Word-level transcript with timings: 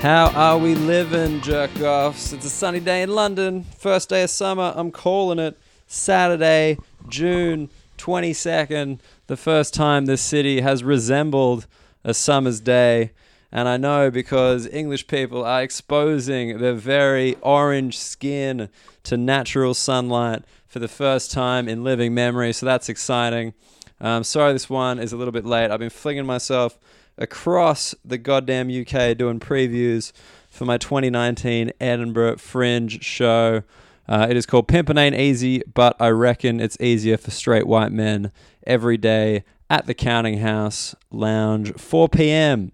How 0.00 0.30
are 0.30 0.56
we 0.56 0.74
living, 0.74 1.42
jerk 1.42 1.78
offs? 1.82 2.32
It's 2.32 2.46
a 2.46 2.48
sunny 2.48 2.80
day 2.80 3.02
in 3.02 3.10
London. 3.10 3.64
First 3.64 4.08
day 4.08 4.22
of 4.22 4.30
summer. 4.30 4.72
I'm 4.74 4.90
calling 4.90 5.38
it 5.38 5.58
Saturday, 5.86 6.78
June 7.10 7.68
22nd. 7.98 8.98
The 9.26 9.36
first 9.36 9.74
time 9.74 10.06
this 10.06 10.22
city 10.22 10.62
has 10.62 10.82
resembled 10.82 11.66
a 12.02 12.14
summer's 12.14 12.60
day. 12.60 13.10
And 13.52 13.68
I 13.68 13.76
know 13.76 14.10
because 14.10 14.66
English 14.68 15.06
people 15.06 15.44
are 15.44 15.62
exposing 15.62 16.56
their 16.56 16.72
very 16.72 17.36
orange 17.42 17.98
skin 17.98 18.70
to 19.02 19.18
natural 19.18 19.74
sunlight 19.74 20.44
for 20.66 20.78
the 20.78 20.88
first 20.88 21.30
time 21.30 21.68
in 21.68 21.84
living 21.84 22.14
memory. 22.14 22.54
So 22.54 22.64
that's 22.64 22.88
exciting. 22.88 23.52
Um, 24.00 24.24
sorry, 24.24 24.54
this 24.54 24.70
one 24.70 24.98
is 24.98 25.12
a 25.12 25.18
little 25.18 25.32
bit 25.32 25.44
late. 25.44 25.70
I've 25.70 25.78
been 25.78 25.90
flinging 25.90 26.24
myself 26.24 26.78
across 27.20 27.94
the 28.04 28.18
goddamn 28.18 28.68
UK 28.68 29.16
doing 29.16 29.38
previews 29.38 30.12
for 30.48 30.64
my 30.64 30.78
2019 30.78 31.70
Edinburgh 31.80 32.38
Fringe 32.38 33.02
show. 33.04 33.62
Uh, 34.08 34.26
it 34.28 34.36
is 34.36 34.46
called 34.46 34.66
Pimpin' 34.66 34.98
Ain't 34.98 35.14
Easy, 35.14 35.62
but 35.72 35.94
I 36.00 36.08
reckon 36.08 36.58
it's 36.58 36.76
easier 36.80 37.16
for 37.16 37.30
straight 37.30 37.66
white 37.66 37.92
men 37.92 38.32
every 38.66 38.96
day 38.96 39.44
at 39.68 39.86
the 39.86 39.94
Counting 39.94 40.38
House 40.38 40.96
Lounge, 41.12 41.72
4 41.74 42.08
p.m. 42.08 42.72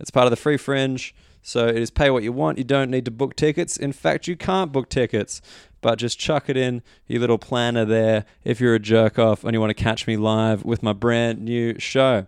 It's 0.00 0.10
part 0.10 0.26
of 0.26 0.30
the 0.30 0.36
free 0.36 0.56
fringe, 0.56 1.14
so 1.42 1.68
it 1.68 1.76
is 1.76 1.90
pay 1.90 2.10
what 2.10 2.24
you 2.24 2.32
want. 2.32 2.58
You 2.58 2.64
don't 2.64 2.90
need 2.90 3.04
to 3.04 3.12
book 3.12 3.36
tickets. 3.36 3.76
In 3.76 3.92
fact, 3.92 4.26
you 4.26 4.36
can't 4.36 4.72
book 4.72 4.88
tickets, 4.88 5.40
but 5.80 6.00
just 6.00 6.18
chuck 6.18 6.48
it 6.48 6.56
in 6.56 6.82
your 7.06 7.20
little 7.20 7.38
planner 7.38 7.84
there 7.84 8.24
if 8.42 8.60
you're 8.60 8.74
a 8.74 8.80
jerk 8.80 9.20
off 9.20 9.44
and 9.44 9.54
you 9.54 9.60
want 9.60 9.70
to 9.70 9.80
catch 9.80 10.08
me 10.08 10.16
live 10.16 10.64
with 10.64 10.82
my 10.82 10.92
brand 10.92 11.42
new 11.42 11.78
show. 11.78 12.26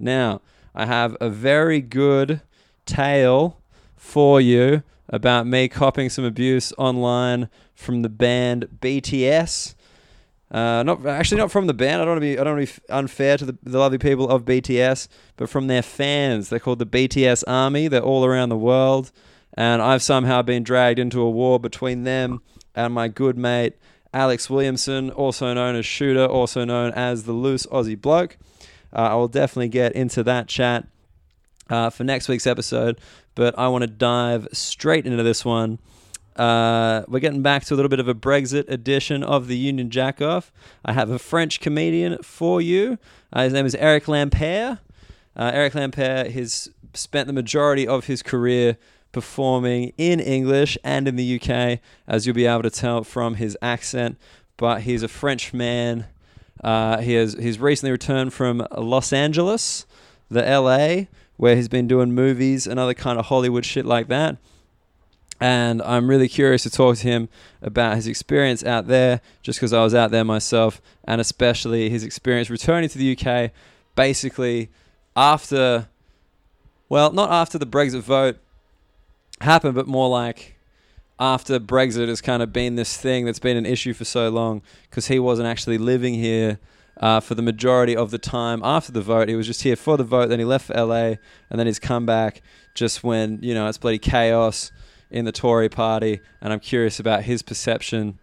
Now, 0.00 0.40
I 0.74 0.86
have 0.86 1.16
a 1.20 1.28
very 1.28 1.80
good 1.80 2.40
tale 2.86 3.60
for 3.96 4.40
you 4.40 4.82
about 5.08 5.46
me 5.46 5.68
copying 5.68 6.08
some 6.08 6.24
abuse 6.24 6.72
online 6.78 7.48
from 7.74 8.02
the 8.02 8.08
band 8.08 8.78
BTS. 8.80 9.74
Uh, 10.50 10.82
not 10.82 11.06
actually 11.06 11.40
not 11.40 11.50
from 11.50 11.66
the 11.66 11.74
band. 11.74 12.02
I 12.02 12.04
don't 12.04 12.14
want 12.14 12.18
to 12.18 12.20
be 12.20 12.38
I 12.38 12.44
don't 12.44 12.56
want 12.56 12.68
to 12.68 12.80
be 12.80 12.88
unfair 12.90 13.38
to 13.38 13.44
the, 13.46 13.58
the 13.62 13.78
lovely 13.78 13.98
people 13.98 14.28
of 14.28 14.44
BTS, 14.44 15.08
but 15.36 15.48
from 15.48 15.66
their 15.66 15.82
fans. 15.82 16.48
They're 16.48 16.58
called 16.58 16.78
the 16.78 16.86
BTS 16.86 17.44
Army. 17.46 17.88
They're 17.88 18.02
all 18.02 18.24
around 18.24 18.50
the 18.50 18.56
world, 18.56 19.12
and 19.54 19.80
I've 19.80 20.02
somehow 20.02 20.42
been 20.42 20.62
dragged 20.62 20.98
into 20.98 21.20
a 21.20 21.30
war 21.30 21.58
between 21.58 22.04
them 22.04 22.42
and 22.74 22.92
my 22.92 23.08
good 23.08 23.38
mate 23.38 23.76
Alex 24.14 24.50
Williamson, 24.50 25.10
also 25.10 25.54
known 25.54 25.74
as 25.74 25.86
Shooter, 25.86 26.26
also 26.26 26.64
known 26.64 26.92
as 26.92 27.24
the 27.24 27.32
Loose 27.32 27.66
Aussie 27.66 28.00
Bloke. 28.00 28.36
Uh, 28.92 29.00
I 29.00 29.14
will 29.14 29.28
definitely 29.28 29.68
get 29.68 29.92
into 29.92 30.22
that 30.24 30.48
chat 30.48 30.86
uh, 31.70 31.90
for 31.90 32.04
next 32.04 32.28
week's 32.28 32.46
episode, 32.46 33.00
but 33.34 33.58
I 33.58 33.68
want 33.68 33.82
to 33.82 33.88
dive 33.88 34.48
straight 34.52 35.06
into 35.06 35.22
this 35.22 35.44
one. 35.44 35.78
Uh, 36.36 37.02
we're 37.08 37.20
getting 37.20 37.42
back 37.42 37.64
to 37.64 37.74
a 37.74 37.76
little 37.76 37.88
bit 37.88 38.00
of 38.00 38.08
a 38.08 38.14
Brexit 38.14 38.68
edition 38.68 39.22
of 39.22 39.48
the 39.48 39.56
Union 39.56 39.90
Jack 39.90 40.22
Off. 40.22 40.50
I 40.84 40.92
have 40.92 41.10
a 41.10 41.18
French 41.18 41.60
comedian 41.60 42.22
for 42.22 42.60
you. 42.60 42.98
Uh, 43.32 43.44
his 43.44 43.52
name 43.52 43.66
is 43.66 43.74
Eric 43.74 44.04
Lampaert. 44.04 44.78
Uh, 45.36 45.50
Eric 45.52 45.74
Lampaert 45.74 46.30
has 46.32 46.70
spent 46.94 47.26
the 47.26 47.32
majority 47.32 47.86
of 47.86 48.06
his 48.06 48.22
career 48.22 48.76
performing 49.12 49.92
in 49.98 50.20
English 50.20 50.78
and 50.82 51.06
in 51.06 51.16
the 51.16 51.40
UK, 51.40 51.80
as 52.06 52.26
you'll 52.26 52.34
be 52.34 52.46
able 52.46 52.62
to 52.62 52.70
tell 52.70 53.04
from 53.04 53.34
his 53.34 53.56
accent. 53.60 54.18
But 54.56 54.82
he's 54.82 55.02
a 55.02 55.08
French 55.08 55.52
man. 55.52 56.06
Uh, 56.62 56.98
he 56.98 57.14
has 57.14 57.34
he's 57.34 57.58
recently 57.58 57.90
returned 57.90 58.32
from 58.32 58.66
Los 58.76 59.12
Angeles, 59.12 59.86
the 60.30 60.42
LA, 60.42 61.06
where 61.36 61.56
he's 61.56 61.68
been 61.68 61.88
doing 61.88 62.14
movies 62.14 62.66
and 62.66 62.78
other 62.78 62.94
kind 62.94 63.18
of 63.18 63.26
Hollywood 63.26 63.64
shit 63.64 63.84
like 63.84 64.08
that. 64.08 64.36
And 65.40 65.82
I'm 65.82 66.08
really 66.08 66.28
curious 66.28 66.62
to 66.62 66.70
talk 66.70 66.98
to 66.98 67.02
him 67.02 67.28
about 67.60 67.96
his 67.96 68.06
experience 68.06 68.64
out 68.64 68.86
there, 68.86 69.20
just 69.42 69.58
because 69.58 69.72
I 69.72 69.82
was 69.82 69.92
out 69.92 70.12
there 70.12 70.24
myself, 70.24 70.80
and 71.02 71.20
especially 71.20 71.90
his 71.90 72.04
experience 72.04 72.48
returning 72.48 72.88
to 72.90 72.98
the 72.98 73.18
UK, 73.18 73.50
basically 73.96 74.70
after, 75.16 75.88
well, 76.88 77.10
not 77.12 77.32
after 77.32 77.58
the 77.58 77.66
Brexit 77.66 78.02
vote 78.02 78.38
happened, 79.40 79.74
but 79.74 79.88
more 79.88 80.08
like 80.08 80.51
after 81.22 81.60
Brexit 81.60 82.08
has 82.08 82.20
kind 82.20 82.42
of 82.42 82.52
been 82.52 82.74
this 82.74 82.96
thing 82.96 83.24
that's 83.24 83.38
been 83.38 83.56
an 83.56 83.64
issue 83.64 83.94
for 83.94 84.04
so 84.04 84.28
long, 84.28 84.60
because 84.90 85.06
he 85.06 85.20
wasn't 85.20 85.46
actually 85.46 85.78
living 85.78 86.14
here 86.14 86.58
uh, 86.96 87.20
for 87.20 87.36
the 87.36 87.42
majority 87.42 87.96
of 87.96 88.10
the 88.10 88.18
time 88.18 88.60
after 88.64 88.90
the 88.90 89.00
vote. 89.00 89.28
He 89.28 89.36
was 89.36 89.46
just 89.46 89.62
here 89.62 89.76
for 89.76 89.96
the 89.96 90.02
vote, 90.02 90.30
then 90.30 90.40
he 90.40 90.44
left 90.44 90.66
for 90.66 90.74
LA, 90.74 91.14
and 91.48 91.60
then 91.60 91.68
he's 91.68 91.78
come 91.78 92.04
back 92.04 92.42
just 92.74 93.04
when, 93.04 93.38
you 93.40 93.54
know, 93.54 93.68
it's 93.68 93.78
bloody 93.78 94.00
chaos 94.00 94.72
in 95.12 95.24
the 95.24 95.30
Tory 95.30 95.68
party. 95.68 96.18
And 96.40 96.52
I'm 96.52 96.58
curious 96.58 96.98
about 96.98 97.22
his 97.22 97.40
perception 97.40 98.18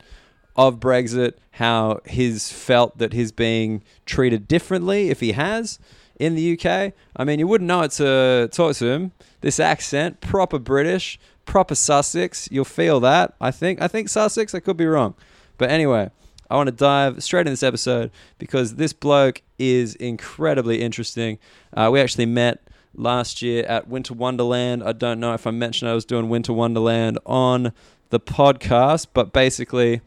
of 0.58 0.82
Brexit, 0.82 1.36
how 1.52 2.02
he's 2.06 2.52
felt 2.52 2.98
that 2.98 3.14
he's 3.14 3.32
being 3.32 3.82
treated 4.06 4.46
differently, 4.46 5.10
if 5.10 5.22
he 5.22 5.32
has, 5.32 5.80
in 6.20 6.36
the 6.36 6.60
UK. 6.60 6.92
I 7.16 7.24
mean, 7.24 7.40
you 7.40 7.48
wouldn't 7.48 7.68
know 7.70 7.84
it 7.84 7.92
to 7.92 8.50
talk 8.52 8.76
to 8.76 8.88
him. 8.88 9.14
This 9.40 9.58
accent, 9.58 10.20
proper 10.20 10.60
British, 10.60 11.18
proper 11.50 11.74
Sussex. 11.74 12.48
You'll 12.52 12.64
feel 12.64 13.00
that. 13.00 13.34
I 13.42 13.50
think. 13.52 13.82
I 13.82 13.88
think 13.88 14.08
Sussex. 14.08 14.54
I 14.54 14.60
could 14.60 14.78
be 14.78 14.86
wrong, 14.86 15.16
but 15.58 15.70
anyway. 15.70 16.12
I 16.52 16.56
want 16.56 16.66
to 16.66 16.72
dive 16.72 17.24
straight 17.24 17.46
in 17.46 17.54
this 17.54 17.62
episode 17.62 18.10
because 18.40 18.74
this 18.74 18.92
bloke 18.92 19.44
is 19.60 19.94
incredibly 19.94 20.82
interesting. 20.82 21.38
Uh, 21.72 21.92
we 21.94 22.02
actually 22.02 22.26
met 22.26 22.64
last 22.96 23.44
year 23.44 23.64
at 23.66 23.88
Winter 23.88 24.16
Wonderland. 24.16 24.82
I 24.84 24.94
don't 24.94 25.20
know 25.20 25.36
if 25.36 25.46
I 25.46 25.52
mentioned 25.52 25.92
I 25.92 25.94
was 25.94 26.06
doing 26.06 26.28
Winter 26.28 26.52
Wonderland 26.52 27.20
on 27.24 27.72
the 28.10 28.20
podcast, 28.20 29.08
but 29.14 29.32
basically, 29.32 30.02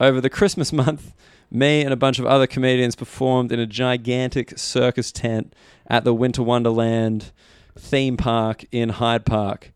over 0.00 0.22
the 0.22 0.30
Christmas 0.30 0.72
month, 0.84 1.12
me 1.50 1.82
and 1.82 1.92
a 1.92 1.96
bunch 1.96 2.18
of 2.18 2.24
other 2.24 2.46
comedians 2.46 2.96
performed 2.96 3.52
in 3.52 3.60
a 3.60 3.66
gigantic 3.66 4.58
circus 4.58 5.12
tent 5.12 5.54
at 5.86 6.04
the 6.04 6.14
Winter 6.14 6.42
Wonderland 6.42 7.30
theme 7.78 8.16
park 8.16 8.64
in 8.72 8.88
Hyde 8.88 9.26
Park. 9.26 9.70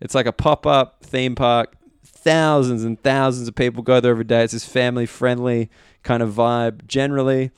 It's 0.00 0.14
like 0.14 0.26
a 0.26 0.32
pop 0.32 0.66
up 0.66 1.02
theme 1.02 1.34
park 1.34 1.76
thousands 2.20 2.84
and 2.84 3.02
thousands 3.02 3.48
of 3.48 3.54
people 3.54 3.82
go 3.82 4.00
there 4.00 4.10
every 4.10 4.24
day. 4.24 4.44
It's 4.44 4.52
this 4.52 4.64
family 4.64 5.06
friendly 5.06 5.70
kind 6.02 6.22
of 6.22 6.32
vibe 6.32 6.86
generally. 6.86 7.50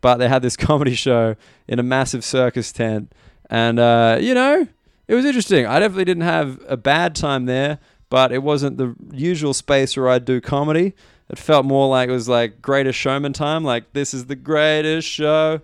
But 0.00 0.16
they 0.16 0.28
had 0.28 0.42
this 0.42 0.56
comedy 0.68 0.94
show 0.94 1.36
in 1.66 1.78
a 1.78 1.82
massive 1.82 2.24
circus 2.24 2.72
tent. 2.72 3.12
And, 3.48 3.78
uh, 3.78 4.18
you 4.20 4.34
know, 4.34 4.66
it 5.06 5.14
was 5.14 5.24
interesting. 5.24 5.66
I 5.66 5.78
definitely 5.80 6.04
didn't 6.04 6.24
have 6.24 6.60
a 6.68 6.76
bad 6.76 7.14
time 7.14 7.46
there, 7.46 7.78
but 8.10 8.32
it 8.32 8.42
wasn't 8.42 8.76
the 8.76 8.94
usual 9.12 9.54
space 9.54 9.96
where 9.96 10.08
I'd 10.08 10.24
do 10.24 10.40
comedy. 10.40 10.94
It 11.30 11.38
felt 11.38 11.64
more 11.64 11.88
like 11.88 12.08
it 12.08 12.12
was 12.12 12.28
like 12.28 12.60
greatest 12.60 12.98
showman 12.98 13.32
time. 13.32 13.64
Like, 13.64 13.92
this 13.92 14.12
is 14.12 14.26
the 14.26 14.36
greatest 14.36 15.08
show. 15.08 15.60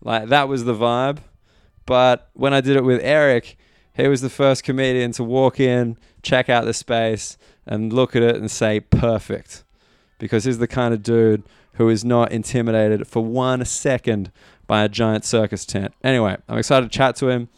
Like, 0.00 0.28
that 0.28 0.48
was 0.48 0.64
the 0.64 0.74
vibe. 0.74 1.18
But 1.86 2.30
when 2.34 2.54
I 2.54 2.60
did 2.60 2.76
it 2.76 2.84
with 2.84 3.00
Eric, 3.02 3.56
he 3.94 4.08
was 4.08 4.20
the 4.20 4.30
first 4.30 4.64
comedian 4.64 5.12
to 5.12 5.24
walk 5.24 5.60
in, 5.60 5.96
check 6.22 6.48
out 6.48 6.64
the 6.64 6.74
space, 6.74 7.38
and 7.66 7.92
look 7.92 8.14
at 8.14 8.22
it 8.22 8.36
and 8.36 8.50
say 8.50 8.80
perfect 8.80 9.64
because 10.18 10.44
he's 10.44 10.58
the 10.58 10.66
kind 10.68 10.92
of 10.94 11.02
dude 11.02 11.42
who 11.74 11.88
is 11.88 12.04
not 12.04 12.32
intimidated 12.32 13.06
for 13.06 13.24
one 13.24 13.64
second 13.64 14.30
by 14.66 14.84
a 14.84 14.88
giant 14.88 15.24
circus 15.24 15.64
tent. 15.64 15.92
Anyway, 16.02 16.36
I'm 16.48 16.58
excited 16.58 16.90
to 16.90 16.96
chat 16.96 17.16
to 17.16 17.28
him. 17.28 17.48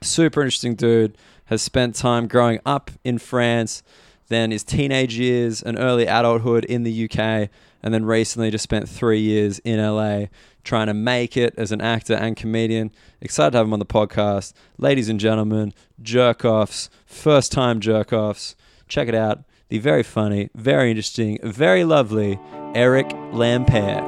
Super 0.00 0.40
interesting 0.40 0.74
dude. 0.74 1.16
Has 1.46 1.60
spent 1.60 1.94
time 1.94 2.28
growing 2.28 2.60
up 2.64 2.90
in 3.04 3.18
France, 3.18 3.82
then 4.28 4.52
his 4.52 4.64
teenage 4.64 5.18
years 5.18 5.60
and 5.62 5.78
early 5.78 6.06
adulthood 6.06 6.64
in 6.64 6.82
the 6.82 7.04
UK, 7.04 7.50
and 7.82 7.92
then 7.92 8.06
recently 8.06 8.50
just 8.50 8.64
spent 8.64 8.88
three 8.88 9.20
years 9.20 9.58
in 9.58 9.78
LA 9.78 10.26
trying 10.64 10.86
to 10.86 10.94
make 10.94 11.36
it 11.36 11.54
as 11.56 11.72
an 11.72 11.80
actor 11.80 12.14
and 12.14 12.36
comedian. 12.36 12.90
Excited 13.20 13.52
to 13.52 13.58
have 13.58 13.66
him 13.66 13.72
on 13.72 13.78
the 13.78 13.86
podcast. 13.86 14.52
Ladies 14.78 15.08
and 15.08 15.18
gentlemen, 15.20 15.72
jerk 16.00 16.44
offs, 16.44 16.88
first 17.06 17.52
time 17.52 17.80
jerk 17.80 18.12
offs. 18.12 18.56
Check 18.88 19.08
it 19.08 19.14
out. 19.14 19.44
The 19.68 19.78
very 19.78 20.02
funny, 20.02 20.50
very 20.54 20.90
interesting, 20.90 21.38
very 21.42 21.82
lovely 21.84 22.38
Eric 22.74 23.08
Lampaert. 23.32 24.02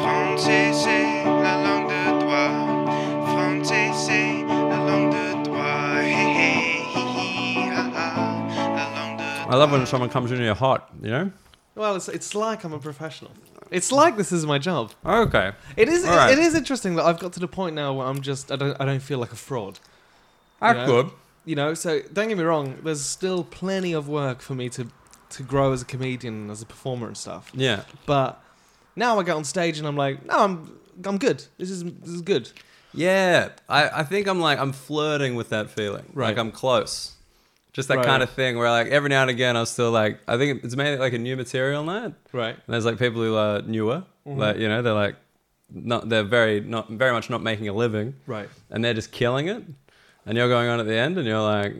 Français, 0.00 0.72
c'est 0.72 1.24
la 1.24 1.62
langue 1.64 1.88
de 1.88 2.20
toi. 2.24 2.48
Français, 3.26 3.92
c'est 3.92 4.44
la 4.46 4.78
langue 4.86 5.10
de 5.10 5.44
toi. 5.44 6.00
Hey, 6.02 6.32
hey, 6.32 6.82
hi, 6.94 7.02
hi, 7.16 7.68
ha, 7.74 7.82
ha. 7.94 8.74
La 8.76 8.86
langue 8.94 9.18
de 9.18 9.52
I 9.52 9.56
love 9.56 9.72
when 9.72 9.84
someone 9.86 10.08
comes 10.10 10.30
in 10.30 10.38
here 10.38 10.54
hot, 10.54 10.88
you 11.02 11.10
know? 11.10 11.32
Well, 11.78 11.94
it's, 11.94 12.08
it's 12.08 12.34
like 12.34 12.64
I'm 12.64 12.72
a 12.72 12.78
professional. 12.78 13.30
It's 13.70 13.92
like 13.92 14.16
this 14.16 14.32
is 14.32 14.44
my 14.44 14.58
job. 14.58 14.92
Okay. 15.06 15.52
It 15.76 15.88
is. 15.88 16.04
All 16.04 16.16
right. 16.16 16.32
It 16.32 16.38
is 16.38 16.54
interesting 16.54 16.96
that 16.96 17.04
I've 17.04 17.20
got 17.20 17.32
to 17.34 17.40
the 17.40 17.48
point 17.48 17.76
now 17.76 17.92
where 17.92 18.06
I'm 18.06 18.20
just. 18.20 18.50
I 18.50 18.56
don't. 18.56 18.76
I 18.80 18.84
don't 18.84 19.00
feel 19.00 19.18
like 19.18 19.32
a 19.32 19.36
fraud. 19.36 19.78
That's 20.60 20.76
know? 20.76 20.86
good. 20.86 21.12
You 21.44 21.54
know. 21.54 21.74
So 21.74 22.00
don't 22.12 22.28
get 22.28 22.36
me 22.36 22.44
wrong. 22.44 22.78
There's 22.82 23.02
still 23.02 23.44
plenty 23.44 23.92
of 23.92 24.08
work 24.08 24.40
for 24.40 24.54
me 24.54 24.68
to 24.70 24.88
to 25.30 25.42
grow 25.42 25.72
as 25.72 25.82
a 25.82 25.84
comedian, 25.84 26.50
as 26.50 26.62
a 26.62 26.66
performer 26.66 27.06
and 27.06 27.16
stuff. 27.16 27.50
Yeah. 27.54 27.82
But 28.06 28.42
now 28.96 29.20
I 29.20 29.22
get 29.22 29.36
on 29.36 29.44
stage 29.44 29.78
and 29.78 29.86
I'm 29.86 29.96
like, 29.96 30.24
no, 30.24 30.38
I'm 30.38 30.78
I'm 31.04 31.18
good. 31.18 31.44
This 31.58 31.70
is 31.70 31.84
this 31.84 32.10
is 32.10 32.22
good. 32.22 32.50
Yeah, 32.94 33.50
I, 33.68 34.00
I 34.00 34.02
think 34.02 34.26
I'm 34.26 34.40
like 34.40 34.58
I'm 34.58 34.72
flirting 34.72 35.36
with 35.36 35.50
that 35.50 35.70
feeling. 35.70 36.06
Right. 36.12 36.28
Like 36.28 36.38
I'm 36.38 36.50
close. 36.50 37.14
Just 37.78 37.88
that 37.90 37.98
Right. 37.98 38.06
kind 38.06 38.24
of 38.24 38.30
thing 38.30 38.58
where 38.58 38.68
like 38.70 38.88
every 38.88 39.08
now 39.08 39.22
and 39.22 39.30
again 39.30 39.56
I'm 39.56 39.64
still 39.66 39.92
like 39.92 40.18
I 40.26 40.36
think 40.36 40.64
it's 40.64 40.74
mainly 40.74 40.98
like 40.98 41.12
a 41.12 41.18
new 41.18 41.36
material 41.36 41.84
night. 41.84 42.12
Right. 42.32 42.56
And 42.56 42.66
there's 42.74 42.84
like 42.84 42.98
people 42.98 43.22
who 43.22 43.36
are 43.36 43.62
newer, 43.62 44.02
Mm-hmm. 44.26 44.40
like 44.40 44.56
you 44.58 44.68
know 44.68 44.82
they're 44.82 44.92
like 45.04 45.14
not 45.70 46.08
they're 46.08 46.24
very 46.38 46.60
not 46.60 46.90
very 46.90 47.12
much 47.12 47.30
not 47.30 47.40
making 47.40 47.68
a 47.68 47.72
living, 47.72 48.14
Right. 48.26 48.48
and 48.70 48.84
they're 48.84 48.94
just 48.94 49.12
killing 49.12 49.46
it. 49.48 49.62
And 50.26 50.36
you're 50.36 50.48
going 50.48 50.68
on 50.68 50.80
at 50.80 50.86
the 50.86 50.96
end, 50.96 51.16
and 51.18 51.26
you're 51.26 51.40
like, 51.40 51.74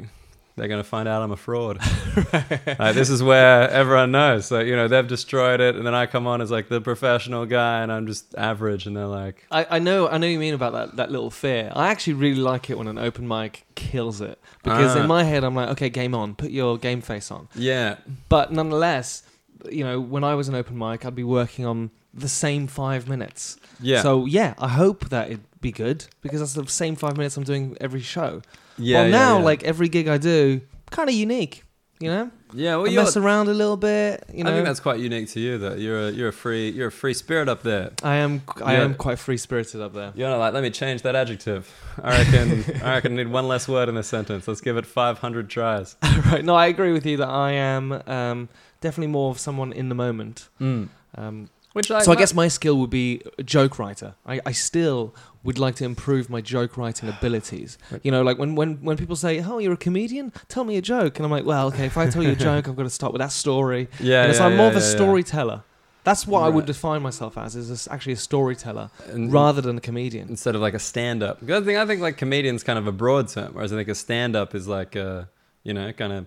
they're 0.58 0.68
gonna 0.68 0.84
find 0.84 1.08
out 1.08 1.22
I'm 1.22 1.30
a 1.30 1.36
fraud. 1.36 1.78
like, 2.32 2.94
this 2.94 3.10
is 3.10 3.22
where 3.22 3.70
everyone 3.70 4.10
knows. 4.12 4.46
So, 4.46 4.60
you 4.60 4.76
know 4.76 4.88
they've 4.88 5.06
destroyed 5.06 5.60
it, 5.60 5.76
and 5.76 5.86
then 5.86 5.94
I 5.94 6.06
come 6.06 6.26
on 6.26 6.40
as 6.40 6.50
like 6.50 6.68
the 6.68 6.80
professional 6.80 7.46
guy, 7.46 7.82
and 7.82 7.92
I'm 7.92 8.06
just 8.06 8.34
average, 8.36 8.86
and 8.86 8.96
they're 8.96 9.06
like, 9.06 9.46
I, 9.50 9.66
I 9.70 9.78
know 9.78 10.08
I 10.08 10.18
know 10.18 10.26
you 10.26 10.38
mean 10.38 10.54
about 10.54 10.72
that, 10.72 10.96
that 10.96 11.10
little 11.10 11.30
fear. 11.30 11.70
I 11.74 11.88
actually 11.88 12.14
really 12.14 12.40
like 12.40 12.70
it 12.70 12.78
when 12.78 12.88
an 12.88 12.98
open 12.98 13.26
mic 13.28 13.64
kills 13.74 14.20
it 14.20 14.38
because 14.62 14.96
Ah. 14.96 15.00
in 15.00 15.06
my 15.06 15.22
head 15.24 15.44
I'm 15.44 15.54
like, 15.54 15.68
okay, 15.70 15.88
game 15.88 16.14
on, 16.14 16.34
put 16.34 16.50
your 16.50 16.76
game 16.78 17.00
face 17.00 17.30
on. 17.30 17.48
yeah, 17.54 17.96
But 18.28 18.52
nonetheless, 18.52 19.22
you 19.70 19.84
know, 19.84 20.00
when 20.00 20.24
I 20.24 20.34
was 20.34 20.48
an 20.48 20.54
open 20.54 20.76
mic, 20.78 21.04
I'd 21.04 21.14
be 21.14 21.24
working 21.24 21.64
on 21.64 21.90
the 22.14 22.28
same 22.28 22.66
five 22.66 23.08
minutes. 23.08 23.58
yeah, 23.80 24.02
So 24.02 24.24
yeah, 24.26 24.54
I 24.58 24.68
hope 24.68 25.08
that 25.10 25.28
it'd 25.28 25.44
be 25.60 25.70
good 25.70 26.06
because 26.22 26.40
that's 26.40 26.54
the 26.54 26.66
same 26.66 26.96
five 26.96 27.16
minutes 27.16 27.36
I'm 27.36 27.44
doing 27.44 27.76
every 27.80 28.00
show. 28.00 28.42
Yeah. 28.78 29.02
well, 29.02 29.10
now 29.10 29.38
yeah. 29.38 29.44
like 29.44 29.64
every 29.64 29.88
gig 29.88 30.08
I 30.08 30.18
do, 30.18 30.60
kind 30.90 31.08
of 31.08 31.14
unique. 31.14 31.64
You 32.00 32.10
know, 32.10 32.30
yeah, 32.52 32.76
well, 32.76 32.86
I 32.86 32.90
you're, 32.90 33.02
mess 33.02 33.16
around 33.16 33.48
a 33.48 33.54
little 33.54 33.76
bit. 33.76 34.24
You 34.32 34.44
know, 34.44 34.50
I 34.50 34.54
think 34.54 34.66
that's 34.66 34.78
quite 34.78 35.00
unique 35.00 35.28
to 35.30 35.40
you. 35.40 35.58
That 35.58 35.80
you're 35.80 36.08
a, 36.08 36.10
you're 36.12 36.28
a 36.28 36.32
free 36.32 36.70
you're 36.70 36.88
a 36.88 36.92
free 36.92 37.12
spirit 37.12 37.48
up 37.48 37.64
there. 37.64 37.90
I 38.04 38.16
am 38.16 38.42
I 38.64 38.74
Yeah. 38.74 38.84
am 38.84 38.94
quite 38.94 39.18
free 39.18 39.36
spirited 39.36 39.80
up 39.80 39.94
there. 39.94 40.12
You're 40.14 40.28
not 40.30 40.38
like 40.38 40.54
let 40.54 40.62
me 40.62 40.70
change 40.70 41.02
that 41.02 41.16
adjective. 41.16 41.68
I 42.00 42.18
reckon 42.18 42.64
I 42.84 42.94
reckon 42.94 43.12
I 43.14 43.16
need 43.16 43.28
one 43.28 43.48
less 43.48 43.66
word 43.66 43.88
in 43.88 43.96
this 43.96 44.06
sentence. 44.06 44.46
Let's 44.46 44.60
give 44.60 44.76
it 44.76 44.86
500 44.86 45.50
tries. 45.50 45.96
right. 46.26 46.44
No, 46.44 46.54
I 46.54 46.66
agree 46.66 46.92
with 46.92 47.04
you 47.04 47.16
that 47.16 47.28
I 47.28 47.52
am 47.52 48.00
um, 48.06 48.48
definitely 48.80 49.10
more 49.10 49.32
of 49.32 49.40
someone 49.40 49.72
in 49.72 49.88
the 49.88 49.96
moment. 49.96 50.48
Um, 50.60 51.50
Which 51.78 51.92
I 51.92 52.00
so 52.02 52.10
I 52.10 52.16
guess 52.16 52.34
my 52.34 52.48
skill 52.48 52.76
would 52.78 52.90
be 52.90 53.22
a 53.38 53.44
joke 53.44 53.78
writer. 53.78 54.16
I, 54.26 54.40
I 54.44 54.50
still 54.50 55.14
would 55.44 55.60
like 55.60 55.76
to 55.76 55.84
improve 55.84 56.28
my 56.28 56.40
joke 56.40 56.76
writing 56.76 57.08
abilities. 57.08 57.78
You 58.02 58.10
know, 58.10 58.22
like 58.22 58.36
when, 58.36 58.56
when, 58.56 58.82
when 58.82 58.96
people 58.96 59.14
say, 59.14 59.40
"Oh, 59.40 59.58
you're 59.58 59.74
a 59.74 59.76
comedian, 59.76 60.32
tell 60.48 60.64
me 60.64 60.76
a 60.76 60.82
joke," 60.82 61.20
and 61.20 61.24
I'm 61.24 61.30
like, 61.30 61.46
"Well, 61.46 61.68
okay, 61.68 61.86
if 61.86 61.96
I 61.96 62.10
tell 62.10 62.24
you 62.24 62.32
a 62.32 62.34
joke, 62.50 62.66
I've 62.66 62.74
got 62.74 62.82
to 62.82 62.90
start 62.90 63.12
with 63.12 63.20
that 63.20 63.30
story." 63.30 63.86
yeah, 64.00 64.24
and 64.24 64.32
yeah, 64.32 64.38
so 64.38 64.46
I'm 64.46 64.50
yeah, 64.52 64.58
more 64.58 64.66
of 64.66 64.74
a 64.74 64.80
storyteller. 64.80 65.62
That's 66.02 66.26
what 66.26 66.40
I 66.40 66.48
would 66.48 66.66
define 66.66 67.00
myself 67.00 67.38
as, 67.38 67.54
is 67.54 67.86
a 67.86 67.92
actually 67.92 68.14
a 68.14 68.16
storyteller 68.16 68.90
And- 69.12 69.32
rather 69.32 69.60
than 69.60 69.78
a 69.78 69.80
comedian. 69.80 70.28
instead 70.28 70.56
of 70.56 70.60
like 70.60 70.74
a 70.74 70.80
stand 70.80 71.22
up. 71.22 71.38
I 71.48 71.60
thing 71.60 71.76
I 71.76 71.86
think 71.86 72.00
like 72.00 72.16
comedian's 72.16 72.64
kind 72.64 72.78
of 72.78 72.88
a 72.88 72.92
broad 72.92 73.28
term, 73.28 73.54
whereas 73.54 73.72
I 73.72 73.76
think 73.76 73.88
a 73.88 73.94
stand 73.94 74.34
up 74.34 74.56
is 74.56 74.66
like 74.66 74.96
a 74.96 75.28
you 75.62 75.74
know 75.74 75.92
kind 75.92 76.12
of 76.12 76.26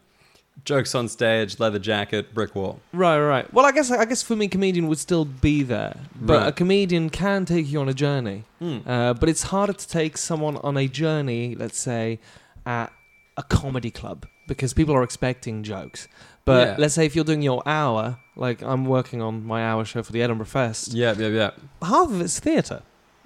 jokes 0.66 0.94
on 0.94 1.08
stage, 1.08 1.60
leather 1.60 1.80
jacket, 1.80 2.34
brick 2.34 2.56
wall. 2.56 2.80
Right, 2.94 3.20
right. 3.20 3.52
Well, 3.54 3.66
I 3.66 3.72
guess 3.72 3.90
I 3.92 4.06
guess 4.06 4.22
for 4.22 4.36
me, 4.36 4.48
comedian 4.48 4.88
would 4.88 5.00
still 5.00 5.26
be 5.26 5.64
there, 5.64 5.98
but 6.16 6.40
Right. 6.40 6.48
a 6.48 6.52
comedian 6.52 7.10
can 7.10 7.46
take 7.46 7.70
you 7.72 7.80
on 7.82 7.90
a 7.90 7.94
journey. 7.94 8.44
Uh, 8.62 9.14
but 9.14 9.28
it's 9.28 9.44
harder 9.44 9.74
to 9.74 9.88
take 9.88 10.18
someone 10.18 10.58
on 10.58 10.78
a 10.78 10.88
journey, 10.88 11.56
let's 11.56 11.80
say, 11.80 12.20
at 12.66 12.92
a 13.38 13.44
comedy 13.44 13.90
club 13.92 14.28
because 14.48 14.74
people 14.74 14.94
are 14.94 15.04
expecting 15.04 15.64
jokes. 15.64 16.08
But 16.46 16.68
Yeah. 16.68 16.76
let's 16.80 16.94
say 16.94 17.06
if 17.06 17.16
you're 17.16 17.26
doing 17.26 17.42
your 17.42 17.64
hour, 17.68 18.18
like 18.36 18.62
I'm 18.62 18.86
working 18.86 19.22
on 19.22 19.46
my 19.46 19.64
hour 19.66 19.84
show 19.86 20.04
for 20.04 20.12
the 20.12 20.22
Edinburgh 20.22 20.48
Fest, 20.48 20.94
Yeah, 20.94 21.14
yeah, 21.18 21.28
yeah. 21.28 21.52
half 21.82 22.10
of 22.10 22.22
it's 22.22 22.40
theatre. 22.40 22.82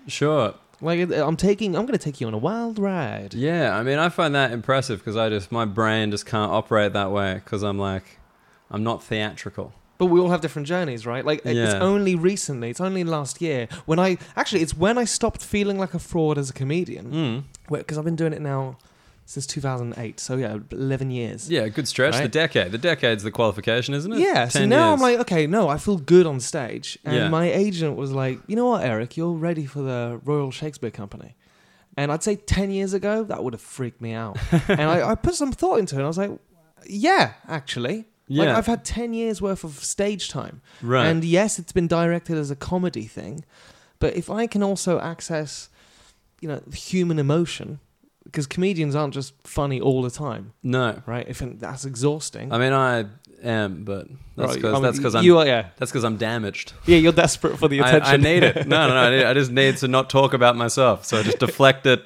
Sure. 0.07 0.53
Like 0.85 1.11
I'm 1.11 1.35
taking, 1.35 1.75
I'm 1.75 1.85
going 1.85 1.97
to 1.97 2.03
take 2.03 2.21
you 2.21 2.27
on 2.27 2.33
a 2.33 2.37
wild 2.37 2.79
ride. 2.79 3.33
Yeah, 3.33 3.75
I 3.75 3.83
mean, 3.83 3.99
I 3.99 4.09
find 4.09 4.35
that 4.35 4.51
impressive 4.51 4.99
because 4.99 5.17
I 5.17 5.29
just 5.29 5.51
my 5.51 5.65
brain 5.65 6.11
just 6.11 6.25
can't 6.25 6.51
operate 6.51 6.93
that 6.93 7.11
way 7.11 7.35
because 7.35 7.63
I'm 7.63 7.79
like, 7.79 8.19
I'm 8.69 8.83
not 8.83 9.03
theatrical. 9.03 9.73
But 9.97 10.07
we 10.07 10.19
all 10.19 10.29
have 10.29 10.41
different 10.41 10.67
journeys, 10.67 11.05
right? 11.05 11.25
Like 11.25 11.41
it's 11.45 11.73
only 11.75 12.15
recently, 12.15 12.69
it's 12.69 12.81
only 12.81 13.03
last 13.03 13.41
year 13.41 13.67
when 13.85 13.97
I 13.97 14.17
actually 14.35 14.61
it's 14.61 14.75
when 14.75 14.97
I 14.97 15.05
stopped 15.05 15.41
feeling 15.41 15.77
like 15.77 15.93
a 15.93 15.99
fraud 15.99 16.37
as 16.37 16.49
a 16.49 16.53
comedian. 16.53 17.45
Mm. 17.69 17.79
because 17.79 17.97
I've 17.97 18.05
been 18.05 18.17
doing 18.17 18.33
it 18.33 18.41
now 18.41 18.77
since 19.25 19.47
2008. 19.47 20.19
So 20.19 20.37
yeah, 20.37 20.57
11 20.71 21.09
years. 21.11 21.49
Yeah, 21.49 21.67
good 21.67 21.87
stretch. 21.87 22.15
The 22.21 22.27
decade. 22.27 22.71
The 22.71 22.77
decade's 22.77 23.23
the 23.23 23.31
qualification, 23.31 23.93
isn't 23.93 24.11
it? 24.13 24.19
Yeah, 24.19 24.47
so 24.47 24.65
now 24.65 24.89
years. 24.91 24.93
I'm 24.93 25.01
like, 25.01 25.19
okay, 25.21 25.47
no, 25.47 25.67
I 25.67 25.77
feel 25.77 25.97
good 25.97 26.25
on 26.25 26.39
stage. 26.39 26.97
And 27.03 27.15
Yeah. 27.15 27.29
my 27.29 27.51
agent 27.51 27.95
was 27.97 28.11
like, 28.11 28.39
you 28.47 28.55
know 28.55 28.67
what, 28.67 28.83
Eric, 28.85 29.17
you're 29.17 29.33
ready 29.33 29.65
for 29.65 29.81
the 29.81 30.21
Royal 30.23 30.51
Shakespeare 30.51 30.91
Company. 30.91 31.35
And 31.97 32.11
I'd 32.11 32.23
say 32.23 32.35
10 32.35 32.71
years 32.71 32.93
ago, 32.93 33.23
that 33.23 33.43
would 33.43 33.53
have 33.53 33.61
freaked 33.61 34.01
me 34.01 34.13
out. 34.13 34.37
and 34.67 34.81
I, 34.81 35.11
I 35.11 35.15
put 35.15 35.33
some 35.35 35.51
thought 35.51 35.79
into 35.79 35.95
it. 35.95 35.99
And 35.99 36.05
I 36.05 36.07
was 36.07 36.17
like, 36.17 36.31
yeah, 36.87 37.33
actually. 37.47 38.05
Like, 38.27 38.47
Yeah. 38.47 38.57
I've 38.57 38.65
had 38.65 38.83
10 38.83 39.13
years 39.13 39.41
worth 39.41 39.63
of 39.63 39.83
stage 39.83 40.29
time. 40.29 40.61
right. 40.81 41.05
And 41.07 41.23
yes, 41.23 41.57
it's 41.57 41.71
been 41.71 41.87
directed 41.87 42.37
as 42.37 42.51
a 42.51 42.55
comedy 42.55 43.05
thing. 43.05 43.45
But 43.99 44.15
if 44.15 44.29
I 44.29 44.45
can 44.45 44.61
also 44.61 44.99
access, 44.99 45.69
you 46.41 46.47
know, 46.49 46.61
human 46.73 47.17
emotion, 47.17 47.79
because 48.25 48.47
comedians 48.47 48.95
aren't 48.95 49.13
just 49.13 49.33
funny 49.43 49.79
all 49.79 50.01
the 50.01 50.11
time, 50.11 50.51
no, 50.61 51.01
right? 51.05 51.25
If 51.27 51.39
that's 51.39 51.85
exhausting. 51.85 52.51
I 52.51 52.57
mean 52.57 52.73
I 52.73 53.05
am, 53.43 53.83
but 53.83 54.07
that's 54.35 54.49
Right, 54.49 54.55
because 54.55 54.71
I 54.71 54.73
mean, 54.73 54.83
that's 54.83 54.97
because 54.97 55.15
I'm 55.15 55.23
you 55.23 55.37
are, 55.37 55.45
yeah, 55.45 55.69
that's 55.77 55.91
because 55.91 56.03
I'm 56.03 56.17
damaged. 56.17 56.73
yeah. 56.85 56.97
You're 56.97 57.13
desperate 57.13 57.57
for 57.57 57.67
the 57.67 57.81
I, 57.81 57.87
attention. 57.89 58.13
I 58.13 58.17
need 58.17 58.43
it. 58.43 58.67
No, 58.67 58.87
no, 58.87 58.93
no. 58.93 58.99
I, 58.99 59.09
need, 59.09 59.23
I 59.23 59.33
just 59.33 59.51
need 59.51 59.77
to 59.77 59.87
not 59.87 60.09
talk 60.09 60.33
about 60.33 60.55
myself. 60.55 61.05
So 61.05 61.19
I 61.19 61.23
just 61.23 61.39
deflect 61.39 61.85
it 61.85 62.03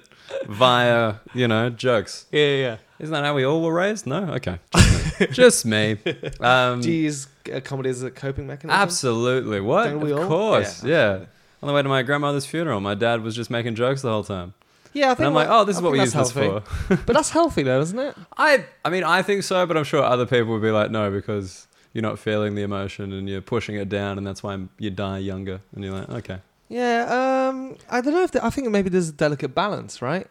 via, 0.48 1.16
you 1.34 1.48
know, 1.48 1.70
jokes. 1.70 2.26
yeah, 2.32 2.40
yeah, 2.46 2.56
yeah. 2.58 2.78
Isn't 3.00 3.14
that 3.14 3.24
how 3.24 3.34
we 3.34 3.46
all 3.46 3.62
were 3.62 3.74
raised? 3.74 4.06
No? 4.06 4.34
Okay. 4.34 4.60
Just 4.76 5.16
me. 5.20 5.28
Just 5.32 5.66
me. 5.66 5.98
Um, 6.42 6.82
Do 6.82 6.92
you 6.92 7.04
use 7.04 7.28
uh, 7.54 7.62
comedy 7.62 7.90
as 7.90 8.04
a 8.04 8.12
coping 8.12 8.46
mechanism? 8.46 8.72
absolutely. 8.72 9.62
What? 9.62 9.86
Don't 9.86 10.02
we 10.02 10.12
of 10.12 10.20
all? 10.20 10.28
course. 10.28 10.84
Yeah. 10.84 11.20
Yeah. 11.20 11.26
On 11.62 11.68
the 11.68 11.74
way 11.74 11.82
to 11.82 11.90
my 11.90 12.04
grandmother's 12.04 12.46
funeral, 12.46 12.80
my 12.82 12.96
dad 12.96 13.22
was 13.22 13.36
just 13.36 13.50
making 13.50 13.76
jokes 13.76 14.02
the 14.02 14.10
whole 14.10 14.24
time. 14.24 14.54
Yeah, 15.00 15.12
I 15.12 15.16
think. 15.16 15.20
And 15.20 15.28
I'm 15.28 15.34
like, 15.34 15.48
oh, 15.50 15.64
this 15.64 15.78
I 15.78 15.80
is 15.80 15.84
what 15.84 15.92
we 15.94 16.00
use 16.00 16.14
that's 16.14 16.34
this 16.34 16.44
healthy. 16.44 16.66
for. 16.88 16.96
but 17.06 17.14
that's 17.14 17.30
healthy 17.30 17.64
though, 17.64 17.80
isn't 17.80 17.98
it? 18.00 18.16
I, 18.38 18.66
I 18.84 18.90
mean, 18.90 19.04
I 19.04 19.22
think 19.22 19.44
so, 19.44 19.66
but 19.66 19.78
I'm 19.78 19.84
sure 19.84 20.04
other 20.04 20.26
people 20.26 20.54
would 20.54 20.62
be 20.62 20.72
like, 20.72 20.92
no, 20.92 21.10
because 21.10 21.68
you're 21.94 22.02
not 22.02 22.20
feeling 22.20 22.56
the 22.56 22.64
emotion 22.64 23.14
and 23.14 23.28
you're 23.30 23.42
pushing 23.42 23.76
it 23.76 23.90
down, 23.90 24.18
and 24.18 24.28
that's 24.28 24.44
why 24.44 24.60
you 24.78 24.90
die 24.90 25.20
younger. 25.20 25.62
And 25.74 25.84
you're 25.84 25.94
like, 25.94 26.10
okay. 26.10 26.40
Yeah. 26.68 27.48
Um. 27.50 27.78
I 27.90 28.02
don't 28.02 28.14
know 28.14 28.24
if 28.24 28.32
the, 28.32 28.46
I 28.46 28.50
think 28.50 28.70
maybe 28.70 28.90
there's 28.90 29.10
a 29.10 29.14
delicate 29.14 29.56
balance, 29.56 30.02
right? 30.02 30.28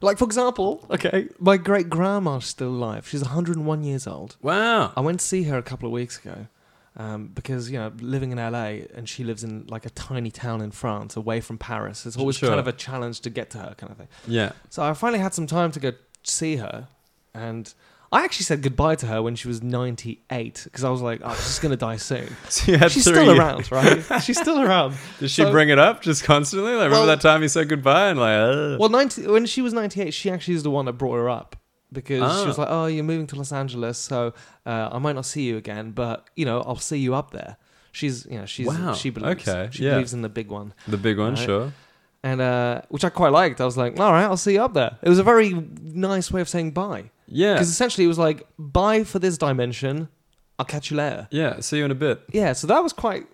Like 0.00 0.18
for 0.18 0.24
example, 0.24 0.84
okay, 0.90 1.28
my 1.38 1.56
great 1.56 1.88
grandma's 1.88 2.44
still 2.44 2.70
alive. 2.70 3.06
She's 3.06 3.22
101 3.22 3.84
years 3.84 4.06
old. 4.08 4.36
Wow. 4.42 4.92
I 4.96 5.00
went 5.00 5.20
to 5.20 5.26
see 5.26 5.44
her 5.44 5.56
a 5.56 5.62
couple 5.62 5.86
of 5.86 5.92
weeks 5.92 6.18
ago 6.18 6.48
um, 6.96 7.28
because 7.28 7.70
you 7.70 7.78
know 7.78 7.92
living 8.00 8.32
in 8.32 8.38
LA 8.38 8.84
and 8.94 9.08
she 9.08 9.24
lives 9.24 9.42
in 9.44 9.66
like 9.68 9.86
a 9.86 9.90
tiny 9.90 10.30
town 10.30 10.60
in 10.60 10.70
France, 10.70 11.16
away 11.16 11.40
from 11.40 11.58
Paris. 11.58 12.04
It's 12.06 12.16
always 12.16 12.36
Sure. 12.36 12.48
kind 12.48 12.60
of 12.60 12.68
a 12.68 12.72
challenge 12.72 13.20
to 13.20 13.30
get 13.30 13.50
to 13.50 13.58
her, 13.58 13.74
kind 13.76 13.90
of 13.90 13.96
thing. 13.98 14.08
Yeah. 14.26 14.52
So 14.70 14.82
I 14.82 14.92
finally 14.94 15.20
had 15.20 15.34
some 15.34 15.46
time 15.46 15.70
to 15.72 15.80
go 15.80 15.92
see 16.22 16.56
her, 16.56 16.88
and 17.34 17.72
I 18.14 18.24
actually 18.24 18.44
said 18.44 18.60
goodbye 18.60 18.96
to 18.96 19.06
her 19.06 19.22
when 19.22 19.36
she 19.36 19.48
was 19.48 19.62
98 19.62 20.62
because 20.64 20.84
I 20.84 20.90
was 20.90 21.00
like, 21.00 21.20
oh, 21.24 21.34
she's 21.34 21.58
gonna 21.60 21.76
die 21.76 21.96
soon. 21.96 22.28
So 22.50 22.72
you 22.72 22.76
had 22.78 22.92
She's 22.92 23.04
three 23.04 23.14
still 23.14 23.38
around, 23.40 23.72
right? 23.72 24.02
she's 24.22 24.38
still 24.38 24.60
around. 24.60 24.96
Did 25.18 25.30
she 25.30 25.42
So- 25.44 25.50
bring 25.50 25.70
it 25.70 25.78
up 25.78 26.02
just 26.02 26.22
constantly? 26.24 26.72
Like, 26.74 26.90
remember 26.90 27.06
that 27.06 27.22
time 27.22 27.40
you 27.40 27.48
said 27.48 27.70
goodbye 27.70 28.08
and 28.08 28.20
like, 28.20 28.36
Ugh. 28.36 28.78
Well, 28.78 28.90
90, 28.90 29.28
when 29.28 29.46
she 29.46 29.62
was 29.62 29.72
98, 29.72 30.12
she 30.12 30.30
actually 30.30 30.54
is 30.54 30.62
the 30.62 30.70
one 30.70 30.84
that 30.84 30.92
brought 30.94 31.14
her 31.14 31.30
up 31.30 31.56
because 31.92 32.18
she 32.38 32.44
Ah. 32.44 32.46
was 32.46 32.58
like, 32.58 32.68
"Oh, 32.70 32.86
you're 32.86 33.04
moving 33.04 33.26
to 33.28 33.36
Los 33.36 33.52
Angeles, 33.52 33.98
so 33.98 34.32
uh, 34.66 34.88
I 34.92 34.98
might 34.98 35.14
not 35.14 35.26
see 35.26 35.42
you 35.42 35.56
again, 35.56 35.90
but 35.92 36.28
you 36.36 36.44
know, 36.44 36.60
I'll 36.62 36.76
see 36.76 36.98
you 36.98 37.14
up 37.14 37.30
there." 37.32 37.56
She's, 37.92 38.24
you 38.26 38.38
know, 38.38 38.46
she's 38.46 38.66
Wow, 38.66 38.94
she 38.94 39.10
believes 39.10 39.46
okay, 39.46 39.68
she 39.70 39.84
yeah. 39.84 39.90
believes 39.92 40.14
in 40.14 40.22
the 40.22 40.28
big 40.30 40.48
one, 40.50 40.72
the 40.88 40.96
big 40.96 41.18
one, 41.18 41.34
Right. 41.34 41.44
sure. 41.44 41.72
and 42.24 42.40
uh, 42.40 42.82
which 42.88 43.04
I 43.04 43.10
quite 43.10 43.32
liked. 43.32 43.60
I 43.60 43.64
was 43.64 43.76
like, 43.76 43.98
"All 44.00 44.12
right, 44.12 44.24
I'll 44.24 44.36
see 44.36 44.54
you 44.54 44.62
up 44.62 44.72
there." 44.74 44.96
It 45.02 45.08
was 45.08 45.18
a 45.18 45.22
very 45.24 45.52
nice 45.82 46.30
way 46.32 46.40
of 46.40 46.48
saying 46.48 46.70
bye 46.70 47.10
Yeah. 47.26 47.54
because 47.54 47.68
essentially 47.68 48.04
it 48.04 48.08
was 48.08 48.18
like, 48.18 48.46
"Bye 48.58 49.04
for 49.04 49.18
this 49.18 49.36
dimension. 49.36 50.08
I'll 50.58 50.64
catch 50.66 50.90
you 50.90 50.96
later." 50.96 51.28
Yeah. 51.30 51.60
See 51.60 51.78
you 51.78 51.84
in 51.84 51.90
a 51.90 51.94
bit. 51.96 52.20
Yeah, 52.32 52.52
so 52.54 52.66
that 52.68 52.82
was 52.82 52.92
quite 52.92 53.26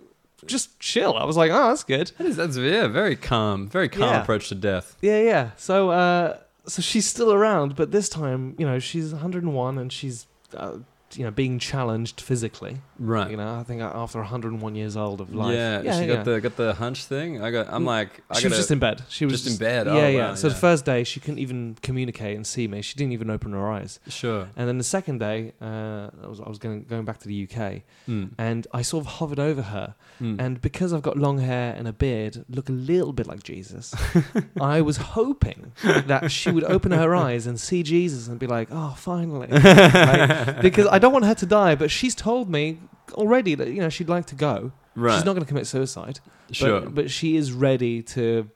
just 0.46 0.78
chill. 0.80 1.14
I 1.16 1.24
was 1.24 1.36
like, 1.36 1.50
"Oh, 1.52 1.68
that's 1.68 1.84
good." 1.84 2.10
That 2.18 2.26
is, 2.26 2.36
that's 2.36 2.56
yeah, 2.56 2.86
very 2.88 3.14
calm, 3.16 3.68
very 3.68 3.88
calm 3.88 4.10
Yeah. 4.10 4.22
approach 4.22 4.48
to 4.48 4.54
death. 4.54 4.96
Yeah, 5.02 5.20
yeah. 5.20 5.50
So, 5.56 5.90
uh, 5.90 6.36
so 6.68 6.82
she's 6.82 7.06
still 7.06 7.32
around, 7.32 7.76
but 7.76 7.90
this 7.90 8.08
time, 8.08 8.54
you 8.58 8.66
know, 8.66 8.78
she's 8.78 9.12
101 9.12 9.78
and 9.78 9.92
she's 9.92 10.26
uh, 10.54 10.78
you 11.14 11.24
know, 11.24 11.30
being 11.30 11.58
challenged 11.58 12.20
physically. 12.20 12.78
Right. 12.98 13.30
You 13.30 13.36
know, 13.36 13.58
I 13.58 13.62
think 13.62 13.80
after 13.80 14.18
101 14.18 14.74
years 14.74 14.96
old 14.96 15.20
of 15.20 15.34
life. 15.34 15.54
Yeah, 15.54 15.80
yeah, 15.82 15.98
she 16.00 16.06
yeah. 16.06 16.16
got 16.16 16.24
the 16.24 16.40
got 16.40 16.56
the 16.56 16.74
hunch 16.74 17.04
thing. 17.04 17.42
I 17.42 17.50
got. 17.50 17.68
I'm 17.72 17.82
Mm. 17.84 17.86
like, 17.86 18.22
I 18.30 18.36
she 18.36 18.42
got 18.44 18.50
was 18.50 18.58
just 18.58 18.70
in 18.70 18.78
bed. 18.78 19.02
She 19.08 19.24
was 19.24 19.42
just 19.42 19.46
in 19.52 19.56
bed. 19.56 19.86
Yeah, 19.86 19.92
Oh, 19.92 20.08
yeah. 20.08 20.28
wow, 20.28 20.34
So 20.34 20.48
yeah. 20.48 20.54
the 20.54 20.60
first 20.60 20.84
day, 20.84 21.04
she 21.04 21.20
couldn't 21.20 21.38
even 21.38 21.76
communicate 21.82 22.36
and 22.36 22.46
see 22.46 22.68
me. 22.68 22.82
She 22.82 22.94
didn't 22.96 23.12
even 23.12 23.30
open 23.30 23.52
her 23.52 23.70
eyes. 23.70 24.00
sure. 24.08 24.48
And 24.56 24.68
then 24.68 24.78
the 24.78 24.84
second 24.84 25.18
day, 25.18 25.52
uh, 25.62 26.10
I 26.22 26.26
was 26.26 26.40
I 26.40 26.48
was 26.48 26.58
going 26.58 26.84
going 26.84 27.04
back 27.04 27.18
to 27.20 27.28
the 27.28 27.44
UK, 27.48 27.82
Mm. 28.08 28.30
and 28.38 28.66
I 28.74 28.82
sort 28.82 29.04
of 29.06 29.12
hovered 29.14 29.38
over 29.40 29.62
her. 29.62 29.94
Mm. 30.20 30.36
And 30.40 30.60
because 30.60 30.92
I've 30.92 31.02
got 31.02 31.16
long 31.16 31.38
hair 31.38 31.74
and 31.78 31.86
a 31.86 31.92
beard, 31.92 32.44
look 32.50 32.68
a 32.68 32.72
little 32.72 33.12
bit 33.12 33.26
like 33.28 33.42
Jesus. 33.44 33.94
I 34.60 34.80
was 34.80 34.96
hoping 34.98 35.72
that 35.84 36.30
she 36.32 36.50
would 36.50 36.64
open 36.64 36.90
her 36.92 37.14
eyes 37.14 37.46
and 37.46 37.58
see 37.60 37.82
Jesus 37.82 38.26
and 38.28 38.38
be 38.38 38.46
like, 38.46 38.68
"Oh, 38.70 38.94
finally!" 38.98 39.48
Like, 39.98 40.60
because 40.60 40.86
I 40.86 40.97
don't 40.98 41.12
want 41.12 41.24
her 41.24 41.34
to 41.34 41.46
die, 41.46 41.74
but 41.74 41.90
she's 41.90 42.14
told 42.14 42.48
me 42.50 42.78
already 43.12 43.54
that 43.54 43.68
you 43.68 43.80
know 43.80 43.88
she'd 43.88 44.08
like 44.08 44.26
to 44.26 44.34
go. 44.34 44.72
right. 44.94 45.14
She's 45.14 45.24
not 45.24 45.32
going 45.32 45.42
to 45.44 45.48
commit 45.48 45.66
suicide, 45.66 46.20
sure. 46.52 46.80
but, 46.82 46.94
but 46.94 47.10
she 47.10 47.36
is 47.36 47.52
ready 47.52 48.02
to 48.02 48.48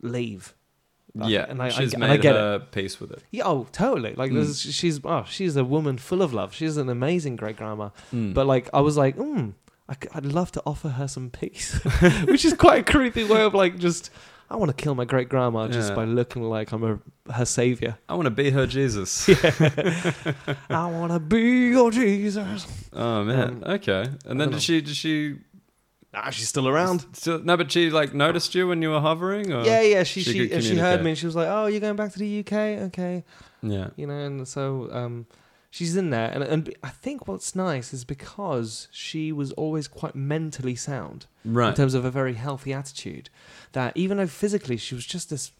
leave. 0.00 0.54
Like, 1.14 1.30
yeah, 1.30 1.46
and 1.48 1.62
I, 1.62 1.70
she's 1.70 1.94
I, 1.94 1.98
made 1.98 2.10
I 2.10 2.16
get 2.18 2.34
it. 2.36 2.38
her 2.38 2.58
peace 2.58 3.00
with 3.00 3.10
it. 3.10 3.22
Yeah, 3.30 3.44
oh, 3.46 3.66
totally. 3.72 4.14
Like, 4.14 4.30
Mm. 4.32 4.72
she's 4.72 5.00
oh, 5.04 5.24
she's 5.26 5.56
a 5.56 5.64
woman 5.64 5.96
full 5.96 6.20
of 6.20 6.34
love. 6.34 6.52
She's 6.54 6.76
an 6.76 6.90
amazing 6.90 7.36
great 7.36 7.56
grandma. 7.56 7.88
Mm. 8.14 8.34
But 8.34 8.46
like, 8.46 8.68
I 8.74 8.80
was 8.80 8.98
like, 8.98 9.16
mm, 9.16 9.54
I 9.88 9.94
I'd 10.14 10.26
love 10.26 10.52
to 10.52 10.62
offer 10.66 10.90
her 10.90 11.08
some 11.08 11.30
peace, 11.30 11.72
which 12.26 12.44
is 12.44 12.52
quite 12.54 12.80
a 12.86 12.92
creepy 12.92 13.24
way 13.24 13.42
of 13.42 13.54
like 13.54 13.78
just. 13.78 14.10
I 14.48 14.56
want 14.56 14.76
to 14.76 14.82
kill 14.82 14.94
my 14.94 15.04
great 15.04 15.28
grandma 15.28 15.68
just 15.68 15.90
Yeah. 15.90 15.96
by 15.96 16.04
looking 16.04 16.42
like 16.42 16.72
I'm 16.72 16.84
a, 16.84 17.32
her 17.32 17.44
savior. 17.44 17.98
I 18.08 18.14
want 18.14 18.26
to 18.26 18.30
be 18.30 18.50
her 18.50 18.66
Jesus. 18.66 19.28
I 20.70 20.86
want 20.86 21.12
to 21.12 21.18
be 21.18 21.70
your 21.70 21.90
Jesus. 21.90 22.66
Oh 22.92 23.24
man. 23.24 23.62
Um, 23.64 23.64
okay. 23.74 24.08
And 24.24 24.40
then 24.40 24.50
know. 24.50 24.54
did 24.54 24.62
she? 24.62 24.80
Did 24.80 24.96
she? 24.96 25.36
Ah, 26.14 26.30
she's 26.30 26.48
still 26.48 26.68
around. 26.68 27.04
Still, 27.12 27.40
no, 27.40 27.56
but 27.56 27.70
she 27.70 27.90
like 27.90 28.14
noticed 28.14 28.54
you 28.54 28.68
when 28.68 28.80
you 28.82 28.90
were 28.90 29.00
hovering. 29.00 29.52
Or? 29.52 29.64
yeah, 29.64 29.80
yeah. 29.82 30.02
She 30.04 30.22
she 30.22 30.48
she 30.48 30.60
she, 30.62 30.76
heard 30.76 31.02
me 31.02 31.10
and 31.10 31.18
she 31.18 31.26
was 31.26 31.36
like, 31.36 31.48
"Oh, 31.48 31.66
you're 31.66 31.80
going 31.80 31.96
back 31.96 32.12
to 32.12 32.18
the 32.18 32.40
UK? 32.40 32.52
Okay." 32.88 33.24
Yeah. 33.62 33.88
you 33.96 34.06
know 34.06 34.14
and 34.14 34.46
so 34.46 34.88
um 34.92 35.26
she's 35.70 35.96
in 35.96 36.10
there 36.10 36.30
and, 36.32 36.42
and 36.44 36.74
i 36.82 36.88
think 36.88 37.26
what's 37.28 37.54
nice 37.54 37.92
is 37.92 38.04
because 38.04 38.88
she 38.90 39.32
was 39.32 39.52
always 39.52 39.86
quite 39.88 40.14
mentally 40.14 40.74
sound 40.74 41.26
in 41.70 41.74
terms 41.74 41.94
of 41.94 42.04
a 42.04 42.10
very 42.10 42.34
healthy 42.34 42.72
attitude 42.72 43.28
that 43.72 43.96
even 43.96 44.16
though 44.16 44.26
physically 44.26 44.76
she 44.76 44.94
was 44.94 45.04
just 45.06 45.30
this 45.30 45.52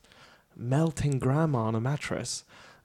melting 0.57 1.19
grandma 1.19 1.61
on 1.65 1.75
a 1.75 1.81
mattress 1.81 2.45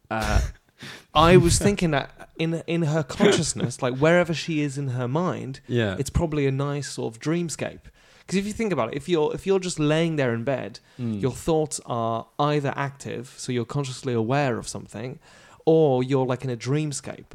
uh, 0.09 0.41
i 1.13 1.37
was 1.37 1.57
thinking 1.59 1.91
that 1.91 2.29
in 2.37 2.61
in 2.67 2.81
her 2.83 3.03
consciousness 3.03 3.81
like 3.81 3.95
wherever 3.97 4.33
she 4.33 4.61
is 4.61 4.77
in 4.77 4.89
her 4.89 5.07
mind 5.07 5.59
Yeah. 5.67 5.95
it's 5.99 6.09
probably 6.09 6.47
a 6.47 6.51
nice 6.51 6.89
sort 6.91 7.13
of 7.13 7.21
dreamscape 7.21 7.81
because 8.19 8.37
if 8.37 8.45
you 8.45 8.53
think 8.53 8.73
about 8.73 8.89
it 8.91 8.95
if 8.97 9.07
you're 9.07 9.33
if 9.33 9.45
you're 9.47 9.59
just 9.59 9.79
laying 9.79 10.15
there 10.17 10.33
in 10.33 10.43
bed 10.43 10.79
Mm. 10.99 11.21
your 11.21 11.31
thoughts 11.31 11.79
are 11.87 12.27
either 12.37 12.73
active, 12.75 13.33
so 13.37 13.51
you're 13.51 13.65
consciously 13.65 14.13
aware 14.13 14.57
of 14.59 14.67
something, 14.67 15.17
or 15.65 16.03
you're 16.03 16.25
like 16.25 16.43
in 16.43 16.49
a 16.49 16.57
dreamscape. 16.57 17.31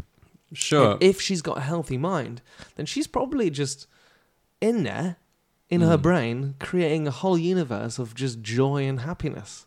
sure. 0.52 0.92
And 0.92 1.02
if 1.02 1.20
she's 1.20 1.42
got 1.42 1.58
a 1.58 1.60
healthy 1.62 1.98
mind, 1.98 2.40
then 2.76 2.86
she's 2.86 3.06
probably 3.06 3.50
just 3.50 3.86
in 4.60 4.82
there, 4.84 5.16
in 5.68 5.80
her 5.80 5.98
Mm. 5.98 6.02
brain, 6.02 6.54
creating 6.60 7.06
a 7.08 7.10
whole 7.10 7.36
universe 7.36 7.98
of 7.98 8.14
just 8.14 8.40
joy 8.42 8.84
and 8.86 9.00
happiness. 9.00 9.66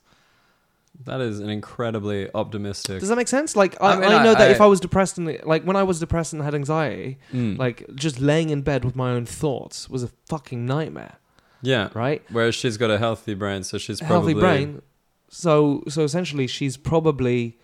that 1.06 1.22
is 1.22 1.40
an 1.40 1.50
incredibly 1.50 2.30
optimistic. 2.34 3.00
Does 3.00 3.08
that 3.08 3.16
make 3.16 3.30
sense? 3.30 3.56
Like, 3.56 3.82
I, 3.82 3.94
I 3.94 3.94
I, 4.20 4.24
know 4.24 4.32
I- 4.32 4.36
that 4.36 4.52
if 4.52 4.60
I 4.60 4.66
was 4.66 4.82
depressed 4.82 5.18
and 5.18 5.40
like 5.46 5.64
when 5.64 5.78
I 5.78 5.84
was 5.84 5.98
depressed 6.00 6.34
and 6.34 6.42
had 6.42 6.54
anxiety, 6.54 7.20
Mm. 7.34 7.58
like 7.58 7.86
just 7.96 8.20
laying 8.20 8.50
in 8.50 8.64
bed 8.64 8.84
with 8.84 8.96
my 8.98 9.12
own 9.12 9.26
thoughts 9.26 9.90
was 9.90 10.04
a 10.04 10.10
fucking 10.28 10.66
nightmare, 10.66 11.16
yeah. 11.62 11.90
right? 11.94 12.22
Whereas 12.30 12.54
she's 12.56 12.76
got 12.76 12.90
a 12.90 12.98
healthy 12.98 13.34
brain, 13.34 13.64
so 13.64 13.78
she's 13.78 14.02
probably 14.02 14.34
healthy 14.34 14.40
brain. 14.66 14.82
So 15.30 15.84
so 15.88 16.04
essentially, 16.04 16.48
she's 16.48 16.76
probably 16.76 17.58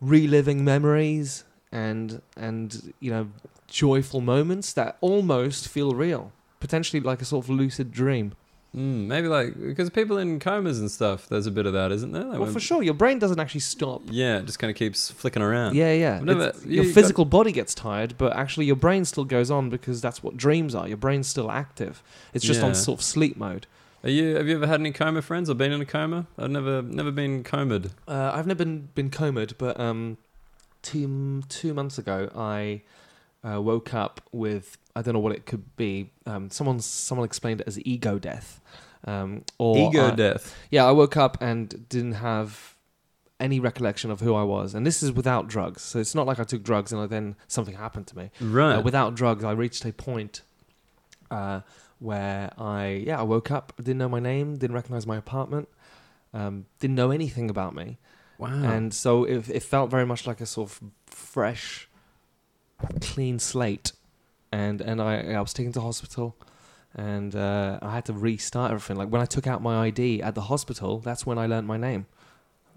reliving 0.00 0.64
memories 0.64 1.44
and 1.72 2.20
and 2.36 2.92
you 3.00 3.10
know 3.10 3.28
joyful 3.68 4.20
moments 4.20 4.72
that 4.72 4.96
almost 5.00 5.68
feel 5.68 5.92
real, 5.94 6.32
potentially 6.58 7.00
like 7.00 7.22
a 7.22 7.24
sort 7.24 7.44
of 7.44 7.50
lucid 7.50 7.92
dream. 7.92 8.32
Mm, 8.74 9.06
maybe 9.08 9.26
like 9.26 9.58
because 9.60 9.90
people 9.90 10.16
in 10.16 10.38
comas 10.38 10.78
and 10.78 10.88
stuff, 10.88 11.28
there's 11.28 11.46
a 11.46 11.50
bit 11.50 11.66
of 11.66 11.72
that, 11.72 11.90
isn't 11.90 12.12
there? 12.12 12.24
Well, 12.38 12.46
for 12.46 12.60
sure, 12.60 12.84
your 12.84 12.94
brain 12.94 13.18
doesn't 13.18 13.40
actually 13.40 13.60
stop. 13.62 14.02
Yeah, 14.08 14.38
it 14.38 14.46
just 14.46 14.60
kind 14.60 14.70
of 14.70 14.76
keeps 14.76 15.10
flicking 15.10 15.42
around. 15.42 15.74
Yeah, 15.74 15.92
yeah. 15.92 16.20
Never- 16.20 16.52
you 16.64 16.76
your 16.76 16.84
got- 16.84 16.94
physical 16.94 17.24
body 17.24 17.50
gets 17.50 17.74
tired, 17.74 18.14
but 18.16 18.32
actually 18.36 18.66
your 18.66 18.76
brain 18.76 19.04
still 19.04 19.24
goes 19.24 19.50
on 19.50 19.70
because 19.70 20.00
that's 20.00 20.22
what 20.22 20.36
dreams 20.36 20.74
are. 20.76 20.86
Your 20.86 20.96
brain's 20.98 21.26
still 21.26 21.50
active. 21.50 22.00
It's 22.32 22.44
just 22.44 22.60
Yeah. 22.60 22.66
on 22.68 22.74
sort 22.76 23.00
of 23.00 23.04
sleep 23.04 23.36
mode. 23.36 23.66
Are 24.02 24.08
you? 24.10 24.36
Have 24.36 24.48
you 24.48 24.54
ever 24.56 24.66
had 24.66 24.80
any 24.80 24.92
coma 24.92 25.20
friends 25.22 25.50
or 25.50 25.54
been 25.54 25.72
in 25.72 25.80
a 25.80 25.84
coma? 25.86 26.26
I've 26.38 26.50
never, 26.50 26.80
never 26.82 27.10
been 27.10 27.44
comed. 27.44 27.90
Uh, 28.08 28.30
I've 28.34 28.46
never 28.46 28.64
been 28.64 28.88
been 28.94 29.10
comed, 29.10 29.56
but 29.58 29.78
um, 29.78 30.16
two 30.82 31.42
two 31.48 31.74
months 31.74 31.98
ago 31.98 32.30
I 32.34 32.82
uh, 33.44 33.60
woke 33.60 33.92
up 33.92 34.22
with 34.32 34.78
I 34.96 35.02
don't 35.02 35.14
know 35.14 35.20
what 35.20 35.32
it 35.32 35.44
could 35.44 35.76
be. 35.76 36.10
Um, 36.24 36.50
someone 36.50 36.80
someone 36.80 37.26
explained 37.26 37.60
it 37.60 37.66
as 37.66 37.78
ego 37.84 38.18
death, 38.18 38.60
um, 39.04 39.44
or 39.58 39.76
Ego 39.90 40.08
I- 40.08 40.14
death. 40.14 40.56
Yeah, 40.70 40.86
I 40.86 40.92
woke 40.92 41.16
up 41.16 41.36
and 41.42 41.86
didn't 41.88 42.14
have 42.14 42.76
any 43.38 43.58
recollection 43.58 44.10
of 44.10 44.20
who 44.20 44.34
I 44.34 44.42
was, 44.42 44.74
and 44.74 44.86
this 44.86 45.02
is 45.02 45.12
without 45.12 45.48
drugs. 45.48 45.82
So 45.82 45.98
it's 45.98 46.14
not 46.14 46.26
like 46.26 46.38
I 46.38 46.44
took 46.44 46.62
drugs 46.62 46.92
and 46.92 47.08
then 47.10 47.36
something 47.48 47.74
happened 47.74 48.06
to 48.08 48.16
me. 48.16 48.30
Right. 48.40 48.76
Uh, 48.76 48.80
without 48.82 49.14
drugs, 49.14 49.44
I 49.44 49.52
reached 49.52 49.84
a 49.84 49.92
point 49.92 50.42
uh, 51.30 51.60
where 51.98 52.50
I 52.58 53.02
yeah 53.06 53.20
I 53.20 53.22
woke 53.22 53.50
up, 53.50 53.72
didn't 53.76 53.98
know 53.98 54.08
my 54.08 54.20
name, 54.20 54.56
didn't 54.56 54.74
recognize 54.74 55.06
my 55.06 55.16
apartment, 55.16 55.68
um, 56.34 56.66
didn't 56.78 56.96
know 56.96 57.10
anything 57.10 57.50
about 57.50 57.74
me, 57.74 57.98
wow. 58.38 58.48
and 58.48 58.92
so 58.92 59.24
it, 59.24 59.48
it 59.48 59.62
felt 59.62 59.90
very 59.90 60.06
much 60.06 60.26
like 60.26 60.40
a 60.40 60.46
sort 60.46 60.70
of 60.70 60.80
fresh, 61.06 61.88
clean 63.00 63.38
slate, 63.38 63.92
and 64.50 64.80
and 64.80 65.00
I 65.00 65.32
I 65.32 65.40
was 65.40 65.52
taken 65.52 65.72
to 65.72 65.80
hospital. 65.80 66.36
And 66.92 67.36
uh, 67.36 67.78
I 67.82 67.94
had 67.94 68.06
to 68.06 68.12
restart 68.12 68.72
everything. 68.72 68.96
Like 68.96 69.10
when 69.10 69.22
I 69.22 69.24
took 69.24 69.46
out 69.46 69.62
my 69.62 69.86
ID 69.86 70.22
at 70.22 70.34
the 70.34 70.40
hospital, 70.40 70.98
that's 70.98 71.24
when 71.24 71.38
I 71.38 71.46
learned 71.46 71.68
my 71.68 71.76
name. 71.76 72.06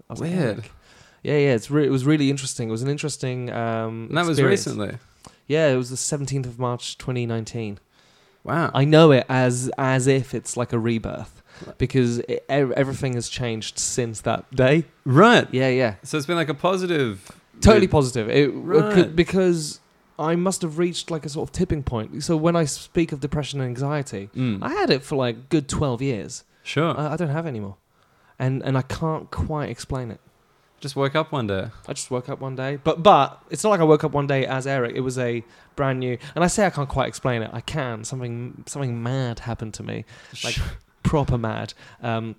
Like, 0.08 0.20
Weird. 0.20 0.60
"Heck." 0.60 0.70
yeah, 1.24 1.36
yeah. 1.36 1.54
It's 1.54 1.70
re- 1.70 1.86
it 1.86 1.90
was 1.90 2.04
really 2.04 2.30
interesting. 2.30 2.68
It 2.68 2.70
was 2.70 2.82
an 2.82 2.88
interesting. 2.88 3.50
Um, 3.50 4.06
and 4.08 4.16
that 4.16 4.26
was 4.26 4.40
recently. 4.40 4.98
Yeah, 5.48 5.68
it 5.68 5.76
was 5.76 5.90
the 5.90 5.96
seventeenth 5.96 6.46
of 6.46 6.58
March, 6.58 6.96
twenty 6.96 7.26
nineteen. 7.26 7.78
Wow. 8.44 8.70
I 8.74 8.84
know 8.84 9.10
it 9.12 9.24
as 9.28 9.70
as 9.78 10.06
if 10.06 10.34
it's 10.34 10.56
like 10.56 10.72
a 10.72 10.78
rebirth 10.78 11.42
because 11.78 12.18
it, 12.20 12.44
everything 12.48 13.14
has 13.14 13.28
changed 13.28 13.78
since 13.78 14.20
that 14.22 14.50
day. 14.54 14.84
right. 15.04 15.48
Yeah, 15.52 15.68
yeah, 15.68 15.94
So 16.02 16.16
it's 16.18 16.26
been 16.26 16.36
like 16.36 16.48
a 16.48 16.54
positive. 16.54 17.30
totally 17.60 17.86
positive. 17.88 18.28
It, 18.28 18.48
it 18.48 18.52
Right. 18.52 18.92
could, 18.94 19.16
because 19.16 19.80
I 20.18 20.36
must 20.36 20.62
have 20.62 20.78
reached 20.78 21.10
like 21.10 21.24
a 21.24 21.28
sort 21.28 21.48
of 21.48 21.52
tipping 21.52 21.82
point. 21.82 22.22
So 22.22 22.36
when 22.36 22.54
I 22.56 22.64
speak 22.66 23.12
of 23.12 23.20
depression 23.20 23.60
and 23.60 23.68
anxiety, 23.68 24.30
Mm. 24.34 24.58
I 24.62 24.70
had 24.72 24.90
it 24.90 25.02
for 25.02 25.16
like 25.16 25.48
good 25.48 25.68
twelve 25.68 26.02
years. 26.02 26.44
sure. 26.62 26.98
I, 26.98 27.12
I 27.14 27.16
don't 27.16 27.30
have 27.30 27.46
it 27.46 27.50
anymore, 27.50 27.76
and 28.38 28.62
and 28.62 28.76
I 28.76 28.82
can't 28.82 29.30
quite 29.30 29.70
explain 29.70 30.10
it. 30.10 30.20
Just 30.84 30.96
woke 30.96 31.14
up 31.14 31.32
one 31.32 31.46
day. 31.46 31.68
I 31.88 31.94
just 31.94 32.10
woke 32.10 32.28
up 32.28 32.40
one 32.40 32.56
day, 32.56 32.76
but 32.76 33.02
but 33.02 33.42
it's 33.48 33.64
not 33.64 33.70
like 33.70 33.80
I 33.80 33.84
woke 33.84 34.04
up 34.04 34.12
one 34.12 34.26
day 34.26 34.44
as 34.44 34.66
Eric. 34.66 34.94
It 34.94 35.00
was 35.00 35.16
a 35.16 35.42
brand 35.76 35.98
new, 35.98 36.18
and 36.34 36.44
I 36.44 36.46
say 36.46 36.66
I 36.66 36.68
can't 36.68 36.90
quite 36.90 37.08
explain 37.08 37.40
it. 37.40 37.48
I 37.54 37.62
can. 37.62 38.04
Something 38.04 38.64
something 38.66 39.02
mad 39.02 39.38
happened 39.38 39.72
to 39.74 39.82
me, 39.82 40.04
like 40.44 40.58
proper 41.02 41.38
mad. 41.38 41.72
Um, 42.02 42.36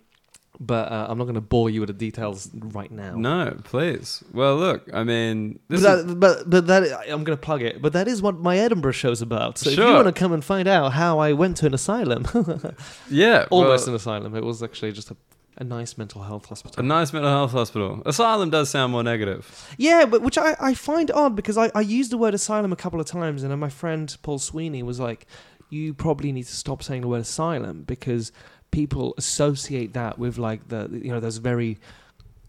but 0.60 0.92
uh, 0.92 1.08
I'm 1.10 1.18
not 1.18 1.24
going 1.24 1.34
to 1.34 1.42
bore 1.42 1.72
you 1.72 1.80
with 1.80 1.88
the 1.88 1.94
details 1.94 2.52
right 2.54 2.92
now. 2.92 3.16
No, 3.16 3.58
please. 3.64 4.24
Well, 4.32 4.58
look. 4.58 4.92
I 4.94 5.04
mean, 5.04 5.58
But 5.68 5.80
that, 5.80 5.98
is, 5.98 6.14
but 6.14 6.48
but 6.48 6.68
that 6.68 6.84
I'm 7.10 7.24
going 7.24 7.36
to 7.36 7.38
plug 7.38 7.64
it. 7.64 7.82
But 7.82 7.94
that 7.94 8.08
is 8.08 8.22
what 8.22 8.38
my 8.38 8.60
Edinburgh 8.60 8.92
show's 8.92 9.24
about. 9.24 9.58
So 9.58 9.72
if 9.72 9.78
you 9.80 9.86
want 9.86 10.06
to 10.06 10.14
come 10.14 10.34
and 10.34 10.46
find 10.46 10.68
out 10.68 10.94
how 10.94 11.18
I 11.18 11.34
went 11.34 11.58
to 11.58 11.66
an 11.66 11.74
asylum, 11.74 12.28
yeah, 13.10 13.48
almost 13.50 13.88
well, 13.88 13.96
an 13.96 13.96
asylum. 13.96 14.36
It 14.36 14.44
was 14.44 14.62
actually 14.62 14.92
just 14.92 15.10
a, 15.10 15.18
a 15.58 15.64
nice 15.64 15.98
mental 15.98 16.22
health 16.24 16.46
hospital. 16.48 16.84
a 16.84 16.86
nice 16.86 17.14
mental 17.14 17.30
health 17.32 17.52
hospital. 17.52 18.02
Asylum 18.06 18.50
does 18.50 18.70
sound 18.70 18.92
more 18.92 19.04
negative. 19.04 19.68
Yeah, 19.78 20.06
but 20.06 20.22
which 20.22 20.38
I, 20.38 20.56
I 20.60 20.74
find 20.74 21.10
odd 21.12 21.36
because 21.36 21.58
I, 21.58 21.72
I 21.74 21.82
used 21.82 22.12
the 22.12 22.18
word 22.18 22.34
asylum 22.34 22.74
a 22.74 22.76
couple 22.76 23.00
of 23.00 23.06
times, 23.06 23.42
and 23.44 23.52
then 23.52 23.60
my 23.60 23.70
friend 23.70 24.16
Paul 24.22 24.40
Sweeney 24.40 24.84
was 24.84 25.00
like, 25.00 25.26
"You 25.70 25.94
probably 25.94 26.32
need 26.32 26.44
to 26.48 26.56
stop 26.56 26.84
saying 26.84 27.02
the 27.02 27.08
word 27.08 27.22
asylum 27.22 27.84
because 27.84 28.32
people 28.72 29.14
associate 29.18 29.94
that 29.94 30.20
with 30.20 30.38
like 30.38 30.68
the 30.68 30.90
you 30.92 31.12
know 31.12 31.20
those 31.22 31.38
very 31.38 31.78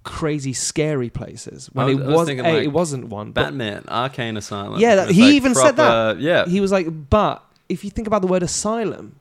crazy 0.02 0.52
scary 0.52 1.10
places 1.10 1.68
when 1.72 1.86
was- 1.86 1.96
it 1.96 2.06
was 2.06 2.28
A, 2.28 2.34
like, 2.42 2.64
it 2.64 2.68
wasn't 2.72 3.08
one. 3.08 3.32
Batman, 3.32 3.82
Arkham 3.88 4.36
Asylum. 4.36 4.80
Yeah, 4.80 4.96
that- 4.96 5.10
he 5.10 5.22
like 5.22 5.32
even 5.34 5.54
said 5.54 5.76
that 5.76 6.20
Yeah. 6.20 6.46
he 6.46 6.60
was 6.60 6.70
like, 6.72 6.86
but 7.10 7.44
if 7.68 7.82
you 7.84 7.90
think 7.90 8.06
about 8.06 8.22
the 8.22 8.28
word 8.28 8.44
asylum, 8.44 9.16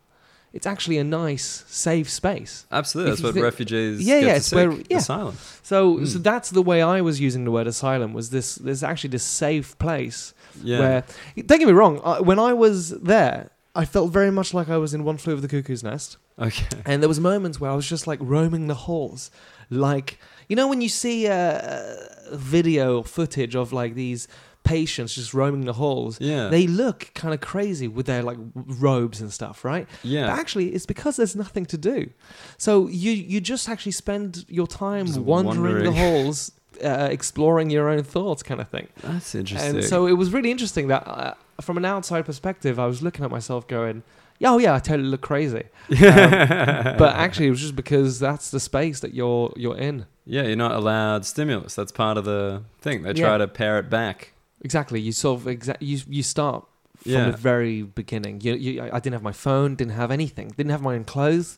it's 0.56 0.66
actually 0.74 0.98
a 0.98 1.04
nice, 1.04 1.48
safe 1.68 2.10
space. 2.10 2.66
Absolutely, 2.72 3.12
If 3.12 3.18
that's 3.18 3.24
what 3.26 3.34
think- 3.36 3.44
refugees 3.44 4.02
Yeah, 4.02 4.20
get 4.22 4.26
yeah, 4.26 4.32
to 4.32 4.38
it's 4.38 4.52
where- 4.54 4.72
yeah. 4.90 4.98
asylum. 4.98 5.36
So, 5.62 5.98
Mm. 5.98 6.08
so 6.08 6.18
that's 6.20 6.50
the 6.58 6.62
way 6.70 6.82
I 6.82 7.02
was 7.02 7.20
using 7.20 7.44
the 7.48 7.52
word 7.52 7.68
asylum. 7.68 8.14
Was 8.14 8.30
this? 8.30 8.56
There's 8.56 8.82
actually 8.84 9.12
this 9.18 9.24
safe 9.24 9.78
place 9.78 10.34
Yeah, 10.64 10.80
where. 10.80 11.04
Don't 11.48 11.60
get 11.60 11.68
me 11.68 11.74
wrong. 11.74 12.00
Uh, 12.04 12.20
when 12.30 12.40
I 12.40 12.54
was 12.54 12.78
there, 13.14 13.50
I 13.76 13.84
felt 13.86 14.12
very 14.20 14.32
much 14.32 14.54
like 14.54 14.70
I 14.70 14.78
was 14.78 14.94
in 14.94 15.04
One 15.04 15.18
Flew 15.18 15.34
of 15.34 15.42
the 15.42 15.50
Cuckoo's 15.50 15.84
Nest, 15.84 16.16
okay, 16.40 16.78
and 16.86 17.02
there 17.04 17.10
was 17.10 17.20
moments 17.20 17.60
where 17.60 17.70
I 17.70 17.76
was 17.76 17.88
just 17.96 18.08
like 18.08 18.20
roaming 18.22 18.68
the 18.68 18.80
halls, 18.88 19.30
like 19.70 20.18
you 20.48 20.56
know 20.56 20.68
when 20.70 20.80
you 20.80 20.88
see 20.88 21.26
a 21.26 22.08
video 22.32 23.04
footage 23.04 23.54
of 23.56 23.74
like 23.74 23.94
these 23.96 24.28
patients 24.66 25.16
just 25.16 25.34
roaming 25.34 25.66
the 25.66 25.74
halls. 25.74 26.20
yeah, 26.20 26.50
They 26.50 26.68
look 26.68 27.12
kind 27.14 27.34
of 27.34 27.40
crazy 27.40 27.88
with 27.88 28.06
their 28.08 28.22
like 28.24 28.38
robes 28.56 29.22
and 29.22 29.32
stuff, 29.32 29.64
right? 29.64 29.88
yeah. 30.04 30.28
But 30.28 30.40
actually, 30.40 30.74
it's 30.76 30.86
because 30.86 31.16
there's 31.16 31.36
nothing 31.36 31.66
to 31.68 31.78
do. 31.78 32.10
So 32.58 32.88
you 32.90 33.12
you 33.12 33.40
just 33.40 33.70
actually 33.70 33.94
spend 33.94 34.46
your 34.50 34.68
time 34.68 35.06
wandering, 35.24 35.26
wandering. 35.64 35.84
the 35.86 35.92
halls, 36.04 36.52
uh, 36.84 37.08
exploring 37.12 37.70
your 37.70 37.88
own 37.90 38.04
thoughts, 38.04 38.44
kind 38.44 38.60
of 38.60 38.68
thing. 38.68 38.88
That's 39.02 39.34
interesting. 39.36 39.76
And 39.78 39.84
so 39.86 40.08
it 40.08 40.14
was 40.14 40.34
really 40.34 40.52
interesting 40.52 40.88
that, 40.90 41.08
uh, 41.08 41.34
from 41.62 41.78
an 41.78 41.86
outside 41.86 42.26
perspective, 42.26 42.78
I 42.80 42.86
was 42.88 43.02
looking 43.02 43.24
at 43.24 43.32
myself 43.32 43.66
going, 43.68 44.04
"Yeah, 44.40 44.52
"Oh 44.52 44.58
yeah, 44.58 44.74
I 44.76 44.80
totally 44.80 45.08
look 45.10 45.22
crazy." 45.22 45.64
Um, 45.90 46.98
but 46.98 47.16
actually, 47.16 47.48
it 47.48 47.52
was 47.52 47.62
just 47.62 47.76
because 47.76 48.20
that's 48.20 48.52
the 48.52 48.60
space 48.60 49.00
that 49.02 49.14
you're 49.14 49.54
you're 49.56 49.78
in. 49.78 50.06
yeah, 50.26 50.44
you're 50.44 50.56
not 50.68 50.72
allowed 50.72 51.26
stimulus. 51.26 51.76
That's 51.76 51.92
part 51.92 52.18
of 52.18 52.26
the 52.26 52.64
thing. 52.82 53.04
They 53.04 53.14
Yeah. 53.14 53.28
try 53.28 53.38
to 53.38 53.48
pare 53.48 53.78
it 53.80 53.90
back. 53.90 54.34
Exactly. 54.68 55.00
You 55.08 55.12
sort 55.26 55.36
of 55.40 55.44
exa- 55.56 55.82
you 55.90 55.98
you 56.18 56.24
start 56.36 56.60
from 57.04 57.12
Yeah. 57.14 57.32
the 57.32 57.38
very 57.52 57.76
beginning. 58.02 58.36
You, 58.46 58.54
you, 58.66 58.72
I 58.98 59.00
didn't 59.04 59.14
have 59.20 59.28
my 59.32 59.38
phone, 59.46 59.70
didn't 59.82 59.98
have 60.04 60.12
anything, 60.20 60.48
didn't 60.60 60.74
have 60.76 60.84
my 60.90 60.96
own 60.98 61.06
clothes. 61.16 61.50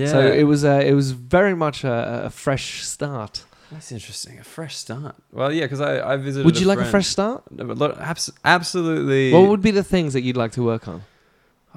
Yeah, 0.00 0.10
So 0.14 0.18
it 0.40 0.44
was 0.52 0.60
uh, 0.64 0.82
it 0.90 0.94
was 1.00 1.08
very 1.38 1.54
much 1.64 1.78
a, 1.84 1.96
a 2.28 2.30
fresh 2.44 2.66
start. 2.94 3.34
That's 3.72 3.90
interesting. 3.98 4.34
A 4.38 4.44
fresh 4.56 4.74
start. 4.84 5.14
Well, 5.38 5.50
yeah, 5.58 5.64
because 5.66 5.82
I, 5.90 5.92
I 6.12 6.16
visited. 6.28 6.44
Would 6.46 6.58
you 6.60 6.66
like 6.72 6.80
a 6.88 6.90
fresh 6.94 7.08
start? 7.16 7.40
No, 7.56 7.64
but 7.70 7.76
look, 7.82 7.92
abs- 8.12 8.32
absolutely. 8.44 9.24
What 9.34 9.48
would 9.50 9.62
be 9.70 9.72
the 9.80 9.84
things 9.94 10.10
that 10.14 10.22
you'd 10.22 10.36
like 10.44 10.52
to 10.52 10.62
work 10.72 10.84
on? 10.92 11.02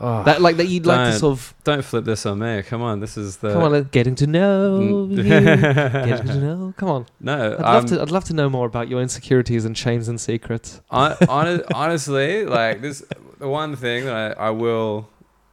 Oh, 0.04 0.24
That 0.24 0.42
like 0.42 0.58
that 0.58 0.66
you'd 0.68 0.88
like 0.88 1.12
to 1.14 1.20
sort 1.20 1.34
of 1.34 1.54
don't 1.64 1.86
flip 1.86 2.06
this 2.06 2.26
on 2.26 2.40
me. 2.40 2.64
Come 2.64 2.82
on, 2.82 3.00
this 3.02 3.18
is 3.18 3.38
the. 3.38 3.54
come 3.54 3.62
on, 3.62 3.76
uh, 3.76 3.82
getting 3.82 4.16
to 4.16 4.26
know 4.26 4.80
Mm. 4.82 5.12
you, 5.12 5.24
getting 6.10 6.28
to 6.28 6.36
know. 6.40 6.74
Come 6.76 6.90
on, 6.90 7.06
no, 7.20 7.54
I'd 7.54 7.60
love 7.62 7.84
um, 7.84 7.86
to. 7.90 8.02
I'd 8.02 8.10
love 8.12 8.24
to 8.26 8.34
know 8.34 8.50
more 8.50 8.66
about 8.66 8.88
your 8.90 9.00
insecurities 9.00 9.64
and 9.64 9.78
shames 9.78 10.08
and 10.08 10.20
secrets. 10.20 10.82
hon- 10.90 11.62
honestly, 11.74 12.46
like 12.46 12.82
this, 12.82 13.04
the 13.38 13.48
one 13.48 13.76
thing 13.76 14.06
that 14.06 14.40
I, 14.40 14.48
I 14.48 14.50
will, 14.50 15.08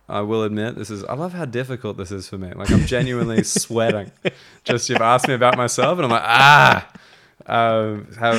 I 0.09 0.23
will 0.23 0.45
admit, 0.45 0.77
this 0.77 0.89
is. 0.89 1.05
I 1.05 1.13
love 1.13 1.35
how 1.35 1.45
difficult 1.45 1.99
this 1.99 2.11
is 2.11 2.27
for 2.27 2.39
me. 2.39 2.51
Like 2.55 2.71
I'm 2.71 2.87
genuinely 2.87 3.43
sweating. 3.61 4.11
Just 4.65 4.89
you've 4.89 5.03
asked 5.03 5.29
me 5.29 5.35
about 5.35 5.59
myself, 5.59 5.99
and 5.99 6.07
I'm 6.07 6.11
like, 6.11 6.23
ah, 6.25 6.89
um, 7.47 8.09
how 8.19 8.33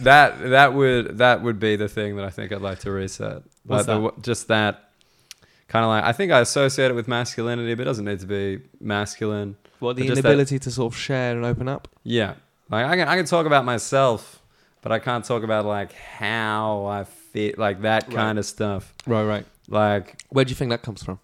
that 0.00 0.50
that 0.50 0.74
would 0.74 1.18
that 1.18 1.42
would 1.42 1.60
be 1.60 1.76
the 1.76 1.88
thing 1.88 2.16
that 2.16 2.24
I 2.24 2.30
think 2.30 2.50
I'd 2.50 2.60
like 2.60 2.80
to 2.80 2.90
reset. 2.90 3.42
What's 3.64 3.86
like 3.86 4.16
the, 4.16 4.20
just 4.22 4.48
that 4.48 4.90
kind 5.68 5.84
of 5.84 5.88
like 5.88 6.04
I 6.04 6.12
think 6.12 6.32
I 6.32 6.40
associate 6.40 6.90
it 6.90 6.94
with 6.94 7.08
masculinity, 7.08 7.74
but 7.74 7.82
it 7.82 7.84
doesn't 7.84 8.04
need 8.04 8.20
to 8.20 8.26
be 8.26 8.60
masculine. 8.80 9.56
What 9.80 9.96
the 9.96 10.02
just 10.06 10.22
that- 10.22 10.28
inability 10.28 10.58
to 10.60 10.70
sort 10.70 10.92
of 10.92 10.98
share 10.98 11.36
and 11.36 11.44
open 11.44 11.68
up. 11.68 11.88
Yeah, 12.02 12.34
like 12.70 12.86
I 12.86 12.96
can 12.96 13.08
I 13.08 13.16
can 13.16 13.24
talk 13.26 13.46
about 13.46 13.64
myself, 13.64 14.40
but 14.82 14.92
I 14.92 14.98
can't 14.98 15.24
talk 15.24 15.42
about 15.42 15.64
like 15.66 15.92
how 15.92 16.86
I 16.86 17.04
feel, 17.04 17.54
like 17.58 17.82
that 17.82 18.06
Right. 18.08 18.16
kind 18.16 18.38
of 18.38 18.46
stuff. 18.46 18.94
Right, 19.06 19.24
right. 19.24 19.46
Like 19.68 20.22
Where 20.30 20.44
do 20.44 20.50
you 20.50 20.54
think 20.56 20.70
that 20.70 20.82
comes 20.82 21.02
from? 21.02 21.18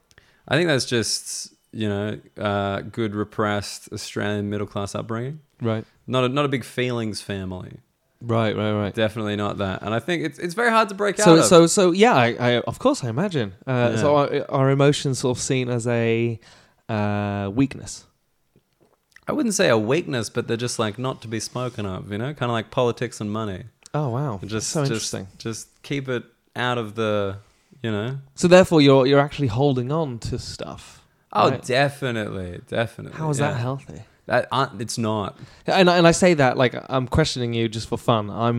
I 0.49 0.56
think 0.56 0.68
that's 0.68 0.85
just 0.87 1.54
you 1.73 1.88
know 1.88 2.18
uh, 2.38 2.80
good 2.80 3.14
repressed 3.14 3.92
Australian 3.92 4.50
middle 4.50 4.66
class 4.66 4.94
upbringing. 4.94 5.40
Right, 5.62 5.85
Not 6.06 6.25
a, 6.25 6.28
not 6.30 6.47
a 6.47 6.49
big 6.49 6.64
feelings 6.64 7.20
family. 7.20 7.76
Right, 8.20 8.56
right, 8.56 8.72
right. 8.72 8.94
Definitely 8.94 9.36
not 9.36 9.58
that. 9.58 9.82
And 9.82 9.92
I 9.94 9.98
think 10.00 10.24
it's 10.24 10.38
it's 10.38 10.54
very 10.54 10.70
hard 10.70 10.88
to 10.90 10.94
break 10.94 11.18
out 11.20 11.24
So, 11.24 11.34
of. 11.36 11.44
so, 11.44 11.66
so, 11.66 11.92
yeah. 11.92 12.14
I, 12.14 12.26
I, 12.38 12.50
of 12.60 12.78
course, 12.78 13.02
I 13.04 13.08
imagine. 13.08 13.54
Uh, 13.66 13.92
Yeah. 13.94 14.00
So, 14.00 14.16
are, 14.16 14.46
are 14.50 14.70
emotions 14.70 15.18
sort 15.20 15.36
of 15.36 15.42
seen 15.42 15.68
as 15.68 15.86
a 15.86 16.38
uh, 16.88 17.50
weakness? 17.52 18.04
I 19.28 19.32
wouldn't 19.32 19.54
say 19.54 19.68
a 19.68 19.78
weakness, 19.78 20.28
but 20.28 20.48
they're 20.48 20.56
just 20.56 20.78
like 20.78 20.98
not 20.98 21.22
to 21.22 21.28
be 21.28 21.40
spoken 21.40 21.86
of. 21.86 22.10
You 22.10 22.18
know, 22.18 22.34
kind 22.34 22.50
of 22.50 22.54
like 22.54 22.70
politics 22.70 23.20
and 23.20 23.30
money. 23.30 23.64
Oh, 23.94 24.08
wow. 24.10 24.40
Just 24.44 24.68
so 24.70 24.80
just, 24.83 24.90
interesting. 24.90 25.26
Just 25.38 25.83
keep 25.83 26.09
it 26.09 26.24
out 26.56 26.78
of 26.78 26.94
the. 26.94 27.37
You 27.83 27.90
know. 27.92 28.18
So, 28.35 28.48
therefore, 28.48 28.80
you're 28.83 29.06
you're 29.06 29.20
actually 29.20 29.48
holding 29.48 29.90
on 29.92 30.18
to 30.20 30.38
stuff. 30.38 30.96
Oh, 31.33 31.50
Right. 31.50 31.62
definitely, 31.62 32.61
definitely. 32.66 33.16
How 33.16 33.30
is 33.30 33.38
yeah. 33.38 33.52
that 33.52 33.59
healthy? 33.61 34.02
That 34.31 34.47
uh, 34.53 34.69
it's 34.79 34.97
not. 34.97 35.37
And 35.66 35.90
I- 35.90 35.97
and 35.99 36.07
I 36.07 36.12
say 36.12 36.35
that 36.35 36.57
like 36.57 36.75
I'm 36.88 37.07
questioning 37.09 37.53
you 37.53 37.69
just 37.69 37.88
for 37.88 37.99
fun. 37.99 38.31
I'm 38.31 38.59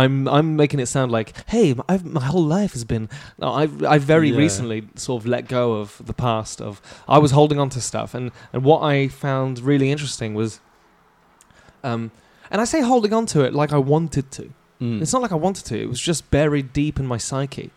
I'm 0.00 0.28
I'm 0.28 0.54
making 0.54 0.78
it 0.78 0.86
sound 0.86 1.10
like 1.10 1.28
hey, 1.48 1.74
I've, 1.88 2.04
my 2.04 2.24
whole 2.32 2.44
life 2.58 2.72
has 2.74 2.84
been. 2.84 3.08
No, 3.36 3.52
I've 3.52 3.82
I 3.82 3.98
very 3.98 4.30
Yeah. 4.30 4.38
recently 4.38 4.88
sort 4.94 5.20
of 5.22 5.26
let 5.26 5.48
go 5.48 5.64
of 5.82 6.00
the 6.10 6.14
past. 6.14 6.60
Of 6.60 6.80
I 7.08 7.18
was 7.18 7.32
holding 7.32 7.58
on 7.58 7.68
to 7.70 7.80
stuff, 7.80 8.14
and 8.14 8.30
and 8.52 8.62
what 8.62 8.80
I 8.82 9.08
found 9.08 9.58
really 9.58 9.90
interesting 9.90 10.34
was, 10.34 10.60
um, 11.82 12.10
and 12.50 12.60
I 12.60 12.64
say 12.64 12.80
holding 12.80 13.12
on 13.12 13.26
to 13.26 13.40
it 13.44 13.52
like 13.54 13.72
I 13.72 13.78
wanted 13.78 14.30
to. 14.32 14.52
Mm. 14.80 15.02
It's 15.02 15.12
not 15.12 15.22
like 15.22 15.32
I 15.32 15.40
wanted 15.46 15.64
to. 15.66 15.76
It 15.82 15.88
was 15.88 16.00
just 16.00 16.30
buried 16.30 16.72
deep 16.72 17.00
in 17.00 17.06
my 17.06 17.18
psyche, 17.18 17.70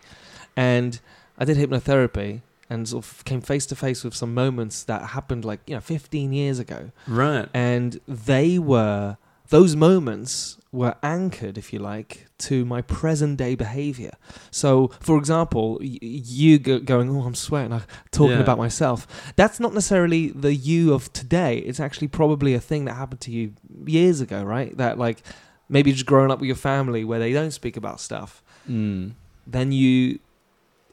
and 0.56 1.00
I 1.38 1.44
did 1.44 1.56
hypnotherapy 1.56 2.42
and 2.72 2.88
sort 2.88 3.04
of 3.04 3.24
came 3.30 3.40
face 3.52 3.66
to 3.70 3.76
face 3.86 4.00
with 4.04 4.14
some 4.22 4.32
moments 4.44 4.76
that 4.90 5.00
happened 5.16 5.44
like 5.50 5.60
you 5.68 5.74
know 5.76 5.80
15 5.80 6.32
years 6.32 6.58
ago 6.58 6.80
right. 7.22 7.46
and 7.54 8.00
they 8.08 8.58
were 8.58 9.16
those 9.56 9.72
moments 9.88 10.32
were 10.80 10.94
anchored 11.02 11.56
if 11.62 11.66
you 11.72 11.78
like 11.94 12.12
to 12.38 12.64
my 12.74 12.80
present 12.98 13.32
day 13.44 13.54
behavior 13.54 14.12
so 14.50 14.68
for 15.08 15.18
example 15.22 15.66
y- 15.80 15.98
you 16.00 16.52
go- 16.68 16.80
going 16.92 17.06
oh 17.14 17.22
i'm 17.28 17.34
sweating 17.34 17.72
i'm 17.76 17.82
talking 18.10 18.36
Yeah. 18.38 18.46
about 18.48 18.58
myself 18.66 18.98
that's 19.36 19.58
not 19.64 19.72
necessarily 19.74 20.22
the 20.46 20.54
you 20.70 20.94
of 20.94 21.12
today 21.12 21.58
it's 21.68 21.80
actually 21.86 22.08
probably 22.08 22.52
a 22.54 22.60
thing 22.70 22.82
that 22.86 22.94
happened 23.02 23.20
to 23.26 23.30
you 23.36 23.44
years 23.98 24.18
ago 24.26 24.42
right 24.42 24.74
that 24.82 24.94
like 25.06 25.18
maybe 25.68 25.92
just 25.92 26.06
growing 26.06 26.30
up 26.32 26.38
with 26.40 26.46
your 26.52 26.62
family 26.72 27.02
where 27.04 27.20
they 27.24 27.32
don't 27.38 27.52
speak 27.60 27.76
about 27.82 28.00
stuff 28.00 28.30
Mm. 28.68 29.12
then 29.56 29.72
you 29.72 30.18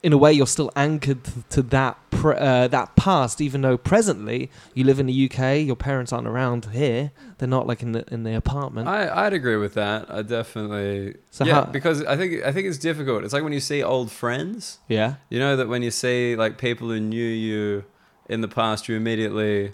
in 0.02 0.12
a 0.14 0.16
way 0.18 0.32
you're 0.32 0.46
still 0.46 0.70
anchored 0.76 1.18
to, 1.50 1.60
that 1.62 1.98
pre- 2.10 2.34
uh, 2.36 2.66
that 2.68 2.96
past 2.96 3.40
even 3.40 3.60
though 3.60 3.76
presently 3.76 4.50
you 4.74 4.82
live 4.84 4.98
in 4.98 5.06
the 5.06 5.30
UK 5.30 5.58
your 5.66 5.76
parents 5.76 6.10
aren't 6.12 6.26
around 6.26 6.66
here 6.72 7.10
they're 7.38 7.48
not 7.48 7.66
like 7.66 7.82
in 7.82 7.92
the 7.92 8.04
in 8.12 8.22
the 8.22 8.34
apartment 8.34 8.88
I 8.88 9.26
I'd 9.26 9.32
agree 9.34 9.56
with 9.56 9.74
that. 9.74 10.10
I 10.10 10.22
definitely. 10.22 11.16
So 11.30 11.44
yeah, 11.44 11.54
how- 11.54 11.64
because 11.64 12.02
I 12.04 12.16
think 12.16 12.42
I 12.44 12.52
think 12.52 12.66
it's 12.66 12.78
difficult. 12.78 13.24
It's 13.24 13.32
like 13.32 13.42
when 13.42 13.52
you 13.52 13.60
see 13.60 13.82
old 13.82 14.10
friends. 14.10 14.78
yeah 14.88 15.14
You 15.28 15.38
know 15.38 15.56
that 15.56 15.68
when 15.68 15.82
you 15.82 15.90
see 15.90 16.34
like 16.36 16.56
people 16.58 16.88
who 16.88 17.00
knew 17.00 17.24
you 17.24 17.84
in 18.28 18.40
the 18.42 18.48
past, 18.48 18.88
you 18.88 18.96
immediately 18.96 19.72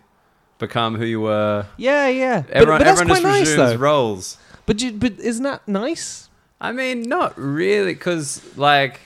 become 0.58 0.96
who 0.96 1.04
you 1.04 1.20
were. 1.20 1.66
yeah 1.76 2.08
yeah 2.08 2.40
but, 2.42 2.50
Everyone, 2.56 2.78
but 2.80 2.84
that's 2.84 3.00
everyone 3.00 3.22
quite 3.22 3.22
just 3.22 3.24
nice 3.24 3.48
resumes 3.58 3.70
though 3.72 3.76
roles. 3.78 4.38
but 4.64 4.80
you, 4.82 4.92
but 4.92 5.20
isn't 5.20 5.42
that 5.44 5.66
nice 5.68 6.28
I 6.58 6.72
mean, 6.72 7.02
not 7.02 7.38
really, 7.38 7.92
because 7.92 8.40
like. 8.56 9.00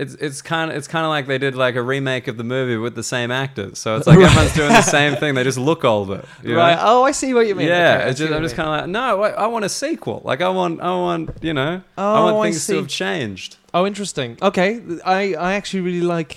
It's, 0.00 0.14
it's 0.14 0.40
kind 0.42 0.70
of 0.70 0.76
it's 0.76 0.88
kind 0.88 1.04
of 1.04 1.10
like 1.10 1.26
they 1.26 1.38
did 1.38 1.54
like 1.54 1.76
a 1.76 1.82
remake 1.82 2.26
of 2.28 2.36
the 2.36 2.44
movie 2.44 2.76
with 2.76 2.94
the 2.94 3.02
same 3.02 3.30
actors, 3.30 3.78
so 3.78 3.96
it's 3.96 4.06
like 4.06 4.16
Right. 4.22 4.26
everyone's 4.30 4.54
doing 4.54 4.68
the 4.70 4.82
same 4.82 5.16
thing. 5.16 5.34
They 5.34 5.44
just 5.44 5.58
look 5.58 5.84
older, 5.84 6.24
you 6.42 6.54
know? 6.54 6.58
right 6.58 6.78
oh 6.80 7.02
I 7.04 7.12
see 7.12 7.34
what 7.34 7.46
you 7.46 7.54
mean 7.54 7.68
Yeah, 7.68 7.98
Okay, 7.98 8.10
it's 8.10 8.18
just, 8.18 8.32
I'm 8.32 8.42
just 8.42 8.56
kind 8.56 8.68
of 8.68 8.74
like, 8.80 8.88
no, 8.88 9.22
I, 9.22 9.30
I 9.44 9.46
want 9.46 9.64
a 9.64 9.68
sequel. 9.68 10.22
Like, 10.24 10.40
I 10.40 10.48
want, 10.48 10.80
I 10.80 10.90
want, 11.06 11.30
you 11.42 11.52
know, 11.52 11.82
I 11.98 12.18
Oh, 12.18 12.24
want 12.34 12.42
things 12.44 12.62
see. 12.62 12.72
to 12.74 12.78
have 12.80 12.88
changed. 12.88 13.56
oh 13.74 13.86
interesting 13.86 14.38
okay 14.42 14.80
I 15.04 15.34
I 15.48 15.52
actually 15.54 15.82
really 15.82 16.06
like 16.16 16.32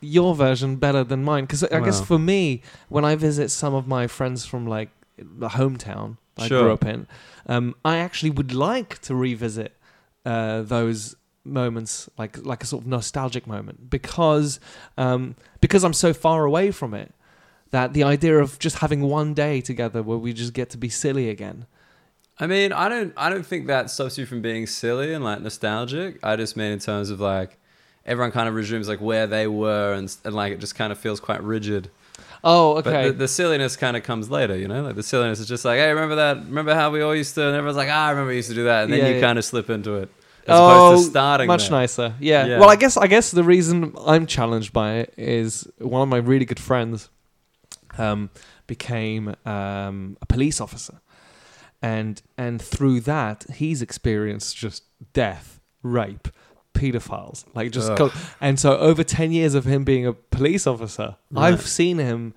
your 0.00 0.34
version 0.36 0.76
better 0.76 1.02
than 1.02 1.24
mine 1.24 1.44
because 1.44 1.64
I 1.64 1.80
guess 1.80 2.00
for 2.10 2.18
me 2.20 2.62
when 2.88 3.04
I 3.04 3.16
visit 3.16 3.48
some 3.50 3.74
of 3.74 3.84
my 3.88 4.06
friends 4.06 4.44
from 4.50 4.62
like 4.76 4.90
the 5.18 5.48
hometown 5.58 6.18
I 6.36 6.46
Sure. 6.46 6.62
grew 6.62 6.72
up 6.72 6.84
in 6.84 7.06
um, 7.48 7.74
I 7.84 7.96
actually 8.06 8.30
would 8.38 8.52
like 8.54 9.00
to 9.06 9.12
revisit 9.16 9.72
uh, 10.24 10.62
those 10.62 11.16
moments 11.44 12.08
like 12.18 12.36
like 12.44 12.62
a 12.62 12.66
sort 12.66 12.82
of 12.82 12.88
nostalgic 12.88 13.46
moment 13.46 13.88
because 13.90 14.60
um, 14.98 15.34
because 15.60 15.84
I'm 15.84 15.94
so 15.94 16.12
far 16.12 16.44
away 16.44 16.70
from 16.70 16.94
it 16.94 17.14
that 17.70 17.92
the 17.92 18.02
idea 18.02 18.38
of 18.38 18.58
just 18.58 18.78
having 18.78 19.02
one 19.02 19.34
day 19.34 19.60
together 19.60 20.02
where 20.02 20.18
we 20.18 20.32
just 20.32 20.52
get 20.52 20.70
to 20.70 20.78
be 20.78 20.88
silly 20.88 21.28
again 21.30 21.66
I 22.40 22.46
mean, 22.46 22.72
I 22.72 22.88
don't, 22.88 23.12
I 23.16 23.30
don't 23.30 23.44
think 23.44 23.66
that 23.66 23.90
stops 23.90 24.16
you 24.16 24.24
from 24.24 24.40
being 24.42 24.66
silly 24.68 25.12
and 25.12 25.24
like 25.24 25.40
nostalgic. 25.40 26.20
I 26.22 26.36
just 26.36 26.56
mean 26.56 26.70
in 26.70 26.78
terms 26.78 27.10
of 27.10 27.18
like 27.20 27.58
everyone 28.06 28.30
kind 28.30 28.48
of 28.48 28.54
resumes 28.54 28.88
like 28.88 29.00
where 29.00 29.26
they 29.26 29.48
were, 29.48 29.92
and, 29.94 30.14
and 30.24 30.34
like 30.34 30.52
it 30.52 30.60
just 30.60 30.76
kind 30.76 30.92
of 30.92 30.98
feels 30.98 31.18
quite 31.18 31.42
rigid. 31.42 31.90
oh 32.44 32.76
But 32.84 32.90
okay 32.90 33.02
the, 33.02 33.12
the 33.12 33.28
silliness 33.28 33.76
kind 33.76 33.96
of 33.96 34.04
comes 34.04 34.30
later, 34.30 34.56
you 34.56 34.68
know. 34.68 34.82
Like 34.82 34.94
the 34.94 35.02
silliness 35.02 35.40
is 35.40 35.48
just 35.48 35.64
like, 35.64 35.78
hey, 35.78 35.88
remember 35.90 36.14
that? 36.16 36.36
Remember 36.46 36.74
how 36.74 36.90
we 36.90 37.02
all 37.02 37.14
used 37.14 37.34
to? 37.34 37.46
And 37.46 37.56
everyone's 37.56 37.76
like, 37.76 37.88
ah, 37.90 38.06
I 38.06 38.10
remember 38.10 38.28
we 38.30 38.36
used 38.36 38.50
to 38.50 38.54
do 38.54 38.64
that, 38.64 38.84
and 38.84 38.92
then 38.92 39.00
Yeah, 39.00 39.08
you 39.08 39.14
yeah. 39.14 39.20
kind 39.20 39.36
of 39.38 39.44
slip 39.44 39.68
into 39.68 39.94
it. 39.96 40.08
As 40.48 40.58
oh, 40.58 40.66
opposed 40.88 41.04
to 41.06 41.10
starting 41.10 41.46
much 41.46 41.68
there. 41.68 41.78
nicer. 41.80 42.14
Yeah. 42.20 42.46
Yeah. 42.46 42.58
Well, 42.60 42.70
I 42.70 42.76
guess 42.76 42.96
I 42.96 43.06
guess 43.06 43.30
the 43.30 43.44
reason 43.44 43.94
I'm 44.06 44.26
challenged 44.26 44.72
by 44.72 44.94
it 44.96 45.14
is 45.16 45.66
one 45.78 46.02
of 46.02 46.08
my 46.08 46.16
really 46.18 46.44
good 46.44 46.60
friends 46.60 47.10
um, 47.98 48.30
became 48.66 49.34
um, 49.44 50.16
a 50.22 50.26
police 50.26 50.60
officer, 50.60 51.00
and 51.82 52.20
and 52.36 52.60
through 52.62 53.00
that 53.00 53.44
he's 53.54 53.82
experienced 53.82 54.56
just 54.56 54.84
death, 55.12 55.60
rape, 55.82 56.28
pedophiles, 56.74 57.44
like 57.54 57.70
just. 57.72 57.94
Co- 57.96 58.12
and 58.40 58.58
so 58.58 58.76
over 58.78 59.02
ten 59.04 59.32
years 59.32 59.54
of 59.54 59.64
him 59.64 59.84
being 59.84 60.06
a 60.06 60.12
police 60.12 60.66
officer, 60.66 61.16
Right. 61.30 61.52
I've 61.52 61.66
seen 61.66 61.98
him 61.98 62.34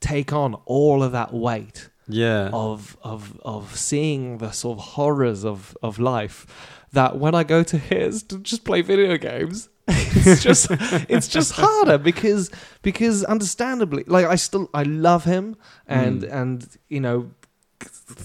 take 0.00 0.32
on 0.32 0.54
all 0.64 1.02
of 1.02 1.12
that 1.12 1.32
weight 1.32 1.90
Yeah. 2.06 2.50
of 2.52 2.96
of 3.02 3.38
of 3.44 3.74
seeing 3.76 4.38
the 4.38 4.52
sort 4.52 4.78
of 4.78 4.84
horrors 4.84 5.44
of 5.44 5.76
of 5.82 5.98
life 5.98 6.46
that 6.92 7.18
when 7.18 7.34
I 7.34 7.44
go 7.44 7.62
to 7.62 7.78
his 7.78 8.22
to 8.24 8.38
just 8.38 8.64
play 8.64 8.82
video 8.82 9.16
games 9.18 9.68
it's 9.88 10.42
just 10.42 10.68
it's 11.08 11.28
just 11.28 11.52
harder 11.52 11.96
because 11.98 12.50
because 12.82 13.24
understandably 13.24 14.04
like 14.06 14.26
I 14.26 14.36
still 14.36 14.68
I 14.74 14.82
love 14.82 15.24
him 15.24 15.56
and 15.86 16.22
Mm. 16.22 16.32
and 16.32 16.68
you 16.88 17.00
know 17.00 17.30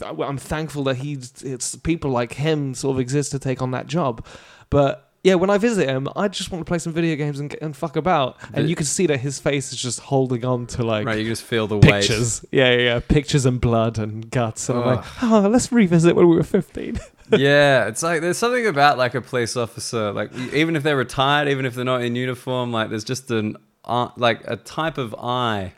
I'm 0.01 0.37
thankful 0.37 0.83
that 0.85 0.97
he's 0.97 1.41
it's 1.43 1.75
people 1.75 2.11
like 2.11 2.33
him 2.33 2.73
sort 2.73 2.95
of 2.95 2.99
exist 2.99 3.31
to 3.31 3.39
take 3.39 3.61
on 3.61 3.71
that 3.71 3.87
job 3.87 4.25
but 4.69 5.12
yeah, 5.23 5.35
when 5.35 5.49
I 5.49 5.57
visit 5.57 5.87
him, 5.87 6.09
I 6.17 6.27
just 6.27 6.51
want 6.51 6.65
to 6.65 6.69
play 6.69 6.79
some 6.79 6.91
video 6.91 7.15
games 7.15 7.39
and, 7.39 7.55
and 7.61 7.75
fuck 7.75 7.95
about. 7.95 8.35
And 8.53 8.69
you 8.69 8.75
can 8.75 8.85
see 8.85 9.07
that 9.07 9.21
his 9.21 9.39
face 9.39 9.71
is 9.71 9.81
just 9.81 10.01
holding 10.01 10.43
on 10.43 10.67
to 10.67 10.83
like 10.83 11.05
right, 11.05 11.17
you 11.17 11.25
just 11.25 11.43
feel 11.43 11.65
the 11.65 11.77
weight. 11.77 12.01
pictures. 12.01 12.45
Yeah, 12.51 12.71
yeah, 12.71 12.81
yeah, 12.81 12.99
pictures 12.99 13.45
and 13.45 13.61
blood 13.61 13.97
and 13.97 14.29
guts. 14.29 14.67
And 14.67 14.79
I'm 14.79 14.85
like, 14.97 15.23
oh, 15.23 15.47
let's 15.49 15.71
revisit 15.71 16.17
when 16.17 16.27
we 16.27 16.35
were 16.35 16.43
15. 16.43 16.99
yeah, 17.37 17.87
it's 17.87 18.03
like 18.03 18.19
there's 18.19 18.37
something 18.37 18.67
about 18.67 18.97
like 18.97 19.15
a 19.15 19.21
police 19.21 19.55
officer, 19.55 20.11
like 20.11 20.35
even 20.53 20.75
if 20.75 20.83
they're 20.83 20.97
retired, 20.97 21.47
even 21.47 21.65
if 21.65 21.73
they're 21.73 21.85
not 21.85 22.01
in 22.01 22.17
uniform, 22.17 22.73
like 22.73 22.89
there's 22.89 23.05
just 23.05 23.31
an 23.31 23.55
uh, 23.85 24.09
like 24.17 24.41
a 24.45 24.57
type 24.57 24.97
of 24.97 25.15
eye. 25.15 25.71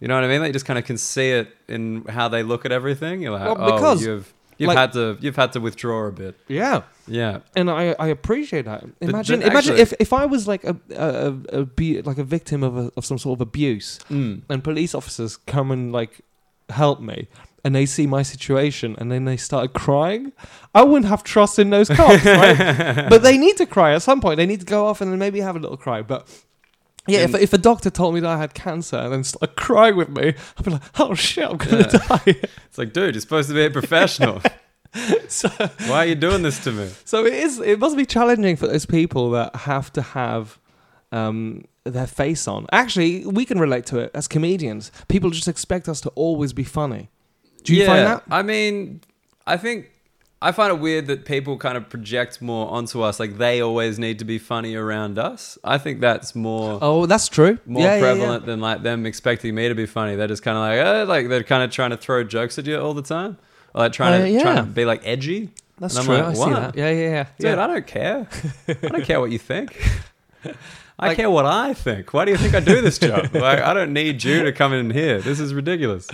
You 0.00 0.08
know 0.08 0.16
what 0.16 0.24
I 0.24 0.28
mean? 0.28 0.40
Like 0.40 0.48
you 0.48 0.52
just 0.54 0.66
kind 0.66 0.80
of 0.80 0.84
can 0.84 0.98
see 0.98 1.30
it 1.30 1.54
in 1.68 2.06
how 2.06 2.26
they 2.26 2.42
look 2.42 2.64
at 2.64 2.72
everything. 2.72 3.22
You're 3.22 3.32
like, 3.32 3.44
Well, 3.44 3.56
oh, 3.60 3.74
because, 3.76 4.04
you've 4.04 4.34
you've 4.60 4.68
like- 4.68 4.78
had 4.78 4.92
to 4.92 5.18
you've 5.20 5.36
had 5.36 5.52
to 5.52 5.60
withdraw 5.60 6.06
a 6.06 6.12
bit. 6.12 6.38
Yeah, 6.48 6.82
Yeah, 7.06 7.40
and 7.56 7.70
I, 7.70 7.96
I 7.98 8.08
appreciate 8.08 8.66
that. 8.66 8.84
Imagine, 9.00 9.40
but 9.40 9.48
imagine 9.48 9.74
actually- 9.74 9.80
if, 9.80 9.92
if 9.98 10.12
I 10.12 10.26
was 10.26 10.46
like 10.46 10.64
a, 10.64 10.76
a, 10.90 11.06
a, 11.06 11.60
a 11.60 11.64
be, 11.64 12.02
like 12.02 12.18
a 12.18 12.24
victim 12.24 12.62
of 12.62 12.76
a, 12.76 12.92
of 12.96 13.04
some 13.04 13.18
sort 13.18 13.38
of 13.38 13.40
abuse, 13.40 13.98
mm. 14.10 14.42
and 14.48 14.62
police 14.62 14.94
officers 14.94 15.36
come 15.36 15.70
and 15.70 15.92
like 15.92 16.20
help 16.68 17.00
me, 17.00 17.28
and 17.64 17.74
they 17.74 17.86
see 17.86 18.06
my 18.06 18.22
situation, 18.22 18.94
and 18.98 19.10
then 19.10 19.24
they 19.24 19.36
started 19.36 19.72
crying. 19.72 20.32
I 20.74 20.82
wouldn't 20.82 21.08
have 21.08 21.24
trust 21.24 21.58
in 21.58 21.70
those 21.70 21.88
cops, 21.88 22.24
right? 22.24 23.08
but 23.08 23.22
they 23.22 23.38
need 23.38 23.56
to 23.56 23.66
cry 23.66 23.94
at 23.94 24.02
some 24.02 24.20
point. 24.20 24.36
They 24.36 24.46
need 24.46 24.60
to 24.60 24.66
go 24.66 24.86
off 24.86 25.00
and 25.00 25.10
then 25.10 25.18
maybe 25.18 25.40
have 25.40 25.56
a 25.56 25.58
little 25.58 25.76
cry. 25.76 26.02
But 26.02 26.28
yeah, 27.10 27.20
if, 27.20 27.34
if 27.34 27.52
a 27.52 27.58
doctor 27.58 27.90
told 27.90 28.14
me 28.14 28.20
that 28.20 28.28
I 28.30 28.38
had 28.38 28.54
cancer 28.54 28.96
and 28.96 29.12
then 29.12 29.24
started 29.24 29.56
crying 29.56 29.96
with 29.96 30.08
me, 30.08 30.34
I'd 30.58 30.64
be 30.64 30.70
like, 30.70 30.82
oh 31.00 31.14
shit, 31.14 31.44
I'm 31.48 31.56
gonna 31.56 31.78
Yeah. 31.92 32.06
die. 32.08 32.22
it's 32.26 32.78
like, 32.78 32.92
dude, 32.92 33.14
you're 33.14 33.20
supposed 33.20 33.48
to 33.48 33.54
be 33.54 33.64
a 33.64 33.70
professional. 33.70 34.40
so, 35.28 35.48
Why 35.86 35.98
are 35.98 36.06
you 36.06 36.14
doing 36.14 36.42
this 36.42 36.62
to 36.64 36.72
me? 36.72 36.88
so 37.04 37.24
it 37.26 37.34
is. 37.34 37.58
It 37.60 37.78
must 37.78 37.96
be 37.96 38.04
challenging 38.06 38.56
for 38.56 38.66
those 38.66 38.86
people 38.86 39.30
that 39.32 39.54
have 39.54 39.92
to 39.94 40.02
have 40.02 40.58
um, 41.12 41.64
their 41.84 42.06
face 42.06 42.46
on. 42.48 42.66
Actually, 42.72 43.24
we 43.26 43.44
can 43.44 43.58
relate 43.58 43.86
to 43.86 43.98
it 43.98 44.10
as 44.14 44.26
comedians. 44.28 44.90
People 45.08 45.30
just 45.30 45.48
expect 45.48 45.88
us 45.88 46.00
to 46.02 46.08
always 46.10 46.52
be 46.52 46.64
funny. 46.64 47.08
Do 47.64 47.74
you 47.74 47.86
find 47.86 48.06
that? 48.06 48.22
I 48.30 48.42
mean, 48.42 49.00
I 49.46 49.56
think 49.56 49.90
I 50.42 50.52
find 50.52 50.72
it 50.72 50.80
weird 50.80 51.06
that 51.08 51.26
people 51.26 51.58
kind 51.58 51.76
of 51.76 51.88
project 51.90 52.40
more 52.40 52.70
onto 52.70 53.02
us, 53.02 53.20
like 53.20 53.36
they 53.36 53.60
always 53.60 53.98
need 53.98 54.18
to 54.20 54.24
be 54.24 54.38
funny 54.38 54.74
around 54.74 55.18
us. 55.18 55.58
I 55.62 55.76
think 55.76 56.00
that's 56.00 56.34
more 56.34 56.78
Oh, 56.80 57.04
that's 57.04 57.28
true. 57.28 57.58
more 57.66 57.82
Yeah, 57.82 57.88
yeah, 57.88 57.94
yeah. 57.96 58.00
prevalent 58.00 58.46
than 58.46 58.58
like 58.60 58.82
them 58.82 59.04
expecting 59.04 59.54
me 59.54 59.68
to 59.68 59.74
be 59.74 59.84
funny. 59.84 60.16
They're 60.16 60.28
just 60.28 60.42
kind 60.42 60.56
of 60.56 60.62
like, 60.62 60.78
eh, 60.78 61.02
like 61.04 61.28
they're 61.28 61.42
kind 61.44 61.62
of 61.62 61.70
trying 61.70 61.90
to 61.90 61.98
throw 61.98 62.24
jokes 62.24 62.58
at 62.58 62.64
you 62.66 62.78
all 62.80 62.94
the 62.94 63.02
time, 63.02 63.36
or 63.74 63.82
like 63.82 63.92
trying 63.92 64.14
Uh, 64.14 64.24
to 64.24 64.30
yeah. 64.30 64.42
trying 64.42 64.56
to 64.56 64.62
be 64.62 64.84
like 64.86 65.02
edgy. 65.04 65.50
That's 65.78 65.96
And 65.96 66.00
I'm 66.00 66.06
true. 66.06 66.16
like, 66.16 66.24
I 66.24 66.32
see 66.34 66.50
that. 66.60 66.76
Yeah, 66.76 66.90
yeah, 66.90 67.10
yeah. 67.10 67.24
Dude, 67.38 67.56
yeah. 67.58 67.64
I 67.64 67.66
don't 67.66 67.86
care. 67.86 68.28
I 68.68 68.72
don't 68.88 69.04
care 69.04 69.20
what 69.20 69.30
you 69.30 69.38
think. 69.38 69.76
I 70.98 71.08
Like- 71.08 71.16
care 71.16 71.30
what 71.30 71.46
I 71.46 71.74
think. 71.74 72.12
Why 72.14 72.24
do 72.24 72.30
you 72.32 72.36
think 72.38 72.54
I 72.54 72.60
do 72.60 72.80
this 72.80 72.98
job? 72.98 73.34
Like, 73.34 73.60
I 73.60 73.72
don't 73.74 73.92
need 73.92 74.22
you 74.24 74.42
to 74.44 74.52
come 74.52 74.72
in 74.74 74.90
here. 74.90 75.20
This 75.20 75.38
is 75.40 75.52
ridiculous. 75.54 76.08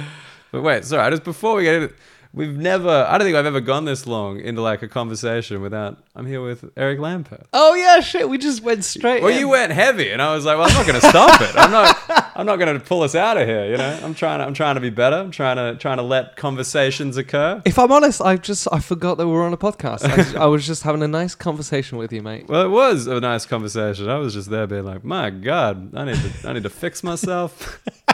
But 0.53 0.63
wait, 0.63 0.85
sorry. 0.85 1.11
Just 1.11 1.25
before 1.25 1.57
we 1.57 1.65
get 1.65 1.75
into, 1.83 1.95
we've 2.37 2.57
never. 2.57 3.07
I 3.09 3.19
don't 3.19 3.25
think 3.25 3.37
I've 3.37 3.47
ever 3.47 3.61
gone 3.61 3.87
this 3.87 4.07
long 4.07 4.39
into 4.39 4.61
like 4.61 4.83
a 4.83 4.89
conversation 4.89 5.61
without. 5.61 5.99
I'm 6.15 6.27
here 6.27 6.41
with 6.41 6.71
Eric 6.77 7.01
Lampaert. 7.01 7.47
Oh 7.53 7.75
yeah, 7.75 8.01
shit. 8.01 8.29
We 8.29 8.39
just 8.39 8.63
went 8.63 8.85
straight. 8.85 9.23
Well, 9.23 9.33
in. 9.33 9.41
you 9.41 9.49
went 9.49 9.73
heavy, 9.73 10.11
and 10.11 10.23
I 10.23 10.35
was 10.35 10.45
like, 10.45 10.57
well, 10.57 10.69
I'm 10.69 10.75
not 10.75 10.87
going 10.87 11.01
to 11.01 11.09
stop 11.09 11.41
it. 11.41 11.57
I'm 11.57 11.73
not. 11.73 12.31
I'm 12.37 12.47
not 12.47 12.57
going 12.57 12.79
to 12.79 12.85
pull 12.85 13.03
us 13.03 13.15
out 13.15 13.39
of 13.39 13.49
here. 13.49 13.65
You 13.71 13.79
know, 13.79 13.99
I'm 14.03 14.15
trying. 14.15 14.39
To, 14.39 14.45
I'm 14.45 14.55
trying 14.55 14.77
to 14.77 14.81
be 14.81 14.91
better. 14.91 15.17
I'm 15.17 15.33
trying 15.33 15.57
to 15.57 15.77
trying 15.81 15.97
to 15.97 16.03
let 16.05 16.37
conversations 16.37 17.17
occur. 17.17 17.63
If 17.65 17.79
I'm 17.79 17.91
honest, 17.91 18.21
I 18.21 18.37
just 18.37 18.69
I 18.71 18.79
forgot 18.79 19.17
that 19.17 19.27
we 19.27 19.33
were 19.33 19.45
on 19.45 19.53
a 19.53 19.59
podcast. 19.59 20.05
I, 20.37 20.43
I 20.43 20.47
was 20.47 20.67
just 20.67 20.83
having 20.85 21.03
a 21.03 21.09
nice 21.09 21.35
conversation 21.35 21.99
with 21.99 22.13
you, 22.13 22.23
mate. 22.23 22.49
Well, 22.49 22.65
it 22.65 22.71
was 22.71 23.07
a 23.07 23.19
nice 23.19 23.47
conversation. 23.47 24.09
I 24.09 24.19
was 24.19 24.35
just 24.35 24.51
there 24.51 24.67
being 24.67 24.85
like, 24.85 25.03
my 25.03 25.31
God, 25.31 25.97
I 25.97 26.05
need 26.05 26.17
to, 26.17 26.49
I 26.49 26.53
need 26.53 26.63
to 26.63 26.71
fix 26.71 27.03
myself. 27.03 27.83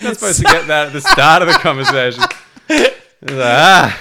You're 0.00 0.10
not 0.10 0.16
supposed 0.16 0.38
to 0.38 0.44
get 0.44 0.66
that 0.68 0.86
at 0.86 0.92
the 0.94 1.02
start 1.02 1.42
of 1.42 1.48
the 1.48 1.54
conversation. 1.54 2.24
Like, 3.22 3.32
ah, 3.36 4.00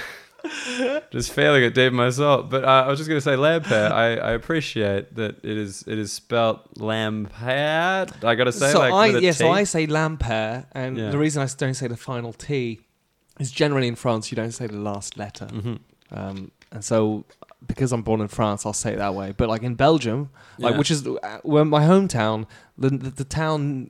just 1.11 1.31
failing 1.33 1.63
at 1.63 1.73
deep 1.73 1.91
myself. 1.93 2.49
But 2.49 2.63
uh, 2.63 2.67
I 2.85 2.87
was 2.87 2.99
just 2.99 3.09
going 3.09 3.17
to 3.17 3.21
say, 3.21 3.35
Lampaert. 3.35 3.91
I, 3.91 4.15
I 4.15 4.31
appreciate 4.31 5.15
that 5.15 5.37
it 5.43 5.57
is 5.57 5.83
it 5.87 5.97
is 5.97 6.11
spelt 6.13 6.73
Lampaert. 6.75 8.23
I 8.23 8.35
got 8.35 8.45
to 8.45 8.51
say, 8.51 8.71
so 8.71 8.79
like, 8.79 8.93
I 8.93 9.19
yeah, 9.19 9.31
so. 9.31 9.49
I 9.51 9.63
say 9.63 9.87
Lampere, 9.87 10.65
and 10.73 10.97
Yeah. 10.97 11.09
the 11.11 11.17
reason 11.17 11.41
I 11.43 11.47
don't 11.57 11.73
say 11.73 11.87
the 11.87 11.97
final 11.97 12.33
T 12.33 12.79
is 13.39 13.51
generally 13.51 13.87
in 13.87 13.95
France 13.95 14.31
you 14.31 14.35
don't 14.35 14.51
say 14.51 14.67
the 14.67 14.77
last 14.77 15.17
letter, 15.17 15.45
Mhm. 15.47 15.79
um, 16.11 16.51
and 16.71 16.83
so 16.83 17.25
because 17.67 17.91
I'm 17.91 18.01
born 18.03 18.21
in 18.21 18.27
France, 18.29 18.65
I'll 18.65 18.73
say 18.73 18.93
it 18.93 18.97
that 18.97 19.13
way. 19.15 19.33
But 19.35 19.49
like 19.49 19.63
in 19.63 19.75
Belgium, 19.75 20.29
like 20.57 20.71
Yeah. 20.73 20.77
which 20.77 20.91
is 20.91 21.05
uh, 21.05 21.39
where 21.43 21.65
my 21.65 21.81
hometown, 21.85 22.45
the 22.77 22.89
the, 22.89 23.09
the 23.09 23.23
town. 23.25 23.89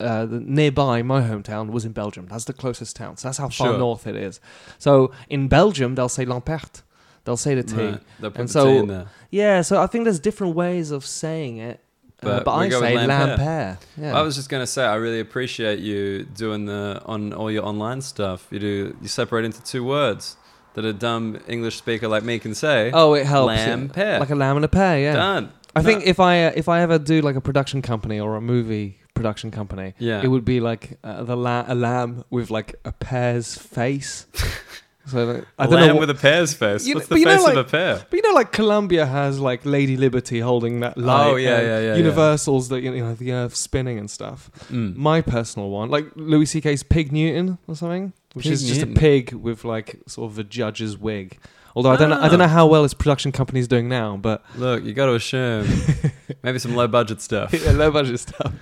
Uh, 0.00 0.26
nearby 0.30 1.02
my 1.02 1.20
hometown 1.22 1.70
was 1.70 1.84
in 1.84 1.92
Belgium. 1.92 2.26
That's 2.30 2.44
the 2.44 2.52
closest 2.52 2.96
town. 2.96 3.16
So 3.16 3.28
that's 3.28 3.38
how 3.38 3.48
far 3.48 3.68
Sure. 3.68 3.78
north 3.78 4.06
it 4.06 4.16
is. 4.16 4.40
So 4.78 5.10
in 5.28 5.48
Belgium, 5.48 5.94
they'll 5.94 6.08
say 6.08 6.24
Lampaert. 6.26 6.82
They'll 7.24 7.36
say 7.36 7.54
the 7.54 7.62
T. 7.62 7.74
Right. 7.76 8.00
They'll 8.18 8.30
put 8.30 8.40
And 8.40 8.48
the 8.48 8.52
so- 8.52 8.64
T 8.66 8.76
in 8.78 8.86
there. 8.88 9.06
Yeah, 9.30 9.60
so 9.62 9.80
I 9.80 9.86
think 9.86 10.04
there's 10.04 10.18
different 10.20 10.54
ways 10.56 10.90
of 10.90 11.04
saying 11.06 11.58
it. 11.58 11.80
uh, 12.22 12.26
But 12.26 12.44
But, 12.44 12.58
we 12.58 12.64
I 12.66 12.68
go 12.68 12.80
with 12.80 12.88
say 12.90 12.96
Lampere. 12.96 13.36
Lampere. 13.38 13.78
Yeah. 13.96 14.18
I 14.18 14.22
was 14.22 14.34
just 14.36 14.48
gonna 14.48 14.66
say, 14.66 14.84
I 14.84 14.94
really 14.96 15.20
appreciate 15.20 15.78
you 15.78 16.24
doing 16.24 16.66
the 16.66 17.00
on 17.06 17.32
all 17.32 17.50
your 17.50 17.64
online 17.64 18.00
stuff. 18.00 18.46
You 18.50 18.58
do 18.58 18.96
you 19.02 19.08
separate 19.08 19.44
into 19.44 19.62
two 19.62 19.84
words 19.84 20.36
that 20.74 20.84
a 20.84 20.92
dumb 20.92 21.38
English 21.48 21.76
speaker 21.76 22.08
like 22.08 22.22
me 22.22 22.38
can 22.38 22.54
say. 22.54 22.90
Oh, 22.92 23.14
it 23.14 23.26
helps. 23.26 23.56
Yeah. 23.96 24.18
Like 24.18 24.30
a 24.30 24.34
lamb 24.34 24.56
and 24.56 24.64
a 24.64 24.68
pear, 24.68 24.98
yeah. 25.00 25.14
Done. 25.14 25.50
I 25.74 25.82
think 25.82 26.04
if 26.06 26.18
I 26.20 26.44
uh, 26.46 26.52
if 26.56 26.68
I 26.68 26.80
ever 26.82 26.98
do 26.98 27.20
like 27.20 27.36
a 27.36 27.40
production 27.40 27.80
company 27.82 28.18
or 28.20 28.36
a 28.36 28.40
movie 28.40 28.98
production 29.20 29.50
company, 29.50 29.94
Yeah. 29.98 30.22
it 30.24 30.28
would 30.28 30.44
be 30.44 30.60
like 30.60 30.98
uh, 31.04 31.22
the 31.24 31.36
la- 31.36 31.64
a 31.68 31.74
lamb 31.74 32.24
with 32.30 32.50
like 32.50 32.74
a 32.84 32.92
pear's 32.92 33.54
face. 33.56 34.26
so 35.06 35.24
like, 35.24 35.44
I 35.58 35.64
a 35.64 35.66
don't 35.68 35.74
lamb 35.74 35.88
know. 35.88 35.94
What, 35.94 36.00
with 36.08 36.10
a 36.10 36.20
pear's 36.28 36.54
face. 36.54 36.86
You- 36.86 36.94
What's 36.94 37.08
the 37.08 37.18
you 37.18 37.24
know, 37.26 37.36
face 37.38 37.48
of 37.48 37.56
a 37.56 37.64
pear? 37.64 38.06
but 38.08 38.16
you 38.16 38.22
know, 38.22 38.34
like 38.34 38.52
Columbia 38.52 39.06
has 39.06 39.38
like 39.40 39.64
Lady 39.64 39.96
Liberty 39.96 40.40
holding 40.40 40.80
that 40.80 40.96
light. 40.96 41.26
Oh, 41.30 41.36
yeah, 41.36 41.48
yeah, 41.50 41.66
yeah, 41.66 41.80
yeah. 41.88 41.94
Universal's 41.96 42.68
the 42.68 42.80
you 42.80 42.90
know 43.04 43.14
the 43.14 43.32
Earth 43.32 43.54
spinning 43.54 43.98
and 43.98 44.10
stuff. 44.10 44.50
Mm. 44.70 44.96
My 44.96 45.20
personal 45.20 45.68
one, 45.70 45.90
like 45.90 46.06
Louis 46.16 46.46
C.K.'s 46.46 46.82
Pig 46.82 47.12
Newton 47.12 47.58
or 47.68 47.74
something, 47.76 48.12
which 48.34 48.44
Pig 48.44 48.52
is 48.52 48.66
just 48.68 48.82
a 48.82 48.86
pig 48.86 49.32
with 49.32 49.64
like 49.64 50.00
sort 50.06 50.30
of 50.30 50.38
a 50.38 50.44
judge's 50.44 50.96
wig. 50.96 51.38
Although 51.76 51.90
I 51.90 51.96
don't 51.96 52.10
know, 52.10 52.16
I 52.18 52.26
Ah. 52.26 52.28
don't 52.28 52.38
know 52.38 52.48
how 52.48 52.66
well 52.66 52.82
his 52.82 52.94
production 52.94 53.32
company's 53.32 53.68
doing 53.68 53.88
now, 53.88 54.16
but 54.16 54.42
Look, 54.56 54.84
you 54.84 54.92
got 54.92 55.06
to 55.06 55.14
assume 55.14 55.66
maybe 56.42 56.58
some 56.58 56.74
low 56.74 56.88
budget 56.88 57.20
stuff. 57.20 57.52
yeah, 57.52 57.70
low 57.72 57.90
budget 57.90 58.18
stuff, 58.20 58.52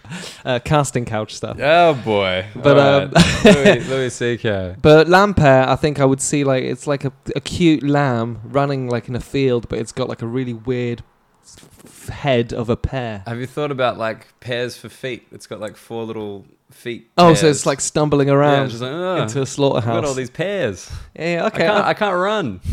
uh, 0.44 0.58
casting 0.64 1.04
couch 1.04 1.34
stuff. 1.34 1.56
Oh 1.60 1.94
boy! 1.94 2.46
But, 2.54 2.78
um, 2.78 3.12
Louis, 3.44 3.88
Louis 3.88 4.14
C.K. 4.14 4.76
But 4.82 5.06
Lampere, 5.08 5.66
I 5.66 5.76
think 5.76 6.00
I 6.00 6.04
would 6.04 6.20
see 6.20 6.44
like 6.44 6.64
it's 6.64 6.86
like 6.86 7.04
a, 7.04 7.12
a 7.34 7.40
cute 7.40 7.82
lamb 7.82 8.40
running 8.44 8.88
like 8.88 9.08
in 9.08 9.16
a 9.16 9.20
field, 9.20 9.68
but 9.68 9.78
it's 9.78 9.92
got 9.92 10.08
like 10.08 10.22
a 10.22 10.26
really 10.26 10.52
weird 10.54 11.02
f- 11.44 12.08
head 12.08 12.52
of 12.52 12.68
a 12.68 12.76
pear. 12.76 13.22
Have 13.26 13.38
you 13.40 13.46
thought 13.46 13.70
about 13.70 13.96
like 13.98 14.38
pears 14.40 14.76
for 14.76 14.88
feet? 14.88 15.26
It's 15.32 15.46
got 15.46 15.60
like 15.60 15.76
four 15.76 16.04
little 16.04 16.44
feet. 16.70 17.10
Oh, 17.18 17.34
so 17.34 17.46
it's 17.48 17.66
like 17.66 17.80
stumbling 17.80 18.30
around 18.30 18.70
just 18.70 18.82
like, 18.82 18.92
"Ugh, 18.92 19.22
into 19.22 19.38
a 19.38 19.42
I've 19.42 19.48
slaughterhouse. 19.48 19.94
got 19.96 20.04
all 20.04 20.14
these 20.14 20.30
pears. 20.30 20.90
yeah, 21.16 21.34
yeah, 21.36 21.42
I 21.42 21.46
okay. 21.48 21.58
can't. 21.66 21.84
I- 21.84 21.88
I 21.90 21.94
can't 21.94 22.16
run. 22.16 22.60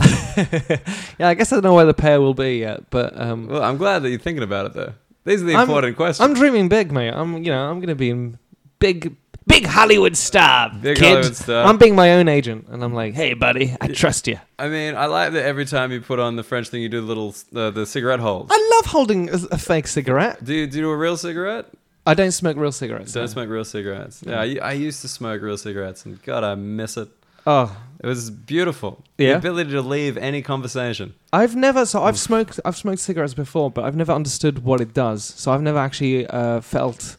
yeah, 1.19 1.27
I 1.29 1.33
guess 1.33 1.51
I 1.51 1.57
don't 1.57 1.63
know 1.63 1.73
where 1.73 1.85
the 1.85 1.93
pear 1.93 2.19
will 2.21 2.33
be 2.33 2.57
yet, 2.59 2.89
but 2.89 3.19
um, 3.19 3.47
Well, 3.47 3.63
I'm 3.63 3.77
glad 3.77 3.99
that 4.03 4.09
you're 4.09 4.19
thinking 4.19 4.43
about 4.43 4.65
it 4.67 4.73
though. 4.73 4.93
These 5.23 5.41
are 5.41 5.45
the 5.45 5.53
I'm- 5.55 5.63
important 5.67 5.95
questions. 5.95 6.23
I'm 6.27 6.33
dreaming 6.35 6.69
big, 6.69 6.91
mate. 6.91 7.13
I'm, 7.13 7.37
you 7.43 7.51
know, 7.51 7.69
I'm 7.69 7.79
gonna 7.79 7.95
be 7.95 8.09
in 8.11 8.37
big, 8.79 9.15
big 9.47 9.65
Hollywood 9.65 10.15
star, 10.17 10.71
Big 10.81 10.97
kid. 10.97 11.05
Hollywood 11.05 11.35
star. 11.35 11.65
I'm 11.65 11.77
being 11.77 11.95
my 11.95 12.13
own 12.13 12.27
agent, 12.27 12.67
and 12.69 12.83
I'm 12.83 12.93
like, 12.93 13.13
hey, 13.15 13.33
buddy, 13.33 13.75
I 13.81 13.87
trust 13.87 14.27
you. 14.27 14.37
I 14.59 14.67
mean, 14.67 14.95
I 14.95 15.05
like 15.07 15.33
that 15.33 15.45
every 15.45 15.65
time 15.65 15.91
you 15.91 16.01
put 16.01 16.19
on 16.19 16.35
the 16.35 16.43
French 16.43 16.69
thing, 16.69 16.81
you 16.81 16.89
do 16.89 17.01
the 17.01 17.07
little 17.07 17.33
uh, 17.55 17.71
the 17.71 17.85
cigarette 17.85 18.19
hold. 18.19 18.49
I 18.51 18.71
love 18.75 18.91
holding 18.91 19.29
a, 19.29 19.39
a 19.51 19.57
fake 19.57 19.87
cigarette. 19.87 20.43
Do 20.43 20.53
you, 20.53 20.67
do 20.67 20.77
you 20.77 20.83
do 20.83 20.89
a 20.91 20.97
real 20.97 21.17
cigarette? 21.17 21.65
I 22.05 22.13
don't 22.13 22.31
smoke 22.31 22.57
real 22.57 22.71
cigarettes. 22.71 23.13
Don't 23.13 23.23
no. 23.23 23.27
smoke 23.27 23.49
real 23.49 23.65
cigarettes. 23.65 24.21
Yeah, 24.25 24.39
I, 24.41 24.57
I 24.61 24.71
used 24.73 25.01
to 25.01 25.07
smoke 25.07 25.41
real 25.41 25.57
cigarettes, 25.57 26.05
and 26.05 26.21
God, 26.23 26.43
I 26.43 26.55
miss 26.55 26.97
it. 26.97 27.09
Oh, 27.47 27.75
It 28.03 28.07
was 28.07 28.29
beautiful. 28.31 29.03
Yeah? 29.17 29.33
The 29.33 29.37
ability 29.37 29.71
to 29.71 29.81
leave 29.81 30.17
any 30.17 30.41
conversation. 30.41 31.13
I've 31.31 31.55
never. 31.55 31.85
So 31.85 32.03
I've 32.03 32.17
smoked. 32.19 32.59
I've 32.65 32.75
smoked 32.75 32.99
cigarettes 32.99 33.33
before, 33.33 33.69
but 33.71 33.85
I've 33.85 33.95
never 33.95 34.11
understood 34.13 34.63
what 34.63 34.81
it 34.81 34.93
does. 34.93 35.23
So 35.23 35.51
I've 35.51 35.61
never 35.61 35.77
actually 35.79 36.25
uh, 36.27 36.61
felt 36.61 37.17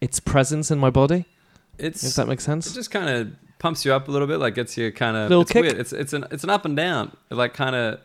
its 0.00 0.20
presence 0.20 0.70
in 0.70 0.78
my 0.78 0.90
body. 0.90 1.24
It's 1.78 2.02
If 2.04 2.14
that 2.16 2.28
makes 2.28 2.44
sense. 2.44 2.66
it 2.70 2.74
just 2.74 2.90
kind 2.90 3.08
of 3.08 3.32
pumps 3.58 3.84
you 3.84 3.92
up 3.92 4.08
a 4.08 4.10
little 4.10 4.26
bit, 4.28 4.38
like 4.38 4.54
gets 4.54 4.76
you 4.76 4.92
kind 4.92 5.16
of 5.16 5.28
Little 5.30 5.42
it's 5.42 5.52
kick? 5.52 5.62
weird. 5.62 5.78
It's 5.78 5.92
it's 5.92 6.12
an 6.12 6.24
it's 6.30 6.44
an 6.44 6.50
up 6.50 6.64
and 6.64 6.76
down. 6.76 7.16
It 7.30 7.34
like 7.34 7.54
kind 7.54 7.74
of 7.76 8.00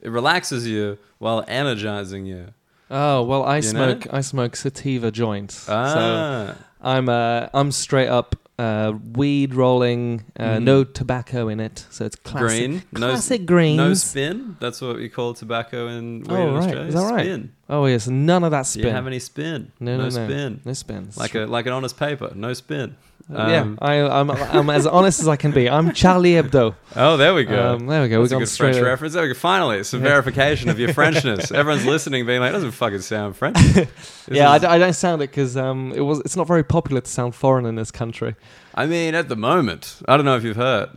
it 0.00 0.10
relaxes 0.10 0.66
you 0.66 0.98
while 1.18 1.44
energizing 1.48 2.26
you. 2.26 2.48
Oh 2.90 3.22
well, 3.22 3.44
I 3.44 3.56
You 3.58 3.72
know? 3.72 3.98
smoke. 3.98 4.06
I 4.12 4.20
smoke 4.22 4.56
sativa 4.56 5.10
joints. 5.10 5.54
So 5.54 5.72
Ah, 5.74 6.54
I'm 6.80 7.08
uh, 7.08 7.48
I'm 7.52 7.70
straight 7.72 8.08
up 8.08 8.36
uh, 8.58 8.92
weed 9.14 9.54
rolling, 9.54 10.24
uh, 10.38 10.56
Mhm. 10.56 10.62
no 10.64 10.84
tobacco 10.84 11.48
in 11.48 11.60
it, 11.60 11.86
so 11.90 12.04
it's 12.04 12.16
classic. 12.16 12.48
green, 12.48 12.82
no 12.92 13.08
Classic 13.10 13.46
greens. 13.46 13.76
no 13.76 13.94
spin. 13.94 14.56
That's 14.58 14.80
what 14.80 14.96
we 14.96 15.08
call 15.08 15.34
tobacco 15.34 15.86
in 15.88 16.20
weed 16.22 16.30
Oh, 16.30 16.48
in 16.48 16.54
right. 16.54 16.62
Australia. 16.64 16.88
Is 16.88 16.94
that 16.94 17.12
right? 17.12 17.24
Spin. 17.24 17.52
Oh 17.70 17.84
yes, 17.86 18.08
none 18.08 18.44
of 18.44 18.50
that 18.52 18.62
spin. 18.62 18.84
you 18.86 18.90
have 18.90 19.06
any 19.06 19.18
spin? 19.18 19.72
no, 19.78 19.96
no, 19.96 20.04
no, 20.04 20.08
no. 20.08 20.26
spin. 20.26 20.60
No 20.64 20.72
spins. 20.72 21.16
Like 21.16 21.34
a 21.34 21.40
like 21.40 21.66
an 21.66 21.72
honest 21.72 21.98
paper, 21.98 22.32
no 22.34 22.52
spin. 22.54 22.96
yeah, 23.30 23.60
Um, 23.60 23.78
I, 23.82 24.00
I'm, 24.00 24.30
I'm 24.30 24.70
as 24.70 24.86
honest 24.86 25.20
as 25.20 25.28
I 25.28 25.36
can 25.36 25.50
be. 25.52 25.68
I'm 25.68 25.92
Charlie 25.92 26.32
Hebdo. 26.32 26.74
Oh, 26.96 27.18
there 27.18 27.34
we 27.34 27.44
go. 27.44 27.74
Um, 27.74 27.86
there 27.86 28.00
we 28.00 28.08
go. 28.08 28.22
That's 28.22 28.32
We've 28.32 28.40
a 28.40 28.44
good. 28.46 28.50
French 28.50 28.78
reference. 28.80 29.12
There 29.12 29.22
we 29.22 29.28
go. 29.28 29.34
Finally, 29.34 29.84
some 29.84 30.00
verification 30.00 30.70
of 30.70 30.78
your 30.80 30.88
Frenchness. 30.94 31.52
Everyone's 31.54 31.84
listening, 31.84 32.24
being 32.24 32.40
like, 32.40 32.52
"Doesn't 32.52 32.70
fucking 32.70 33.00
sound 33.02 33.36
French." 33.36 33.58
Yeah, 34.30 34.50
I, 34.50 34.58
d- 34.58 34.66
I 34.66 34.76
don't 34.78 34.92
sound 34.94 35.22
it 35.22 35.30
because 35.30 35.56
um, 35.56 35.90
it 35.94 36.00
was. 36.00 36.20
It's 36.20 36.36
not 36.36 36.46
very 36.46 36.62
popular 36.62 37.00
to 37.02 37.10
sound 37.10 37.34
foreign 37.34 37.64
in 37.66 37.76
this 37.76 37.90
country. 37.90 38.34
I 38.74 38.84
mean, 38.86 39.14
at 39.14 39.28
the 39.30 39.36
moment, 39.36 40.00
I 40.06 40.16
don't 40.16 40.26
know 40.26 40.36
if 40.36 40.44
you've 40.44 40.56
heard. 40.56 40.90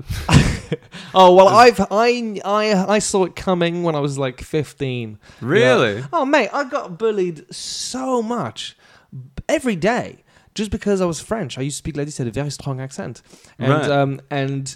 Oh 1.13 1.33
well, 1.35 1.47
I've 1.49 1.79
I 1.91 2.39
I 2.45 2.85
I 2.95 2.99
saw 2.99 3.25
it 3.25 3.35
coming 3.35 3.83
when 3.83 3.95
I 3.95 3.99
was 3.99 4.17
like 4.17 4.41
15. 4.41 5.19
Really? 5.41 6.03
Oh 6.13 6.25
mate, 6.25 6.49
I 6.53 6.63
got 6.63 6.97
bullied 6.97 7.53
so 7.53 8.21
much 8.21 8.77
every 9.49 9.75
day 9.75 10.23
just 10.55 10.71
because 10.71 11.01
I 11.01 11.05
was 11.05 11.19
French. 11.19 11.57
I 11.57 11.61
used 11.61 11.75
to 11.75 11.77
speak 11.79 11.97
like 11.97 12.05
this 12.05 12.17
had 12.17 12.27
a 12.27 12.31
very 12.31 12.51
strong 12.51 12.79
accent, 12.79 13.21
and 13.59 13.71
Right. 13.71 13.89
um 13.89 14.21
and 14.29 14.75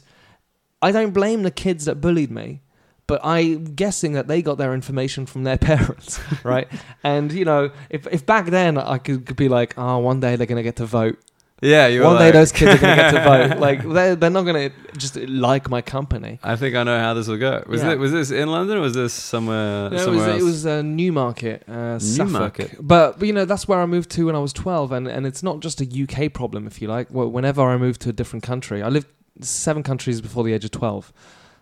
I 0.81 0.91
don't 0.91 1.11
blame 1.13 1.43
the 1.43 1.51
kids 1.51 1.85
that 1.85 2.01
bullied 2.01 2.31
me. 2.31 2.61
But 3.07 3.21
I'm 3.23 3.65
guessing 3.75 4.13
that 4.13 4.27
they 4.27 4.41
got 4.41 4.57
their 4.57 4.73
information 4.73 5.27
from 5.27 5.43
their 5.43 5.57
parents, 5.71 6.19
right? 6.43 6.67
and 7.03 7.31
you 7.31 7.45
know, 7.45 7.69
if 7.89 8.07
if 8.11 8.25
back 8.25 8.47
then 8.47 8.77
I 8.79 8.97
could, 8.97 9.27
could 9.27 9.37
be 9.37 9.47
like, 9.47 9.75
oh, 9.77 9.99
one 9.99 10.19
day 10.19 10.35
they're 10.35 10.47
gonna 10.47 10.63
get 10.63 10.77
to 10.77 10.85
vote. 10.87 11.19
Yeah, 11.65 11.87
you 11.87 12.03
One 12.03 12.17
day 12.17 12.31
those 12.31 12.51
kids 12.51 12.75
are 12.75 12.77
gonna 12.77 12.95
get 12.95 13.11
to 13.11 13.23
vote. 13.23 13.59
Like 13.67 13.79
they're 13.83 14.15
they're 14.15 14.29
not 14.29 14.43
gonna 14.43 14.69
just 14.97 15.15
like 15.17 15.69
my 15.69 15.81
company. 15.81 16.39
I 16.43 16.55
think 16.55 16.75
I 16.75 16.83
know 16.83 16.99
how 16.99 17.13
this 17.13 17.27
will 17.27 17.37
go. 17.37 17.63
Was 17.67 17.81
Yeah. 17.81 17.91
it 17.93 17.99
was 17.99 18.11
this 18.11 18.31
in 18.31 18.47
London 18.49 18.77
or 18.77 18.81
was 18.81 18.93
this 18.93 19.13
somewhere 19.13 19.89
No, 19.89 19.89
it 19.89 19.91
was 19.93 20.03
somewhere 20.03 20.29
else? 20.29 20.41
it 20.41 20.45
was 20.45 20.65
uh, 20.65 20.81
Newmarket, 20.81 21.67
uh, 21.67 21.99
Suffolk. 21.99 22.31
Newmarket. 22.33 22.69
But 22.79 23.19
but, 23.19 23.27
you 23.27 23.33
know 23.33 23.45
that's 23.45 23.67
where 23.67 23.79
I 23.81 23.85
moved 23.85 24.09
to 24.11 24.25
when 24.27 24.35
I 24.35 24.39
was 24.39 24.53
twelve, 24.53 24.91
and 24.91 25.07
and 25.07 25.25
it's 25.25 25.43
not 25.43 25.59
just 25.61 25.81
a 25.81 25.85
UK 26.03 26.31
problem, 26.33 26.67
if 26.67 26.81
you 26.81 26.87
like. 26.87 27.07
Well, 27.11 27.29
whenever 27.29 27.61
I 27.63 27.77
moved 27.77 28.01
to 28.01 28.09
a 28.09 28.13
different 28.13 28.43
country, 28.43 28.81
I 28.81 28.89
lived 28.89 29.07
seven 29.41 29.83
countries 29.83 30.21
before 30.21 30.43
the 30.43 30.53
age 30.53 30.65
of 30.65 30.71
twelve. 30.71 31.11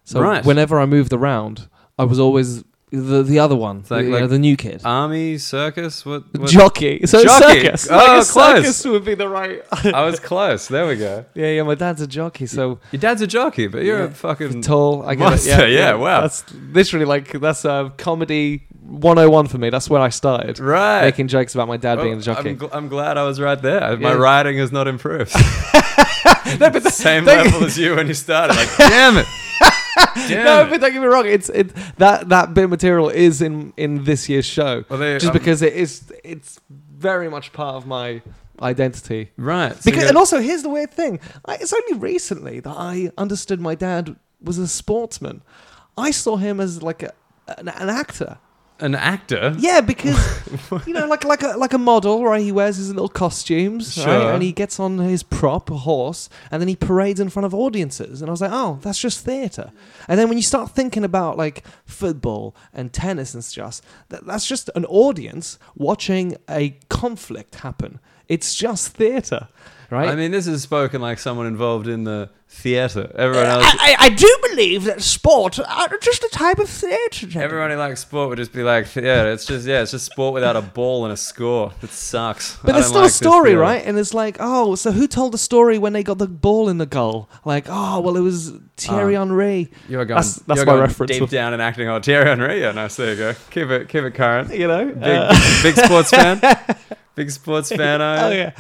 So 0.04 0.20
Right. 0.20 0.44
whenever 0.46 0.80
I 0.80 0.86
moved 0.86 1.14
around, 1.14 1.70
I 1.98 2.04
was 2.04 2.20
always 2.20 2.64
the 2.96 3.24
the 3.24 3.40
other 3.40 3.56
one, 3.56 3.84
like- 3.90 4.06
the, 4.06 4.12
like- 4.12 4.24
uh, 4.24 4.28
the 4.28 4.38
new 4.40 4.56
kid. 4.56 4.82
Army 4.86 5.38
circus. 5.40 6.06
What? 6.06 6.24
what? 6.36 6.50
Jockey, 6.50 7.06
so 7.06 7.24
Jockey. 7.24 7.62
circus. 7.64 7.88
Oh, 7.90 7.96
like 7.96 8.06
a 8.06 8.10
close. 8.26 8.26
circus 8.34 8.86
would 8.86 9.04
be 9.06 9.16
the 9.16 9.28
right. 9.28 9.62
I 9.72 10.06
was 10.06 10.20
close. 10.20 10.68
There 10.68 10.86
we 10.88 10.96
go. 10.96 11.26
yeah, 11.34 11.48
yeah. 11.52 11.64
My 11.64 11.76
dad's 11.76 12.02
a 12.02 12.08
jockey, 12.08 12.46
so 12.46 12.80
Your 12.92 13.00
dad's 13.00 13.22
a 13.22 13.28
jockey, 13.28 13.68
but 13.68 13.84
you're 13.84 14.00
Yeah. 14.00 14.06
a 14.06 14.10
fucking. 14.12 14.62
tall. 14.62 15.04
I 15.04 15.16
get 15.16 15.24
Monster, 15.24 15.52
it. 15.52 15.58
Yeah, 15.72 15.80
yeah, 15.90 15.94
wow. 15.96 16.22
That's 16.22 16.44
literally 16.54 17.06
like 17.06 17.32
that's 17.42 17.66
a 17.66 17.92
comedy 17.98 18.68
101 18.86 19.48
for 19.48 19.58
me. 19.58 19.70
That's 19.72 19.90
where 19.90 20.02
I 20.02 20.10
started. 20.10 20.60
Right. 20.60 21.02
making 21.06 21.30
jokes 21.30 21.56
about 21.56 21.68
my 21.68 21.78
dad 21.78 21.96
being 22.02 22.18
a 22.20 22.22
jockey. 22.22 22.50
I'm, 22.52 22.58
gl- 22.60 22.70
I'm 22.74 22.88
glad 22.90 23.18
I 23.18 23.24
was 23.24 23.40
right 23.40 23.60
there. 23.62 23.98
My 23.98 24.12
Yeah. 24.12 24.18
writing 24.18 24.58
has 24.58 24.72
not 24.72 24.88
improved. 24.88 25.34
no, 26.60 26.70
but 26.70 26.84
the 26.84 26.92
Same 26.92 27.26
level 27.26 27.64
as 27.66 27.78
you 27.78 27.96
when 27.96 28.08
you 28.08 28.14
started. 28.14 28.56
Like, 28.56 28.70
damn 28.78 29.18
it. 29.18 29.26
No, 30.30 30.68
but 30.70 30.82
don't 30.82 30.92
get 30.94 31.02
me 31.02 31.08
wrong. 31.08 31.26
It's 31.26 31.50
it 31.50 31.74
that 31.98 32.30
that 32.30 32.54
bit 32.54 32.66
of 32.66 32.70
material 32.70 33.10
is 33.10 33.42
in 33.42 33.74
in 33.78 34.04
this 34.04 34.28
year's 34.30 34.46
show, 34.46 34.84
Well, 34.90 35.00
they- 35.00 35.14
just 35.16 35.28
um, 35.28 35.34
because 35.34 35.62
it 35.62 35.74
is 35.74 36.12
it's 36.24 36.60
very 36.70 37.30
much 37.30 37.52
part 37.54 37.76
of 37.76 37.86
my 37.86 38.22
identity. 38.62 39.32
Right. 39.38 39.74
so 39.76 39.82
Because 39.92 40.08
and 40.10 40.18
also 40.18 40.40
here's 40.40 40.64
the 40.64 40.70
weird 40.70 40.92
thing: 40.92 41.20
I, 41.46 41.56
it's 41.56 41.74
only 41.74 42.00
recently 42.00 42.60
that 42.62 42.76
I 42.78 43.12
understood 43.18 43.60
my 43.60 43.76
dad 43.76 44.16
was 44.42 44.58
a 44.58 44.68
sportsman. 44.68 45.42
I 45.98 46.12
saw 46.12 46.38
him 46.38 46.60
as 46.60 46.82
like 46.82 47.04
a, 47.04 47.14
an, 47.58 47.68
an 47.70 47.90
actor. 47.90 48.38
An 48.84 48.96
actor. 48.96 49.56
Yeah, 49.58 49.82
because 49.82 50.18
you 50.88 50.94
know, 50.94 51.08
like 51.08 51.24
like 51.24 51.42
a 51.42 51.56
like 51.58 51.74
a 51.74 51.78
model, 51.78 52.24
right? 52.26 52.42
He 52.42 52.52
wears 52.52 52.78
his 52.78 52.90
little 52.90 53.10
costumes, 53.10 53.94
Sure. 53.94 54.06
right? 54.06 54.34
And 54.34 54.44
he 54.44 54.52
gets 54.52 54.80
on 54.80 54.98
his 55.00 55.24
prop, 55.24 55.72
a 55.72 55.78
horse, 55.78 56.30
and 56.52 56.62
then 56.62 56.68
he 56.68 56.76
parades 56.76 57.20
in 57.20 57.30
front 57.30 57.46
of 57.46 57.54
audiences. 57.54 58.22
And 58.22 58.30
I 58.30 58.32
was 58.32 58.42
like, 58.42 58.52
oh, 58.54 58.80
that's 58.82 59.00
just 59.00 59.24
theatre. 59.26 59.72
And 60.08 60.20
then 60.20 60.28
when 60.30 60.38
you 60.38 60.44
start 60.44 60.72
thinking 60.72 61.04
about 61.04 61.38
like 61.38 61.64
football 61.86 62.56
and 62.74 62.92
tennis 62.94 63.34
and 63.34 63.44
stuff, 63.44 63.82
that, 64.10 64.26
that's 64.26 64.46
just 64.48 64.70
an 64.76 64.86
audience 64.86 65.58
watching 65.76 66.36
a 66.50 66.78
conflict 66.90 67.56
happen. 67.56 68.00
It's 68.28 68.56
just 68.56 68.90
theatre, 68.96 69.48
right? 69.94 70.10
I 70.10 70.16
mean, 70.16 70.32
this 70.32 70.48
is 70.48 70.62
spoken 70.64 71.02
like 71.02 71.20
someone 71.20 71.46
involved 71.48 71.88
in 71.88 72.04
the 72.04 72.30
theatre. 72.50 73.12
Everyone 73.18 73.48
else, 73.48 73.64
I, 73.66 73.96
I 74.00 74.10
do 74.10 74.38
believe 74.50 74.84
that 74.84 75.02
sport 75.02 75.58
are 75.60 75.98
just 76.00 76.24
a 76.24 76.30
type 76.32 76.60
of 76.60 76.70
theatre. 76.70 77.28
everyone 77.40 77.72
who 77.72 77.78
likes 77.78 78.02
sport 78.02 78.30
would 78.30 78.38
just 78.38 78.54
be 78.54 78.62
like, 78.64 78.96
yeah, 78.96 79.24
it's 79.26 79.46
just 79.46 79.66
yeah, 79.68 79.82
it's 79.82 79.92
just 79.92 80.06
sport 80.06 80.34
without 80.34 80.56
a 80.56 80.62
ball 80.62 81.04
and 81.06 81.14
a 81.14 81.18
score. 81.18 81.72
It 81.82 81.90
sucks. 81.90 82.58
But 82.58 82.72
I 82.72 82.74
there's 82.74 82.88
still 82.88 83.02
like 83.02 83.10
a 83.10 83.14
story, 83.14 83.56
right? 83.56 83.84
And 83.86 83.98
it's 83.98 84.14
like, 84.14 84.38
oh, 84.40 84.76
so 84.76 84.92
who 84.92 85.08
told 85.08 85.34
the 85.34 85.38
story 85.38 85.78
when 85.78 85.94
they 85.94 86.04
got 86.04 86.18
the 86.18 86.28
ball 86.28 86.70
in 86.70 86.78
the 86.78 86.86
goal? 86.86 87.30
Like, 87.46 87.66
oh, 87.70 88.02
well, 88.02 88.18
it 88.18 88.22
was 88.22 88.52
Thierry 88.78 89.16
Oh. 89.16 89.20
Henry. 89.20 89.72
You're 89.90 90.06
going, 90.06 90.18
That's- 90.18 90.36
that's 90.48 90.58
you're 90.58 90.66
my 90.66 90.72
going 90.74 90.82
reference. 90.82 91.18
deep 91.18 91.30
down 91.30 91.54
and 91.54 91.62
acting. 91.62 91.88
Oh, 91.90 92.00
Thierry 92.00 92.26
Henry. 92.26 92.62
Yeah, 92.62 92.72
nice. 92.72 92.96
There 92.96 93.12
you 93.12 93.16
go. 93.18 93.34
Keep 93.52 93.70
it, 93.70 93.90
keep 93.90 94.04
it 94.04 94.14
current. 94.16 94.54
You 94.54 94.68
know? 94.68 94.86
Big, 94.86 94.98
Uh, 95.04 95.34
big 95.64 95.76
sports 95.76 96.10
fan. 96.12 96.40
Big 97.16 97.30
sports 97.30 97.70
fan. 97.70 98.02
Oh 98.02 98.32
yeah, 98.32 98.54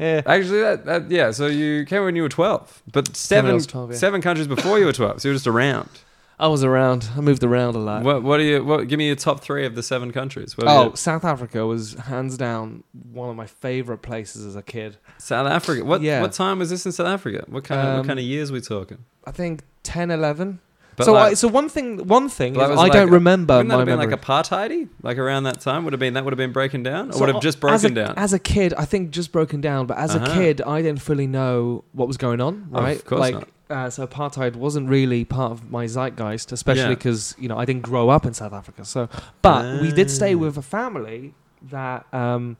yeah. 0.00 0.22
Actually, 0.26 0.60
that, 0.62 0.84
that 0.86 1.10
yeah. 1.10 1.30
So 1.30 1.46
you 1.46 1.84
came 1.84 2.02
when 2.04 2.16
you 2.16 2.22
were 2.22 2.28
twelve, 2.28 2.82
but 2.92 3.14
seven 3.16 3.60
12, 3.60 3.92
yeah. 3.92 3.96
seven 3.96 4.20
countries 4.20 4.48
before 4.48 4.78
you 4.78 4.86
were 4.86 4.92
twelve. 4.92 5.20
So 5.20 5.28
you 5.28 5.32
were 5.32 5.36
just 5.36 5.46
around. 5.46 5.88
I 6.38 6.48
was 6.48 6.64
around. 6.64 7.06
I 7.14 7.20
moved 7.20 7.44
around 7.44 7.74
a 7.74 7.78
lot. 7.78 8.02
What 8.02 8.22
what 8.22 8.40
are 8.40 8.42
you? 8.42 8.64
What? 8.64 8.88
Give 8.88 8.98
me 8.98 9.08
your 9.08 9.16
top 9.16 9.40
three 9.40 9.66
of 9.66 9.74
the 9.74 9.82
seven 9.82 10.10
countries. 10.10 10.56
What 10.56 10.68
Oh, 10.68 10.94
South 10.94 11.22
Africa 11.22 11.66
was 11.66 11.92
hands 11.94 12.38
down 12.38 12.82
one 13.12 13.28
of 13.28 13.36
my 13.36 13.46
favorite 13.46 13.98
places 13.98 14.46
as 14.46 14.56
a 14.56 14.62
kid. 14.62 14.96
South 15.18 15.46
Africa. 15.46 15.84
What 15.84 16.00
Yeah. 16.00 16.22
what 16.22 16.32
time 16.32 16.58
was 16.58 16.70
this 16.70 16.86
in 16.86 16.92
South 16.92 17.08
Africa? 17.08 17.44
What 17.46 17.64
kind 17.64 17.80
of 17.82 17.86
Um, 17.86 17.96
what 17.98 18.06
kind 18.06 18.18
of 18.18 18.24
years 18.24 18.50
we 18.50 18.62
talking? 18.62 19.04
I 19.26 19.32
think 19.32 19.64
10, 19.82 20.10
11. 20.10 20.60
But 21.00 21.04
so, 21.06 21.12
like- 21.12 21.30
I, 21.32 21.34
so 21.34 21.48
one 21.48 21.68
thing, 21.68 22.06
one 22.06 22.28
thing 22.28 22.54
is 22.56 22.62
I 22.62 22.74
like- 22.74 22.92
don't 22.92 23.10
remember 23.10 23.54
Wouldn't 23.56 23.68
that 23.70 23.74
my 23.74 23.80
have 23.80 23.86
been 23.86 23.98
memory. 23.98 24.14
like 24.16 24.22
apartheidy? 24.22 24.88
Like 25.02 25.18
around 25.18 25.42
that 25.44 25.60
time 25.60 25.84
would 25.84 25.92
have 25.92 26.00
been 26.00 26.14
that 26.14 26.24
would 26.24 26.32
have 26.32 26.38
been 26.38 26.52
breaking 26.52 26.82
down, 26.82 27.10
or 27.10 27.12
So, 27.14 27.20
would 27.20 27.28
have 27.34 27.42
just 27.42 27.56
as 27.58 27.60
broken 27.60 27.92
a, 27.98 28.04
down. 28.04 28.14
As 28.16 28.32
a 28.32 28.38
kid, 28.38 28.74
I 28.74 28.84
think 28.84 29.10
just 29.10 29.32
broken 29.32 29.60
down, 29.60 29.86
but 29.86 29.96
as 29.98 30.14
Uh-huh. 30.14 30.26
a 30.30 30.34
kid, 30.34 30.60
I 30.62 30.82
didn't 30.82 31.02
fully 31.02 31.26
know 31.26 31.84
what 31.92 32.06
was 32.08 32.16
going 32.16 32.40
on, 32.40 32.68
Oh, 32.72 32.78
of 32.78 32.84
right? 32.84 33.04
course 33.04 33.20
like, 33.20 33.34
not. 33.34 33.48
Uh, 33.70 33.88
so 33.88 34.04
apartheid 34.04 34.56
wasn't 34.56 34.88
really 34.88 35.24
part 35.24 35.52
of 35.52 35.70
my 35.70 35.86
zeitgeist, 35.86 36.50
especially 36.50 36.82
Yeah. 36.82 36.88
because 37.00 37.36
you 37.38 37.48
know 37.48 37.56
I 37.56 37.64
didn't 37.64 37.82
grow 37.82 38.08
up 38.08 38.26
in 38.26 38.34
South 38.34 38.52
Africa. 38.52 38.84
So, 38.84 39.08
but 39.42 39.80
we 39.80 39.92
did 39.92 40.10
stay 40.10 40.34
Ah. 40.34 40.38
with 40.38 40.58
a 40.58 40.62
family 40.62 41.34
that 41.70 42.04
um, 42.12 42.56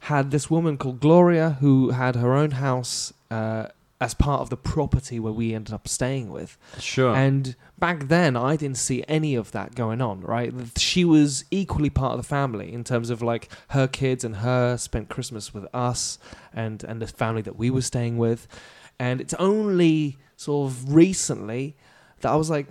had 0.00 0.30
this 0.30 0.50
woman 0.50 0.76
called 0.76 1.00
Gloria 1.00 1.56
who 1.60 1.90
had 1.90 2.14
her 2.16 2.34
own 2.34 2.50
house. 2.52 3.12
Uh, 3.30 3.66
as 4.00 4.14
part 4.14 4.40
of 4.40 4.48
the 4.48 4.56
property 4.56 5.20
where 5.20 5.32
we 5.32 5.54
ended 5.54 5.74
up 5.74 5.86
staying 5.86 6.30
with. 6.30 6.56
sure. 6.78 7.14
And 7.14 7.54
back 7.78 8.08
then, 8.08 8.34
I 8.34 8.56
didn't 8.56 8.78
see 8.78 9.04
any 9.06 9.34
of 9.34 9.52
that 9.52 9.74
going 9.74 10.00
on, 10.00 10.20
right? 10.22 10.52
She 10.78 11.04
was 11.04 11.44
equally 11.50 11.90
part 11.90 12.12
of 12.12 12.18
the 12.18 12.26
family 12.26 12.72
in 12.72 12.82
terms 12.82 13.10
of 13.10 13.20
like 13.20 13.50
her 13.68 13.86
kids 13.86 14.24
and 14.24 14.36
her 14.36 14.78
spent 14.78 15.10
Christmas 15.10 15.52
with 15.52 15.66
us 15.74 16.18
and, 16.52 16.82
and 16.82 17.02
the 17.02 17.06
family 17.06 17.42
that 17.42 17.56
we 17.56 17.70
were 17.70 17.82
staying 17.82 18.16
with. 18.16 18.48
And 18.98 19.20
it's 19.20 19.34
only 19.34 20.16
sort 20.36 20.70
of 20.70 20.94
recently 20.94 21.76
that 22.20 22.32
I 22.32 22.36
was 22.36 22.48
like, 22.48 22.68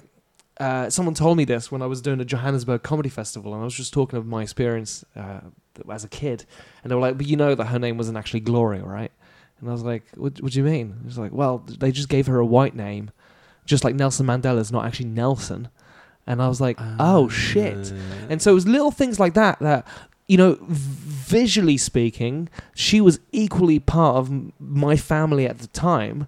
uh, 0.60 0.90
someone 0.90 1.14
told 1.14 1.38
me 1.38 1.46
this 1.46 1.72
when 1.72 1.82
I 1.82 1.86
was 1.86 2.02
doing 2.02 2.20
a 2.20 2.26
Johannesburg 2.26 2.84
Comedy 2.84 3.08
Festival, 3.08 3.54
and 3.54 3.62
I 3.62 3.66
was 3.66 3.76
just 3.76 3.94
talking 3.94 4.18
of 4.20 4.26
my 4.26 4.42
experience 4.42 5.06
uh, 5.16 5.40
as 5.90 6.04
a 6.04 6.10
kid. 6.10 6.46
And 6.84 6.92
they 6.92 6.96
were 6.96 7.02
like, 7.02 7.18
but 7.18 7.28
you 7.28 7.38
know 7.38 7.56
that 7.56 7.66
her 7.66 7.80
name 7.80 7.98
wasn't 7.98 8.18
actually 8.18 8.42
Gloria, 8.42 8.84
right? 8.84 9.12
And 9.60 9.70
I 9.70 9.72
was 9.74 9.84
like, 9.84 10.04
what, 10.16 10.42
what 10.42 10.52
do 10.54 10.60
you 10.60 10.64
mean? 10.66 10.96
He 11.02 11.06
was 11.06 11.18
like, 11.18 11.32
well, 11.32 11.60
they 11.80 11.92
just 11.92 12.10
gave 12.10 12.28
her 12.28 12.40
a 12.40 12.46
white 12.46 12.76
name, 12.76 13.12
just 13.66 13.84
like 13.84 13.96
Nelson 13.96 14.26
Mandela's 14.26 14.72
not 14.72 14.86
actually 14.86 15.08
Nelson. 15.10 15.70
And 16.26 16.42
I 16.42 16.48
was 16.48 16.62
like, 16.62 16.78
oh 17.00 17.28
shit. 17.30 17.92
Ah. 17.94 18.26
And 18.30 18.42
so 18.42 18.52
it 18.52 18.54
was 18.54 18.68
little 18.68 18.92
things 18.92 19.20
like 19.20 19.34
that 19.34 19.60
that, 19.60 19.88
you 20.28 20.38
know, 20.38 20.58
visually 20.62 21.76
speaking, 21.78 22.50
she 22.76 23.02
was 23.02 23.20
equally 23.32 23.80
part 23.80 24.16
of 24.18 24.30
m- 24.30 24.54
my 24.60 24.96
family 24.96 25.46
at 25.48 25.58
the 25.60 25.68
time. 25.68 26.28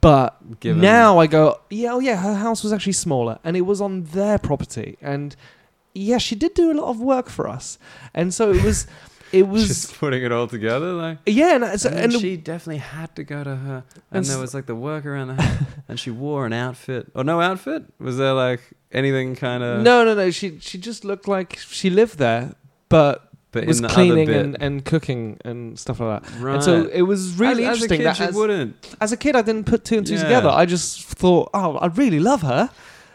But 0.00 0.60
Given- 0.60 0.82
now 0.82 1.18
I 1.18 1.26
go, 1.28 1.60
yeah, 1.70 1.92
oh 1.92 2.00
yeah, 2.00 2.16
her 2.16 2.34
house 2.34 2.62
was 2.64 2.72
actually 2.72 2.94
smaller 2.94 3.38
and 3.44 3.56
it 3.56 3.60
was 3.62 3.80
on 3.80 4.04
their 4.04 4.38
property. 4.38 4.96
And 5.00 5.36
yeah, 5.94 6.18
she 6.18 6.34
did 6.34 6.54
do 6.54 6.72
a 6.72 6.74
lot 6.74 6.88
of 6.88 7.00
work 7.00 7.28
for 7.28 7.46
us. 7.46 7.78
And 8.14 8.34
so 8.34 8.50
it 8.52 8.64
was, 8.64 8.86
it 9.32 9.48
was, 9.48 9.66
just 9.68 9.98
putting 9.98 10.22
it 10.22 10.30
all 10.32 10.46
together, 10.46 10.92
like. 10.92 11.18
yeah. 11.26 11.56
And, 11.56 11.80
so, 11.80 11.88
and, 11.88 11.98
and 11.98 12.12
then 12.12 12.20
she 12.20 12.36
definitely 12.36 12.78
had 12.78 13.14
to 13.16 13.24
go 13.24 13.42
to 13.42 13.56
her, 13.56 13.84
and, 14.10 14.18
And 14.18 14.24
there 14.26 14.38
was 14.38 14.54
like 14.54 14.66
the 14.66 14.74
work 14.74 15.06
around 15.06 15.28
the 15.28 15.42
house, 15.42 15.62
and 15.88 15.98
she 15.98 16.10
wore 16.10 16.46
an 16.46 16.52
outfit 16.52 17.10
or 17.14 17.24
no 17.24 17.40
outfit. 17.40 17.84
Was 17.98 18.16
there 18.18 18.34
like 18.34 18.60
anything 18.92 19.34
kind 19.36 19.62
of 19.62 19.80
no, 19.82 20.04
no, 20.04 20.14
no. 20.14 20.30
She, 20.30 20.58
she 20.60 20.78
just 20.78 21.04
looked 21.04 21.26
like 21.28 21.56
she 21.58 21.88
lived 21.90 22.18
there, 22.18 22.54
but 22.88 23.28
But 23.52 23.66
was 23.66 23.78
in 23.78 23.82
the 23.84 23.88
cleaning 23.88 24.28
other 24.28 24.32
bit, 24.32 24.44
and, 24.44 24.62
and 24.62 24.84
cooking 24.84 25.38
and 25.44 25.78
stuff 25.78 26.00
like 26.00 26.22
that. 26.22 26.40
right? 26.40 26.54
And 26.56 26.62
so 26.64 26.84
it 26.92 27.02
was 27.02 27.34
really 27.38 27.64
as, 27.64 27.82
interesting 27.82 28.06
As 28.06 28.18
a 28.18 28.18
kid, 28.18 28.18
that 28.18 28.18
you 28.20 28.28
as, 28.30 28.34
wouldn't. 28.34 28.96
as 29.00 29.12
a 29.12 29.16
kid, 29.16 29.36
I 29.36 29.42
didn't 29.42 29.64
put 29.66 29.84
two 29.84 29.98
and 29.98 30.06
two 30.06 30.14
Yeah. 30.14 30.22
together. 30.24 30.48
I 30.50 30.66
just 30.66 31.04
thought, 31.04 31.48
oh, 31.54 31.76
I 31.78 31.86
really 31.86 32.20
love 32.20 32.42
her. 32.42 32.70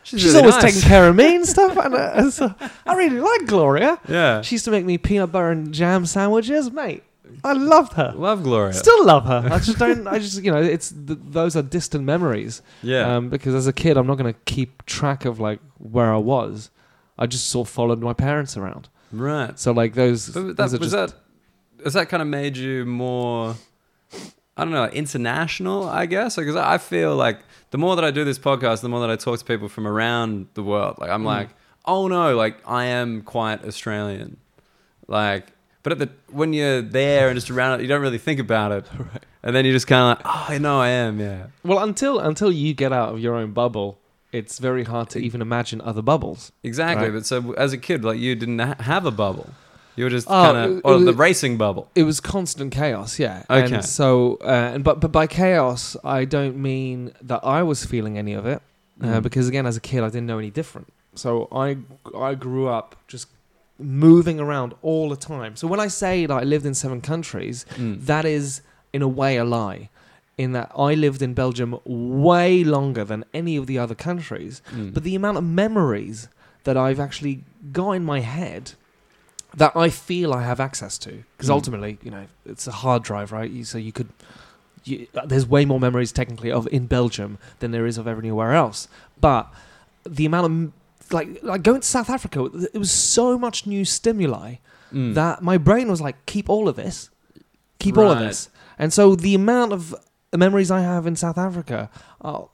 She's, 0.08 0.22
She's, 0.22 0.34
really 0.34 0.40
always 0.52 0.56
nice. 0.64 0.74
taking 0.76 0.88
care 0.88 1.10
of 1.10 1.16
me 1.18 1.36
and 1.40 1.46
stuff. 1.46 1.76
And, 1.78 1.94
uh, 1.94 2.12
and 2.16 2.32
so 2.32 2.56
I 2.86 2.96
really 2.96 3.20
like 3.20 3.46
Gloria. 3.46 4.00
Yeah, 4.08 4.42
She 4.42 4.56
used 4.56 4.64
to 4.66 4.72
make 4.72 4.86
me 4.86 4.98
peanut 4.98 5.34
butter 5.34 5.52
and 5.52 5.74
jam 5.74 6.06
sandwiches, 6.06 6.72
mate. 6.72 7.04
I 7.44 7.52
loved 7.52 7.94
her. 7.94 8.14
love 8.16 8.42
Gloria. 8.44 8.72
Still 8.74 9.06
love 9.06 9.26
her. 9.26 9.50
I 9.52 9.60
just 9.60 9.78
don't. 9.84 10.08
I 10.08 10.18
just 10.20 10.42
you 10.42 10.50
know, 10.50 10.62
it's 10.62 10.92
th- 10.92 11.20
those 11.22 11.58
are 11.58 11.62
distant 11.62 12.06
memories. 12.06 12.62
yeah, 12.82 13.18
Um, 13.18 13.30
because 13.30 13.54
as 13.54 13.68
a 13.68 13.74
kid, 13.74 13.98
I'm 13.98 14.08
not 14.08 14.18
going 14.18 14.34
to 14.34 14.40
keep 14.46 14.86
track 14.86 15.26
of 15.26 15.40
like 15.42 15.60
where 15.78 16.14
I 16.14 16.18
was. 16.18 16.70
I 17.20 17.26
just 17.26 17.48
sort 17.50 17.68
of 17.68 17.74
followed 17.74 18.00
my 18.00 18.14
parents 18.14 18.56
around. 18.56 18.88
right. 19.12 19.60
So 19.60 19.74
like 19.74 19.94
those. 19.94 20.30
But 20.30 20.56
those 20.56 20.72
that, 20.72 20.78
are 20.78 20.80
was 20.80 20.92
that 20.92 21.14
has 21.84 21.94
that 21.96 22.08
kind 22.08 22.22
of 22.22 22.30
made 22.30 22.56
you 22.56 22.86
more 22.86 23.56
I 24.58 24.64
don't 24.64 24.74
know, 24.74 24.86
international, 24.88 25.88
I 25.88 26.06
guess? 26.08 26.36
Because 26.36 26.56
I 26.56 26.78
feel 26.80 27.16
like 27.16 27.40
the 27.72 27.78
more 27.78 27.96
that 27.96 28.04
I 28.04 28.12
do 28.12 28.24
this 28.24 28.40
podcast, 28.40 28.82
the 28.82 28.90
more 28.90 29.00
that 29.02 29.10
I 29.12 29.16
talk 29.16 29.38
to 29.40 29.46
people 29.46 29.70
from 29.70 29.86
around 29.88 30.48
the 30.56 30.64
world. 30.64 30.98
Like 31.00 31.10
I'm 31.12 31.22
Mm. 31.24 31.26
like, 31.26 31.50
oh 31.86 32.08
no, 32.08 32.36
like 32.36 32.58
I 32.68 32.86
am 32.86 33.22
quite 33.22 33.64
Australian. 33.66 34.38
Like 35.08 35.48
but 35.84 35.92
at 35.94 36.00
the 36.00 36.10
when 36.32 36.52
you're 36.54 36.82
there 36.82 37.30
and 37.30 37.36
just 37.38 37.50
around 37.50 37.80
it, 37.80 37.84
you 37.84 37.88
don't 37.88 38.02
really 38.02 38.18
think 38.18 38.40
about 38.40 38.72
it. 38.72 38.86
Right. 38.98 39.24
And 39.44 39.56
then 39.56 39.64
you're 39.64 39.74
just 39.76 39.88
kinda 39.88 40.06
like, 40.06 40.20
Oh 40.26 40.46
I 40.50 40.58
know 40.58 40.82
I 40.82 40.90
am, 40.90 41.20
yeah. 41.22 41.48
Well, 41.64 41.80
until 41.84 42.20
until 42.20 42.52
you 42.52 42.74
get 42.74 42.92
out 42.92 43.10
of 43.14 43.20
your 43.20 43.36
own 43.36 43.52
bubble, 43.54 44.00
it's 44.34 44.60
very 44.60 44.84
hard 44.84 45.10
to 45.12 45.20
even 45.20 45.42
imagine 45.42 45.80
other 45.82 46.02
bubbles. 46.02 46.52
Exactly. 46.64 47.06
Right. 47.08 47.14
But 47.14 47.26
so 47.26 47.54
as 47.54 47.72
a 47.72 47.78
kid, 47.78 48.04
like 48.04 48.20
you 48.20 48.36
didn't 48.36 48.60
ha- 48.60 48.76
have 48.80 49.06
a 49.06 49.12
bubble. 49.12 49.50
You 49.98 50.04
were 50.06 50.10
just 50.12 50.28
Oh, 50.28 50.32
kind 50.32 50.58
of, 50.58 50.82
or 50.86 51.00
the 51.00 51.14
racing 51.14 51.58
bubble. 51.58 51.90
It 51.96 52.04
was 52.04 52.20
constant 52.22 52.72
chaos, 52.72 53.18
yeah. 53.20 53.44
Okay. 53.50 53.76
And 53.76 53.84
so, 53.84 54.38
uh, 54.42 54.72
and 54.76 54.84
but 54.84 55.00
but 55.02 55.12
by 55.12 55.26
chaos, 55.28 55.98
I 56.04 56.24
don't 56.24 56.56
mean 56.58 57.12
that 57.22 57.42
I 57.44 57.64
was 57.64 57.84
feeling 57.84 58.18
any 58.18 58.34
of 58.34 58.46
it, 58.46 58.62
uh, 59.02 59.06
Mm. 59.06 59.24
because 59.24 59.48
again, 59.50 59.66
as 59.66 59.76
a 59.76 59.82
kid, 59.82 60.04
I 60.04 60.08
didn't 60.10 60.28
know 60.28 60.38
any 60.38 60.52
different. 60.52 60.88
So 61.16 61.48
I 61.52 61.78
I 62.16 62.36
grew 62.36 62.68
up 62.68 62.96
just 63.08 63.28
moving 63.80 64.40
around 64.40 64.74
all 64.82 65.10
the 65.10 65.16
time. 65.16 65.56
So 65.56 65.68
when 65.68 65.80
I 65.80 65.88
say 65.88 66.26
that 66.28 66.34
I 66.34 66.44
lived 66.44 66.66
in 66.66 66.74
seven 66.74 67.02
countries, 67.02 67.66
Mm. 67.76 68.06
that 68.06 68.26
is 68.26 68.62
in 68.94 69.02
a 69.02 69.08
way 69.08 69.38
a 69.38 69.44
lie. 69.46 69.90
In 70.38 70.52
that 70.52 70.72
I 70.78 70.94
lived 70.94 71.22
in 71.24 71.34
Belgium 71.34 71.80
way 71.86 72.64
longer 72.64 73.04
than 73.04 73.26
any 73.34 73.58
of 73.58 73.66
the 73.66 73.80
other 73.80 73.96
countries, 73.96 74.62
Mm. 74.76 74.94
but 74.94 75.04
the 75.04 75.16
amount 75.16 75.38
of 75.40 75.44
memories 75.44 76.28
that 76.66 76.78
I've 76.78 77.00
actually 77.00 77.44
got 77.72 77.92
in 77.94 78.04
my 78.04 78.20
head 78.20 78.74
that 79.58 79.76
I 79.76 79.90
feel 79.90 80.34
I 80.34 80.44
have 80.44 80.60
access 80.60 80.98
to, 81.00 81.24
because 81.36 81.50
Mm. 81.50 81.54
ultimately, 81.58 81.98
you 82.04 82.12
know, 82.12 82.26
it's 82.46 82.66
a 82.68 82.72
hard 82.72 83.04
drive, 83.04 83.32
right? 83.32 83.50
You, 83.52 83.64
so 83.66 83.78
you 83.78 83.92
could, 83.92 84.10
you, 84.86 85.08
uh, 85.16 85.26
there's 85.26 85.46
way 85.48 85.66
more 85.66 85.80
memories 85.80 86.12
technically 86.12 86.52
of 86.52 86.68
in 86.72 86.86
Belgium 86.88 87.38
than 87.60 87.72
there 87.72 87.86
is 87.86 87.98
of 87.98 88.08
everywhere 88.08 88.54
else. 88.54 88.88
But 89.20 89.52
the 90.06 90.26
amount 90.26 90.46
of 90.46 91.14
like 91.14 91.42
like 91.44 91.64
going 91.64 91.82
to 91.82 91.88
South 91.88 92.10
Africa, 92.10 92.46
it 92.74 92.78
was 92.78 92.92
so 92.92 93.38
much 93.38 93.66
new 93.68 93.84
stimuli 93.86 94.56
Mm. 94.94 95.16
that 95.16 95.42
my 95.44 95.58
brain 95.58 95.90
was 95.90 96.00
like, 96.00 96.16
keep 96.26 96.50
all 96.50 96.70
of 96.70 96.76
this, 96.78 97.10
keep 97.80 97.98
all 97.98 98.10
of 98.10 98.20
this, 98.20 98.50
and 98.80 98.94
so 98.94 99.16
the 99.16 99.36
amount 99.36 99.74
of 99.74 99.94
memories 100.36 100.72
I 100.72 100.80
have 100.82 101.06
in 101.06 101.16
South 101.18 101.38
Africa 101.38 101.90
are 102.22 102.48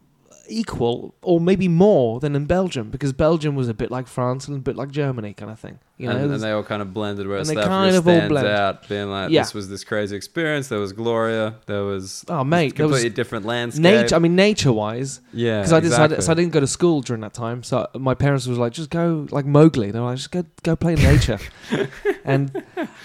equal 0.49 1.15
or 1.21 1.39
maybe 1.39 1.67
more 1.67 2.19
than 2.19 2.35
in 2.35 2.45
Belgium 2.45 2.89
because 2.89 3.13
Belgium 3.13 3.55
was 3.55 3.69
a 3.69 3.73
bit 3.73 3.89
like 3.91 4.07
France 4.07 4.47
and 4.47 4.57
a 4.57 4.59
bit 4.59 4.75
like 4.75 4.91
Germany 4.91 5.33
kind 5.33 5.51
of 5.51 5.59
thing. 5.59 5.79
You 5.97 6.09
know, 6.09 6.17
and, 6.17 6.33
and 6.33 6.43
they 6.43 6.51
all 6.51 6.63
kind 6.63 6.81
of 6.81 6.93
blended 6.93 7.27
where 7.27 7.37
and 7.37 7.47
South 7.47 7.55
they 7.55 7.63
kind 7.63 7.95
of 7.95 8.07
all 8.07 8.27
blend. 8.27 8.47
out, 8.47 8.89
being 8.89 9.09
like, 9.09 9.29
Yeah. 9.29 9.41
this 9.43 9.53
was 9.53 9.69
this 9.69 9.83
crazy 9.83 10.15
experience. 10.15 10.67
There 10.67 10.79
was 10.79 10.91
Gloria. 10.91 11.55
There 11.67 11.83
was 11.83 12.25
oh 12.27 12.43
mate, 12.43 12.75
there 12.75 12.87
was 12.87 12.95
completely 12.97 13.15
different 13.15 13.45
landscape. 13.45 13.83
nature. 13.83 14.15
I 14.15 14.19
mean, 14.19 14.35
nature-wise, 14.35 15.21
yeah, 15.31 15.59
because 15.59 15.71
I 15.71 15.79
did. 15.79 15.91
so 15.91 16.01
I 16.01 16.05
exactly. 16.05 16.15
did- 16.17 16.23
So 16.23 16.31
I 16.31 16.35
didn't 16.35 16.51
go 16.51 16.59
to 16.59 16.67
school 16.67 17.01
during 17.01 17.21
that 17.21 17.33
time. 17.33 17.63
So 17.63 17.87
my 17.95 18.15
parents 18.15 18.47
was 18.47 18.57
like, 18.57 18.73
just 18.73 18.89
go 18.89 19.27
like 19.31 19.45
Mowgli. 19.45 19.91
They 19.91 19.99
were 19.99 20.05
like, 20.07 20.17
just 20.17 20.31
go 20.31 20.43
go 20.63 20.75
play 20.75 20.93
in 20.93 20.99
nature. 21.03 21.39
and 22.25 22.51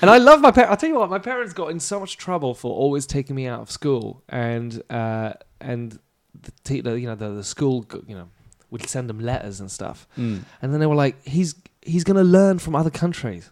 and 0.00 0.10
I 0.10 0.18
love 0.18 0.40
my 0.40 0.50
parents. 0.50 0.70
I'll 0.70 0.76
tell 0.76 0.88
you 0.88 0.96
what, 0.96 1.10
my 1.10 1.18
parents 1.18 1.52
got 1.52 1.70
in 1.70 1.80
so 1.80 2.00
much 2.00 2.16
trouble 2.16 2.54
for 2.54 2.72
always 2.72 3.06
taking 3.06 3.36
me 3.36 3.46
out 3.46 3.60
of 3.60 3.70
school, 3.70 4.22
and 4.28 4.82
uh, 4.90 5.34
and 5.60 5.98
the, 6.42 6.52
te- 6.64 6.80
the 6.80 6.98
you 7.00 7.06
know 7.06 7.14
the, 7.14 7.30
the 7.30 7.44
school 7.44 7.84
you 8.06 8.14
know 8.14 8.28
would 8.70 8.86
send 8.88 9.08
them 9.08 9.20
letters 9.20 9.60
and 9.60 9.70
stuff, 9.70 10.06
Mm. 10.16 10.40
and 10.62 10.72
then 10.72 10.80
they 10.80 10.86
were 10.86 10.94
like, 10.94 11.16
he's 11.26 11.54
he's 11.82 12.04
gonna 12.04 12.24
learn 12.24 12.58
from 12.58 12.74
other 12.74 12.90
countries. 12.90 13.50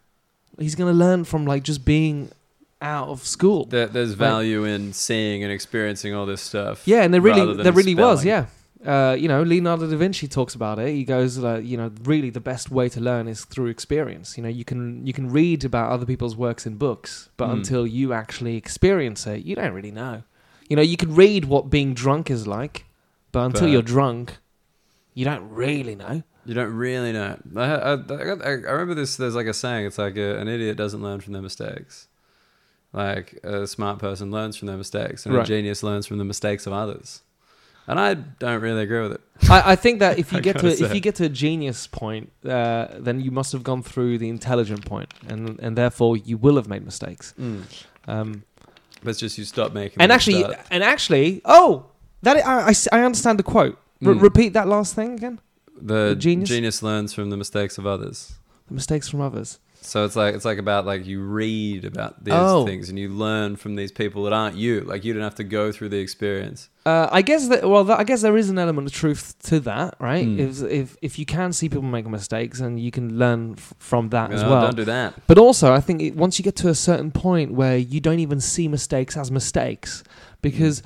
He's 0.59 0.75
gonna 0.75 0.93
learn 0.93 1.25
from 1.25 1.47
like 1.47 1.62
just 1.62 1.85
being 1.85 2.31
out 2.83 3.09
of 3.09 3.25
school. 3.27 3.65
There, 3.65 3.87
there's 3.87 4.12
value 4.12 4.65
in 4.65 4.93
seeing 4.93 5.43
and 5.43 5.51
experiencing 5.53 6.15
all 6.15 6.27
this 6.27 6.43
stuff. 6.43 6.83
Yeah, 6.87 7.03
and 7.03 7.12
there 7.15 7.21
really, 7.23 7.62
there 7.62 7.73
really 7.73 7.95
was. 7.95 8.25
Yeah, 8.25 8.47
uh, 8.85 9.17
you 9.19 9.29
know, 9.29 9.43
Leonardo 9.43 9.89
da 9.91 9.97
Vinci 9.97 10.29
talks 10.29 10.55
about 10.55 10.79
it. 10.79 10.91
He 10.95 11.05
goes, 11.05 11.43
uh, 11.43 11.57
you 11.65 11.77
know, 11.79 11.91
really 12.05 12.29
the 12.31 12.41
best 12.41 12.71
way 12.71 12.89
to 12.91 13.01
learn 13.01 13.27
is 13.29 13.45
through 13.47 13.69
experience. 13.69 14.37
You 14.37 14.43
know, 14.43 14.51
you 14.51 14.65
can 14.65 15.07
you 15.07 15.15
can 15.15 15.31
read 15.31 15.65
about 15.65 15.91
other 15.93 16.05
people's 16.07 16.37
works 16.37 16.67
in 16.67 16.77
books, 16.77 17.31
but 17.39 17.49
Mm. 17.49 17.53
until 17.55 17.87
you 17.87 18.12
actually 18.12 18.57
experience 18.57 19.27
it, 19.27 19.45
you 19.47 19.57
don't 19.57 19.73
really 19.73 19.91
know. 19.93 20.23
You 20.68 20.76
know, 20.76 20.83
you 20.83 20.96
can 20.96 21.14
read 21.14 21.44
what 21.44 21.70
being 21.70 21.94
drunk 21.94 22.31
is 22.31 22.46
like, 22.46 22.85
but 23.33 23.40
until 23.44 23.62
But- 23.62 23.70
you're 23.70 23.83
drunk, 23.83 24.38
you 25.14 25.24
don't 25.24 25.48
really 25.50 25.94
know. 25.94 26.22
You 26.44 26.55
don't 26.55 26.74
really 26.74 27.12
know. 27.12 27.37
I, 27.57 27.61
I, 27.64 27.92
I, 27.94 28.50
I 28.50 28.50
remember 28.70 28.94
this. 28.94 29.16
There's 29.16 29.35
like 29.35 29.46
a 29.46 29.52
saying. 29.55 29.87
It's 29.87 29.98
like 29.98 30.16
a, 30.16 30.38
an 30.38 30.46
idiot 30.46 30.76
doesn't 30.76 31.02
learn 31.02 31.20
from 31.20 31.33
their 31.33 31.42
mistakes. 31.42 32.07
Like 32.92 33.40
a 33.42 33.66
smart 33.66 33.98
person 33.98 34.31
learns 34.31 34.57
from 34.57 34.68
their 34.68 34.76
mistakes, 34.76 35.26
and 35.26 35.35
Right. 35.35 35.42
a 35.42 35.46
genius 35.46 35.83
learns 35.83 36.07
from 36.07 36.18
the 36.18 36.24
mistakes 36.24 36.66
of 36.66 36.72
others. 36.72 37.22
And 37.88 37.98
I 38.00 38.14
don't 38.14 38.61
really 38.62 38.83
agree 38.83 39.00
with 39.00 39.12
it. 39.12 39.20
I, 39.50 39.72
I 39.72 39.76
think 39.76 39.98
that 39.98 40.18
if 40.20 40.33
you 40.33 40.40
get 40.48 40.57
to 40.59 40.70
gotta 40.70 40.85
if 40.85 40.94
you 40.94 41.00
get 41.00 41.16
to 41.16 41.24
a 41.24 41.29
genius 41.29 41.87
point, 41.88 42.31
uh, 42.48 42.88
then 42.98 43.20
you 43.20 43.31
must 43.33 43.50
have 43.52 43.62
gone 43.64 43.83
through 43.83 44.18
the 44.18 44.29
intelligent 44.29 44.85
point, 44.87 45.12
and 45.29 45.59
and 45.61 45.76
therefore 45.76 46.16
you 46.16 46.37
will 46.38 46.55
have 46.57 46.68
made 46.68 46.85
mistakes. 46.85 47.35
Um, 48.09 48.44
It's 49.07 49.19
just 49.21 49.38
you 49.38 49.45
stop 49.45 49.73
making. 49.73 50.01
and 50.01 50.11
actually, 50.12 50.40
start. 50.40 50.59
and 50.71 50.83
actually, 50.83 51.40
oh, 51.45 51.87
that 52.23 52.37
I 52.47 52.73
I 52.92 53.05
understand 53.05 53.38
the 53.38 53.42
quote. 53.42 53.79
Re- 54.01 54.14
Mm. 54.14 54.21
Repeat 54.23 54.53
that 54.53 54.69
last 54.69 54.95
thing 54.95 55.14
again. 55.14 55.40
the 55.81 56.14
genius? 56.19 56.49
genius 56.49 56.83
learns 56.83 57.12
from 57.14 57.31
the 57.31 57.37
mistakes 57.37 57.79
of 57.79 57.87
others. 57.87 58.35
The 58.69 58.75
mistakes 58.75 59.09
from 59.09 59.21
others. 59.21 59.59
So 59.87 60.05
it's 60.05 60.16
like 60.16 60.35
it's 60.35 60.44
like 60.44 60.59
about 60.59 60.85
like 60.85 61.07
you 61.07 61.20
read 61.22 61.85
about 61.85 62.25
these 62.25 62.35
Oh. 62.35 62.66
things 62.66 62.88
and 62.88 62.99
you 62.99 63.09
learn 63.09 63.55
from 63.57 63.77
these 63.77 63.92
people 63.92 64.25
that 64.25 64.33
aren't 64.33 64.57
you. 64.57 64.81
Like 64.81 65.05
you 65.05 65.12
don't 65.12 65.22
have 65.22 65.37
to 65.37 65.44
go 65.44 65.70
through 65.70 65.90
the 65.90 65.99
experience. 65.99 66.68
Uh, 66.85 67.09
I 67.12 67.22
guess 67.22 67.46
that. 67.49 67.68
Well, 67.68 67.85
that, 67.85 67.99
I 68.01 68.05
guess 68.05 68.22
there 68.22 68.37
is 68.37 68.51
an 68.51 68.59
element 68.59 68.87
of 68.88 68.92
truth 68.92 69.35
to 69.44 69.61
that, 69.61 69.94
right? 70.01 70.27
Mm. 70.27 70.38
If 70.38 70.62
if 70.81 70.96
if 71.03 71.18
you 71.20 71.27
can 71.27 71.53
see 71.53 71.68
people 71.68 71.83
make 71.83 72.07
mistakes 72.07 72.59
and 72.61 72.81
you 72.81 72.90
can 72.90 73.16
learn 73.18 73.55
f- 73.57 73.75
from 73.79 74.09
that 74.11 74.33
as 74.33 74.42
well. 74.42 74.62
Don't 74.62 74.77
do 74.77 74.85
that. 74.87 75.14
But 75.29 75.38
also, 75.38 75.72
I 75.72 75.81
think 75.81 76.03
it, 76.03 76.16
once 76.16 76.38
you 76.38 76.42
get 76.42 76.57
to 76.57 76.68
a 76.68 76.75
certain 76.75 77.11
point 77.12 77.53
where 77.53 77.77
you 77.77 78.01
don't 78.01 78.18
even 78.20 78.40
see 78.40 78.66
mistakes 78.68 79.16
as 79.16 79.31
mistakes, 79.31 80.03
because 80.42 80.83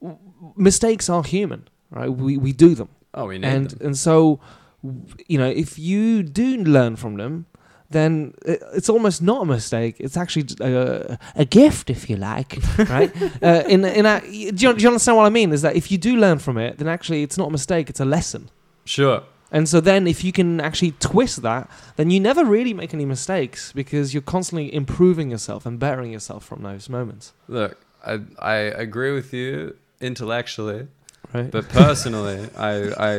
w- 0.00 0.18
mistakes 0.56 1.08
are 1.08 1.22
human, 1.22 1.68
right? 1.90 2.08
We 2.08 2.36
we 2.36 2.52
do 2.52 2.74
them, 2.74 2.88
Oh, 3.14 3.26
we 3.26 3.38
need 3.38 3.46
and 3.46 3.70
them. 3.70 3.86
and 3.86 3.96
so, 3.98 4.40
w- 4.82 5.04
you 5.28 5.38
know, 5.38 5.48
if 5.48 5.78
you 5.78 6.22
do 6.22 6.62
learn 6.64 6.96
from 6.96 7.16
them, 7.16 7.46
then 7.92 8.34
it's 8.44 8.88
almost 8.88 9.22
not 9.22 9.42
a 9.42 9.46
mistake. 9.46 9.96
It's 9.98 10.16
actually 10.16 10.46
a, 10.60 11.18
a 11.36 11.44
gift, 11.44 11.90
if 11.90 12.08
you 12.10 12.16
like, 12.16 12.58
right? 12.78 13.10
uh, 13.42 13.62
in 13.68 13.84
in 13.84 14.06
a, 14.06 14.20
do 14.20 14.28
you, 14.30 14.52
do 14.52 14.66
you 14.82 14.88
understand 14.88 15.16
what 15.16 15.26
I 15.26 15.30
mean? 15.30 15.52
Is 15.52 15.62
that 15.62 15.76
if 15.76 15.90
you 15.90 15.98
do 15.98 16.16
learn 16.16 16.38
from 16.38 16.58
it, 16.58 16.78
then 16.78 16.88
actually 16.88 17.22
it's 17.22 17.36
not 17.38 17.48
a 17.48 17.50
mistake; 17.52 17.88
it's 17.90 18.00
a 18.00 18.04
lesson. 18.04 18.50
Sure. 18.84 19.22
And 19.54 19.68
so 19.68 19.80
then, 19.80 20.06
if 20.06 20.24
you 20.24 20.32
can 20.32 20.60
actually 20.60 20.92
twist 20.98 21.42
that, 21.42 21.68
then 21.96 22.10
you 22.10 22.18
never 22.20 22.42
really 22.42 22.72
make 22.74 22.94
any 22.94 23.04
mistakes 23.04 23.70
because 23.72 24.14
you're 24.14 24.22
constantly 24.22 24.74
improving 24.74 25.30
yourself 25.30 25.66
and 25.66 25.78
bettering 25.78 26.10
yourself 26.12 26.42
from 26.44 26.62
those 26.62 26.88
moments. 26.88 27.34
Look, 27.48 27.76
I 28.04 28.20
I 28.38 28.54
agree 28.86 29.12
with 29.12 29.32
you 29.34 29.76
intellectually, 30.00 30.86
Right. 31.34 31.50
but 31.50 31.68
personally, 31.68 32.48
I 32.56 32.72
I 33.10 33.12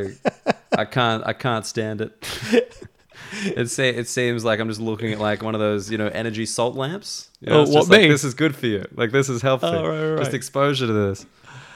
I 0.81 0.85
can't 0.85 1.23
I 1.27 1.33
can't 1.33 1.65
stand 1.65 2.01
it. 2.01 2.11
It 3.43 3.69
say 3.69 3.89
it 3.89 4.07
seems 4.07 4.43
like 4.45 4.59
I'm 4.59 4.67
just 4.67 4.81
looking 4.81 5.11
at 5.13 5.19
like 5.19 5.41
one 5.43 5.55
of 5.55 5.59
those 5.61 5.91
you 5.91 5.97
know 5.97 6.07
energy 6.07 6.45
salt 6.45 6.75
lamps. 6.75 7.29
You 7.41 7.49
know, 7.49 7.55
Oh, 7.55 7.63
what, 7.63 7.71
just 7.73 7.89
like, 7.89 8.01
me? 8.01 8.07
this 8.09 8.23
is 8.23 8.33
good 8.33 8.55
for 8.55 8.67
you. 8.67 8.85
Like 8.95 9.11
this 9.11 9.29
is 9.29 9.41
healthy. 9.41 9.67
Oh, 9.67 9.87
right, 9.87 10.09
right, 10.11 10.19
Just 10.19 10.33
exposure 10.33 10.87
to 10.87 10.93
this. 10.93 11.25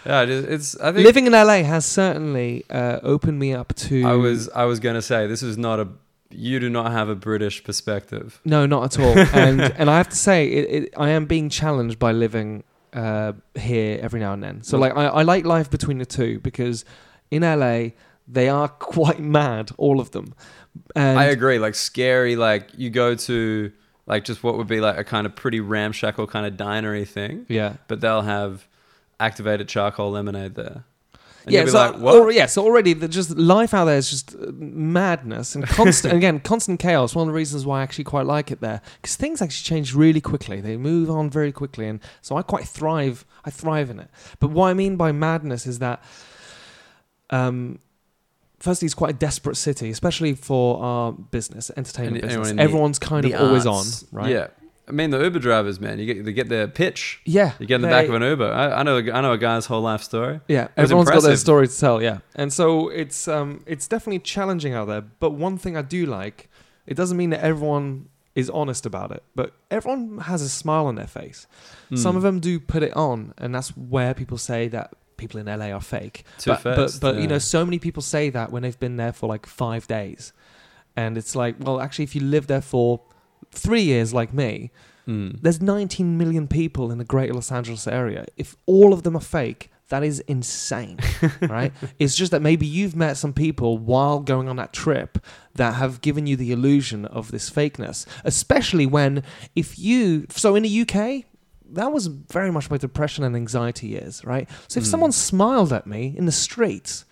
Yeah, 0.06 0.22
it's. 0.24 0.80
I 0.80 0.92
think 0.94 1.06
Living 1.06 1.28
in 1.28 1.34
LA 1.34 1.64
has 1.64 1.86
certainly 1.86 2.64
uh, 2.70 3.00
opened 3.04 3.40
me 3.40 3.54
up 3.54 3.76
to. 3.76 4.04
I 4.06 4.14
was 4.14 4.50
I 4.50 4.64
was 4.66 4.80
gonna 4.80 5.02
say 5.02 5.28
this 5.28 5.44
is 5.44 5.58
not 5.58 5.80
a. 5.80 5.88
You 6.30 6.60
do 6.60 6.70
not 6.70 6.92
have 6.92 7.10
a 7.10 7.16
British 7.16 7.64
perspective. 7.64 8.40
No, 8.46 8.66
not 8.66 8.98
at 8.98 9.04
all. 9.04 9.18
and 9.34 9.62
and 9.62 9.90
I 9.90 9.98
have 9.98 10.10
to 10.10 10.16
say, 10.16 10.48
it, 10.48 10.84
it, 10.84 10.94
I 10.98 11.10
am 11.10 11.26
being 11.26 11.50
challenged 11.50 12.00
by 12.00 12.12
living 12.12 12.64
uh, 12.94 13.34
here 13.56 14.00
every 14.02 14.20
now 14.20 14.34
and 14.34 14.44
then. 14.44 14.64
So 14.64 14.78
like, 14.78 14.96
I, 14.96 15.06
I 15.08 15.22
like 15.24 15.46
life 15.46 15.70
between 15.70 15.98
the 16.00 16.06
two 16.06 16.40
because 16.40 16.84
in 17.32 17.44
LA 17.44 17.90
they 18.28 18.50
are 18.50 18.68
quite 18.68 19.20
mad, 19.20 19.72
all 19.78 20.00
of 20.00 20.12
them. 20.12 20.34
And 20.96 21.18
I 21.18 21.26
agree. 21.26 21.60
Like 21.60 21.76
scary. 21.76 22.36
Like 22.36 22.70
you 22.78 22.90
go 22.90 23.16
to 23.16 23.72
like 24.06 24.24
just 24.24 24.44
what 24.44 24.58
would 24.58 24.68
be 24.68 24.80
like 24.80 24.98
a 24.98 25.04
kind 25.04 25.26
of 25.26 25.36
pretty 25.36 25.60
ramshackle 25.60 26.28
kind 26.28 26.46
of 26.46 26.58
dinery 26.58 27.06
thing, 27.06 27.46
yeah. 27.50 27.76
but 27.88 28.02
they'll 28.02 28.22
have 28.22 28.68
activated 29.20 29.68
charcoal 29.68 30.12
lemonade 30.12 30.56
there. 30.56 30.86
And 31.44 31.54
yeah, 31.54 31.60
you'll 31.60 31.68
be 31.68 31.72
so, 31.72 31.78
like, 31.92 31.98
what? 32.00 32.16
al- 32.16 32.32
yeah, 32.32 32.46
so 32.46 32.64
already 32.64 32.94
the, 32.94 33.08
just 33.08 33.38
life 33.38 33.74
out 33.74 33.86
there 33.86 33.98
is 33.98 34.10
just 34.10 34.36
uh, 34.36 34.52
madness 34.52 35.56
and 35.56 35.66
constant. 35.66 36.14
again, 36.18 36.42
constant 36.42 36.80
chaos. 36.80 37.16
One 37.16 37.28
of 37.28 37.34
the 37.34 37.38
reasons 37.38 37.66
why 37.66 37.80
I 37.80 37.84
actually 37.84 38.04
quite 38.04 38.26
like 38.26 38.52
it 38.52 38.60
there 38.60 38.82
because 39.02 39.16
things 39.16 39.42
actually 39.42 39.64
change 39.64 39.96
really 39.96 40.20
quickly. 40.20 40.60
They 40.60 40.76
move 40.76 41.10
on 41.10 41.30
very 41.30 41.54
quickly, 41.54 41.88
and 41.88 42.02
so 42.22 42.36
I 42.36 42.42
quite 42.42 42.66
thrive. 42.66 43.26
I 43.46 43.50
thrive 43.50 43.90
in 43.90 44.00
it. 44.00 44.10
But 44.40 44.52
what 44.52 44.68
I 44.68 44.74
mean 44.74 44.98
by 44.98 45.14
madness 45.14 45.66
is 45.66 45.80
that, 45.80 46.04
um, 47.30 47.80
firstly, 48.60 48.86
it's 48.88 48.96
quite 48.96 49.12
a 49.12 49.18
desperate 49.18 49.56
city, 49.58 49.90
especially 49.90 50.34
for 50.36 50.82
our 50.84 51.12
business, 51.12 51.72
entertainment 51.78 52.24
anyone 52.24 52.40
business. 52.42 52.50
in 52.52 52.56
the- 52.58 52.64
Everyone's 52.64 53.00
kind 53.00 53.24
The 53.24 53.34
of 53.34 53.42
always 53.42 53.66
arts. 53.66 54.04
on, 54.12 54.20
right? 54.24 54.32
Yeah. 54.32 54.48
I 54.90 54.94
mean 54.94 55.10
the 55.10 55.22
Uber 55.22 55.40
drivers, 55.40 55.82
man. 55.82 56.00
You 56.00 56.06
get 56.06 56.24
they 56.24 56.32
get 56.32 56.48
their 56.48 56.66
pitch. 56.68 57.20
yeah. 57.26 57.52
You 57.60 57.66
get 57.68 57.76
in 57.76 57.82
the 57.82 57.88
they- 57.90 57.94
back 57.94 58.08
of 58.08 58.16
an 58.16 58.22
Uber. 58.22 58.50
I, 58.50 58.72
I 58.80 58.84
know 58.84 58.98
I 59.00 59.20
know 59.22 59.34
a 59.34 59.38
guy's 59.38 59.66
whole 59.66 59.82
life 59.82 60.02
story. 60.02 60.40
Yeah, 60.48 60.64
was 60.64 60.70
everyone's 60.78 61.10
got 61.10 61.16
their 61.24 61.32
impressive. 61.32 61.40
story 61.40 61.68
to 61.68 61.78
tell. 61.78 62.02
Yeah, 62.02 62.20
and 62.36 62.54
so 62.54 62.88
it's 62.88 63.28
um 63.28 63.64
it's 63.66 63.86
definitely 63.86 64.20
challenging 64.20 64.74
out 64.74 64.88
there. 64.88 65.02
But 65.02 65.32
one 65.32 65.58
thing 65.58 65.76
I 65.76 65.82
do 65.82 66.06
like, 66.06 66.50
it 66.86 66.94
doesn't 66.96 67.18
mean 67.18 67.32
that 67.32 67.42
everyone 67.42 68.08
is 68.34 68.50
honest 68.52 68.86
about 68.86 69.12
it, 69.12 69.24
but 69.36 69.52
everyone 69.70 70.20
has 70.20 70.42
a 70.42 70.48
smile 70.48 70.86
on 70.86 70.96
their 70.96 71.08
face. 71.08 71.48
Some 71.96 72.12
Hmm. 72.12 72.18
of 72.18 72.24
them 72.24 72.40
do 72.40 72.58
put 72.58 72.82
it 72.82 72.96
on, 72.96 73.34
and 73.38 73.54
that's 73.54 73.76
where 73.76 74.14
people 74.14 74.38
say 74.38 74.70
that 74.70 74.94
people 75.18 75.40
in 75.40 75.46
LA 75.48 75.68
are 75.72 75.82
fake. 75.82 76.24
But, 76.46 76.64
but 76.64 76.76
fast, 76.76 77.02
but 77.02 77.16
you 77.18 77.28
know, 77.28 77.40
so 77.40 77.66
many 77.66 77.80
people 77.80 78.02
say 78.02 78.30
that 78.30 78.52
when 78.52 78.64
they've 78.64 78.80
been 78.80 78.98
there 78.98 79.14
for 79.14 79.28
like 79.28 79.46
five 79.46 79.88
days, 79.88 80.34
and 80.96 81.18
it's 81.18 81.36
like, 81.36 81.56
well, 81.60 81.80
actually, 81.82 82.04
if 82.04 82.16
you 82.16 82.22
live 82.22 82.48
there 82.48 82.62
for 82.62 83.02
three 83.52 83.82
years, 83.84 84.14
like 84.14 84.34
me, 84.34 84.72
Hmm. 85.06 85.30
there's 85.42 85.62
19 85.62 86.18
million 86.18 86.50
people 86.50 86.92
in 86.92 86.98
the 86.98 87.06
greater 87.06 87.34
Los 87.34 87.50
Angeles 87.50 87.88
area. 87.88 88.26
If 88.36 88.58
all 88.66 88.92
of 88.92 89.04
them 89.04 89.16
are 89.16 89.22
fake, 89.22 89.72
that 89.88 90.04
is 90.04 90.20
insane, 90.28 91.00
right? 91.42 91.72
It's 91.98 92.14
just 92.14 92.32
that 92.34 92.42
maybe 92.42 92.66
you've 92.66 92.94
met 92.94 93.16
some 93.16 93.32
people 93.32 93.78
while 93.78 94.20
going 94.20 94.50
on 94.50 94.58
that 94.58 94.74
trip 94.74 95.18
that 95.56 95.76
have 95.76 96.02
given 96.02 96.28
you 96.28 96.36
the 96.36 96.52
illusion 96.52 97.06
of 97.06 97.32
this 97.32 97.50
fakeness, 97.50 98.06
especially 98.26 98.86
when 98.86 99.24
if 99.56 99.80
you 99.80 100.26
so 100.30 100.56
in 100.56 100.64
the 100.64 100.82
UK 100.82 101.24
that 101.74 101.92
was 101.92 102.08
very 102.08 102.52
much 102.52 102.70
my 102.70 102.78
depression 102.78 103.24
and 103.24 103.36
anxiety 103.36 103.88
years, 103.88 104.24
right? 104.26 104.48
So 104.68 104.80
if 104.80 104.86
Mm. 104.86 104.90
someone 104.92 105.12
smiled 105.12 105.72
at 105.74 105.86
me 105.88 106.14
in 106.18 106.26
the 106.26 106.32
streets, 106.32 107.06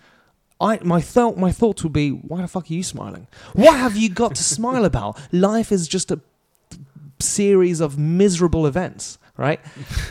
I 0.60 0.78
my 0.82 1.00
thought 1.00 1.36
my 1.36 1.52
thoughts 1.52 1.82
would 1.82 1.92
be, 1.92 2.10
why 2.10 2.40
the 2.42 2.48
fuck 2.48 2.70
are 2.70 2.74
you 2.74 2.82
smiling? 2.82 3.26
What 3.54 3.76
have 3.76 3.96
you 3.96 4.08
got 4.08 4.34
to 4.36 4.42
smile 4.42 4.84
about? 4.92 5.18
Life 5.32 5.70
is 5.72 5.86
just 5.88 6.10
a 6.10 6.20
series 7.18 7.80
of 7.80 7.98
miserable 7.98 8.66
events, 8.66 9.18
right? 9.36 9.60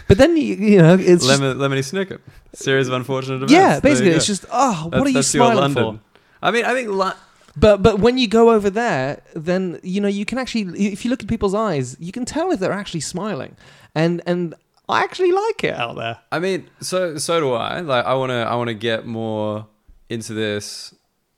But 0.08 0.18
then 0.18 0.36
you, 0.38 0.56
you 0.56 0.82
know 0.82 0.98
it's 1.00 1.26
Lemon, 1.26 1.58
lemony 1.58 1.80
snicket. 1.84 2.20
Series 2.54 2.88
of 2.88 2.94
unfortunate 2.94 3.36
events. 3.38 3.54
yeah, 3.54 3.80
basically 3.80 4.12
it's 4.12 4.26
just 4.28 4.46
oh, 4.52 4.84
what 4.86 4.92
That's- 4.92 5.08
are 5.08 5.18
you 5.18 5.24
smiling 5.24 5.58
London. 5.58 5.84
for? 5.98 6.00
I 6.42 6.52
mean, 6.52 6.66
I 6.66 6.74
think 6.74 6.90
Lo- 6.90 7.14
But 7.58 7.82
but 7.82 8.00
when 8.00 8.18
you 8.18 8.28
go 8.28 8.52
over 8.52 8.70
there, 8.70 9.22
then 9.36 9.80
you 9.84 10.00
know 10.02 10.08
you 10.08 10.26
can 10.26 10.38
actually 10.38 10.64
if 10.94 11.04
you 11.06 11.10
look 11.12 11.22
at 11.24 11.28
people's 11.30 11.54
eyes, 11.56 11.96
you 12.00 12.12
can 12.12 12.26
tell 12.26 12.52
if 12.52 12.60
they're 12.60 12.72
actually 12.84 13.02
smiling, 13.02 13.56
and 13.96 14.22
and 14.26 14.54
I 14.88 15.02
actually 15.04 15.32
like 15.32 15.64
it 15.64 15.74
out 15.74 15.96
there. 15.96 16.20
I 16.32 16.40
mean, 16.40 16.68
so 16.82 17.18
so 17.18 17.40
do 17.40 17.54
I. 17.54 17.80
Like, 17.80 18.06
I 18.06 18.14
wanna 18.14 18.42
I 18.44 18.56
wanna 18.56 18.74
get 18.76 19.06
more 19.08 19.68
into 20.10 20.34
this 20.34 20.94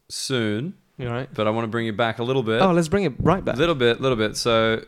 soon, 0.10 0.74
You 0.98 1.10
right? 1.10 1.30
but 1.34 1.48
I 1.48 1.52
want 1.52 1.64
to 1.64 1.70
bring 1.70 1.86
you 1.86 1.94
back 1.94 2.20
a 2.20 2.24
little 2.24 2.44
bit. 2.44 2.62
Oh, 2.62 2.72
let's 2.72 2.88
bring 2.90 3.04
it 3.06 3.14
right 3.20 3.44
back. 3.44 3.56
A 3.56 3.60
little 3.60 3.76
bit, 3.76 4.00
a 4.00 4.02
little 4.02 4.18
bit. 4.18 4.36
So, 4.36 4.84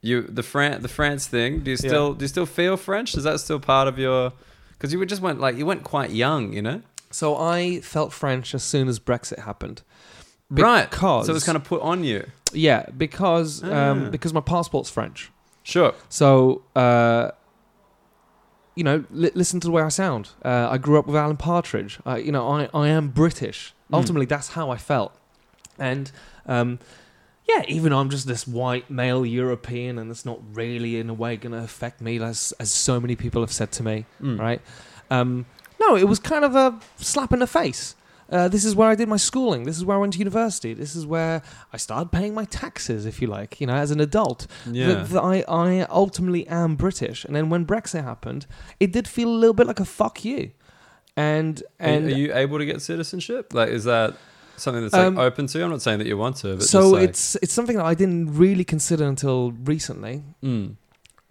you 0.00 0.22
the 0.22 0.42
Fran 0.42 0.82
the 0.82 0.88
France 0.88 1.26
thing. 1.28 1.60
Do 1.60 1.70
you 1.70 1.76
still 1.76 2.14
do 2.14 2.24
you 2.24 2.28
still 2.28 2.46
feel 2.46 2.76
French? 2.76 3.14
Is 3.16 3.24
that 3.24 3.38
still 3.40 3.60
part 3.60 3.86
of 3.88 3.98
your? 3.98 4.32
Because 4.72 4.92
you 4.92 4.98
were- 4.98 5.06
just 5.06 5.22
went 5.22 5.38
like 5.40 5.56
you 5.56 5.64
went 5.66 5.84
quite 5.84 6.10
young, 6.10 6.52
you 6.52 6.62
know. 6.62 6.82
So 7.10 7.36
I 7.36 7.80
felt 7.82 8.12
French 8.12 8.54
as 8.54 8.62
soon 8.64 8.88
as 8.88 8.98
Brexit 8.98 9.38
happened. 9.40 9.82
right. 10.50 10.90
Because 10.90 11.26
So 11.26 11.32
it 11.32 11.34
was 11.34 11.44
kind 11.44 11.56
of 11.56 11.62
put 11.64 11.80
on 11.82 12.02
you. 12.04 12.26
yeah, 12.52 12.86
because 12.96 13.62
Ah. 13.62 13.90
um, 13.90 14.10
because 14.10 14.32
my 14.34 14.40
passport's 14.40 14.90
French. 14.90 15.30
Sure. 15.62 15.94
So, 16.08 16.62
uh, 16.76 17.30
you 18.74 18.84
know, 18.84 19.04
li- 19.10 19.30
listen 19.34 19.60
to 19.60 19.66
the 19.66 19.70
way 19.72 19.82
I 19.82 19.88
sound. 19.88 20.30
Uh, 20.44 20.68
I 20.70 20.78
grew 20.78 20.98
up 20.98 21.06
with 21.06 21.16
Alan 21.16 21.36
Partridge. 21.36 21.98
Uh, 22.06 22.14
you 22.16 22.32
know, 22.32 22.48
I, 22.48 22.68
I 22.74 22.88
am 22.88 23.08
British. 23.08 23.74
Mm. 23.90 23.96
Ultimately, 23.98 24.26
that's 24.26 24.48
how 24.48 24.70
I 24.70 24.76
felt. 24.76 25.14
And 25.78 26.10
um, 26.46 26.78
yeah, 27.48 27.62
even 27.68 27.90
though 27.92 27.98
I'm 27.98 28.10
just 28.10 28.26
this 28.26 28.46
white 28.46 28.90
male 28.90 29.26
European, 29.26 29.98
and 29.98 30.10
it's 30.10 30.24
not 30.24 30.40
really 30.52 30.98
in 30.98 31.10
a 31.10 31.14
way 31.14 31.36
going 31.36 31.52
to 31.52 31.58
affect 31.58 32.00
me, 32.00 32.18
as 32.22 32.52
as 32.58 32.70
so 32.70 32.98
many 33.00 33.16
people 33.16 33.42
have 33.42 33.52
said 33.52 33.72
to 33.72 33.82
me, 33.82 34.06
Mm. 34.20 34.38
right? 34.38 34.60
Um, 35.10 35.46
no, 35.80 35.96
it 35.96 36.04
was 36.08 36.18
kind 36.18 36.44
of 36.44 36.54
a 36.56 36.78
slap 36.96 37.32
in 37.32 37.40
the 37.40 37.46
face. 37.46 37.94
Uh, 38.30 38.48
this 38.48 38.64
is 38.64 38.74
where 38.74 38.88
I 38.88 38.94
did 38.94 39.08
my 39.08 39.16
schooling. 39.18 39.64
This 39.64 39.76
is 39.76 39.84
where 39.84 39.96
I 39.96 40.00
went 40.00 40.14
to 40.14 40.18
university. 40.18 40.72
This 40.74 40.96
is 40.96 41.04
where 41.06 41.42
I 41.72 41.76
started 41.76 42.10
paying 42.12 42.34
my 42.34 42.44
taxes, 42.46 43.04
if 43.04 43.20
you 43.20 43.28
like, 43.28 43.60
you 43.60 43.66
know, 43.66 43.74
as 43.74 43.90
an 43.90 44.00
adult 44.00 44.46
Yeah. 44.70 44.86
that, 44.88 45.08
that 45.10 45.20
I, 45.22 45.44
I 45.48 45.86
ultimately 45.90 46.46
am 46.48 46.76
British. 46.76 47.24
And 47.24 47.36
then 47.36 47.50
when 47.50 47.66
Brexit 47.66 48.04
happened, 48.04 48.46
it 48.80 48.92
did 48.92 49.06
feel 49.06 49.28
a 49.28 49.36
little 49.36 49.54
bit 49.54 49.66
like 49.66 49.80
a 49.80 49.84
fuck 49.84 50.24
you. 50.24 50.52
And 51.16 51.62
Are- 51.78 51.86
and 51.88 52.06
are 52.06 52.10
you 52.16 52.34
able 52.34 52.58
to 52.58 52.64
get 52.64 52.80
citizenship? 52.80 53.52
Like, 53.52 53.68
is 53.68 53.84
that 53.84 54.14
something 54.56 54.82
that's 54.82 54.94
Um, 54.94 55.18
open 55.18 55.46
to? 55.48 55.58
you? 55.58 55.64
I'm 55.64 55.70
not 55.70 55.82
saying 55.82 55.98
that 55.98 56.06
you 56.06 56.16
want 56.16 56.36
to, 56.36 56.54
but 56.56 56.62
so 56.62 56.80
just 56.80 56.92
like, 56.92 57.08
it's 57.10 57.36
it's 57.42 57.52
something 57.52 57.76
that 57.76 57.84
I 57.84 57.94
didn't 57.94 58.34
really 58.38 58.64
consider 58.64 59.04
until 59.04 59.52
recently. 59.64 60.22
Mm. 60.42 60.76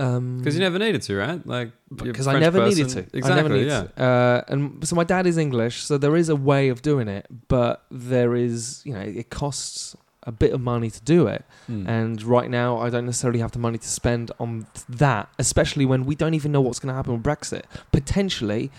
Um, 0.01 0.39
Because 0.39 0.55
you 0.55 0.61
never 0.61 0.79
needed 0.79 1.01
to, 1.03 1.15
right? 1.15 1.45
Like 1.45 1.71
because 1.95 2.27
I 2.27 2.39
never 2.39 2.59
person. 2.59 2.85
needed 2.85 2.89
to. 2.93 3.17
Exactly. 3.17 3.31
I 3.31 3.35
never 3.35 3.49
needed 3.49 3.67
yeah. 3.67 3.83
to. 3.83 4.03
Uh, 4.03 4.41
and 4.47 4.87
so 4.87 4.95
my 4.95 5.03
dad 5.03 5.27
is 5.27 5.37
English, 5.37 5.83
so 5.83 5.97
there 5.97 6.15
is 6.15 6.29
a 6.29 6.35
way 6.35 6.69
of 6.69 6.81
doing 6.81 7.07
it, 7.07 7.27
but 7.47 7.83
there 7.91 8.35
is, 8.35 8.81
you 8.83 8.93
know, 8.93 9.01
it 9.01 9.29
costs 9.29 9.95
a 10.23 10.31
bit 10.31 10.53
of 10.53 10.61
money 10.61 10.89
to 10.89 11.01
do 11.01 11.27
it. 11.27 11.43
Mm. 11.69 11.87
And 11.87 12.23
right 12.23 12.49
now, 12.49 12.79
I 12.79 12.89
don't 12.89 13.05
necessarily 13.05 13.39
have 13.39 13.51
the 13.51 13.59
money 13.59 13.77
to 13.77 13.87
spend 13.87 14.31
on 14.39 14.67
that, 14.89 15.29
especially 15.37 15.85
when 15.85 16.05
we 16.05 16.15
don't 16.15 16.33
even 16.33 16.51
know 16.51 16.61
what's 16.61 16.79
going 16.79 16.91
to 16.91 16.95
happen 16.95 17.13
with 17.13 17.23
Brexit. 17.23 17.63
Potentially, 17.91 18.71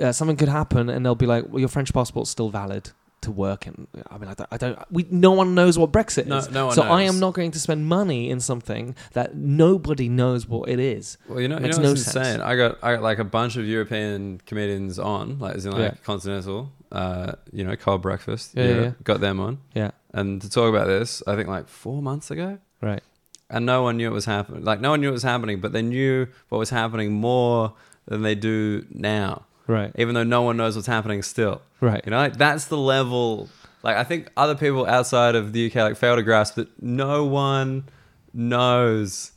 uh, 0.00 0.12
something 0.12 0.36
could 0.36 0.48
happen, 0.48 0.88
and 0.90 1.04
they'll 1.04 1.14
be 1.14 1.26
like, 1.26 1.44
"Well, 1.48 1.60
your 1.60 1.68
French 1.68 1.92
passport's 1.92 2.30
still 2.30 2.50
valid 2.50 2.90
to 3.26 3.30
work." 3.46 3.66
And 3.68 3.86
I 4.10 4.18
mean, 4.18 4.28
I 4.32 4.34
don't. 4.38 4.48
I 4.54 4.56
don't 4.56 4.76
we, 4.90 5.06
no 5.10 5.32
one 5.40 5.54
knows 5.58 5.74
what 5.80 5.92
Brexit 5.92 6.26
is, 6.38 6.50
no 6.50 6.66
one 6.66 6.74
so 6.74 6.82
I 6.82 7.02
am 7.10 7.18
not 7.24 7.32
going 7.38 7.52
to 7.56 7.60
spend 7.66 7.80
money 7.98 8.30
in 8.30 8.40
something 8.40 8.84
that 9.12 9.28
nobody 9.36 10.08
knows 10.08 10.48
what 10.52 10.68
it 10.68 10.80
is. 10.80 11.18
Well, 11.28 11.40
you 11.40 11.48
know, 11.48 11.58
you 11.58 11.68
know 11.68 11.78
no 11.78 11.90
what's 11.90 12.04
sense. 12.04 12.16
insane? 12.16 12.40
I 12.40 12.56
got 12.56 12.78
I 12.82 12.94
got 12.94 13.02
like 13.10 13.18
a 13.18 13.28
bunch 13.38 13.56
of 13.60 13.64
European 13.66 14.40
comedians 14.46 14.98
on, 14.98 15.38
like 15.38 15.56
as 15.56 15.66
in 15.66 15.72
like 15.72 15.80
Yeah. 15.92 15.94
Continental, 16.04 16.72
uh, 16.92 17.32
you 17.52 17.64
know, 17.64 17.76
Cold 17.76 18.02
Breakfast. 18.02 18.52
Yeah, 18.54 18.64
yeah, 18.64 18.80
yeah. 18.80 18.92
Got 19.04 19.20
them 19.20 19.40
on. 19.40 19.58
Yeah. 19.74 19.90
And 20.12 20.40
to 20.42 20.48
talk 20.48 20.68
about 20.74 20.86
this, 20.86 21.22
I 21.26 21.36
think 21.36 21.48
like 21.48 21.68
four 21.68 22.00
months 22.02 22.30
ago. 22.30 22.58
Right. 22.80 23.02
And 23.50 23.66
no 23.66 23.82
one 23.82 23.96
knew 23.98 24.08
it 24.08 24.12
was 24.14 24.24
happening. 24.24 24.64
Like 24.64 24.80
no 24.80 24.90
one 24.90 25.00
knew 25.00 25.10
it 25.10 25.18
was 25.20 25.22
happening, 25.22 25.60
but 25.60 25.72
they 25.72 25.82
knew 25.82 26.26
what 26.48 26.58
was 26.58 26.70
happening 26.70 27.12
more 27.12 27.74
than 28.06 28.22
they 28.22 28.34
do 28.34 28.86
now. 28.90 29.46
Right. 29.66 29.92
Even 29.96 30.14
though 30.14 30.22
no 30.24 30.42
one 30.42 30.56
knows 30.56 30.76
what's 30.76 30.86
happening 30.86 31.22
still. 31.22 31.60
Right. 31.80 32.02
You 32.04 32.10
know, 32.10 32.18
like 32.18 32.36
that's 32.36 32.66
the 32.66 32.76
level. 32.78 33.48
Like 33.82 33.96
I 33.96 34.04
think 34.04 34.30
other 34.36 34.54
people 34.54 34.86
outside 34.86 35.34
of 35.34 35.52
the 35.52 35.66
UK 35.66 35.74
like 35.76 35.96
fail 35.96 36.16
to 36.16 36.22
grasp 36.22 36.54
that 36.56 36.82
no 36.82 37.24
one 37.24 37.84
knows 38.32 39.32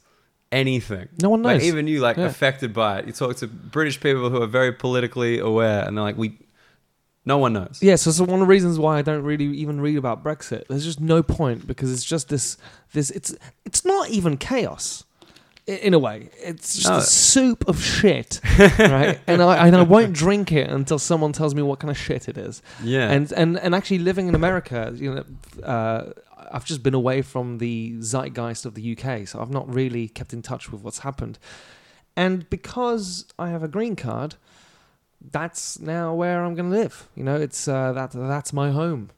anything. 0.51 1.07
No 1.21 1.29
one 1.29 1.41
knows. 1.41 1.53
Like 1.55 1.63
even 1.63 1.87
you, 1.87 1.99
like 2.01 2.17
Yeah. 2.17 2.25
affected 2.25 2.73
by 2.73 2.99
it. 2.99 3.07
You 3.07 3.13
talk 3.13 3.35
to 3.37 3.47
British 3.47 3.99
people 3.99 4.29
who 4.29 4.41
are 4.41 4.47
very 4.47 4.71
politically 4.71 5.39
aware, 5.39 5.83
and 5.85 5.95
they're 5.97 6.03
like, 6.03 6.17
"We, 6.17 6.37
no 7.25 7.37
one 7.37 7.53
knows." 7.53 7.79
Yeah, 7.81 7.95
so, 7.95 8.11
so 8.11 8.23
one 8.23 8.35
of 8.35 8.39
the 8.39 8.45
reasons 8.45 8.79
why 8.79 8.97
I 8.97 9.01
don't 9.01 9.23
really 9.23 9.45
even 9.45 9.79
read 9.81 9.97
about 9.97 10.23
Brexit, 10.23 10.67
there's 10.67 10.85
just 10.85 10.99
no 10.99 11.21
point 11.23 11.67
because 11.67 11.91
it's 11.91 12.03
just 12.03 12.29
this 12.29 12.57
this 12.93 13.09
it's 13.11 13.35
it's 13.65 13.85
not 13.85 14.09
even 14.09 14.37
chaos. 14.37 15.03
In 15.77 15.93
a 15.93 15.99
way, 15.99 16.29
it's 16.37 16.75
just 16.75 16.87
No. 16.89 16.97
a 16.97 17.01
soup 17.01 17.67
of 17.67 17.81
shit, 17.83 18.39
right? 18.79 19.19
And 19.27 19.41
I 19.41 19.67
and 19.67 19.75
I 19.75 19.83
won't 19.83 20.13
drink 20.13 20.51
it 20.51 20.69
until 20.69 20.99
someone 20.99 21.31
tells 21.33 21.53
me 21.55 21.61
what 21.61 21.79
kind 21.79 21.91
of 21.91 21.97
shit 21.97 22.27
it 22.27 22.37
is. 22.37 22.61
Yeah. 22.83 23.09
And 23.11 23.31
and 23.33 23.57
and 23.59 23.75
actually 23.75 23.99
living 23.99 24.27
in 24.27 24.35
America, 24.35 24.91
you 24.95 25.13
know, 25.15 25.63
uh, 25.63 26.11
I've 26.51 26.65
just 26.65 26.81
been 26.83 26.93
away 26.95 27.21
from 27.21 27.57
the 27.59 27.95
zeitgeist 27.99 28.65
of 28.65 28.73
the 28.73 28.83
UK, 28.97 29.27
so 29.27 29.39
I've 29.41 29.51
not 29.51 29.71
really 29.73 30.07
kept 30.07 30.33
in 30.33 30.41
touch 30.41 30.71
with 30.71 30.81
what's 30.81 30.99
happened. 30.99 31.37
And 32.15 32.49
because 32.49 33.25
I 33.37 33.49
have 33.49 33.63
a 33.63 33.67
green 33.67 33.95
card, 33.95 34.35
that's 35.31 35.79
now 35.79 36.13
where 36.15 36.43
I'm 36.43 36.55
going 36.55 36.71
to 36.71 36.77
live. 36.77 37.07
You 37.15 37.23
know, 37.23 37.35
it's 37.35 37.67
uh, 37.67 37.91
that 37.93 38.11
that's 38.11 38.51
my 38.53 38.71
home. 38.71 39.09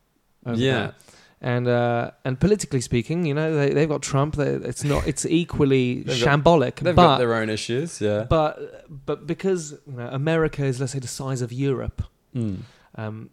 Yeah. 0.45 0.53
there. 0.73 0.95
And 1.43 1.67
uh, 1.67 2.11
and 2.23 2.39
politically 2.39 2.81
speaking, 2.81 3.25
you 3.25 3.33
know, 3.33 3.55
they 3.55 3.71
they've 3.71 3.89
got 3.89 4.03
Trump. 4.03 4.35
They, 4.35 4.49
it's 4.53 4.83
not. 4.83 5.07
It's 5.07 5.25
equally 5.25 6.03
They've 6.05 6.23
got- 6.23 6.39
shambolic. 6.43 6.75
They've 6.75 6.95
but 6.95 7.03
got 7.03 7.17
their 7.17 7.33
own 7.33 7.49
issues. 7.49 7.99
Yeah. 7.99 8.25
but 8.29 8.85
but 9.05 9.25
because 9.25 9.71
you 9.87 9.93
know, 9.93 10.07
America 10.11 10.63
is 10.63 10.79
let's 10.79 10.93
say 10.93 10.99
the 10.99 11.07
size 11.07 11.41
of 11.41 11.51
Europe, 11.51 12.03
Mm. 12.35 12.59
um, 12.95 13.29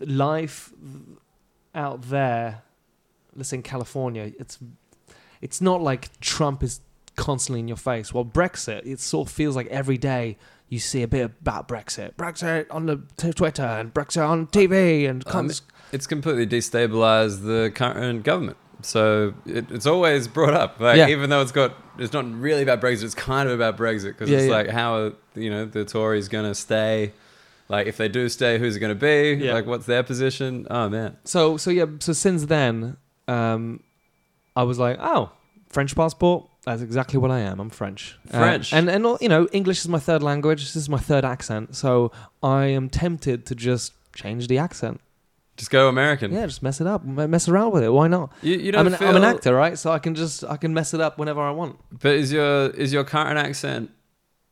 life 0.00 0.72
out 1.74 2.02
there, 2.02 2.62
let's 3.34 3.48
say 3.48 3.56
in 3.56 3.62
California, 3.62 4.32
it's 4.38 4.58
it's 5.40 5.60
not 5.60 5.80
like 5.82 6.18
Trump 6.20 6.62
is 6.62 6.80
constantly 7.16 7.60
in 7.60 7.68
your 7.68 7.76
face. 7.76 8.12
Well, 8.12 8.24
Brexit, 8.24 8.86
it 8.86 9.00
sort 9.00 9.28
of 9.28 9.34
feels 9.34 9.56
like 9.56 9.66
every 9.68 9.98
day 9.98 10.36
you 10.68 10.78
see 10.78 11.02
a 11.02 11.08
bit 11.08 11.24
about 11.24 11.68
Brexit, 11.68 12.14
Brexit 12.14 12.66
on 12.70 12.86
the 12.86 13.02
t- 13.16 13.32
Twitter 13.32 13.62
and 13.62 13.92
Brexit 13.92 14.26
on 14.26 14.46
TV 14.46 15.08
and 15.08 15.26
Um, 15.26 15.32
cons- 15.32 15.62
it's 15.92 16.06
completely 16.06 16.46
destabilized 16.46 17.42
the 17.44 17.70
current 17.74 18.24
government. 18.24 18.56
So 18.82 19.34
it, 19.46 19.70
it's 19.70 19.86
always 19.86 20.26
brought 20.26 20.54
up, 20.54 20.80
like 20.80 20.96
Yeah. 20.98 21.08
even 21.08 21.30
though 21.30 21.40
it's 21.42 21.52
got 21.52 21.74
it's 21.98 22.12
not 22.12 22.24
really 22.32 22.62
about 22.62 22.80
Brexit, 22.80 23.04
it's 23.04 23.14
kind 23.14 23.48
of 23.48 23.54
about 23.54 23.76
Brexit 23.76 24.08
because 24.08 24.28
Yeah, 24.30 24.38
it's 24.38 24.46
yeah. 24.48 24.52
like 24.56 24.68
how 24.68 24.94
are 24.96 25.12
you 25.34 25.50
know 25.50 25.64
the 25.66 25.84
Tories 25.84 26.28
going 26.28 26.46
to 26.46 26.54
stay? 26.54 27.12
Like 27.68 27.86
if 27.86 27.96
they 27.96 28.08
do 28.08 28.28
stay, 28.28 28.58
who's 28.58 28.76
it 28.76 28.80
going 28.80 28.94
to 28.94 28.98
be? 28.98 29.44
Yeah. 29.44 29.54
Like 29.54 29.66
what's 29.66 29.86
their 29.86 30.02
position? 30.02 30.66
Oh 30.70 30.88
man, 30.88 31.16
So 31.24 31.56
so 31.56 31.70
yeah, 31.70 31.86
so 32.00 32.12
since 32.12 32.46
then, 32.46 32.96
um, 33.28 33.80
I 34.56 34.64
was 34.64 34.78
like, 34.78 34.98
oh, 35.00 35.30
French 35.68 35.94
passport. 35.94 36.48
That's 36.64 36.82
exactly 36.82 37.18
what 37.18 37.30
I 37.32 37.40
am. 37.40 37.58
I'm 37.60 37.70
French. 37.70 38.16
Uh, 38.32 38.38
French. 38.38 38.72
and 38.72 38.88
and 38.88 39.04
you 39.20 39.28
know, 39.28 39.48
English 39.52 39.80
is 39.80 39.88
my 39.88 39.98
third 39.98 40.22
language. 40.22 40.60
This 40.62 40.76
is 40.76 40.88
my 40.88 40.98
third 40.98 41.24
accent. 41.24 41.74
So 41.76 42.12
I 42.42 42.66
am 42.66 42.88
tempted 42.88 43.46
to 43.46 43.54
just 43.54 43.92
change 44.14 44.46
the 44.48 44.58
accent. 44.58 45.00
Just 45.62 45.70
go 45.70 45.88
American. 45.88 46.32
Yeah, 46.32 46.44
just 46.46 46.60
mess 46.60 46.80
it 46.80 46.88
up, 46.88 47.02
m- 47.06 47.30
mess 47.30 47.48
around 47.48 47.70
with 47.70 47.84
it. 47.84 47.90
Why 47.90 48.08
not? 48.08 48.32
You, 48.42 48.56
you 48.56 48.72
don't 48.72 48.80
I'm 48.80 48.92
an, 48.92 48.98
feel, 48.98 49.08
I'm 49.10 49.16
an 49.16 49.22
actor, 49.22 49.54
right? 49.54 49.78
So 49.78 49.92
I 49.92 50.00
can 50.00 50.16
just 50.16 50.42
I 50.42 50.56
can 50.56 50.74
mess 50.74 50.92
it 50.92 51.00
up 51.00 51.18
whenever 51.18 51.40
I 51.40 51.52
want. 51.52 51.76
But 51.92 52.14
is 52.16 52.32
your 52.32 52.70
is 52.70 52.92
your 52.92 53.04
current 53.04 53.38
accent 53.38 53.90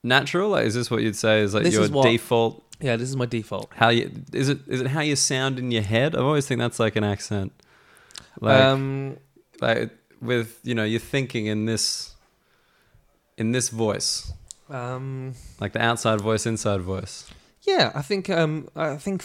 natural? 0.05 0.51
Like, 0.51 0.67
is 0.67 0.75
this 0.75 0.89
what 0.89 1.03
you'd 1.03 1.17
say 1.17 1.41
is 1.41 1.53
like 1.53 1.65
This 1.65 1.75
your 1.75 1.83
is 1.83 1.91
what- 1.91 2.05
default? 2.07 2.63
Yeah, 2.81 2.95
this 2.97 3.09
is 3.09 3.17
my 3.17 3.27
default. 3.27 3.69
How 3.75 3.89
you 3.89 4.09
is 4.33 4.49
it? 4.49 4.61
Is 4.69 4.81
it 4.83 4.87
how 4.87 5.01
you 5.01 5.17
sound 5.17 5.59
in 5.59 5.73
your 5.73 5.83
head? 5.83 6.15
I've 6.15 6.25
always 6.25 6.47
think 6.47 6.61
that's 6.61 6.79
like 6.79 6.95
an 6.95 7.03
accent. 7.05 7.53
Like, 8.41 8.63
um, 8.63 9.17
like 9.61 9.91
with 10.23 10.61
you 10.63 10.77
know 10.77 10.85
you're 10.85 11.01
thinking 11.01 11.47
in 11.47 11.65
this 11.67 12.15
in 13.37 13.51
this 13.53 13.69
voice 13.71 14.33
um, 14.71 15.35
like 15.61 15.73
the 15.73 15.83
outside 15.83 16.21
voice 16.21 16.47
inside 16.47 16.81
voice 16.83 17.27
yeah, 17.63 17.93
I 17.95 18.01
think 18.03 18.31
um, 18.31 18.69
I 18.75 18.97
think 18.97 19.23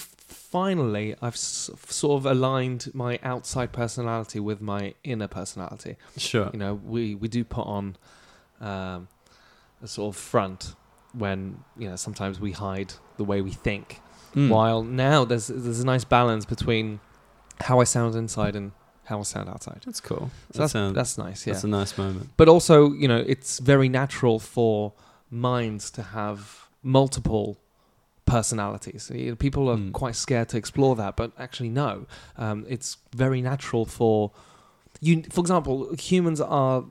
finally 0.55 1.07
I've 1.21 1.33
s- 1.33 1.69
sort 1.89 2.15
of 2.19 2.25
aligned 2.25 2.83
my 2.93 3.19
outside 3.23 3.69
personality 3.73 4.39
with 4.39 4.61
my 4.61 4.93
inner 5.03 5.27
personality. 5.27 5.93
sure. 6.17 6.49
You 6.53 6.59
know 6.63 6.73
we 6.93 7.03
we 7.23 7.27
do 7.37 7.43
put 7.43 7.67
on 7.77 7.97
um, 8.61 8.99
a 9.85 9.87
sort 9.95 10.07
of 10.15 10.21
front 10.31 10.61
when 11.23 11.39
you 11.81 11.87
know 11.89 11.97
sometimes 11.97 12.39
we 12.39 12.51
hide 12.53 12.91
the 13.17 13.25
way 13.31 13.41
we 13.41 13.51
think. 13.51 13.87
Mm. 14.35 14.49
while 14.49 14.81
now 15.07 15.23
there's 15.29 15.47
there's 15.47 15.79
a 15.87 15.89
nice 15.93 16.03
balance 16.03 16.45
between 16.55 16.99
how 17.67 17.75
I 17.83 17.85
sound 17.85 18.15
inside 18.15 18.53
and 18.59 18.67
how 19.09 19.17
I 19.19 19.23
sound 19.23 19.47
outside. 19.53 19.81
That's 19.85 20.01
cool. 20.01 20.25
So 20.51 20.67
that 20.67 20.73
that's, 20.73 20.93
that's 20.99 21.17
nice 21.17 21.39
yeah. 21.47 21.53
that's 21.53 21.63
a 21.63 21.73
nice 21.79 21.93
moment. 21.97 22.25
But 22.35 22.47
also 22.49 22.75
you 23.01 23.07
know 23.11 23.21
it's 23.33 23.59
very 23.73 23.89
natural 24.01 24.37
for 24.39 24.93
minds 25.29 25.83
to 25.91 26.01
have 26.19 26.67
multiple 26.83 27.57
personalities 28.25 29.11
people 29.39 29.69
are 29.69 29.77
Mm. 29.77 29.91
quite 29.91 30.15
scared 30.15 30.49
to 30.49 30.57
explore 30.57 30.95
that 30.95 31.15
but 31.15 31.31
actually 31.37 31.69
no 31.69 32.05
um, 32.37 32.65
it's 32.67 32.97
very 33.15 33.41
natural 33.41 33.85
for 33.85 34.31
you 35.01 35.23
for 35.29 35.41
example 35.41 35.93
humans 35.95 36.41
are 36.41 36.85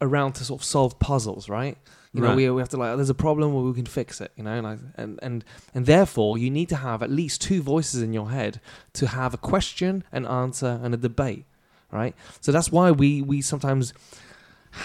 around 0.00 0.32
to 0.34 0.44
sort 0.44 0.60
of 0.60 0.64
solve 0.64 0.98
puzzles 0.98 1.48
right 1.48 1.76
you 2.12 2.20
know 2.20 2.28
Right. 2.28 2.36
we, 2.36 2.50
we 2.50 2.60
have 2.60 2.68
to 2.70 2.76
like 2.76 2.96
there's 2.96 3.10
a 3.10 3.14
problem 3.28 3.54
where 3.54 3.64
we 3.64 3.72
can 3.74 3.86
fix 3.86 4.20
it 4.20 4.30
you 4.36 4.44
know 4.44 4.52
and, 4.60 4.66
I, 4.66 4.76
and 4.96 5.18
and 5.22 5.44
and 5.74 5.86
therefore 5.86 6.36
you 6.38 6.50
need 6.50 6.68
to 6.68 6.76
have 6.76 7.02
at 7.02 7.10
least 7.10 7.40
two 7.40 7.62
voices 7.62 8.02
in 8.02 8.12
your 8.12 8.30
head 8.30 8.60
to 8.94 9.06
have 9.06 9.32
a 9.34 9.38
question 9.38 10.04
an 10.12 10.26
answer 10.26 10.72
and 10.82 10.92
a 10.94 10.98
debate 10.98 11.44
right 11.90 12.14
so 12.40 12.52
that's 12.52 12.70
why 12.70 12.90
we 12.90 13.22
we 13.22 13.40
sometimes 13.40 13.92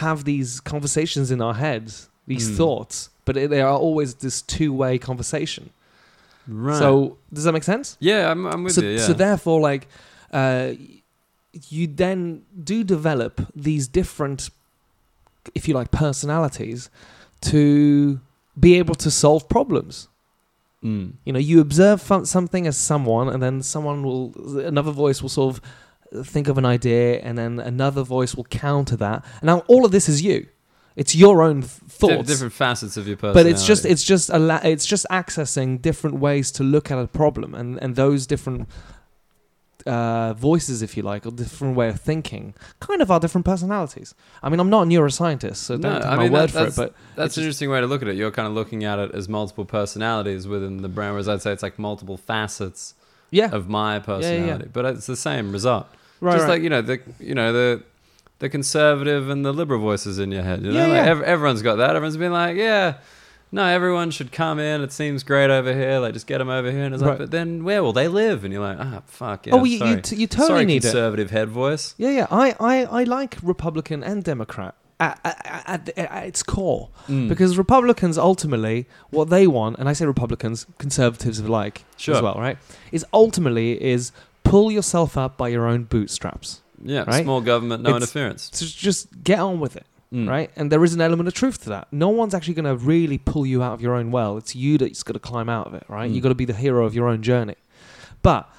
have 0.04 0.24
these 0.24 0.60
conversations 0.60 1.32
in 1.32 1.42
our 1.42 1.56
heads 1.56 2.10
these 2.28 2.50
Mm. 2.50 2.58
thoughts 2.58 3.10
but 3.26 3.36
it, 3.38 3.50
they 3.50 3.62
are 3.62 3.78
always 3.78 4.16
this 4.16 4.42
two-way 4.42 4.98
conversation 4.98 5.72
right. 6.50 6.78
so 6.78 7.18
does 7.34 7.44
that 7.44 7.54
make 7.54 7.64
sense? 7.64 7.98
Yeah 8.00 8.30
i'm, 8.30 8.46
I'm 8.46 8.64
with 8.64 8.74
so, 8.74 8.82
you 8.82 8.90
yeah. 8.92 9.00
so 9.00 9.14
therefore 9.14 9.60
like 9.60 9.88
uh, 10.32 10.74
you 11.70 11.88
then 11.88 12.44
do 12.64 12.84
develop 12.84 13.42
these 13.56 13.88
different 13.88 14.50
if 15.56 15.68
you 15.68 15.74
like 15.74 15.92
personalities 15.92 16.90
to 17.42 18.20
be 18.60 18.78
able 18.78 18.96
to 18.96 19.10
solve 19.10 19.48
problems. 19.50 20.08
Mm. 20.84 21.16
you 21.26 21.34
know 21.34 21.40
you 21.40 21.60
observe 21.60 22.02
fun- 22.02 22.26
something 22.26 22.66
as 22.66 22.78
someone 22.78 23.28
and 23.28 23.44
then 23.44 23.62
someone 23.62 24.02
will 24.02 24.34
another 24.60 24.92
voice 24.92 25.22
will 25.22 25.28
sort 25.28 25.58
of 25.58 25.62
think 26.26 26.48
of 26.48 26.58
an 26.58 26.66
idea 26.66 27.20
and 27.20 27.38
then 27.38 27.60
another 27.60 28.04
voice 28.04 28.36
will 28.36 28.46
counter 28.46 28.96
that. 28.98 29.24
And 29.42 29.48
now 29.48 29.60
all 29.68 29.86
of 29.86 29.92
this 29.92 30.10
is 30.10 30.22
you 30.22 30.48
it's 31.00 31.16
your 31.16 31.42
own 31.48 31.62
thoughts. 31.62 32.28
different 32.28 32.54
facets 32.54 32.96
of 33.00 33.08
your 33.08 33.16
personality 33.18 33.40
but 33.40 33.52
it's 33.52 33.66
just 33.72 33.84
it's 33.86 34.04
just 34.04 34.30
a 34.30 34.40
la- 34.50 34.66
it's 34.74 34.86
just 34.94 35.06
accessing 35.10 35.82
different 35.82 36.16
ways 36.28 36.52
to 36.52 36.62
look 36.64 36.92
at 36.92 36.98
a 37.00 37.08
problem 37.08 37.56
and 37.60 37.70
and 37.84 37.96
those 37.96 38.22
different 38.34 38.68
uh, 39.86 40.34
voices 40.34 40.82
if 40.82 40.98
you 40.98 41.04
like 41.04 41.26
or 41.26 41.32
different 41.32 41.74
way 41.76 41.88
of 41.88 42.00
thinking 42.02 42.54
kind 42.82 43.02
of 43.02 43.10
are 43.10 43.20
different 43.20 43.46
personalities. 43.46 44.14
I 44.44 44.50
mean 44.50 44.60
i'm 44.60 44.70
not 44.70 44.84
a 44.84 44.86
neuroscientist 44.86 45.56
so 45.56 45.78
don't 45.78 45.94
No, 45.94 46.00
take 46.00 46.12
I 46.12 46.16
my 46.18 46.24
mean, 46.24 46.32
word 46.34 46.50
that- 46.50 46.74
for 46.74 46.84
it 46.84 46.90
but 46.90 46.94
that's 47.16 47.38
an 47.38 47.44
interesting 47.44 47.70
way 47.70 47.80
to 47.80 47.88
look 47.88 48.02
at 48.02 48.08
it. 48.10 48.16
You're 48.16 48.32
kind 48.40 48.48
of 48.48 48.54
looking 48.54 48.84
at 48.84 49.00
it 49.00 49.12
as 49.16 49.30
multiple 49.30 49.66
personalities 49.66 50.48
within 50.54 50.82
the 50.82 50.90
brain 50.90 51.12
whereas 51.12 51.30
i'd 51.30 51.42
say 51.42 51.52
it's 51.54 51.64
like 51.64 51.80
multiple 51.80 52.18
facets 52.18 52.94
yeah. 53.32 53.50
of 53.52 53.70
my 53.70 53.94
yeah. 53.96 54.00
personality 54.00 54.70
but 54.72 54.84
it's 54.86 55.08
the 55.08 55.16
same 55.16 55.52
result. 55.52 55.88
Right, 56.22 56.34
just 56.34 56.44
right. 56.44 56.50
like 56.56 56.62
you 56.64 56.70
know 56.70 56.82
the 56.82 57.00
you 57.20 57.36
know 57.40 57.54
the 57.54 57.84
the 58.40 58.50
conservative 58.50 59.30
and 59.30 59.46
the 59.46 59.52
liberal 59.54 59.80
voices 59.80 60.20
in 60.20 60.32
your 60.32 60.44
head. 60.44 60.62
You 60.64 60.72
know, 60.72 60.80
Yeah, 60.80 60.88
like 60.88 61.06
yeah. 61.06 61.12
ev- 61.12 61.22
everyone's 61.24 61.62
got 61.62 61.76
that. 61.78 61.96
Everyone's 61.96 62.18
been 62.18 62.32
like, 62.32 62.56
yeah, 62.58 62.96
no, 63.52 63.66
everyone 63.66 64.12
should 64.12 64.32
come 64.32 64.60
in. 64.60 64.82
It 64.82 64.92
seems 64.92 65.24
great 65.24 65.50
over 65.50 65.74
here. 65.74 66.00
Like, 66.00 66.14
just 66.14 66.28
get 66.28 66.38
them 66.38 66.50
over 66.50 66.72
here. 66.72 66.84
And 66.84 66.94
it's 66.94 67.04
Right. 67.04 67.10
like, 67.12 67.18
but 67.20 67.32
then 67.32 67.64
where 67.64 67.84
will 67.84 67.94
they 67.94 68.08
live? 68.08 68.44
And 68.44 68.54
you're 68.54 68.62
like, 68.62 68.78
ah, 68.80 69.02
fuck 69.08 69.48
yeah. 69.48 69.56
oh 69.56 69.64
you, 69.64 69.78
sorry. 69.80 69.92
you, 69.92 70.02
t- 70.02 70.16
you 70.16 70.28
totally 70.28 70.48
sorry, 70.48 70.66
need 70.66 70.78
it 70.78 70.82
conservative 70.84 71.32
head 71.32 71.50
voice. 71.50 71.96
Yeah, 71.98 72.10
yeah. 72.12 72.28
I, 72.32 72.56
I, 72.60 72.86
I 72.86 73.04
like 73.04 73.38
Republican 73.44 74.04
and 74.04 74.24
Democrat 74.24 74.76
at, 75.02 75.20
at, 75.26 75.90
at, 75.90 75.98
at 75.98 76.26
its 76.28 76.44
core 76.44 76.90
Mm. 77.08 77.28
because 77.28 77.58
Republicans 77.58 78.18
ultimately 78.18 78.86
what 79.10 79.30
they 79.30 79.48
want, 79.48 79.80
and 79.80 79.90
I 79.90 79.94
say 79.94 80.06
Republicans, 80.06 80.68
conservatives 80.78 81.40
alike 81.40 81.84
Sure. 81.98 82.16
as 82.18 82.22
well, 82.22 82.36
right? 82.36 82.58
Is 82.92 83.04
ultimately 83.14 83.82
is 83.84 84.12
pull 84.44 84.72
yourself 84.72 85.18
up 85.18 85.38
by 85.38 85.48
your 85.48 85.66
own 85.66 85.84
bootstraps. 85.86 86.62
Yeah, 86.84 87.04
right? 87.08 87.24
small 87.24 87.42
government, 87.42 87.84
no 87.84 87.90
It's- 87.92 88.02
interference. 88.04 88.50
So 88.54 88.66
just 88.66 89.24
get 89.24 89.40
on 89.40 89.60
with 89.60 89.76
it, 89.76 89.86
Mm. 90.14 90.28
right? 90.28 90.50
And 90.56 90.72
there 90.72 90.84
is 90.84 90.94
an 90.94 91.02
element 91.02 91.28
of 91.28 91.34
truth 91.34 91.62
to 91.64 91.70
that. 91.70 91.88
No 91.92 92.10
one's 92.10 92.34
actually 92.34 92.56
going 92.56 92.66
to 92.66 92.76
really 92.76 93.18
pull 93.18 93.46
you 93.46 93.62
out 93.64 93.74
of 93.74 93.82
your 93.82 93.94
own 93.96 94.12
well. 94.12 94.38
It's 94.38 94.56
you 94.56 94.78
that's 94.78 95.04
got 95.04 95.14
to 95.14 95.20
climb 95.20 95.50
out 95.50 95.68
of 95.68 95.74
it, 95.74 95.84
right? 95.88 96.10
Mm. 96.10 96.16
You 96.16 96.22
got 96.22 96.30
to 96.30 96.36
be 96.36 96.46
the 96.46 96.54
hero 96.54 96.86
of 96.86 96.94
your 96.96 97.08
own 97.08 97.22
journey. 97.22 97.56
But 98.22 98.50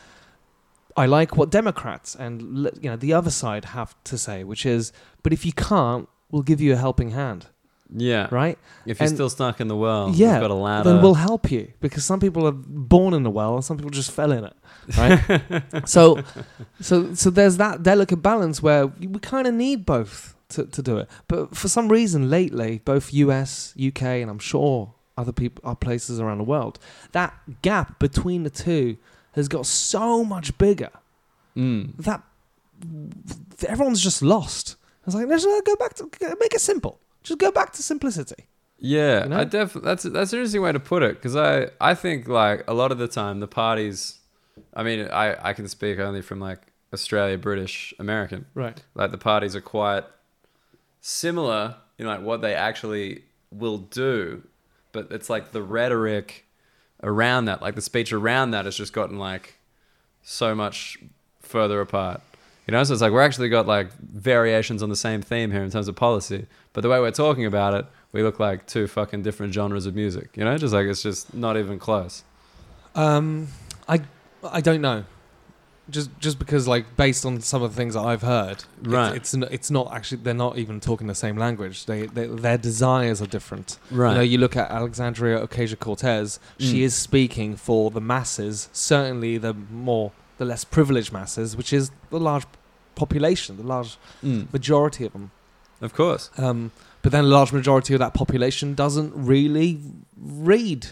I 0.96 1.06
like 1.06 1.36
what 1.36 1.50
Democrats 1.50 2.14
and 2.14 2.68
you 2.82 2.90
know 2.90 2.96
the 2.96 3.12
other 3.12 3.30
side 3.30 3.64
have 3.66 3.94
to 4.04 4.18
say, 4.18 4.44
which 4.44 4.66
is, 4.66 4.92
but 5.22 5.32
if 5.32 5.44
you 5.46 5.52
can't, 5.52 6.08
we'll 6.30 6.42
give 6.42 6.60
you 6.60 6.72
a 6.72 6.76
helping 6.76 7.10
hand, 7.10 7.46
Yeah. 7.94 8.28
right? 8.30 8.58
If 8.86 8.98
you're 8.98 9.06
And- 9.08 9.16
still 9.16 9.30
stuck 9.30 9.60
in 9.60 9.68
the 9.68 9.76
well, 9.76 10.10
Yeah, 10.10 10.32
you've 10.34 10.40
got 10.42 10.50
a 10.50 10.54
ladder. 10.54 10.92
Then 10.92 11.02
we'll 11.02 11.14
help 11.14 11.50
you 11.50 11.72
because 11.80 12.04
some 12.04 12.20
people 12.20 12.46
are 12.46 12.52
born 12.52 13.14
in 13.14 13.22
the 13.22 13.30
well 13.30 13.54
and 13.54 13.64
some 13.64 13.76
people 13.76 13.90
just 13.90 14.10
fell 14.10 14.32
in 14.32 14.44
it, 14.44 14.54
right? 14.98 15.62
so, 15.88 16.22
so, 16.80 17.14
so 17.14 17.30
there's 17.30 17.56
that 17.58 17.82
delicate 17.82 18.18
balance 18.22 18.62
where 18.62 18.86
we 18.86 19.18
kind 19.20 19.46
of 19.46 19.54
need 19.54 19.84
both 19.86 20.34
to, 20.50 20.64
to 20.66 20.82
do 20.82 20.98
it. 20.98 21.08
But 21.28 21.56
for 21.56 21.68
some 21.68 21.88
reason, 21.88 22.28
lately, 22.30 22.80
both 22.84 23.12
US, 23.12 23.74
UK, 23.80 24.02
and 24.02 24.30
I'm 24.30 24.38
sure 24.38 24.94
other 25.16 25.32
people, 25.32 25.62
other 25.66 25.76
places 25.76 26.18
around 26.20 26.38
the 26.38 26.44
world, 26.44 26.78
that 27.12 27.34
gap 27.62 27.98
between 27.98 28.42
the 28.42 28.50
two 28.50 28.96
has 29.32 29.48
got 29.48 29.66
so 29.66 30.24
much 30.24 30.56
bigger 30.58 30.90
Mm. 31.56 31.96
that 31.98 32.22
everyone's 33.66 34.00
just 34.02 34.22
lost. 34.22 34.76
It's 35.04 35.14
like 35.14 35.26
let's 35.26 35.44
go 35.44 35.76
back 35.76 35.94
to 35.94 36.08
make 36.40 36.54
it 36.54 36.60
simple. 36.60 37.00
Just 37.24 37.38
go 37.40 37.50
back 37.50 37.72
to 37.72 37.82
simplicity. 37.82 38.46
Yeah, 38.78 39.24
You 39.24 39.28
know? 39.30 39.38
I 39.40 39.44
def- 39.44 39.74
that's 39.74 40.04
that's 40.04 40.32
an 40.32 40.38
interesting 40.38 40.62
way 40.62 40.72
to 40.72 40.80
put 40.80 41.02
it 41.02 41.16
because 41.16 41.36
I 41.36 41.68
I 41.80 41.94
think 41.94 42.28
like 42.28 42.64
a 42.68 42.72
lot 42.72 42.92
of 42.92 42.98
the 42.98 43.08
time 43.08 43.40
the 43.40 43.48
parties, 43.48 44.19
I 44.74 44.82
mean 44.82 45.08
I 45.08 45.50
I 45.50 45.52
can 45.52 45.68
speak 45.68 45.98
only 45.98 46.22
from 46.22 46.40
like 46.40 46.60
Australia, 46.92 47.38
British, 47.38 47.94
American. 47.98 48.46
Right. 48.54 48.80
Like 48.94 49.10
the 49.10 49.18
parties 49.18 49.54
are 49.54 49.60
quite 49.60 50.04
similar 51.00 51.76
in 51.98 52.06
like 52.06 52.20
what 52.20 52.40
they 52.40 52.54
actually 52.54 53.24
will 53.50 53.78
do, 53.78 54.42
but 54.92 55.08
it's 55.10 55.30
like 55.30 55.52
the 55.52 55.62
rhetoric 55.62 56.46
around 57.02 57.46
that, 57.46 57.62
like 57.62 57.74
the 57.74 57.80
speech 57.80 58.12
around 58.12 58.50
that, 58.52 58.64
has 58.64 58.76
just 58.76 58.92
gotten 58.92 59.18
like 59.18 59.58
so 60.22 60.54
much 60.54 60.98
further 61.40 61.80
apart. 61.80 62.20
You 62.66 62.72
know, 62.72 62.84
so 62.84 62.92
it's 62.92 63.02
like 63.02 63.12
we're 63.12 63.22
actually 63.22 63.48
got 63.48 63.66
like 63.66 63.92
variations 63.98 64.82
on 64.82 64.88
the 64.90 64.96
same 64.96 65.22
theme 65.22 65.50
here 65.50 65.62
in 65.62 65.70
terms 65.70 65.88
of 65.88 65.96
policy, 65.96 66.46
but 66.72 66.82
the 66.82 66.88
way 66.88 67.00
we're 67.00 67.10
talking 67.10 67.44
about 67.46 67.74
it, 67.74 67.86
we 68.12 68.22
look 68.22 68.38
like 68.38 68.66
two 68.66 68.86
fucking 68.86 69.22
different 69.22 69.52
genres 69.54 69.86
of 69.86 69.94
music. 69.94 70.36
You 70.36 70.44
know, 70.44 70.56
just 70.58 70.72
like 70.72 70.86
it's 70.86 71.02
just 71.02 71.34
not 71.34 71.56
even 71.56 71.78
close. 71.78 72.22
Um, 72.94 73.48
I 73.88 74.00
I 74.44 74.60
don't 74.60 74.80
know. 74.80 75.04
Just 75.88 76.10
just 76.20 76.38
because 76.38 76.68
like 76.68 76.96
based 76.96 77.26
on 77.26 77.40
some 77.40 77.62
of 77.64 77.72
the 77.72 77.76
things 77.76 77.94
that 77.94 78.00
I've 78.02 78.22
heard, 78.22 78.62
Right. 78.82 79.16
It's 79.16 79.34
it's, 79.34 79.50
it's 79.50 79.70
not 79.72 79.92
actually 79.92 80.18
they're 80.22 80.34
not 80.34 80.56
even 80.56 80.78
talking 80.78 81.08
the 81.08 81.16
same 81.16 81.36
language. 81.36 81.86
They, 81.86 82.06
they 82.06 82.26
their 82.26 82.58
desires 82.58 83.20
are 83.20 83.26
different. 83.26 83.76
Right. 83.90 84.10
You 84.10 84.14
know, 84.16 84.20
you 84.22 84.38
look 84.38 84.56
at 84.56 84.70
Alexandria 84.70 85.44
Ocasio 85.44 85.78
Cortez. 85.80 86.38
She 86.58 86.80
Mm. 86.80 86.82
is 86.82 86.94
speaking 86.94 87.56
for 87.56 87.90
the 87.90 88.00
masses, 88.00 88.68
certainly 88.72 89.36
the 89.38 89.52
more 89.52 90.12
the 90.38 90.44
less 90.44 90.64
privileged 90.64 91.12
masses, 91.12 91.56
which 91.56 91.72
is 91.72 91.90
the 92.10 92.20
large 92.20 92.44
population, 92.94 93.56
the 93.56 93.64
large 93.64 93.96
Mm, 94.22 94.52
majority 94.52 95.04
of 95.06 95.12
them. 95.12 95.32
of 95.80 95.92
course. 95.94 96.30
Um, 96.38 96.70
but 97.02 97.10
then 97.10 97.24
a 97.24 97.28
large 97.28 97.52
majority 97.52 97.94
of 97.94 98.00
that 98.00 98.14
population 98.14 98.74
doesn't 98.74 99.12
really 99.16 99.80
read, 100.16 100.88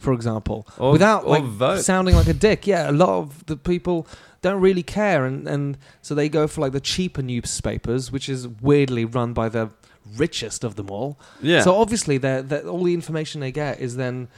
for 0.00 0.12
example, 0.12 0.66
Or- 0.78 0.90
without 0.92 1.22
or 1.24 1.30
like 1.30 1.44
vote. 1.44 1.82
sounding 1.84 2.16
like 2.16 2.26
a 2.26 2.32
dick. 2.48 2.66
Yeah, 2.66 2.90
a 2.90 2.92
lot 2.92 3.10
of 3.10 3.46
the 3.46 3.56
people 3.56 4.06
don't 4.42 4.60
really 4.60 4.82
care, 4.82 5.24
and, 5.26 5.46
and 5.46 5.76
so 6.02 6.14
they 6.14 6.28
go 6.28 6.46
for 6.48 6.60
like 6.62 6.72
the 6.72 6.80
cheaper 6.80 7.22
newspapers, 7.22 8.10
which 8.10 8.28
is 8.28 8.48
weirdly 8.48 9.04
run 9.04 9.32
by 9.34 9.48
the 9.48 9.70
richest 10.16 10.64
of 10.64 10.74
them 10.76 10.90
all. 10.90 11.18
Yeah. 11.42 11.60
So 11.60 11.76
obviously, 11.76 12.16
they're, 12.18 12.42
they're, 12.42 12.66
all 12.66 12.82
the 12.84 12.94
information 12.94 13.40
they 13.42 13.52
get 13.52 13.78
is 13.80 13.96
then 13.96 14.28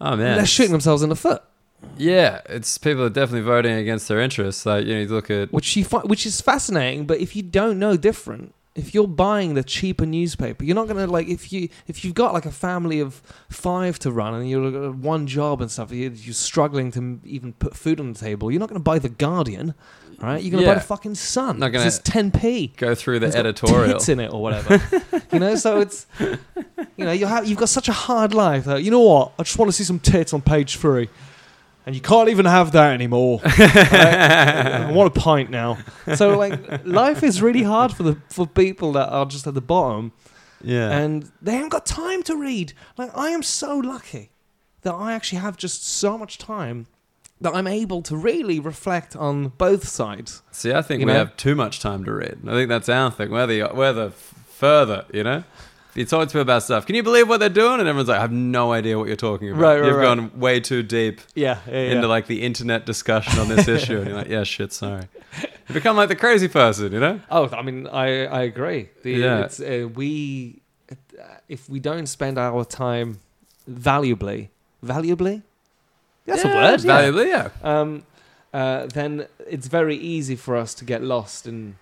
oh 0.00 0.16
man, 0.16 0.36
they're 0.38 0.46
shooting 0.46 0.72
themselves 0.72 1.02
in 1.02 1.08
the 1.10 1.16
foot. 1.16 1.42
Yeah, 1.98 2.40
it's 2.46 2.78
people 2.78 3.02
are 3.02 3.10
definitely 3.10 3.42
voting 3.42 3.72
against 3.76 4.08
their 4.08 4.20
interests. 4.20 4.64
Like 4.64 4.86
you 4.86 4.94
know, 4.94 5.00
you 5.02 5.08
look 5.08 5.30
at 5.30 5.52
which 5.52 5.76
you 5.76 5.84
fi- 5.84 5.98
which 6.06 6.24
is 6.26 6.40
fascinating. 6.40 7.06
But 7.06 7.20
if 7.20 7.34
you 7.36 7.42
don't 7.42 7.78
know 7.78 7.96
different, 7.96 8.54
if 8.74 8.94
you're 8.94 9.06
buying 9.06 9.52
the 9.54 9.62
cheaper 9.62 10.06
newspaper, 10.06 10.64
you're 10.64 10.74
not 10.74 10.88
gonna 10.88 11.06
like 11.06 11.28
if 11.28 11.52
you 11.52 11.68
if 11.86 12.04
you've 12.04 12.14
got 12.14 12.32
like 12.32 12.46
a 12.46 12.50
family 12.50 13.00
of 13.00 13.22
five 13.50 13.98
to 14.00 14.10
run 14.10 14.34
and 14.34 14.48
you're 14.48 14.70
got 14.70 14.94
one 14.96 15.26
job 15.26 15.60
and 15.60 15.70
stuff, 15.70 15.92
you're, 15.92 16.10
you're 16.12 16.32
struggling 16.34 16.90
to 16.92 17.20
even 17.24 17.52
put 17.52 17.76
food 17.76 18.00
on 18.00 18.12
the 18.12 18.18
table. 18.18 18.50
You're 18.50 18.60
not 18.60 18.68
gonna 18.70 18.80
buy 18.80 18.98
the 18.98 19.10
Guardian, 19.10 19.74
right? 20.20 20.42
You're 20.42 20.52
gonna 20.52 20.66
buy 20.66 20.74
the 20.74 20.80
fucking 20.80 21.16
Sun. 21.16 21.58
Not 21.58 21.68
gonna- 21.72 21.84
It's 21.86 21.98
10p. 22.00 22.76
go 22.78 22.94
through 22.94 23.18
the 23.18 23.26
It's 23.26 23.36
editorial. 23.36 23.92
tits 23.94 24.08
in 24.08 24.20
it 24.20 24.32
or 24.32 24.40
whatever. 24.40 24.80
you 25.32 25.38
know, 25.38 25.54
so 25.54 25.80
it's 25.80 26.06
you 26.20 27.04
know 27.04 27.12
you 27.12 27.26
have 27.26 27.46
you've 27.46 27.58
got 27.58 27.68
such 27.68 27.88
a 27.88 27.92
hard 27.92 28.32
life. 28.32 28.64
That, 28.64 28.82
you 28.82 28.90
know 28.90 29.00
what? 29.00 29.32
I 29.38 29.42
just 29.42 29.58
want 29.58 29.68
to 29.70 29.72
see 29.76 29.84
some 29.84 29.98
tits 29.98 30.32
on 30.32 30.40
page 30.40 30.76
three. 30.78 31.08
And 31.84 31.94
you 31.96 32.00
can't 32.00 32.28
even 32.28 32.46
have 32.46 32.72
that 32.72 32.92
anymore. 32.92 33.40
Right? 33.58 34.88
I 34.88 34.92
want 34.92 35.16
a 35.16 35.20
pint 35.20 35.50
now. 35.50 35.78
So 36.14 36.38
like 36.38 36.84
life 36.86 37.22
is 37.22 37.42
really 37.42 37.62
hard 37.64 37.92
for 37.92 38.02
the 38.04 38.16
for 38.28 38.46
people 38.46 38.92
that 38.92 39.08
are 39.08 39.26
just 39.26 39.46
at 39.46 39.54
the 39.54 39.60
bottom 39.60 40.12
Yeah, 40.62 40.90
and 40.90 41.30
they 41.40 41.52
haven't 41.54 41.70
got 41.70 41.84
time 41.86 42.22
to 42.24 42.36
read. 42.36 42.72
Like 42.96 43.10
I 43.16 43.30
am 43.30 43.42
so 43.42 43.76
lucky 43.78 44.30
that 44.82 44.94
I 44.94 45.12
actually 45.12 45.40
have 45.40 45.56
just 45.56 45.86
so 45.86 46.16
much 46.18 46.38
time 46.38 46.86
that 47.40 47.54
I'm 47.54 47.66
able 47.66 48.02
to 48.02 48.16
really 48.16 48.60
reflect 48.60 49.16
on 49.16 49.48
both 49.58 49.88
sides. 49.88 50.42
see, 50.52 50.72
I 50.72 50.82
think 50.82 51.00
you 51.00 51.06
we 51.06 51.12
know? 51.12 51.18
have 51.18 51.36
too 51.36 51.54
much 51.56 51.80
time 51.80 52.04
to 52.04 52.12
read. 52.12 52.38
I 52.46 52.52
think 52.52 52.68
that's 52.68 52.88
our 52.88 53.10
thing. 53.10 53.30
We're 53.32 53.46
the 53.48 53.68
we're 53.74 53.92
the 53.92 54.06
f- 54.06 54.34
further, 54.48 55.04
you 55.12 55.24
know. 55.24 55.42
If 55.92 55.96
you 55.98 56.04
talk 56.06 56.22
to 56.22 56.26
people 56.32 56.40
about 56.40 56.62
stuff, 56.62 56.86
can 56.86 56.94
you 56.94 57.02
believe 57.02 57.28
what 57.28 57.38
they're 57.38 57.50
doing? 57.50 57.78
And 57.78 57.86
everyone's 57.86 58.08
like, 58.08 58.16
I 58.18 58.22
have 58.22 58.32
no 58.32 58.72
idea 58.72 58.98
what 58.98 59.08
you're 59.08 59.16
talking 59.16 59.50
about. 59.50 59.60
Right, 59.60 59.78
right, 59.80 59.86
You've 59.88 59.96
right. 59.96 60.04
gone 60.16 60.40
way 60.40 60.58
too 60.58 60.82
deep 60.82 61.20
Yeah, 61.34 61.58
yeah, 61.68 61.74
into 61.92 62.08
like 62.08 62.26
the 62.26 62.42
internet 62.42 62.86
discussion 62.86 63.38
on 63.38 63.48
this 63.48 63.68
issue, 63.68 63.98
and 63.98 64.06
you're 64.08 64.16
like, 64.16 64.28
yeah, 64.28 64.42
shit, 64.42 64.72
sorry. 64.72 65.04
You 65.68 65.74
become 65.74 65.94
like 65.96 66.08
the 66.08 66.16
crazy 66.16 66.48
person, 66.48 66.92
you 66.92 67.00
know? 67.00 67.20
Oh, 67.30 67.48
I 67.52 67.60
mean, 67.60 67.86
I 67.88 68.24
I 68.24 68.42
agree. 68.42 68.88
The, 69.02 69.12
Yeah. 69.12 69.44
it's, 69.44 69.60
uh, 69.60 69.88
we 69.94 70.62
if 71.48 71.68
we 71.68 71.78
don't 71.78 72.06
spend 72.06 72.38
our 72.38 72.64
time 72.64 73.20
valuably, 73.70 74.48
valuably, 74.82 75.42
that's 76.26 76.42
Yeah, 76.44 76.52
a 76.52 76.54
word. 76.72 76.80
Valuably, 76.80 77.28
yeah. 77.28 77.48
Um, 77.62 78.04
uh, 78.54 78.86
then 78.86 79.26
it's 79.46 79.66
very 79.68 79.96
easy 79.96 80.36
for 80.36 80.56
us 80.56 80.72
to 80.74 80.84
get 80.86 81.02
lost 81.02 81.46
in 81.46 81.76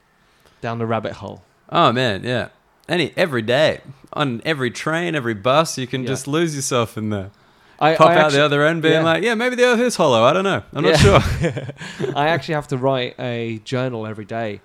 down 0.60 0.78
the 0.78 0.86
rabbit 0.86 1.12
hole. 1.14 1.42
Oh 1.70 1.92
man, 1.92 2.24
yeah. 2.24 2.48
Any 2.88 3.12
every 3.16 3.42
day 3.42 3.80
on 4.12 4.40
every 4.44 4.70
train, 4.70 5.14
every 5.14 5.34
bus, 5.34 5.78
you 5.78 5.86
can 5.86 6.02
Yeah. 6.02 6.08
just 6.08 6.26
lose 6.26 6.54
yourself 6.56 6.96
in 6.98 7.10
there. 7.10 7.30
I 7.78 7.94
Pop 7.96 8.08
I 8.08 8.12
out 8.14 8.18
actu- 8.26 8.36
the 8.36 8.44
other 8.44 8.64
end, 8.66 8.82
being 8.82 8.94
yeah. 8.94 9.02
like, 9.02 9.22
yeah, 9.22 9.34
maybe 9.34 9.56
the 9.56 9.64
Earth 9.64 9.80
is 9.80 9.96
hollow. 9.96 10.22
I 10.22 10.32
don't 10.34 10.44
know. 10.44 10.62
I'm 10.74 10.84
not 10.84 10.98
sure. 10.98 11.18
I 12.14 12.28
actually 12.28 12.54
have 12.54 12.68
to 12.68 12.76
write 12.76 13.14
a 13.18 13.58
journal 13.64 14.06
every 14.06 14.26
day 14.26 14.60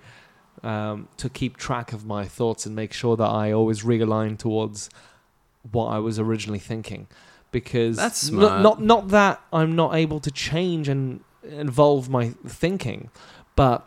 um, 0.62 1.08
to 1.16 1.30
keep 1.30 1.56
track 1.56 1.92
of 1.94 2.04
my 2.04 2.26
thoughts 2.26 2.66
and 2.66 2.76
make 2.76 2.92
sure 2.92 3.16
that 3.16 3.24
I 3.28 3.52
always 3.52 3.82
realign 3.82 4.36
towards 4.36 4.90
what 5.72 5.86
I 5.86 5.98
was 5.98 6.18
originally 6.18 6.58
thinking. 6.58 7.06
Because 7.52 7.96
That's 7.96 8.28
not-. 8.30 8.60
Not, 8.60 8.82
not 8.82 9.08
that 9.08 9.40
I'm 9.50 9.74
not 9.74 9.94
able 9.94 10.20
to 10.20 10.30
change 10.30 10.86
and 10.88 11.20
involve 11.42 12.10
my 12.10 12.30
thinking, 12.46 13.08
but 13.54 13.86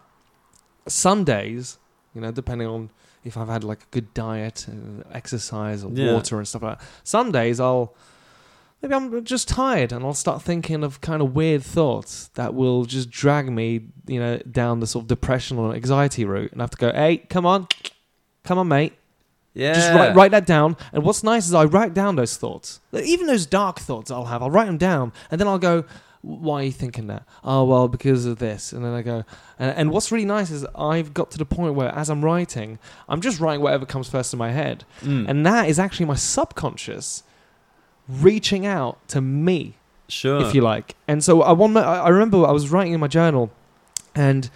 some 0.88 1.24
days, 1.24 1.78
you 2.16 2.22
know, 2.22 2.32
depending 2.32 2.68
on 2.68 2.90
if 3.30 3.38
I've 3.38 3.48
had 3.48 3.64
like 3.64 3.82
a 3.84 3.88
good 3.92 4.14
diet, 4.14 4.66
uh, 4.70 5.04
exercise, 5.14 5.84
or 5.84 5.92
Yeah. 5.94 6.14
water 6.14 6.38
and 6.38 6.48
stuff 6.48 6.62
like 6.64 6.80
that. 6.80 6.88
Some 7.04 7.32
days 7.32 7.60
I'll 7.60 7.96
maybe 8.82 8.94
I'm 8.94 9.24
just 9.26 9.48
tired 9.50 9.92
and 9.92 10.06
I'll 10.06 10.14
start 10.14 10.42
thinking 10.42 10.84
of 10.84 11.02
kind 11.02 11.22
of 11.22 11.36
weird 11.36 11.64
thoughts 11.64 12.30
that 12.36 12.54
will 12.54 12.86
just 12.86 13.10
drag 13.10 13.52
me, 13.52 13.88
you 14.08 14.20
know, 14.20 14.38
down 14.50 14.80
the 14.80 14.88
sort 14.88 15.04
of 15.04 15.08
depression 15.08 15.58
or 15.58 15.74
anxiety 15.74 16.24
route. 16.26 16.52
And 16.54 16.62
I 16.62 16.64
have 16.64 16.70
to 16.72 16.78
go, 16.78 16.92
hey, 16.94 17.18
come 17.18 17.46
on, 17.46 17.68
come 18.44 18.58
on, 18.58 18.68
mate. 18.70 18.94
Yeah. 19.54 19.74
Just 19.74 19.92
write, 19.94 20.16
write 20.16 20.32
that 20.32 20.46
down. 20.46 20.78
And 20.94 21.04
what's 21.04 21.24
nice 21.24 21.46
is 21.48 21.54
I 21.54 21.66
write 21.66 21.94
down 21.94 22.16
those 22.16 22.38
thoughts. 22.38 22.80
Even 22.94 23.28
those 23.28 23.46
dark 23.46 23.80
thoughts 23.80 24.12
I'll 24.12 24.26
have, 24.26 24.42
I'll 24.42 24.52
write 24.52 24.68
them 24.68 24.78
down. 24.78 25.12
And 25.30 25.42
then 25.42 25.48
I'll 25.50 25.60
go, 25.60 25.84
why 26.22 26.62
are 26.62 26.64
you 26.66 26.72
thinking 26.72 27.08
that? 27.08 27.24
Oh, 27.44 27.64
well, 27.64 27.88
because 27.88 28.26
of 28.26 28.40
this. 28.40 28.74
And 28.74 28.84
then 28.84 28.94
I 28.94 29.02
go, 29.02 29.24
and, 29.58 29.78
and 29.78 29.92
what's 29.92 30.12
really 30.12 30.26
nice 30.26 30.52
is 30.52 30.66
I've 30.76 31.14
got 31.14 31.32
to 31.32 31.38
the 31.38 31.46
point 31.46 31.76
where 31.76 31.90
as 31.96 32.10
I'm 32.10 32.24
writing, 32.26 32.78
I'm 33.08 33.22
just 33.22 33.40
writing 33.40 33.62
whatever 33.62 33.86
comes 33.86 34.10
first 34.10 34.34
in 34.34 34.40
my 34.40 34.52
head. 34.52 34.84
Mm. 35.02 35.30
And 35.30 35.46
that 35.46 35.70
is 35.70 35.80
actually 35.80 36.08
my 36.08 36.16
subconscious 36.16 37.24
reaching 38.08 38.66
out 38.66 39.08
to 39.10 39.22
me 39.22 39.76
sure. 40.08 40.42
if 40.42 40.54
you 40.54 40.62
like. 40.62 40.96
And 41.08 41.24
so 41.24 41.42
I 41.42 41.52
one, 41.54 41.78
I 41.78 42.10
remember 42.10 42.46
I 42.46 42.52
was 42.52 42.70
writing 42.70 42.94
in 42.94 43.00
my 43.00 43.08
journal, 43.08 43.52
and 44.16 44.50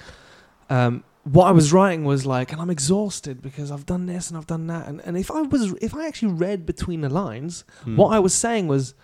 um, 0.70 1.04
what 1.24 1.46
I 1.46 1.52
was 1.52 1.72
writing 1.72 2.04
was 2.04 2.26
like, 2.26 2.52
and 2.52 2.60
I'm 2.60 2.70
exhausted 2.70 3.42
because 3.42 3.72
I've 3.72 3.86
done 3.86 4.06
this 4.08 4.30
and 4.30 4.38
I've 4.38 4.48
done 4.48 4.68
that, 4.68 4.88
and 4.88 5.00
and 5.06 5.18
if 5.18 5.32
I 5.32 5.42
was, 5.44 5.74
if 5.82 5.96
I 5.96 6.08
actually 6.08 6.34
read 6.34 6.66
between 6.66 7.02
the 7.02 7.10
lines, 7.10 7.64
Mm. 7.86 7.96
what 7.96 8.10
I 8.14 8.20
was 8.20 8.34
saying 8.34 8.68
was, 8.68 8.96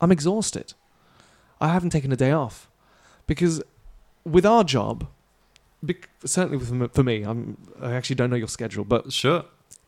I'm 0.00 0.10
exhausted. 0.10 0.74
I 1.60 1.68
haven't 1.68 1.90
taken 1.90 2.12
a 2.12 2.16
day 2.16 2.30
off 2.30 2.68
because 3.26 3.62
with 4.24 4.46
our 4.46 4.64
job, 4.64 5.06
bec- 5.82 6.08
certainly 6.24 6.56
with 6.58 6.92
for 6.94 7.02
me, 7.02 7.22
I'm 7.22 7.56
I 7.80 7.94
actually 7.94 8.16
don't 8.16 8.30
know 8.30 8.36
your 8.36 8.48
schedule, 8.48 8.84
but 8.84 9.12
Sure. 9.12 9.44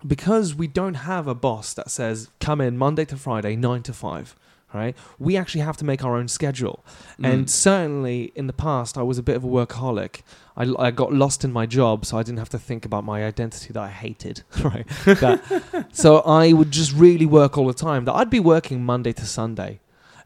because 0.07 0.55
we 0.55 0.67
don't 0.67 0.95
have 0.95 1.27
a 1.27 1.35
boss 1.35 1.73
that 1.75 1.91
says 1.91 2.29
come 2.41 2.61
in 2.61 2.77
Monday 2.77 3.05
to 3.07 3.17
Friday, 3.17 3.55
nine 3.57 3.83
to 3.85 3.93
five, 3.93 4.35
right? 4.73 4.97
We 5.19 5.37
actually 5.37 5.63
have 5.63 5.77
to 5.79 5.85
make 5.85 6.05
our 6.05 6.17
own 6.17 6.29
schedule. 6.29 6.85
And 7.23 7.47
Mm. 7.47 7.49
certainly 7.51 8.33
in 8.35 8.47
the 8.47 8.53
past, 8.53 8.97
I 8.97 9.03
was 9.03 9.19
a 9.19 9.23
bit 9.23 9.37
of 9.37 9.45
a 9.45 9.49
workaholic. 9.49 10.23
I, 10.57 10.73
I 10.79 10.91
got 10.91 11.13
lost 11.13 11.45
in 11.45 11.53
my 11.53 11.67
job, 11.67 12.05
so 12.07 12.19
I 12.19 12.23
didn't 12.23 12.39
have 12.39 12.49
to 12.51 12.59
think 12.59 12.85
about 12.85 13.05
my 13.05 13.25
identity 13.25 13.73
that 13.73 13.81
I 13.83 13.89
hated, 13.89 14.43
right? 14.63 14.87
That- 15.05 15.87
so 15.93 16.19
I 16.21 16.53
would 16.53 16.71
just 16.71 16.93
really 16.93 17.27
work 17.27 17.57
all 17.59 17.67
the 17.67 17.75
time. 17.75 18.05
That 18.07 18.15
I'd 18.15 18.31
be 18.31 18.41
working 18.41 18.85
Monday 18.85 19.13
to 19.15 19.27
Sunday, 19.27 19.81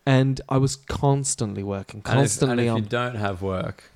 and 0.06 0.40
I 0.48 0.58
was 0.58 0.76
constantly 0.76 1.62
working, 1.62 2.02
And 2.04 2.04
if, 2.04 2.10
and 2.10 2.18
constantly 2.20 2.68
if 2.68 2.76
you 2.76 2.82
don't 2.82 3.16
have 3.16 3.42
work, 3.42 3.90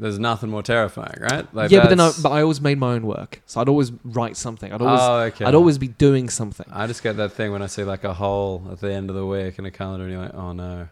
there's 0.00 0.18
nothing 0.18 0.50
more 0.50 0.62
terrifying, 0.62 1.18
right? 1.20 1.52
Like 1.54 1.70
yeah, 1.70 1.80
but 1.80 1.88
then 1.88 2.00
I, 2.00 2.12
but 2.22 2.30
I 2.30 2.42
always 2.42 2.60
made 2.60 2.78
my 2.78 2.92
own 2.94 3.06
work, 3.06 3.42
so 3.46 3.60
I'd 3.60 3.68
always 3.68 3.92
write 4.04 4.36
something. 4.36 4.72
I'd 4.72 4.80
always, 4.80 5.00
oh, 5.02 5.18
okay. 5.32 5.44
I'd 5.44 5.54
always 5.54 5.78
be 5.78 5.88
doing 5.88 6.28
something. 6.28 6.66
I 6.72 6.86
just 6.86 7.02
get 7.02 7.16
that 7.16 7.32
thing 7.32 7.50
when 7.52 7.62
I 7.62 7.66
see 7.66 7.84
like 7.84 8.04
a 8.04 8.14
hole 8.14 8.66
at 8.70 8.80
the 8.80 8.92
end 8.92 9.10
of 9.10 9.16
the 9.16 9.26
week 9.26 9.58
in 9.58 9.66
a 9.66 9.70
calendar, 9.70 10.04
and 10.04 10.12
you're 10.12 10.22
like, 10.22 10.34
oh 10.34 10.52
no. 10.52 10.88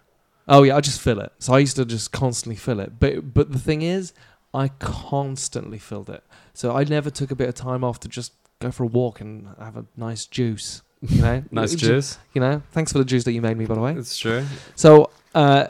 Oh 0.49 0.63
yeah, 0.63 0.77
I 0.77 0.81
just 0.81 1.01
fill 1.01 1.21
it. 1.21 1.33
So 1.39 1.55
I 1.55 1.59
used 1.59 1.77
to 1.77 1.85
just 1.85 2.13
constantly 2.13 2.57
fill 2.57 2.81
it. 2.81 2.99
But 2.99 3.35
but 3.35 3.53
the 3.53 3.59
thing 3.59 3.83
is, 3.83 4.13
I 4.53 4.69
constantly 4.79 5.79
filled 5.79 6.11
it. 6.11 6.25
So 6.55 6.75
I 6.75 6.85
never 6.85 7.11
took 7.11 7.31
a 7.31 7.37
bit 7.37 7.49
of 7.49 7.55
time 7.55 7.85
off 7.85 8.01
to 8.01 8.09
just 8.09 8.33
go 8.61 8.71
for 8.71 8.85
a 8.85 8.87
walk 8.87 9.21
and 9.21 9.49
have 9.59 9.77
a 9.77 9.87
nice 9.97 10.27
juice. 10.27 10.83
You 11.09 11.23
know, 11.23 11.45
Nice 11.51 11.75
juice. 11.75 12.19
You 12.35 12.41
know, 12.41 12.63
thanks 12.73 12.93
for 12.93 12.99
the 12.99 13.05
juice 13.05 13.25
that 13.25 13.33
you 13.33 13.41
made 13.43 13.57
me, 13.57 13.67
by 13.67 13.75
the 13.75 13.81
way. 13.81 13.93
It's 13.95 14.17
true. 14.19 14.45
So 14.75 15.11
uh, 15.35 15.67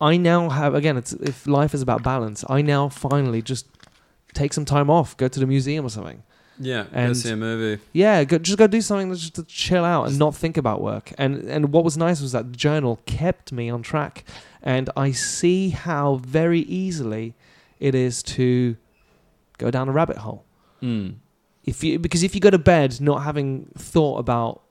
I 0.00 0.16
now 0.16 0.48
have 0.50 0.74
again. 0.74 0.96
It's 0.96 1.12
if 1.12 1.46
life 1.46 1.74
is 1.74 1.82
about 1.82 2.02
balance. 2.02 2.44
I 2.48 2.62
now 2.62 2.88
finally 2.88 3.42
just 3.42 3.66
take 4.34 4.52
some 4.52 4.64
time 4.64 4.90
off, 4.90 5.16
go 5.16 5.28
to 5.28 5.40
the 5.40 5.46
museum 5.46 5.84
or 5.84 5.88
something. 5.90 6.22
Yeah. 6.58 6.84
go 6.84 6.88
And- 6.92 7.16
see 7.16 7.30
a 7.30 7.36
movie. 7.36 7.82
Yeah, 7.92 8.24
go, 8.24 8.38
just 8.38 8.56
go 8.58 8.66
do 8.66 8.80
something 8.80 9.12
just 9.14 9.34
to 9.34 9.44
chill 9.44 9.84
out 9.84 10.08
and 10.08 10.18
not 10.18 10.34
think 10.34 10.56
about 10.56 10.80
work. 10.80 11.12
And 11.18 11.42
and 11.44 11.72
what 11.72 11.84
was 11.84 11.96
nice 11.96 12.20
was 12.20 12.32
that 12.32 12.52
the 12.52 12.56
journal 12.56 13.00
kept 13.06 13.52
me 13.52 13.68
on 13.70 13.82
track, 13.82 14.24
and 14.62 14.90
I 14.96 15.12
see 15.12 15.70
how 15.70 16.16
very 16.16 16.60
easily 16.60 17.34
it 17.78 17.94
is 17.94 18.22
to 18.22 18.76
go 19.58 19.70
down 19.70 19.88
a 19.88 19.92
rabbit 19.92 20.18
hole. 20.18 20.44
Mm. 20.82 21.16
If 21.66 21.82
you 21.84 21.98
because 21.98 22.22
if 22.22 22.34
you 22.34 22.40
go 22.40 22.50
to 22.50 22.58
bed 22.58 23.00
not 23.00 23.22
having 23.24 23.68
thought 23.76 24.18
about 24.18 24.62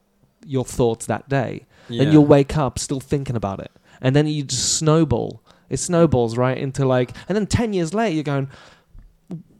your 0.45 0.63
thoughts 0.65 1.05
that 1.07 1.27
day, 1.27 1.65
Yeah. 1.89 2.03
then 2.03 2.13
you'll 2.13 2.25
wake 2.25 2.55
up 2.57 2.79
still 2.79 2.99
thinking 3.01 3.35
about 3.35 3.59
it, 3.59 3.71
and 4.01 4.15
then 4.15 4.27
you 4.27 4.43
just 4.43 4.75
snowball. 4.77 5.41
It 5.69 5.77
snowballs 5.77 6.37
right 6.37 6.57
into 6.57 6.85
like, 6.85 7.11
and 7.27 7.35
then 7.35 7.47
ten 7.47 7.73
years 7.73 7.93
later 7.93 8.13
you're 8.15 8.23
going, 8.23 8.47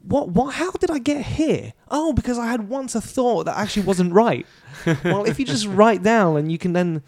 what? 0.02 0.28
What? 0.30 0.54
How 0.54 0.70
did 0.70 0.90
I 0.90 0.98
get 0.98 1.24
here? 1.26 1.72
Oh, 1.90 2.12
because 2.12 2.38
I 2.38 2.46
had 2.46 2.68
once 2.68 2.94
a 2.94 3.00
thought 3.00 3.44
that 3.46 3.56
actually 3.58 3.82
wasn't 3.86 4.12
right. 4.12 4.46
well, 5.04 5.24
if 5.24 5.38
you 5.38 5.44
just 5.44 5.66
write 5.66 6.02
down 6.02 6.36
and 6.36 6.50
you 6.50 6.58
can 6.58 6.72
then 6.72 7.02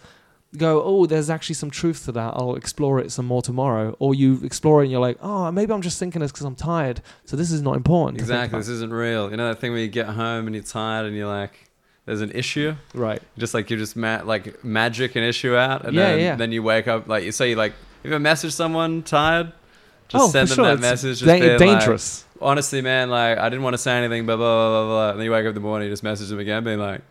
go, 0.57 0.83
oh, 0.83 1.07
there's 1.07 1.29
actually 1.29 1.55
some 1.57 1.71
truth 1.71 2.05
to 2.07 2.13
that. 2.13 2.33
I'll 2.35 2.55
explore 2.57 2.99
it 2.99 3.13
some 3.13 3.27
more 3.27 3.43
tomorrow. 3.43 3.95
Or 3.99 4.15
you 4.15 4.41
explore 4.43 4.81
it 4.81 4.85
and 4.85 4.91
you're 4.93 5.01
like, 5.01 5.19
oh, 5.21 5.51
maybe 5.53 5.73
I'm 5.73 5.83
just 5.83 5.99
thinking 5.99 6.21
this 6.23 6.33
because 6.33 6.47
I'm 6.47 6.55
tired. 6.55 7.03
So 7.27 7.37
this 7.37 7.51
is 7.51 7.61
not 7.61 7.77
important. 7.77 8.19
Exactly. 8.19 8.59
This 8.59 8.69
isn't 8.69 8.93
real. 8.93 9.31
You 9.31 9.37
know 9.37 9.49
that 9.49 9.59
thing 9.61 9.73
where 9.73 9.81
you 9.81 9.89
get 9.89 10.07
home 10.07 10.47
and 10.47 10.55
you're 10.57 10.65
tired 10.65 11.07
and 11.07 11.15
you're 11.15 11.29
like, 11.29 11.69
there's 12.07 12.23
an 12.23 12.31
issue. 12.33 12.75
Right. 12.95 13.21
Just 13.37 13.53
like 13.53 13.69
you 13.71 13.77
just 13.77 13.95
ma- 13.95 14.23
like 14.25 14.65
magic 14.65 15.15
an 15.17 15.23
issue 15.23 15.55
out, 15.55 15.85
and 15.85 15.95
Yeah, 15.95 16.07
then, 16.13 16.21
yeah. 16.21 16.37
then 16.37 16.53
you 16.53 16.63
wake 16.63 16.89
up 16.89 17.07
like 17.07 17.25
you 17.25 17.33
say 17.33 17.51
you 17.51 17.57
like 17.57 17.75
if 18.03 18.11
you 18.11 18.19
message 18.19 18.55
someone 18.55 19.03
tired, 19.03 19.53
just 20.09 20.25
oh, 20.25 20.29
send 20.31 20.49
them 20.49 20.55
sure. 20.57 20.65
that 20.65 20.73
It's 20.75 20.81
message. 20.81 21.19
Just 21.19 21.27
da- 21.27 21.39
being 21.39 21.51
like, 21.51 21.59
dangerous. 21.59 22.25
honestly, 22.41 22.81
man, 22.81 23.11
like 23.11 23.37
I 23.37 23.51
didn't 23.51 23.63
want 23.63 23.75
to 23.75 23.79
say 23.79 23.93
anything, 23.99 24.25
blah 24.25 24.37
blah 24.37 24.47
blah 24.47 24.71
blah 24.71 24.87
blah. 24.87 25.11
And 25.11 25.19
then 25.21 25.25
you 25.27 25.33
wake 25.33 25.45
up 25.45 25.49
in 25.51 25.55
the 25.55 25.61
morning, 25.61 25.89
you 25.89 25.93
just 25.93 26.03
message 26.03 26.31
them 26.31 26.39
again, 26.39 26.65
being 26.65 26.79
like, 26.79 27.03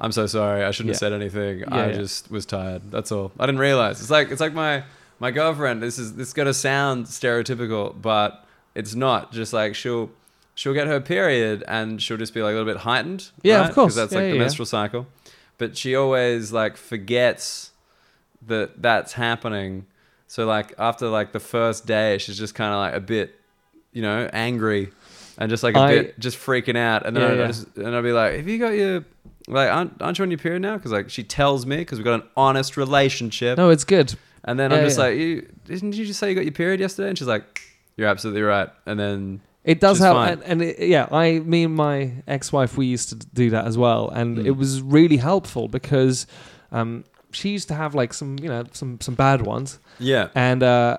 "I'm 0.00 0.12
so 0.12 0.26
sorry, 0.26 0.64
I 0.64 0.70
shouldn't 0.70 0.90
have 0.94 0.98
said 0.98 1.12
anything. 1.12 1.60
Yeah, 1.60 1.66
I 1.70 1.86
yeah. 1.88 1.92
just 1.92 2.30
was 2.30 2.46
tired. 2.46 2.90
That's 2.90 3.10
all. 3.12 3.32
I 3.38 3.46
didn't 3.46 3.60
realize. 3.60 4.00
It's 4.00 4.10
like 4.10 4.30
it's 4.30 4.40
like 4.40 4.54
my 4.54 4.84
my 5.18 5.30
girlfriend. 5.30 5.82
This 5.82 5.98
is 5.98 6.14
this 6.14 6.28
is 6.28 6.34
gonna 6.34 6.54
sound 6.54 7.06
stereotypical, 7.06 8.00
but 8.00 8.44
it's 8.74 8.94
not. 8.94 9.32
Just 9.32 9.52
like 9.52 9.74
she'll 9.74 10.10
she'll 10.54 10.74
get 10.74 10.86
her 10.86 11.00
period 11.00 11.64
and 11.68 12.00
she'll 12.02 12.16
just 12.16 12.34
be 12.34 12.42
like 12.42 12.52
a 12.52 12.56
little 12.58 12.72
bit 12.72 12.82
heightened. 12.82 13.30
Yeah, 13.42 13.66
of 13.68 13.74
course. 13.74 13.94
Because 13.94 13.96
that's 13.96 14.12
Yeah, 14.12 14.18
like 14.18 14.24
yeah, 14.26 14.30
the 14.30 14.36
yeah. 14.36 14.42
menstrual 14.42 14.66
cycle. 14.66 15.06
But 15.58 15.76
she 15.76 15.94
always 15.96 16.52
like 16.52 16.76
forgets 16.76 17.72
that 18.46 18.80
that's 18.82 19.14
happening. 19.14 19.86
So 20.28 20.46
like 20.46 20.74
after 20.78 21.08
like 21.08 21.32
the 21.32 21.40
first 21.40 21.86
day, 21.86 22.18
she's 22.18 22.38
just 22.38 22.54
kind 22.54 22.72
of 22.72 22.78
like 22.78 22.94
a 22.94 23.00
bit, 23.00 23.34
you 23.92 24.02
know, 24.02 24.28
angry 24.32 24.90
and 25.38 25.48
just 25.50 25.62
like 25.62 25.74
a 25.76 25.80
I- 25.80 25.94
bit 26.02 26.18
just 26.20 26.36
freaking 26.38 26.76
out. 26.76 27.06
And 27.06 27.16
then 27.16 27.22
Yeah, 27.22 27.28
I, 27.28 27.32
I 27.32 27.36
yeah. 27.40 27.46
just, 27.48 27.76
and 27.76 27.94
I'll 27.96 28.02
be 28.02 28.12
like, 28.12 28.34
"Have 28.36 28.46
you 28.48 28.58
got 28.58 28.70
your 28.74 29.04
like 29.48 29.70
aren't, 29.70 30.00
aren't 30.02 30.18
you 30.18 30.22
on 30.24 30.30
your 30.30 30.38
period 30.38 30.62
now?" 30.62 30.76
Because 30.76 30.92
like 30.92 31.10
she 31.10 31.24
tells 31.24 31.66
me 31.66 31.76
because 31.78 31.98
we've 31.98 32.04
got 32.04 32.20
an 32.22 32.28
honest 32.36 32.76
relationship. 32.76 33.58
No, 33.58 33.70
it's 33.70 33.84
good. 33.84 34.14
And 34.44 34.58
then 34.58 34.70
Yeah, 34.70 34.78
I'm 34.78 34.84
just 34.84 34.98
yeah. 34.98 35.04
like, 35.04 35.16
you, 35.18 35.48
"Didn't 35.64 35.94
you 35.96 36.06
just 36.06 36.20
say 36.20 36.28
you 36.30 36.34
got 36.34 36.44
your 36.44 36.52
period 36.52 36.80
yesterday?" 36.80 37.08
And 37.08 37.18
she's 37.18 37.26
like, 37.28 37.60
"You're 37.96 38.08
absolutely 38.08 38.42
right." 38.42 38.68
And 38.86 38.98
then 38.98 39.40
It 39.64 39.80
does 39.80 39.96
Which 39.96 40.00
is 40.00 40.04
help, 40.04 40.16
fine. 40.16 40.32
and, 40.34 40.42
and 40.44 40.62
it, 40.62 40.78
yeah, 40.88 41.08
I, 41.10 41.40
me 41.40 41.64
and 41.64 41.74
my 41.74 42.12
ex-wife, 42.26 42.78
we 42.78 42.86
used 42.86 43.08
to 43.10 43.16
do 43.16 43.50
that 43.50 43.66
as 43.66 43.76
well, 43.76 44.08
and 44.08 44.38
Mm. 44.38 44.46
it 44.46 44.52
was 44.52 44.80
really 44.80 45.18
helpful 45.18 45.68
because 45.68 46.26
um, 46.72 47.04
she 47.32 47.50
used 47.50 47.68
to 47.68 47.74
have 47.74 47.94
like 47.94 48.14
some, 48.14 48.38
you 48.40 48.48
know, 48.48 48.64
some 48.72 48.98
some 49.00 49.14
bad 49.14 49.42
ones, 49.42 49.78
yeah, 49.98 50.28
and 50.34 50.62
uh, 50.62 50.98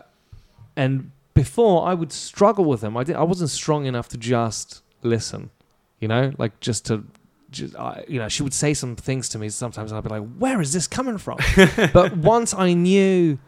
and 0.76 1.12
before 1.34 1.88
I 1.88 1.94
would 1.94 2.12
struggle 2.12 2.66
with 2.66 2.82
them. 2.82 2.96
I 2.98 3.04
did, 3.06 3.16
I 3.16 3.24
wasn't 3.24 3.50
strong 3.50 3.86
enough 3.86 4.10
to 4.10 4.18
just 4.18 4.84
listen, 5.02 5.50
you 6.00 6.08
know, 6.08 6.34
like 6.38 6.60
just 6.60 6.86
to. 6.88 7.06
Just, 7.52 7.76
I 7.76 8.04
you 8.08 8.20
know, 8.20 8.30
she 8.30 8.44
would 8.44 8.54
say 8.54 8.74
some 8.74 8.96
things 8.96 9.30
to 9.30 9.40
me 9.40 9.50
sometimes, 9.50 9.92
and 9.92 9.98
I'd 9.98 10.04
be 10.04 10.10
like, 10.10 10.28
"Where 10.38 10.62
is 10.62 10.72
this 10.74 10.88
coming 10.88 11.18
from?" 11.18 11.40
but 11.94 12.16
once 12.18 12.54
I 12.54 12.74
knew 12.74 13.40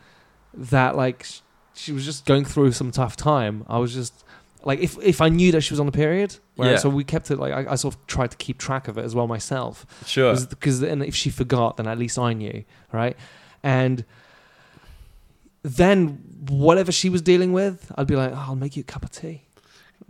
that, 0.53 0.95
like, 0.95 1.23
sh- 1.23 1.39
she 1.73 1.91
was 1.91 2.03
just 2.05 2.25
going 2.25 2.43
through 2.45 2.71
some 2.71 2.91
tough 2.91 3.15
time, 3.15 3.63
I 3.69 3.77
was 3.77 3.93
just 3.93 4.25
like, 4.63 4.79
if 4.79 4.97
if 5.01 5.21
I 5.21 5.29
knew 5.29 5.51
that 5.51 5.61
she 5.61 5.73
was 5.73 5.79
on 5.79 5.85
the 5.85 5.91
period, 5.91 6.37
Yeah. 6.57 6.77
so 6.77 6.89
we 6.89 7.03
kept 7.03 7.31
it 7.31 7.37
like 7.37 7.53
I, 7.53 7.71
I 7.73 7.75
sort 7.75 7.93
of 7.95 8.07
tried 8.07 8.31
to 8.31 8.37
keep 8.37 8.57
track 8.57 8.87
of 8.87 8.97
it 8.97 9.05
as 9.05 9.13
well 9.15 9.27
myself, 9.27 9.85
sure. 10.05 10.35
because 10.49 10.79
then 10.79 11.01
if 11.01 11.15
she 11.15 11.29
forgot, 11.29 11.77
then 11.77 11.87
at 11.87 11.97
least 11.99 12.17
I 12.19 12.33
knew, 12.33 12.63
right? 12.91 13.15
And 13.63 14.03
then 15.63 16.23
whatever 16.49 16.91
she 16.91 17.09
was 17.09 17.21
dealing 17.21 17.53
with, 17.53 17.91
I'd 17.95 18.07
be 18.07 18.15
like, 18.15 18.31
oh, 18.31 18.45
I'll 18.47 18.55
make 18.55 18.75
you 18.75 18.81
a 18.81 18.83
cup 18.83 19.03
of 19.03 19.11
tea. 19.11 19.43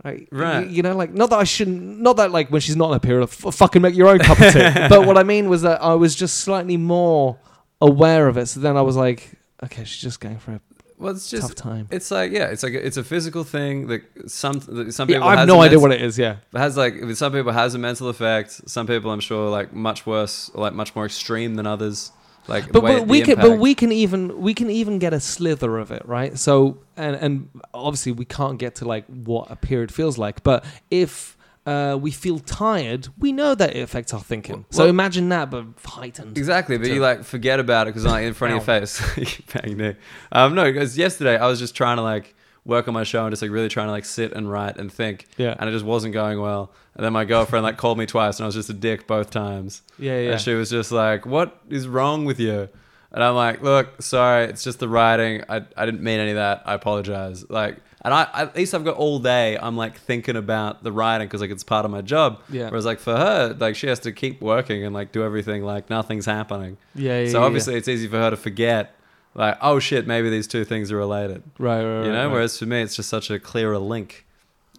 Right. 0.04 0.28
Right. 0.32 0.66
You, 0.66 0.76
you 0.76 0.82
know, 0.82 0.96
like, 0.96 1.12
not 1.14 1.30
that 1.30 1.38
I 1.38 1.44
shouldn't, 1.44 2.00
not 2.00 2.16
that 2.16 2.30
like 2.32 2.50
when 2.50 2.60
she's 2.60 2.76
not 2.76 2.90
in 2.90 2.96
a 2.96 3.00
period, 3.00 3.22
f- 3.24 3.54
fucking 3.54 3.80
make 3.82 3.94
your 3.94 4.08
own 4.08 4.18
cup 4.18 4.40
of 4.40 4.52
tea. 4.52 4.58
but 4.88 5.06
what 5.06 5.16
I 5.16 5.22
mean 5.22 5.48
was 5.48 5.62
that 5.62 5.82
I 5.82 5.94
was 5.94 6.14
just 6.14 6.38
slightly 6.40 6.76
more 6.76 7.38
aware 7.80 8.26
of 8.28 8.36
it. 8.36 8.46
So 8.46 8.60
then 8.60 8.76
I 8.76 8.82
was 8.82 8.96
like, 8.96 9.30
okay, 9.62 9.84
she's 9.84 10.02
just 10.02 10.18
going 10.20 10.38
for 10.38 10.52
a 10.52 10.60
Well, 10.98 11.14
it's 11.14 11.30
tough 11.30 11.40
just 11.40 11.56
time. 11.56 11.86
it's 11.90 12.10
like 12.10 12.32
yeah, 12.32 12.46
it's 12.46 12.62
like 12.62 12.74
a, 12.74 12.84
it's 12.86 12.96
a 12.96 13.04
physical 13.04 13.44
thing 13.44 13.86
that 13.88 14.02
some 14.30 14.54
that 14.68 14.92
some 14.92 15.08
Yeah, 15.08 15.16
people 15.16 15.28
I 15.28 15.36
have 15.36 15.48
no 15.48 15.60
idea 15.60 15.78
mental- 15.78 15.82
what 15.82 15.92
it 15.92 16.02
is. 16.02 16.18
Yeah. 16.18 16.36
It 16.52 16.58
has 16.58 16.76
like 16.76 16.94
some 17.14 17.32
people 17.32 17.52
has 17.52 17.74
a 17.74 17.78
mental 17.78 18.08
effect. 18.08 18.68
Some 18.68 18.86
people, 18.86 19.10
I'm 19.10 19.20
sure, 19.20 19.50
like 19.50 19.72
much 19.72 20.04
worse, 20.06 20.50
or 20.54 20.62
like 20.62 20.74
much 20.74 20.94
more 20.96 21.04
extreme 21.06 21.54
than 21.54 21.66
others. 21.66 22.10
Like, 22.48 22.72
but, 22.72 22.82
but 22.82 23.06
we 23.06 23.22
can 23.22 23.36
but 23.36 23.58
we 23.58 23.74
can 23.74 23.92
even 23.92 24.40
we 24.40 24.52
can 24.52 24.70
even 24.70 24.98
get 24.98 25.14
a 25.14 25.20
slither 25.20 25.78
of 25.78 25.90
it 25.92 26.06
right? 26.06 26.36
So 26.38 26.78
and 26.96 27.16
and 27.16 27.48
obviously 27.72 28.12
we 28.12 28.24
can't 28.24 28.58
get 28.58 28.76
to 28.76 28.84
like 28.84 29.06
what 29.06 29.50
a 29.50 29.56
period 29.56 29.92
feels 29.92 30.18
like 30.18 30.42
but 30.42 30.64
if 30.90 31.36
uh, 31.64 31.96
we 32.00 32.10
feel 32.10 32.40
tired 32.40 33.06
we 33.18 33.30
know 33.30 33.54
that 33.54 33.76
it 33.76 33.80
affects 33.80 34.12
our 34.12 34.20
thinking. 34.20 34.64
So 34.70 34.86
imagine 34.86 35.28
that 35.28 35.50
but 35.50 35.66
heightened. 35.84 36.36
Exactly, 36.36 36.76
but 36.78 36.88
you 36.88 37.00
like 37.00 37.22
forget 37.22 37.60
about 37.60 37.86
it 37.86 37.90
because 37.90 38.04
like 38.04 38.24
in 38.24 38.34
front 38.34 38.54
of 38.54 38.66
your 38.66 38.80
face, 38.80 39.40
bang. 39.52 39.96
Um, 40.32 40.56
no, 40.56 40.64
because 40.64 40.98
yesterday 40.98 41.36
I 41.36 41.46
was 41.46 41.60
just 41.60 41.76
trying 41.76 41.98
to 41.98 42.02
like 42.02 42.34
work 42.64 42.86
on 42.88 42.94
my 42.94 43.02
show 43.02 43.24
and 43.24 43.32
just 43.32 43.42
like 43.42 43.50
really 43.50 43.68
trying 43.68 43.88
to 43.88 43.92
like 43.92 44.04
sit 44.04 44.32
and 44.32 44.50
write 44.50 44.76
and 44.76 44.92
think, 44.92 45.26
yeah 45.36 45.54
and 45.58 45.68
it 45.68 45.72
just 45.72 45.84
wasn't 45.84 46.14
going 46.14 46.40
well. 46.40 46.70
And 46.94 47.04
then 47.04 47.12
my 47.12 47.24
girlfriend 47.24 47.64
like 47.64 47.76
called 47.76 47.98
me 47.98 48.06
twice, 48.06 48.38
and 48.38 48.44
I 48.44 48.46
was 48.46 48.54
just 48.54 48.70
a 48.70 48.74
dick 48.74 49.06
both 49.06 49.30
times. 49.30 49.82
yeah 49.98 50.18
yeah 50.18 50.30
And 50.32 50.40
she 50.40 50.54
was 50.54 50.70
just 50.70 50.92
like, 50.92 51.26
"What 51.26 51.58
is 51.68 51.88
wrong 51.88 52.24
with 52.24 52.38
you?" 52.38 52.68
And 53.14 53.22
I'm 53.22 53.34
like, 53.34 53.62
"Look, 53.62 54.00
sorry, 54.00 54.44
it's 54.44 54.62
just 54.64 54.78
the 54.78 54.88
writing. 54.88 55.42
I, 55.48 55.62
I 55.76 55.84
didn't 55.86 56.02
mean 56.02 56.18
any 56.20 56.30
of 56.30 56.36
that. 56.36 56.62
I 56.64 56.74
apologize." 56.74 57.48
Like, 57.50 57.76
and 58.04 58.12
I 58.14 58.28
at 58.34 58.54
least 58.56 58.74
I've 58.74 58.84
got 58.84 58.96
all 58.96 59.18
day. 59.18 59.56
I'm 59.60 59.76
like 59.76 59.98
thinking 59.98 60.36
about 60.36 60.82
the 60.82 60.92
writing 60.92 61.26
because 61.28 61.40
like 61.40 61.50
it's 61.50 61.64
part 61.64 61.84
of 61.84 61.90
my 61.90 62.00
job. 62.02 62.40
Yeah. 62.50 62.68
Whereas 62.68 62.84
like 62.86 63.00
for 63.00 63.16
her, 63.16 63.56
like 63.58 63.74
she 63.76 63.86
has 63.88 63.98
to 64.00 64.12
keep 64.12 64.40
working 64.40 64.84
and 64.84 64.94
like 64.94 65.12
do 65.12 65.22
everything 65.24 65.62
like 65.64 65.90
nothing's 65.90 66.26
happening. 66.26 66.76
yeah 66.94 67.20
yeah 67.22 67.30
so 67.30 67.40
yeah, 67.40 67.44
obviously 67.46 67.74
it's 67.74 67.88
easy 67.88 68.08
for 68.08 68.18
her 68.18 68.30
to 68.30 68.36
forget. 68.36 68.94
Like, 69.34 69.56
oh 69.60 69.78
shit, 69.78 70.06
maybe 70.06 70.28
these 70.30 70.46
two 70.46 70.64
things 70.64 70.92
are 70.92 70.96
related. 70.96 71.42
right 71.58 71.82
right, 71.82 71.98
right 71.98 72.06
you 72.06 72.12
know. 72.12 72.26
right. 72.26 72.32
Whereas 72.32 72.58
for 72.58 72.66
me, 72.66 72.82
it's 72.82 72.96
just 72.96 73.08
such 73.08 73.30
a 73.30 73.38
clearer 73.38 73.78
link. 73.78 74.26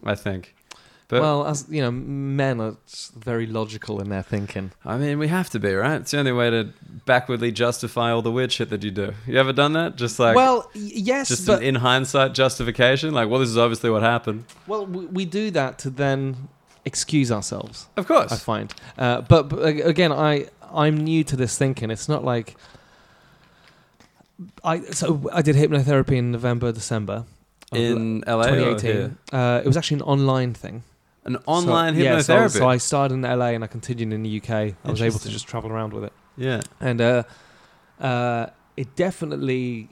I 0.04 0.16
think. 0.16 0.54
But 1.10 1.22
well 1.22 1.46
as 1.46 1.66
you 1.70 1.82
know 1.82 1.92
men 1.92 2.60
are 2.60 2.78
very 3.16 3.46
logical 3.46 4.02
in 4.02 4.10
their 4.10 4.24
thinking 4.24 4.72
I 4.86 4.98
mean, 4.98 5.20
we 5.20 5.28
have 5.28 5.50
to 5.52 5.60
be, 5.60 5.74
right? 5.74 6.02
It's 6.02 6.12
the 6.12 6.18
only 6.20 6.32
way 6.32 6.50
to 6.50 6.70
backwardly 7.06 7.52
justify 7.52 8.10
all 8.12 8.22
the 8.22 8.32
weird 8.32 8.52
shit 8.52 8.70
that 8.70 8.84
you 8.84 8.90
do. 8.90 9.14
You 9.28 9.38
ever 9.38 9.54
done 9.54 9.74
that? 9.74 9.96
Just 9.96 10.18
like, 10.18 10.36
well 10.36 10.72
yes 10.74 11.28
just 11.28 11.46
but 11.46 11.60
an 11.60 11.66
in 11.66 11.76
hindsight 11.76 12.34
justification? 12.34 13.14
Like, 13.14 13.30
well, 13.30 13.42
this 13.42 13.50
is 13.50 13.58
obviously 13.58 13.90
what 13.90 14.02
happened. 14.02 14.46
well 14.66 14.86
we, 14.86 15.06
we 15.06 15.26
do 15.26 15.52
that 15.52 15.78
to 15.80 15.90
then 15.90 16.48
excuse 16.86 17.32
ourselves 17.32 17.88
Of 17.96 18.08
course. 18.08 18.32
I 18.32 18.38
find. 18.38 18.74
Uh, 18.98 19.22
but, 19.22 19.50
but 19.50 19.62
again, 19.86 20.12
I 20.12 20.48
I'm 20.74 20.98
new 20.98 21.24
to 21.26 21.36
this 21.36 21.58
thinking. 21.58 21.92
It's 21.92 22.10
not 22.10 22.24
like 22.24 22.56
I 24.64 24.82
so 24.92 25.30
I 25.32 25.42
did 25.42 25.56
hypnotherapy 25.56 26.18
in 26.18 26.32
November, 26.32 26.72
December. 26.72 27.26
in 27.72 28.24
LA 28.28 28.46
or 28.48 28.56
here? 28.56 28.76
2018. 28.76 29.18
Uh, 29.32 29.62
it 29.64 29.68
was 29.68 29.78
actually 29.78 29.96
an 29.98 30.04
online 30.04 30.54
thing. 30.54 30.84
An 31.26 31.38
online 31.48 31.96
so, 31.96 32.02
yeah, 32.02 32.22
so- 32.22 32.36
hypnotherapy. 32.36 32.58
so, 32.60 32.68
I 32.68 32.78
started 32.78 33.14
in 33.16 33.22
LA 33.22 33.48
and 33.56 33.64
I 33.64 33.68
continued 33.68 34.14
in 34.14 34.24
the 34.24 34.38
UK. 34.42 34.50
I 34.86 34.92
was 34.92 35.02
able 35.02 35.20
to 35.20 35.30
just 35.30 35.48
travel 35.48 35.72
around 35.72 35.94
with 35.94 36.04
it, 36.04 36.14
yeah. 36.38 36.62
and 36.80 37.00
uh, 37.02 37.24
uh, 38.00 38.48
it 38.78 38.96
definitely 38.96 39.90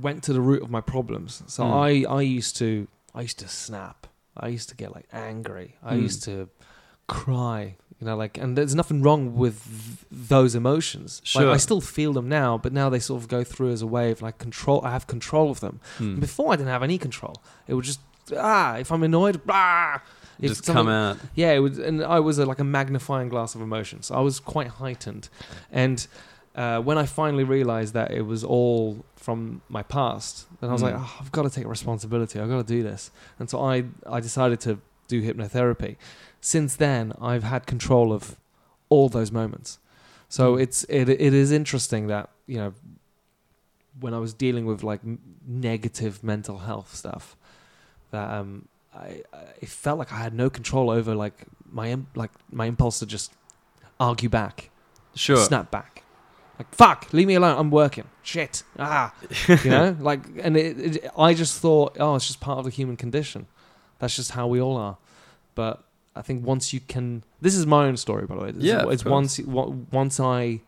went 0.00 0.22
to 0.24 0.32
the 0.32 0.40
root 0.40 0.62
of 0.62 0.70
my 0.70 0.80
problems. 0.80 1.42
So 1.46 1.64
Hmm. 1.64 1.72
I 1.72 2.04
I 2.08 2.22
used 2.22 2.56
to 2.58 2.88
I 3.14 3.22
used 3.22 3.38
to 3.38 3.48
snap. 3.48 4.06
I 4.36 4.48
used 4.48 4.68
to 4.68 4.76
get 4.76 4.94
like 4.94 5.06
angry. 5.12 5.76
I 5.82 5.94
Hmm. 5.94 6.02
used 6.02 6.22
to 6.24 6.48
cry. 7.06 7.76
You 8.00 8.06
know, 8.06 8.16
like, 8.16 8.36
and 8.36 8.56
there's 8.58 8.74
nothing 8.74 9.00
wrong 9.02 9.36
with 9.36 9.62
th- 9.64 10.28
those 10.28 10.54
emotions. 10.54 11.22
Like, 11.34 11.44
Sure. 11.44 11.50
I 11.50 11.56
still 11.56 11.80
feel 11.80 12.12
them 12.12 12.28
now, 12.28 12.58
but 12.58 12.72
now 12.72 12.90
they 12.90 12.98
sort 12.98 13.22
of 13.22 13.28
go 13.28 13.42
through 13.42 13.70
as 13.72 13.80
a 13.82 13.86
wave. 13.86 14.20
like 14.20 14.36
control. 14.38 14.80
I 14.84 14.90
have 14.90 15.06
control 15.06 15.50
of 15.50 15.60
them. 15.60 15.80
Hmm. 15.98 16.20
Before 16.20 16.52
I 16.52 16.56
didn't 16.56 16.68
have 16.70 16.82
any 16.82 16.98
control. 16.98 17.36
It 17.66 17.74
was 17.74 17.86
just 17.86 18.00
ah, 18.36 18.76
if 18.76 18.90
I'm 18.92 19.02
annoyed, 19.02 19.40
ah. 19.48 20.02
If 20.38 20.50
Just 20.50 20.66
come 20.66 20.88
out. 20.88 21.16
Yeah, 21.34 21.52
it 21.52 21.60
was, 21.60 21.78
and 21.78 22.04
I 22.04 22.20
was 22.20 22.38
a, 22.38 22.44
like 22.44 22.58
a 22.58 22.64
magnifying 22.64 23.30
glass 23.30 23.54
of 23.54 23.62
emotions. 23.62 24.10
I 24.10 24.20
was 24.20 24.38
quite 24.40 24.68
heightened, 24.68 25.30
and 25.72 26.06
uh, 26.54 26.80
when 26.82 26.98
I 26.98 27.06
finally 27.06 27.44
realized 27.44 27.94
that 27.94 28.10
it 28.10 28.20
was 28.26 28.44
all 28.44 29.06
from 29.16 29.62
my 29.70 29.82
past, 29.82 30.46
then 30.60 30.68
I 30.68 30.72
was 30.74 30.82
Mm. 30.82 30.92
like, 30.92 30.94
oh, 30.98 31.16
I've 31.20 31.32
got 31.32 31.42
to 31.44 31.50
take 31.50 31.66
responsibility. 31.66 32.38
I've 32.38 32.50
got 32.50 32.66
to 32.66 32.74
do 32.76 32.82
this, 32.82 33.10
and 33.38 33.48
so 33.48 33.62
I 33.62 33.84
I 34.06 34.20
decided 34.20 34.60
to 34.60 34.78
do 35.08 35.22
hypnotherapy. 35.22 35.96
Since 36.40 36.76
then, 36.76 37.12
I've 37.20 37.42
had 37.44 37.66
control 37.66 38.12
of 38.12 38.36
all 38.88 39.08
those 39.08 39.32
moments. 39.32 39.78
So 40.28 40.56
Mm. 40.56 40.62
it's 40.62 40.84
it 40.88 41.08
it 41.08 41.32
is 41.34 41.50
interesting 41.52 42.06
that 42.08 42.30
you 42.46 42.58
know 42.58 42.74
when 44.00 44.12
I 44.14 44.18
was 44.18 44.34
dealing 44.34 44.66
with 44.66 44.82
like 44.82 45.00
negative 45.46 46.22
mental 46.22 46.58
health 46.58 46.94
stuff, 46.94 47.36
that 48.10 48.30
um 48.30 48.68
I, 48.94 49.22
I 49.32 49.38
it 49.60 49.68
felt 49.68 49.98
like 49.98 50.12
I 50.12 50.16
had 50.16 50.34
no 50.34 50.50
control 50.50 50.90
over 50.90 51.14
like 51.14 51.44
my 51.70 51.96
like 52.14 52.30
my 52.50 52.66
impulse 52.66 52.98
to 53.00 53.06
just 53.06 53.32
argue 53.98 54.28
back, 54.28 54.70
Sure. 55.14 55.36
snap 55.38 55.70
back, 55.70 56.02
like 56.58 56.74
fuck, 56.74 57.06
leave 57.12 57.26
me 57.26 57.34
alone, 57.34 57.58
I'm 57.58 57.70
working, 57.70 58.04
shit, 58.22 58.62
ah, 58.78 59.14
you 59.64 59.70
know, 59.70 59.96
like 60.00 60.20
and 60.42 60.56
it, 60.56 60.78
it, 60.96 61.10
I 61.16 61.32
just 61.34 61.60
thought, 61.60 61.96
oh, 61.98 62.16
it's 62.16 62.26
just 62.26 62.40
part 62.40 62.58
of 62.58 62.64
the 62.64 62.70
human 62.70 62.96
condition, 62.96 63.46
that's 63.98 64.16
just 64.16 64.32
how 64.32 64.46
we 64.46 64.60
all 64.60 64.76
are, 64.76 64.96
but 65.54 65.82
I 66.14 66.22
think 66.22 66.44
once 66.46 66.72
you 66.72 66.80
can, 66.80 67.22
this 67.40 67.54
is 67.54 67.66
my 67.66 67.86
own 67.86 67.96
story 67.96 68.26
by 68.26 68.34
the 68.36 68.40
way, 68.42 68.50
This 68.52 68.62
is- 68.62 68.68
Yeah, 68.68 68.82
of 68.82 68.90
it's 68.92 69.04
once 69.04 69.38
once 69.40 70.18
I 70.20 70.60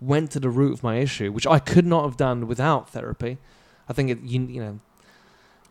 went 0.00 0.30
to 0.32 0.40
the 0.40 0.50
root 0.50 0.72
of 0.74 0.82
my 0.82 0.96
issue, 0.96 1.32
which 1.32 1.46
I 1.46 1.58
could 1.58 1.86
not 1.86 2.04
have 2.04 2.16
done 2.16 2.46
without 2.46 2.90
therapy. 2.90 3.38
I 3.88 3.92
think 3.92 4.10
it, 4.10 4.20
you 4.22 4.40
you 4.46 4.60
know 4.60 4.80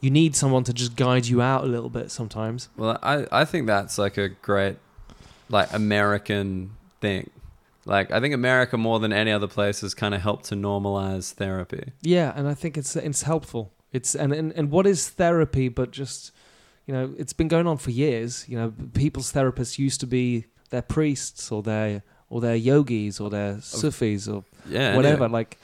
you 0.02 0.10
need 0.12 0.36
someone 0.36 0.64
to 0.66 0.74
just 0.74 0.96
guide 0.96 1.26
you 1.26 1.42
out 1.42 1.64
a 1.64 1.68
little 1.68 1.90
bit 1.90 2.12
sometimes. 2.12 2.70
Well, 2.78 3.00
I, 3.02 3.26
I 3.32 3.46
think 3.46 3.66
that's 3.66 3.98
like 3.98 4.18
a 4.18 4.30
great, 4.30 4.78
like 5.50 5.72
American 5.74 6.72
thing. 7.02 7.30
Like 7.86 8.12
I 8.12 8.20
think 8.20 8.34
America 8.34 8.78
more 8.78 9.00
than 9.00 9.14
any 9.14 9.32
other 9.32 9.48
place 9.48 9.82
has 9.82 9.94
kind 9.94 10.14
of 10.16 10.22
helped 10.22 10.46
to 10.46 10.56
normalize 10.56 11.34
therapy. 11.34 11.92
Yeah, 12.02 12.34
and 12.36 12.48
I 12.48 12.54
think 12.54 12.78
it's 12.78 12.96
it's 12.96 13.24
helpful. 13.24 13.72
It's 13.94 14.16
and, 14.16 14.34
and 14.34 14.52
and 14.54 14.72
what 14.72 14.86
is 14.88 15.10
therapy 15.10 15.70
but 15.70 15.92
just 15.92 16.32
you 16.86 16.94
know, 16.94 17.14
it's 17.18 17.34
been 17.34 17.48
going 17.48 17.68
on 17.68 17.78
for 17.78 17.92
years. 17.92 18.46
You 18.48 18.58
know, 18.58 18.74
people's 18.94 19.32
therapists 19.34 19.80
used 19.80 20.00
to 20.02 20.08
be 20.08 20.46
their 20.70 20.82
priests 20.82 21.52
or 21.52 21.62
their 21.64 22.04
or 22.30 22.42
their 22.42 22.56
yogis 22.56 23.20
or 23.20 23.30
their 23.30 23.60
Sufis 23.62 24.28
or 24.28 24.44
Yeah, 24.68 24.96
whatever. 24.96 25.28
Like 25.30 25.58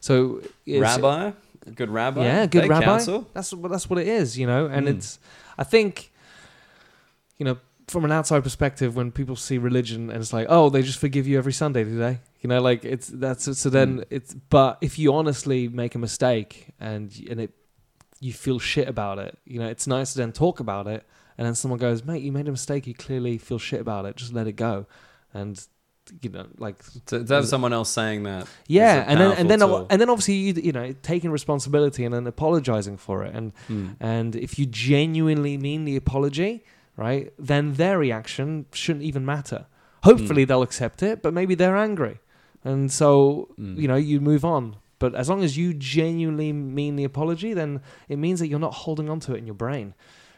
so 0.00 0.40
rabbi, 0.66 1.32
good 1.74 1.90
rabbi, 1.90 2.24
Yeah, 2.24 2.46
good 2.46 2.68
rabbi. 2.68 2.84
counsel. 2.84 3.28
That's 3.34 3.52
what 3.52 3.70
that's 3.70 3.88
what 3.90 3.98
it 3.98 4.08
is, 4.08 4.38
you 4.38 4.46
know. 4.46 4.66
And 4.66 4.86
Mm. 4.86 4.96
it's 4.96 5.18
I 5.58 5.64
think 5.64 6.10
you 7.38 7.44
know 7.44 7.58
from 7.88 8.04
an 8.04 8.10
outside 8.10 8.42
perspective, 8.42 8.96
when 8.96 9.12
people 9.12 9.36
see 9.36 9.58
religion 9.58 10.10
and 10.10 10.20
it's 10.20 10.32
like, 10.32 10.48
oh, 10.50 10.68
they 10.70 10.82
just 10.82 10.98
forgive 10.98 11.24
you 11.28 11.38
every 11.38 11.52
Sunday, 11.52 11.84
do 11.84 11.96
they? 11.96 12.18
You 12.40 12.48
know, 12.48 12.60
like 12.60 12.84
it's 12.84 13.06
that's 13.08 13.56
so 13.58 13.70
then 13.70 13.98
Mm. 13.98 14.04
it's. 14.10 14.34
But 14.34 14.78
if 14.80 14.98
you 14.98 15.14
honestly 15.14 15.68
make 15.68 15.94
a 15.94 15.98
mistake 15.98 16.68
and 16.80 17.12
and 17.30 17.40
it 17.40 17.52
you 18.20 18.32
feel 18.32 18.58
shit 18.58 18.88
about 18.88 19.18
it, 19.18 19.38
you 19.44 19.58
know, 19.60 19.66
it's 19.68 19.86
nice 19.86 20.12
to 20.12 20.18
then 20.18 20.32
talk 20.32 20.60
about 20.60 20.86
it. 20.86 21.06
And 21.38 21.46
then 21.46 21.54
someone 21.54 21.78
goes, 21.78 22.02
mate, 22.02 22.22
you 22.22 22.32
made 22.32 22.48
a 22.48 22.50
mistake. 22.50 22.86
You 22.86 22.94
clearly 22.94 23.36
feel 23.36 23.58
shit 23.58 23.78
about 23.80 24.06
it. 24.06 24.16
Just 24.16 24.32
let 24.32 24.46
it 24.46 24.52
go. 24.52 24.86
And 25.34 25.60
you 26.22 26.30
know, 26.30 26.46
like 26.58 26.76
To, 27.06 27.24
to 27.24 27.34
have 27.34 27.46
someone 27.48 27.72
else 27.72 27.90
saying 27.90 28.22
that. 28.22 28.46
yeah, 28.68 29.04
and 29.06 29.20
then 29.20 29.32
and 29.32 29.50
then 29.50 29.58
tool. 29.58 29.86
and 29.90 30.00
then 30.00 30.08
obviously 30.08 30.34
you 30.34 30.52
you 30.54 30.72
know 30.72 30.92
taking 31.02 31.30
responsibility 31.32 32.04
and 32.04 32.14
then 32.14 32.26
apologizing 32.28 32.96
for 32.96 33.24
it 33.24 33.34
and 33.34 33.52
Hmm. 33.66 33.88
and 33.98 34.36
if 34.36 34.56
you 34.58 34.66
genuinely 34.66 35.58
mean 35.58 35.84
the 35.84 35.96
apology, 35.96 36.64
right, 36.96 37.32
then 37.38 37.74
their 37.74 37.98
reaction 37.98 38.66
shouldn't 38.72 39.04
even 39.04 39.26
matter. 39.26 39.66
Hopefully 40.04 40.44
they'll 40.44 40.62
accept 40.62 41.02
it, 41.02 41.22
but 41.22 41.34
maybe 41.34 41.54
they're 41.56 41.76
angry. 41.76 42.20
And 42.64 42.90
so, 42.92 43.48
Mm. 43.58 43.76
you 43.76 43.88
know, 43.88 43.96
you 43.96 44.20
move 44.20 44.44
on. 44.44 44.76
But 44.98 45.14
as 45.14 45.28
long 45.28 45.44
as 45.44 45.56
you 45.58 45.74
genuinely 45.74 46.52
mean 46.52 46.96
the 46.96 47.04
apology, 47.04 47.52
then 47.52 47.80
it 48.08 48.16
means 48.16 48.40
that 48.40 48.48
you're 48.48 48.58
not 48.58 48.74
holding 48.74 49.10
on 49.10 49.20
to 49.20 49.34
it 49.34 49.38
in 49.38 49.46
your 49.46 49.54
brain. 49.54 49.94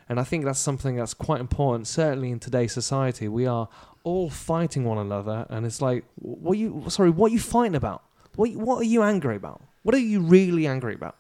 And 0.09 0.19
I 0.19 0.25
think 0.25 0.45
that's 0.45 0.59
something 0.59 0.97
that's 0.97 1.15
quite 1.15 1.41
important, 1.41 1.87
certainly 1.87 2.31
in 2.31 2.41
today's 2.41 2.73
society. 2.73 3.29
We 3.29 3.47
are 3.47 3.69
all 4.05 4.31
fighting 4.31 4.85
one 4.85 4.99
another, 4.99 5.47
and 5.51 5.67
it's 5.67 5.83
like, 5.83 6.05
what 6.17 6.57
you 6.57 6.85
sorry, 6.89 7.11
what 7.11 7.31
are 7.31 7.35
you 7.35 7.41
fighting 7.41 7.75
about? 7.75 8.03
What 8.37 8.51
what 8.55 8.81
are 8.81 8.85
you 8.85 9.03
angry 9.03 9.37
about? 9.37 9.61
What 9.83 9.95
are 9.95 9.99
you 9.99 10.21
really 10.21 10.67
angry 10.67 10.95
about? 10.95 11.17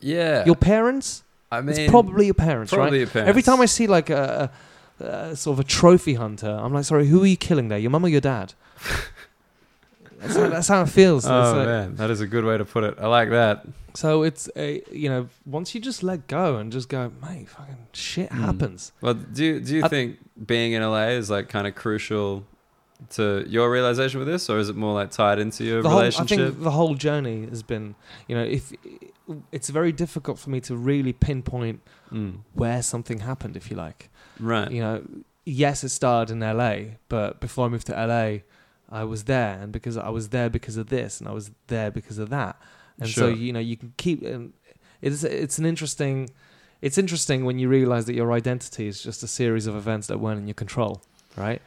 Yeah, 0.00 0.44
Your 0.44 0.56
parents? 0.56 1.24
I 1.50 1.60
mean, 1.60 1.76
it's 1.78 1.90
probably 1.90 2.26
your 2.26 2.34
parents, 2.34 2.72
right? 2.72 2.92
your 2.92 3.06
parents. 3.06 3.28
Every 3.28 3.42
time 3.42 3.60
I 3.60 3.66
see 3.66 3.86
like 3.86 4.10
a, 4.10 4.50
a, 5.00 5.04
a 5.04 5.36
sort 5.36 5.58
of 5.58 5.60
a 5.64 5.68
trophy 5.68 6.14
hunter, 6.14 6.50
I'm 6.50 6.72
like, 6.74 6.84
sorry, 6.84 7.06
who 7.06 7.22
are 7.22 7.26
you 7.26 7.36
killing 7.36 7.68
there? 7.68 7.78
Your 7.78 7.90
mum 7.90 8.04
or 8.04 8.08
your 8.08 8.20
dad? 8.20 8.54
that's, 10.18 10.36
how, 10.36 10.48
that's 10.48 10.68
how 10.68 10.82
it 10.82 10.88
feels. 10.88 11.26
Oh 11.26 11.30
like- 11.56 11.66
man, 11.66 11.96
that 11.96 12.10
is 12.10 12.20
a 12.20 12.26
good 12.26 12.44
way 12.44 12.58
to 12.58 12.64
put 12.64 12.84
it. 12.84 12.96
I 13.00 13.06
like 13.06 13.30
that. 13.30 13.66
So 13.94 14.22
it's 14.22 14.48
a, 14.54 14.82
you 14.92 15.08
know, 15.08 15.28
once 15.44 15.74
you 15.74 15.80
just 15.80 16.02
let 16.02 16.26
go 16.28 16.56
and 16.56 16.70
just 16.70 16.88
go, 16.88 17.10
mate, 17.22 17.48
fucking 17.48 17.76
shit 17.92 18.30
Mm. 18.30 18.40
happens. 18.44 18.92
Well, 19.00 19.14
do 19.14 19.44
you, 19.44 19.60
do 19.60 19.76
you 19.76 19.84
I- 19.84 19.88
think 19.88 20.18
being 20.46 20.72
in 20.72 20.82
LA 20.82 21.08
is 21.16 21.30
like 21.30 21.48
kind 21.48 21.66
of 21.66 21.74
crucial 21.74 22.44
to 23.10 23.44
your 23.48 23.70
realization 23.70 24.18
with 24.18 24.26
this, 24.28 24.50
or 24.50 24.58
is 24.58 24.68
it 24.68 24.76
more 24.76 24.92
like 24.94 25.10
tied 25.10 25.38
into 25.38 25.64
your 25.64 25.82
The 25.82 25.88
whole, 25.88 26.00
I 26.00 26.10
think 26.10 26.60
the 26.62 26.70
whole 26.70 26.94
journey 26.96 27.46
has 27.46 27.62
been, 27.62 27.94
you 28.26 28.34
know, 28.36 28.42
if 28.42 28.72
it's 29.52 29.68
very 29.68 29.92
difficult 29.92 30.38
for 30.38 30.50
me 30.50 30.60
to 30.62 30.76
really 30.76 31.12
pinpoint 31.12 31.80
Mm. 32.12 32.38
where 32.54 32.82
something 32.82 33.18
happened, 33.20 33.56
if 33.56 33.70
you 33.70 33.76
like. 33.76 34.10
Right. 34.40 34.70
you 34.70 34.80
know, 34.80 35.02
yes, 35.44 35.84
it 35.84 35.90
started 35.90 36.32
in 36.32 36.40
LA, 36.40 36.96
but 37.08 37.38
before 37.40 37.66
I 37.66 37.68
moved 37.68 37.86
to 37.88 37.92
LA, 38.06 38.38
I 38.90 39.04
was 39.04 39.24
there, 39.24 39.58
and 39.60 39.72
because 39.72 39.96
I 39.96 40.08
was 40.08 40.28
there 40.30 40.48
because 40.50 40.76
of 40.76 40.88
this, 40.88 41.20
and 41.20 41.28
I 41.28 41.32
was 41.32 41.50
there 41.66 41.90
because 41.90 42.18
of 42.18 42.30
that, 42.30 42.56
and 42.98 43.08
so 43.08 43.28
you 43.28 43.52
know, 43.52 43.60
you 43.60 43.76
can 43.76 43.92
keep. 43.96 44.22
And 44.22 44.52
it's 45.02 45.22
it's 45.24 45.58
an 45.58 45.66
interesting, 45.66 46.30
it's 46.80 46.98
interesting 46.98 47.44
when 47.44 47.58
you 47.58 47.68
realize 47.68 48.06
that 48.06 48.14
your 48.14 48.32
identity 48.32 48.86
is 48.88 49.02
just 49.02 49.22
a 49.22 49.26
series 49.28 49.66
of 49.66 49.74
events 49.76 50.06
that 50.06 50.18
weren't 50.18 50.40
in 50.40 50.46
your 50.46 50.54
control, 50.54 51.02
right? 51.36 51.60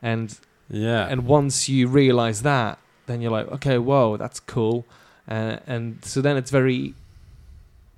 And 0.00 0.36
Yeah. 0.70 1.06
and 1.08 1.26
once 1.26 1.68
you 1.68 1.88
realize 1.88 2.42
that, 2.42 2.78
then 3.06 3.20
you're 3.20 3.30
like, 3.30 3.48
okay, 3.52 3.78
whoa, 3.78 4.16
that's 4.16 4.40
cool, 4.40 4.86
uh, 5.28 5.58
and 5.66 6.02
so 6.04 6.20
then 6.22 6.36
it's 6.36 6.50
very 6.50 6.94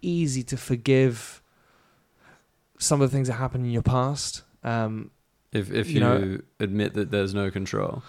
easy 0.03 0.43
to 0.43 0.57
forgive 0.57 1.41
some 2.79 3.01
of 3.01 3.11
the 3.11 3.17
things 3.17 3.29
that 3.29 3.35
happened 3.35 3.65
in 3.65 3.71
your 3.71 3.83
past. 3.83 4.43
Um, 4.63 5.11
if 5.53 5.71
if 5.73 5.87
you 5.89 5.95
you, 5.95 6.01
know- 6.01 6.39
admit 6.59 6.95
that 6.95 7.11
there's 7.11 7.33
no 7.35 7.51
control. 7.51 8.03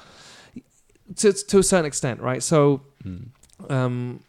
To 1.17 1.33
to 1.33 1.59
a 1.59 1.63
certain 1.63 1.85
extent, 1.85 2.19
right? 2.21 2.41
So, 2.43 2.81
Mm. 3.05 3.27
um, 3.69 4.19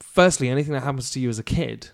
firstly, 0.00 0.48
anything 0.48 0.72
that 0.74 0.82
happens 0.82 1.10
to 1.10 1.20
you 1.20 1.28
as 1.28 1.38
a 1.38 1.42
kid, 1.42 1.90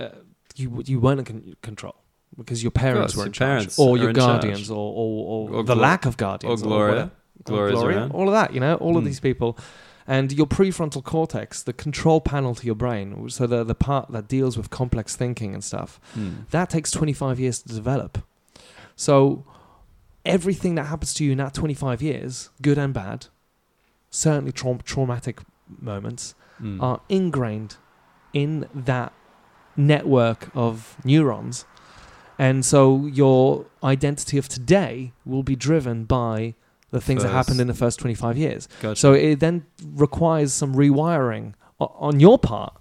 uh, 0.00 0.08
you 0.56 0.82
you 0.86 1.00
weren't 1.00 1.20
in 1.20 1.24
con- 1.26 1.56
control 1.62 1.94
because 2.36 2.62
your 2.62 2.70
parents 2.70 3.14
course, 3.14 3.16
were 3.22 3.26
in 3.26 3.32
charge, 3.32 3.48
parents 3.50 3.78
or 3.78 3.96
your 3.98 4.12
guardians, 4.12 4.70
or 4.70 4.76
or, 4.76 5.26
or, 5.50 5.50
Or 5.56 5.62
the 5.64 5.74
Glo- 5.74 5.82
lack 5.82 6.06
of 6.06 6.16
guardians, 6.16 6.62
or 6.62 6.66
Gloria. 6.66 7.02
Or 7.04 7.10
Gloria's 7.44 7.78
Gloria, 7.80 7.98
around. 7.98 8.12
all 8.12 8.28
of 8.28 8.32
that, 8.32 8.54
you 8.54 8.60
know, 8.60 8.76
all 8.76 8.96
of 8.96 9.02
Mm. 9.02 9.06
these 9.06 9.20
people. 9.20 9.58
And 10.06 10.32
your 10.32 10.46
prefrontal 10.46 11.02
cortex, 11.02 11.62
the 11.62 11.72
control 11.72 12.20
panel 12.20 12.54
to 12.54 12.64
your 12.66 12.74
brain, 12.76 13.28
so 13.28 13.46
the 13.46 13.64
the 13.64 13.74
part 13.74 14.10
that 14.12 14.28
deals 14.28 14.56
with 14.56 14.70
complex 14.70 15.16
thinking 15.16 15.52
and 15.52 15.62
stuff, 15.64 16.00
Mm. 16.16 16.48
that 16.50 16.70
takes 16.70 16.90
25 16.90 17.38
years 17.40 17.58
to 17.62 17.68
develop. 17.68 18.18
So 18.96 19.44
everything 20.24 20.74
that 20.76 20.84
happens 20.84 21.14
to 21.14 21.24
you 21.24 21.32
in 21.32 21.38
that 21.38 21.54
25 21.54 22.00
years, 22.02 22.50
good 22.62 22.78
and 22.78 22.92
bad, 22.94 23.26
certainly 24.10 24.52
traum- 24.52 24.80
traumatic 24.84 25.40
moments, 25.80 26.34
Mm. 26.62 26.80
are 26.82 27.00
ingrained 27.08 27.76
in 28.32 28.68
that 28.74 29.12
network 29.76 30.50
of 30.54 30.96
neurons. 31.04 31.64
And 32.38 32.64
so 32.64 33.06
your 33.06 33.66
identity 33.82 34.38
of 34.38 34.48
today 34.48 35.12
will 35.24 35.42
be 35.42 35.56
driven 35.56 36.04
by 36.04 36.54
the 36.90 37.00
things 37.00 37.22
that 37.24 37.30
happened 37.30 37.60
in 37.60 37.66
the 37.66 37.74
first 37.74 37.98
25 37.98 38.36
years. 38.38 38.68
Gotcha. 38.80 39.00
So 39.00 39.12
it 39.14 39.40
then 39.40 39.64
requires 39.84 40.52
some 40.52 40.74
rewiring 40.74 41.54
on 41.80 42.20
your 42.20 42.38
part 42.38 42.74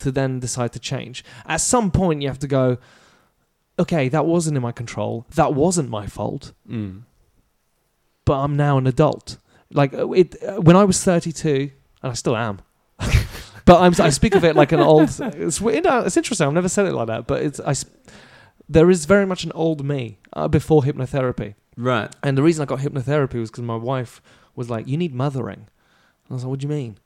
to 0.00 0.10
then 0.10 0.40
decide 0.40 0.72
to 0.72 0.78
change. 0.80 1.24
At 1.46 1.60
some 1.60 1.90
point, 1.92 2.20
you 2.22 2.28
have 2.28 2.38
to 2.40 2.48
go, 2.48 2.78
okay, 3.78 4.08
that 4.08 4.26
wasn't 4.26 4.56
in 4.56 4.62
my 4.62 4.72
control. 4.72 5.26
That 5.34 5.54
wasn't 5.54 5.88
my 5.90 6.06
fault, 6.06 6.52
Mm. 6.68 7.02
but 8.24 8.38
I'm 8.40 8.56
now 8.56 8.78
an 8.78 8.86
adult. 8.86 9.38
Like 9.72 9.94
uh, 9.94 10.10
it, 10.12 10.36
uh, 10.42 10.60
when 10.60 10.76
I 10.76 10.84
was 10.84 11.02
32, 11.02 11.70
and 12.02 12.10
I 12.10 12.14
still 12.14 12.36
am. 12.36 12.60
but 13.64 13.80
I'm, 13.80 13.94
I 14.04 14.10
speak 14.10 14.34
of 14.34 14.44
it 14.44 14.56
like 14.56 14.72
an 14.72 14.80
old. 14.80 15.02
It's, 15.20 15.60
you 15.60 15.80
know, 15.80 16.00
it's 16.00 16.16
interesting. 16.16 16.46
I've 16.46 16.52
never 16.54 16.68
said 16.68 16.86
it 16.86 16.92
like 16.92 17.06
that, 17.06 17.26
but 17.26 17.42
it's 17.42 17.60
I. 17.60 17.74
There 18.68 18.90
is 18.90 19.04
very 19.04 19.26
much 19.26 19.42
an 19.44 19.52
old 19.52 19.84
me 19.84 20.18
uh, 20.32 20.46
before 20.48 20.82
hypnotherapy. 20.82 21.54
Right. 21.76 22.14
And 22.22 22.36
the 22.38 22.42
reason 22.42 22.62
I 22.62 22.66
got 22.66 22.78
hypnotherapy 22.80 23.34
was 23.40 23.50
because 23.50 23.64
my 23.64 23.76
wife 23.76 24.20
was 24.54 24.68
like, 24.70 24.86
"You 24.86 24.96
need 24.96 25.14
mothering." 25.14 25.66
I 26.30 26.34
was 26.34 26.44
like, 26.44 26.50
"What 26.50 26.60
do 26.60 26.64
you 26.66 26.72
mean?" 26.72 26.98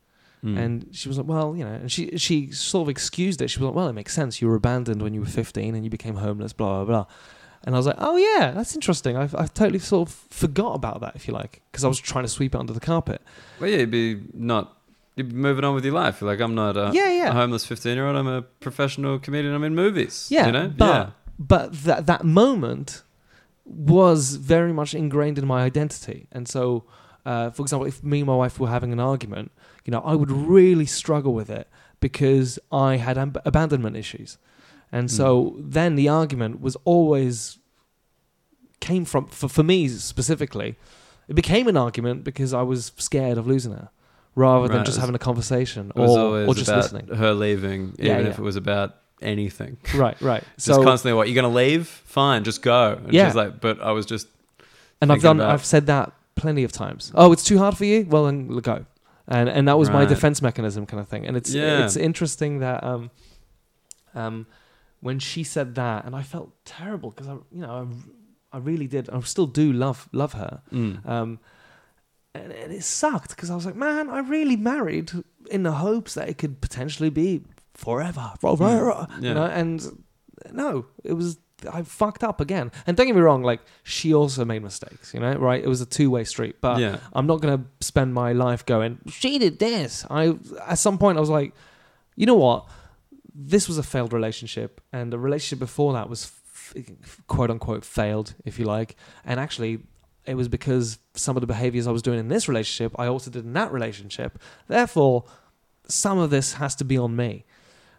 Mm. 0.45 0.59
And 0.59 0.87
she 0.93 1.09
was 1.09 1.17
like, 1.17 1.27
"Well, 1.27 1.57
you 1.57 1.65
know," 1.65 1.73
and 1.73 1.91
she 1.91 2.17
she 2.19 2.51
sort 2.53 2.83
of 2.87 2.89
excused 2.91 3.41
it. 3.41 3.49
She 3.49 3.59
was 3.61 3.67
like, 3.69 3.75
"Well, 3.75 3.89
it 3.89 3.95
makes 3.95 4.13
sense. 4.13 4.43
You 4.43 4.49
were 4.49 4.57
abandoned 4.57 5.01
when 5.03 5.15
you 5.15 5.21
were 5.21 5.27
15 5.27 5.75
and 5.75 5.83
you 5.85 5.91
became 5.91 6.17
homeless." 6.17 6.53
Blah 6.53 6.85
blah 6.85 7.05
blah. 7.05 7.07
And 7.67 7.75
I 7.75 7.79
was 7.79 7.87
like, 7.87 7.97
oh 7.97 8.19
yeah, 8.19 8.51
that's 8.51 8.75
interesting. 8.75 9.17
I've, 9.17 9.35
I've 9.35 9.55
totally 9.55 9.79
sort 9.79 10.07
of 10.11 10.15
forgot 10.29 10.75
about 10.75 11.01
that, 11.01 11.17
if 11.17 11.27
you 11.27 11.33
like, 11.33 11.63
because 11.73 11.83
I 11.83 11.89
was 11.89 11.99
trying 11.99 12.25
to 12.25 12.29
sweep 12.29 12.55
it 12.55 12.59
under 12.59 12.75
the 12.75 12.81
carpet. 12.81 13.23
Well, 13.59 13.71
yeah, 13.71 13.79
you'd 13.79 13.91
be 13.91 14.21
not. 14.35 14.77
You'd 15.17 15.31
be 15.31 15.35
moving 15.35 15.65
on 15.65 15.75
with 15.75 15.83
your 15.83 15.95
life. 15.95 16.21
You're 16.21 16.29
like, 16.31 16.41
I'm 16.41 16.55
not 16.55 16.77
a, 16.77 16.91
Yeah, 16.93 17.11
yeah. 17.11 17.29
a 17.31 17.33
homeless 17.33 17.65
15 17.65 17.95
year 17.97 18.07
old. 18.07 18.17
I'm 18.17 18.27
a 18.27 18.43
professional 18.43 19.19
comedian. 19.19 19.55
I'm 19.55 19.65
in 19.65 19.75
movies. 19.75 20.29
Yeah, 20.31 20.45
You 20.47 20.53
know? 20.53 20.69
but 20.77 20.87
yeah. 20.87 21.11
but 21.39 21.73
that 21.85 22.05
that 22.05 22.23
moment 22.25 23.03
was 23.65 24.37
very 24.37 24.73
much 24.75 24.95
ingrained 24.95 25.39
in 25.39 25.47
my 25.47 25.63
identity, 25.63 26.27
and 26.33 26.47
so, 26.47 26.85
uh, 27.25 27.49
for 27.51 27.63
example, 27.63 27.87
if 27.87 28.05
me 28.05 28.19
and 28.21 28.27
my 28.27 28.37
wife 28.37 28.61
were 28.61 28.69
having 28.69 28.93
an 28.93 29.01
argument, 29.01 29.51
you 29.85 29.91
know, 29.91 30.01
I 30.01 30.15
would 30.15 30.31
really 30.31 30.87
struggle 30.87 31.35
with 31.35 31.51
it 31.51 31.69
because 32.01 32.59
I 32.73 32.97
had 32.97 33.19
ab- 33.19 33.41
abandonment 33.45 33.97
issues, 33.97 34.39
and 34.91 35.11
hmm. 35.11 35.15
so 35.15 35.57
then 35.59 35.95
the 35.95 36.09
argument 36.09 36.61
was 36.61 36.77
always 36.85 37.59
came 38.81 39.05
from 39.05 39.27
for, 39.27 39.49
for 39.49 39.63
me 39.63 39.89
specifically. 39.89 40.77
It 41.27 41.35
became 41.35 41.69
an 41.69 41.77
argument 41.77 42.23
because 42.23 42.53
I 42.53 42.63
was 42.63 42.93
scared 42.99 43.39
of 43.39 43.47
losing 43.47 43.73
her, 43.73 43.89
rather 44.35 44.69
than 44.69 44.85
just 44.85 44.99
having 44.99 45.15
a 45.15 45.19
conversation 45.19 45.91
or, 45.95 46.47
or 46.47 46.55
just 46.55 46.69
listening. 46.69 47.09
her 47.09 47.33
leaving, 47.33 47.95
even 47.99 48.25
yeah. 48.25 48.31
if 48.31 48.39
it 48.39 48.43
was 48.43 48.57
about 48.57 48.97
anything. 49.23 49.79
Right, 49.95 50.21
right. 50.21 50.43
Just 50.57 50.67
so 50.67 50.83
constantly, 50.83 51.17
what, 51.17 51.29
you're 51.29 51.41
going 51.41 51.51
to 51.51 51.57
leave? 51.57 51.87
Fine, 51.89 52.45
just 52.45 52.63
go. 52.63 53.01
And 53.03 53.13
Yeah. 53.13 53.27
she's 53.27 53.37
like, 53.37 53.61
but 53.61 53.81
I 53.81 53.93
was 53.93 54.07
just. 54.07 54.27
And 55.01 55.13
I've 55.13 55.23
done. 55.23 55.41
about- 55.41 55.53
I've 55.53 55.65
said 55.65 55.87
that 55.87 56.13
plenty 56.35 56.65
of 56.65 56.73
times. 56.73 57.13
Oh, 57.15 57.33
it's 57.33 57.45
too 57.45 57.59
hard 57.59 57.77
for 57.77 57.85
you. 57.85 58.07
Well, 58.09 58.25
then 58.25 58.49
go. 58.59 58.85
And 59.29 59.49
and 59.49 59.67
that 59.69 59.79
was 59.79 59.89
my 59.91 60.05
defense 60.05 60.43
mechanism, 60.43 60.87
kind 60.87 61.01
of 61.01 61.09
thing. 61.09 61.27
And 61.27 61.37
it's 61.37 61.53
Yeah. 61.55 61.85
it's 61.85 61.97
interesting 61.97 62.59
that 62.61 62.85
um 62.85 63.11
um 64.15 64.47
when 65.01 65.19
she 65.19 65.45
said 65.45 65.75
that, 65.75 66.05
and 66.07 66.15
I 66.17 66.23
felt 66.23 66.53
terrible 66.65 67.11
because 67.11 67.29
I 67.29 67.33
you 67.51 67.63
know 67.63 67.89
I, 68.53 68.57
I 68.57 68.59
really 68.59 68.87
did. 68.87 69.09
I 69.11 69.21
still 69.21 69.47
do 69.47 69.73
love 69.73 70.09
love 70.13 70.33
her. 70.35 70.63
Mm. 70.73 71.07
Um, 71.09 71.39
and, 72.35 72.53
and 72.53 72.73
it 72.73 72.83
sucked 72.83 73.31
because 73.31 73.51
I 73.51 73.55
was 73.55 73.65
like, 73.65 73.77
man, 73.77 74.11
I 74.11 74.19
really 74.21 74.57
married 74.57 75.13
in 75.51 75.63
the 75.63 75.73
hopes 75.73 76.15
that 76.15 76.29
it 76.29 76.37
could 76.39 76.61
potentially 76.61 77.11
be 77.11 77.45
forever, 77.75 78.33
forever. 78.41 79.07
Yeah. 79.21 79.29
You 79.29 79.35
know, 79.35 79.45
and 79.45 80.05
no, 80.53 80.87
it 81.05 81.13
was 81.15 81.39
I 81.73 81.83
fucked 81.83 82.23
up 82.25 82.41
again. 82.41 82.73
And 82.87 82.97
don't 82.97 83.07
get 83.07 83.15
me 83.15 83.21
wrong, 83.23 83.43
like 83.43 83.61
she 83.83 84.15
also 84.15 84.45
made 84.45 84.63
mistakes. 84.63 85.15
You 85.15 85.21
know, 85.21 85.35
right? 85.35 85.63
It 85.63 85.69
was 85.69 85.81
a 85.81 85.87
two 85.87 86.11
way 86.11 86.25
street, 86.25 86.57
but. 86.61 86.79
yeah. 86.81 86.99
I'm 87.13 87.27
not 87.27 87.41
gonna 87.41 87.65
spend 87.81 88.15
my 88.15 88.33
life 88.33 88.65
going. 88.67 88.99
She 89.09 89.39
did 89.39 89.59
this. 89.59 90.07
I 90.11 90.35
at 90.67 90.79
some 90.79 90.99
point 90.99 91.19
I 91.19 91.21
was 91.21 91.31
like, 91.31 91.55
you 92.17 92.27
know 92.27 92.35
what? 92.35 92.67
This 93.35 93.67
was 93.69 93.79
a 93.79 93.83
failed 93.83 94.13
relationship, 94.13 94.81
and 94.93 95.13
the 95.13 95.19
relationship 95.19 95.59
before 95.59 95.93
that 95.95 96.09
was 96.09 96.31
f- 96.53 96.75
quote 97.27 97.51
unquote 97.51 97.85
failed, 97.85 98.35
if 98.45 98.59
you 98.59 98.65
like. 98.65 98.97
And 99.25 99.41
actually, 99.41 99.81
it 100.25 100.35
was 100.37 100.49
because 100.49 100.99
some 101.15 101.37
of 101.37 101.41
the 101.41 101.47
behaviors 101.47 101.87
I 101.87 101.91
was 101.91 102.03
doing 102.03 102.19
in 102.19 102.29
this 102.29 102.49
relationship, 102.49 102.95
I 102.99 103.07
also 103.07 103.31
did 103.31 103.45
in 103.45 103.53
that 103.55 103.73
relationship. 103.73 104.39
Therefore, 104.69 105.25
some 105.89 106.19
of 106.19 106.31
this 106.31 106.55
has 106.55 106.75
to 106.77 106.85
be 106.85 106.97
on 106.97 107.17
me. 107.17 107.45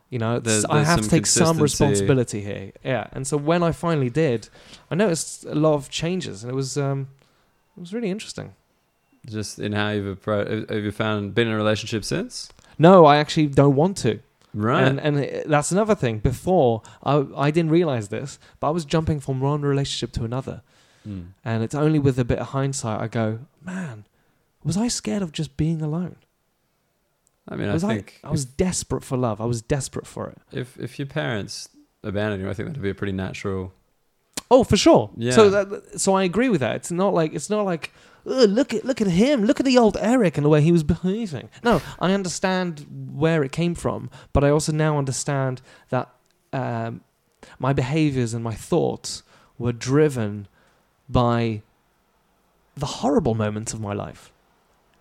You 0.09 0.19
know, 0.19 0.39
There- 0.39 0.61
I 0.69 0.83
have 0.83 1.01
to 1.01 1.09
take 1.09 1.25
some 1.25 1.57
responsibility 1.59 2.41
here. 2.41 2.71
Yeah, 2.83 3.07
and 3.11 3.25
so 3.27 3.37
when 3.37 3.63
I 3.63 3.71
finally 3.71 4.09
did, 4.09 4.49
I 4.91 4.95
noticed 4.95 5.45
a 5.45 5.55
lot 5.55 5.73
of 5.73 5.89
changes, 5.89 6.43
and 6.43 6.51
it 6.51 6.55
was 6.55 6.77
um, 6.77 7.07
it 7.75 7.79
was 7.81 7.93
really 7.93 8.09
interesting. 8.11 8.53
Just 9.25 9.57
in 9.59 9.71
how 9.73 9.89
you've 9.89 10.05
approached. 10.07 10.69
Have 10.69 10.83
you 10.83 10.91
found, 10.91 11.33
been 11.33 11.47
in 11.47 11.53
a 11.53 11.57
relationship 11.57 12.05
since? 12.05 12.49
No, 12.77 13.05
I 13.05 13.17
actually 13.17 13.47
don't 13.47 13.75
want 13.75 13.97
to. 13.97 14.19
Right. 14.53 14.83
And 14.87 14.99
and 15.01 15.43
that's 15.51 15.71
another 15.71 15.95
thing. 15.95 16.19
Before 16.19 16.81
I 17.03 17.25
I 17.35 17.51
didn't 17.51 17.71
realize 17.71 18.09
this, 18.09 18.37
but 18.59 18.67
I 18.67 18.69
was 18.71 18.85
jumping 18.85 19.19
from 19.19 19.41
one 19.41 19.61
relationship 19.63 20.11
to 20.13 20.23
another, 20.23 20.61
Mm. 21.07 21.25
and 21.43 21.63
it's 21.63 21.75
only 21.75 21.99
with 21.99 22.17
a 22.19 22.23
bit 22.25 22.39
of 22.39 22.47
hindsight 22.47 23.01
I 23.01 23.07
go, 23.07 23.39
man, 23.63 24.05
was 24.63 24.77
I 24.77 24.87
scared 24.87 25.21
of 25.23 25.31
just 25.31 25.57
being 25.57 25.81
alone? 25.81 26.15
I 27.47 27.55
mean, 27.55 27.69
I 27.69 27.73
Was 27.73 27.83
I? 27.83 27.95
think 27.95 28.19
I 28.23 28.31
was 28.31 28.45
desperate 28.45 29.03
for 29.03 29.17
love. 29.17 29.39
I 29.39 29.45
was 29.45 29.61
desperate 29.61 30.07
for 30.07 30.27
it. 30.29 30.37
if, 30.51 30.77
if 30.79 30.97
your 30.97 31.05
parents 31.05 31.69
abandoned 32.03 32.41
you, 32.41 32.49
I 32.49 32.53
think 32.53 32.69
that'd 32.69 32.81
be 32.81 32.89
a 32.89 32.95
pretty 32.95 33.13
natural. 33.13 33.73
Oh, 34.49 34.63
for 34.63 34.77
sure. 34.77 35.09
Yeah. 35.17 35.31
So 35.31 35.49
that, 35.49 35.99
so 35.99 36.13
I 36.13 36.23
agree 36.23 36.49
with 36.49 36.61
that. 36.61 36.75
It's 36.75 36.91
not 36.91 37.13
like 37.13 37.33
it's 37.33 37.49
not 37.49 37.63
like 37.65 37.91
look 38.25 38.73
at 38.73 38.83
look 38.85 39.01
at 39.01 39.07
him, 39.07 39.43
look 39.45 39.59
at 39.59 39.65
the 39.65 39.77
old 39.77 39.97
Eric 39.99 40.37
and 40.37 40.45
the 40.45 40.49
way 40.49 40.61
he 40.61 40.71
was 40.71 40.83
behaving. 40.83 41.49
No, 41.63 41.81
I 41.99 42.13
understand 42.13 42.85
where 43.13 43.43
it 43.43 43.51
came 43.51 43.75
from, 43.75 44.09
but 44.33 44.43
I 44.43 44.49
also 44.49 44.71
now 44.71 44.97
understand 44.97 45.61
that 45.89 46.09
um, 46.53 47.01
my 47.59 47.73
behaviors 47.73 48.33
and 48.33 48.43
my 48.43 48.53
thoughts 48.53 49.23
were 49.57 49.71
driven 49.73 50.47
by 51.09 51.61
the 52.75 52.85
horrible 52.85 53.35
moments 53.35 53.73
of 53.73 53.79
my 53.81 53.93
life. 53.93 54.31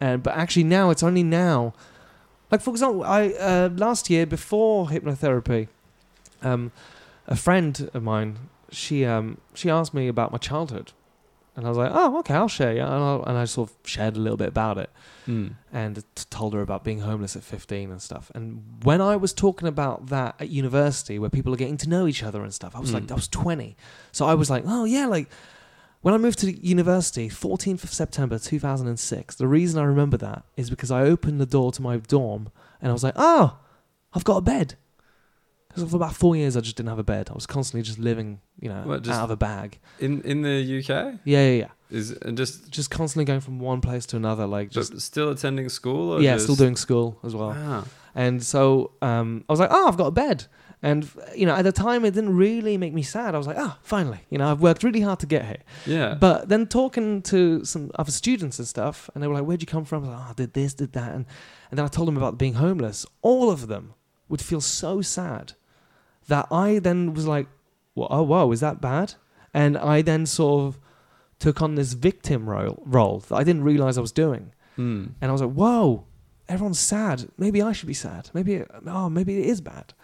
And 0.01 0.23
but 0.23 0.35
actually 0.35 0.65
now 0.65 0.91
it's 0.91 1.03
only 1.03 1.23
now, 1.23 1.75
like 2.55 2.63
for 2.63 2.71
example, 2.71 3.03
I 3.05 3.21
uh, 3.51 3.69
last 3.87 4.09
year 4.11 4.25
before 4.27 4.87
hypnotherapy, 4.95 5.63
um, 6.43 6.71
a 7.27 7.37
friend 7.37 7.91
of 7.95 8.03
mine 8.03 8.39
she 8.71 9.05
um 9.05 9.27
she 9.55 9.71
asked 9.71 9.95
me 9.95 10.09
about 10.09 10.31
my 10.33 10.39
childhood, 10.39 10.89
and 11.57 11.65
I 11.67 11.69
was 11.69 11.79
like, 11.79 11.93
oh 11.95 12.19
okay, 12.21 12.35
I'll 12.35 12.49
share. 12.61 12.73
Yeah, 12.79 12.87
and, 12.95 13.03
I, 13.05 13.15
and 13.31 13.37
I 13.39 13.45
sort 13.47 13.71
of 13.71 13.77
shared 13.95 14.17
a 14.17 14.21
little 14.21 14.37
bit 14.45 14.49
about 14.49 14.79
it 14.79 14.91
Mm. 15.27 15.55
and 15.73 15.97
t- 15.97 16.25
told 16.29 16.53
her 16.53 16.61
about 16.61 16.85
being 16.85 17.01
homeless 17.01 17.35
at 17.35 17.43
15 17.43 17.91
and 17.91 18.03
stuff. 18.03 18.31
And 18.35 18.63
when 18.83 19.01
I 19.01 19.17
was 19.17 19.33
talking 19.33 19.67
about 19.75 20.09
that 20.09 20.35
at 20.39 20.51
university, 20.51 21.19
where 21.19 21.31
people 21.31 21.51
are 21.55 21.57
getting 21.65 21.79
to 21.79 21.89
know 21.89 22.07
each 22.07 22.23
other 22.23 22.43
and 22.45 22.53
stuff, 22.53 22.77
I 22.77 22.81
was 22.81 22.93
like, 22.93 23.05
Mm. 23.05 23.13
I 23.13 23.15
was 23.15 23.29
20, 23.29 23.75
so 24.13 24.27
I 24.33 24.35
was 24.35 24.49
like, 24.51 24.65
oh 24.67 24.85
yeah, 24.85 25.07
like. 25.17 25.29
When 26.05 26.13
I 26.13 26.19
moved 26.19 26.41
to 26.41 26.53
university, 26.53 27.31
14th 27.31 27.83
of 27.83 27.91
September 27.91 28.39
2006, 28.39 29.37
the 29.37 29.49
reason 29.49 29.81
I 29.81 29.85
remember 29.85 30.19
that 30.19 30.45
is 30.55 30.69
because 30.69 30.91
I 30.91 31.01
opened 31.01 31.41
the 31.41 31.47
door 31.47 31.73
to 31.73 31.81
my 31.81 31.97
dorm 31.97 32.51
and 32.83 32.91
I 32.91 32.93
was 32.93 33.03
like, 33.03 33.15
oh, 33.17 33.57
I've 34.13 34.23
got 34.23 34.37
a 34.37 34.41
bed. 34.43 34.75
Because 35.69 35.89
for 35.89 35.97
about 35.97 36.15
four 36.15 36.37
years, 36.37 36.59
I 36.59 36.61
just 36.61 36.77
didn't 36.77 36.91
have 36.91 36.99
a 36.99 37.05
bed. 37.05 37.31
I 37.31 37.33
was 37.33 37.47
constantly 37.47 37.81
just 37.81 37.99
living, 37.99 38.43
you 38.61 38.69
know, 38.69 38.83
What, 38.83 39.03
just- 39.03 39.19
out 39.19 39.25
of 39.25 39.31
a 39.31 39.37
bag. 39.37 39.79
In 39.99 40.21
in 40.25 40.43
the 40.43 40.79
UK 40.81 41.21
Yeah, 41.25 41.47
yeah, 41.47 41.51
yeah. 41.53 41.69
is 41.91 42.11
and 42.11 42.37
just 42.37 42.71
Just 42.71 42.91
constantly 42.91 43.25
going 43.25 43.41
from 43.41 43.59
one 43.59 43.81
place 43.81 44.05
to 44.09 44.17
another, 44.17 44.47
like 44.47 44.69
just 44.69 45.01
still 45.01 45.31
attending 45.31 45.71
school 45.71 46.11
or 46.13 46.21
yeah, 46.21 46.35
just, 46.35 46.45
still 46.45 46.55
doing 46.55 46.77
school 46.77 47.19
as 47.25 47.35
well. 47.35 47.53
Wow. 47.53 47.85
And 48.15 48.43
so 48.43 48.91
um, 49.01 49.43
I 49.49 49.53
was 49.55 49.59
like, 49.59 49.71
oh, 49.73 49.89
I've 49.89 49.97
got 49.97 50.09
a 50.09 50.11
bed. 50.27 50.45
And, 50.85 51.11
you 51.35 51.47
know, 51.47 51.55
at 51.55 51.63
the 51.63 51.73
time, 51.73 52.05
it 52.05 52.11
didn't 52.11 52.37
really 52.37 52.77
make 52.77 52.93
me 52.93 53.03
sad. 53.03 53.35
I 53.35 53.39
was 53.39 53.47
like, 53.47 53.57
oh, 53.59 53.75
finally, 53.83 54.21
you 54.29 54.37
know, 54.37 54.51
I've 54.51 54.61
worked 54.61 54.83
really 54.83 55.01
hard 55.01 55.19
to 55.21 55.27
get 55.27 55.47
here. 55.47 55.63
Yeah. 55.87 56.13
But 56.13 56.51
then 56.51 56.67
talking 56.67 57.23
to 57.23 57.65
some 57.65 57.91
other 57.99 58.13
students 58.13 58.59
and 58.59 58.69
stuff, 58.69 59.09
and 59.15 59.23
they 59.23 59.27
were 59.27 59.33
like, 59.33 59.45
where'd 59.45 59.63
you 59.63 59.67
come 59.67 59.87
from? 59.87 60.05
I 60.05 60.09
was 60.09 60.15
like, 60.15 60.27
oh, 60.27 60.31
I 60.33 60.35
did 60.35 60.53
this, 60.53 60.75
did 60.75 60.93
that. 60.93 61.15
And, 61.15 61.25
and 61.71 61.79
then 61.79 61.87
I 61.87 61.89
told 61.89 62.07
them 62.07 62.19
about 62.19 62.37
being 62.37 62.53
homeless. 62.53 63.07
All 63.23 63.51
of 63.51 63.67
them 63.67 63.95
would 64.29 64.43
feel 64.43 64.61
so 64.61 65.01
sad 65.01 65.55
that 66.29 66.49
I 66.53 66.81
then 66.81 67.15
was 67.15 67.27
like, 67.27 67.47
well, 67.95 68.09
oh, 68.11 68.23
wow, 68.23 68.51
is 68.51 68.61
that 68.61 68.83
bad? 68.83 69.15
And 69.55 69.79
I 69.79 70.03
then 70.03 70.27
sort 70.27 70.65
of 70.67 70.81
took 71.39 71.63
on 71.63 71.77
this 71.77 71.95
victim 71.95 72.47
role, 72.47 72.83
role 72.85 73.21
that 73.21 73.37
I 73.37 73.43
didn't 73.43 73.65
realize 73.65 73.97
I 73.97 74.03
was 74.03 74.13
doing. 74.13 74.53
Mm. 74.77 75.13
And 75.19 75.31
I 75.31 75.33
was 75.33 75.41
like, 75.41 75.53
whoa, 75.53 76.05
everyone's 76.47 76.79
sad. 76.79 77.27
Maybe 77.39 77.63
I 77.63 77.73
should 77.73 77.89
be 77.89 77.95
sad. 77.95 78.29
Maybe, 78.35 78.63
oh, 78.87 79.09
maybe 79.09 79.39
it 79.39 79.47
is 79.47 79.63
bad. 79.63 79.95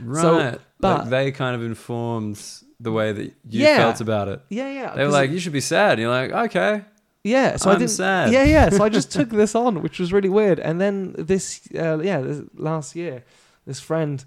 Right. 0.00 0.22
So, 0.22 0.58
but- 0.80 0.98
like 1.00 1.08
they 1.10 1.32
kind 1.32 1.54
of 1.56 1.62
informed 1.62 2.40
the 2.80 2.92
way 2.92 3.12
that 3.12 3.24
you 3.24 3.64
Yeah. 3.64 3.78
felt 3.78 4.00
about 4.00 4.28
it. 4.28 4.40
Yeah, 4.50 4.70
yeah. 4.70 4.94
They 4.94 5.04
were 5.04 5.10
like, 5.10 5.30
"You 5.30 5.38
should 5.40 5.52
be 5.52 5.60
sad." 5.60 5.92
And 5.92 6.00
you're 6.02 6.10
like, 6.10 6.30
"Okay." 6.48 6.84
yeah. 7.24 7.56
So 7.56 7.70
I 7.70 7.72
I'm 7.74 7.78
didn't. 7.80 7.90
sad. 7.90 8.32
Yeah, 8.32 8.44
yeah. 8.44 8.68
So 8.70 8.84
I 8.84 8.88
just 8.88 9.10
took 9.18 9.30
this 9.30 9.54
on, 9.54 9.82
which 9.82 9.98
was 9.98 10.12
really 10.12 10.28
weird. 10.28 10.60
And 10.60 10.80
then 10.80 11.14
this, 11.18 11.60
uh, 11.74 11.98
yeah, 11.98 12.20
this, 12.20 12.42
last 12.54 12.94
year, 12.94 13.24
this 13.66 13.80
friend, 13.80 14.24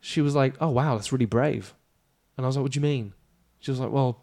she 0.00 0.20
was 0.22 0.34
like, 0.34 0.54
"Oh 0.60 0.70
wow, 0.70 0.94
that's 0.96 1.12
really 1.12 1.26
brave," 1.26 1.74
and 2.36 2.44
I 2.44 2.48
was 2.48 2.56
like, 2.56 2.62
"What 2.62 2.72
do 2.72 2.78
you 2.78 2.82
mean?" 2.82 3.12
She 3.60 3.70
was 3.70 3.78
like, 3.80 3.92
"Well, 3.92 4.22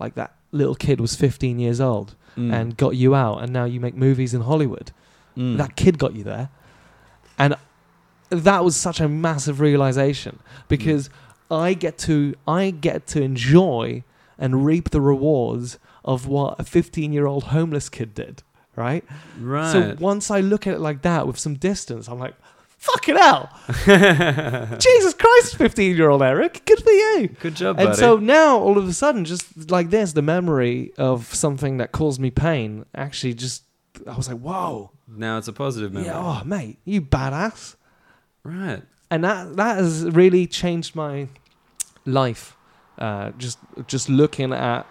like 0.00 0.14
that 0.14 0.34
little 0.52 0.74
kid 0.74 1.00
was 1.00 1.14
15 1.14 1.58
years 1.58 1.80
old 1.80 2.14
Mm. 2.36 2.52
and 2.52 2.76
got 2.78 2.96
you 2.96 3.14
out, 3.14 3.42
and 3.42 3.52
now 3.52 3.64
you 3.64 3.78
make 3.80 3.94
movies 3.94 4.32
in 4.32 4.40
Hollywood. 4.40 4.90
Mm. 5.36 5.58
That 5.58 5.76
kid 5.76 5.98
got 5.98 6.14
you 6.16 6.24
there, 6.24 6.48
and 7.38 7.54
that 8.32 8.64
was 8.64 8.76
such 8.76 9.00
a 9.00 9.08
massive 9.08 9.60
realization 9.60 10.38
because 10.68 11.10
I 11.50 11.74
get 11.74 11.98
to 11.98 12.34
I 12.48 12.70
get 12.70 13.06
to 13.08 13.22
enjoy 13.22 14.04
and 14.38 14.64
reap 14.64 14.90
the 14.90 15.00
rewards 15.00 15.78
of 16.04 16.26
what 16.26 16.58
a 16.58 16.64
15 16.64 17.12
year 17.12 17.26
old 17.26 17.44
homeless 17.44 17.88
kid 17.88 18.14
did, 18.14 18.42
right? 18.74 19.04
right. 19.40 19.70
So 19.72 19.96
once 20.00 20.30
I 20.30 20.40
look 20.40 20.66
at 20.66 20.74
it 20.74 20.80
like 20.80 21.02
that 21.02 21.26
with 21.26 21.38
some 21.38 21.54
distance, 21.54 22.08
I'm 22.08 22.18
like, 22.18 22.34
fucking 22.78 23.16
hell, 23.24 23.48
Jesus 24.78 25.14
Christ, 25.14 25.56
15 25.56 25.96
year 25.96 26.08
old 26.10 26.22
Eric, 26.22 26.62
good 26.64 26.82
for 26.82 26.90
you. 26.90 27.28
Good 27.40 27.54
job, 27.54 27.78
And 27.78 27.88
buddy. 27.90 27.98
so 27.98 28.16
now, 28.16 28.58
all 28.58 28.78
of 28.78 28.88
a 28.88 28.92
sudden, 28.92 29.24
just 29.24 29.70
like 29.70 29.90
this, 29.90 30.12
the 30.12 30.22
memory 30.22 30.92
of 30.98 31.32
something 31.34 31.76
that 31.76 31.92
caused 31.92 32.20
me 32.20 32.30
pain 32.30 32.84
actually 32.94 33.34
just, 33.34 33.64
I 34.06 34.16
was 34.16 34.28
like, 34.28 34.38
whoa, 34.40 34.90
now 35.06 35.38
it's 35.38 35.48
a 35.48 35.52
positive 35.52 35.92
memory. 35.92 36.08
yeah, 36.08 36.18
oh, 36.40 36.44
mate, 36.44 36.78
you 36.84 37.00
badass. 37.02 37.76
Right. 38.44 38.82
And 39.10 39.24
that, 39.24 39.56
that 39.56 39.76
has 39.76 40.04
really 40.04 40.46
changed 40.46 40.94
my 40.96 41.28
life 42.04 42.56
uh, 42.98 43.32
just 43.38 43.58
just 43.86 44.08
looking 44.08 44.52
at 44.52 44.86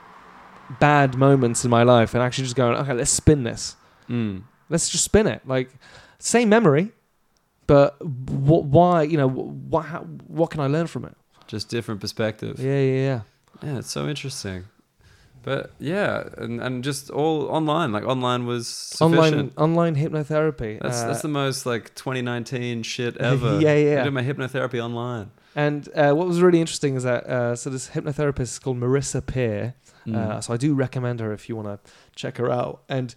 bad 0.79 1.15
moments 1.15 1.63
in 1.63 1.71
my 1.71 1.83
life 1.83 2.13
and 2.13 2.23
actually 2.23 2.43
just 2.45 2.55
going, 2.55 2.75
okay, 2.77 2.93
let's 2.93 3.11
spin 3.11 3.43
this. 3.43 3.75
Mm. 4.09 4.43
Let's 4.69 4.89
just 4.89 5.03
spin 5.03 5.27
it. 5.27 5.41
Like 5.47 5.69
same 6.19 6.49
memory, 6.49 6.91
but 7.67 7.91
wh- 8.01 8.65
why? 8.65 9.03
You 9.03 9.17
know, 9.17 9.29
wh- 9.29 9.71
what? 9.71 9.85
How, 9.85 9.99
what 10.27 10.49
can 10.49 10.61
I 10.61 10.67
learn 10.67 10.87
from 10.87 11.05
it? 11.05 11.15
Just 11.47 11.69
different 11.69 12.01
perspective. 12.01 12.59
Yeah, 12.59 12.79
yeah, 12.79 13.01
yeah. 13.01 13.21
Yeah, 13.63 13.77
it's 13.79 13.91
so 13.91 14.07
interesting. 14.07 14.65
But 15.43 15.71
yeah, 15.79 16.29
and, 16.37 16.61
and 16.61 16.83
just 16.83 17.09
all 17.09 17.47
online. 17.47 17.91
Like 17.91 18.03
online 18.03 18.45
was 18.45 18.67
sufficient. 18.67 19.53
Online 19.57 19.93
online 19.93 19.95
hypnotherapy. 19.95 20.79
That's 20.81 21.01
uh, 21.01 21.07
that's 21.07 21.21
the 21.21 21.27
most 21.27 21.65
like 21.65 21.95
2019 21.95 22.83
shit 22.83 23.17
ever. 23.31 23.59
Yeah, 23.59 23.75
yeah. 23.75 24.01
I 24.01 24.03
did 24.03 24.13
my 24.13 24.23
hypnotherapy 24.23 24.83
online. 24.83 25.31
And 25.55 25.89
uh, 25.95 26.13
what 26.13 26.27
was 26.27 26.41
really 26.41 26.61
interesting 26.61 26.95
is 26.95 27.03
that 27.03 27.25
uh, 27.25 27.55
so 27.55 27.69
this 27.69 27.89
hypnotherapist 27.89 28.41
is 28.41 28.59
called 28.59 28.79
Marissa 28.79 29.25
Peer. 29.25 29.73
Mm. 30.05 30.15
Uh, 30.15 30.41
so 30.41 30.53
I 30.53 30.57
do 30.57 30.73
recommend 30.73 31.19
her 31.19 31.33
if 31.33 31.49
you 31.49 31.55
want 31.55 31.67
to 31.67 31.91
check 32.15 32.37
her 32.37 32.51
out. 32.51 32.83
And 32.87 33.13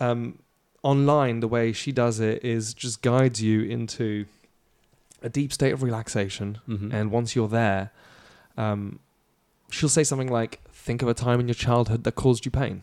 um, 0.00 0.38
online, 0.82 1.40
the 1.40 1.48
way 1.48 1.72
she 1.72 1.92
does 1.92 2.20
it 2.20 2.44
is 2.44 2.74
just 2.74 3.02
guides 3.02 3.42
you 3.42 3.62
into 3.62 4.26
a 5.22 5.28
deep 5.28 5.52
state 5.52 5.72
of 5.72 5.82
relaxation. 5.82 6.58
Mhm. 6.68 6.92
And 6.92 7.10
once 7.10 7.34
you're 7.34 7.48
there, 7.48 7.90
um, 8.56 9.00
she'll 9.70 9.88
say 9.88 10.04
something 10.04 10.30
like, 10.30 10.60
"Think 10.86 10.98
of 11.02 11.08
a 11.08 11.14
time 11.26 11.38
in 11.42 11.46
your 11.48 11.60
childhood 11.66 12.00
that 12.04 12.14
caused 12.24 12.42
you 12.46 12.50
pain. 12.62 12.76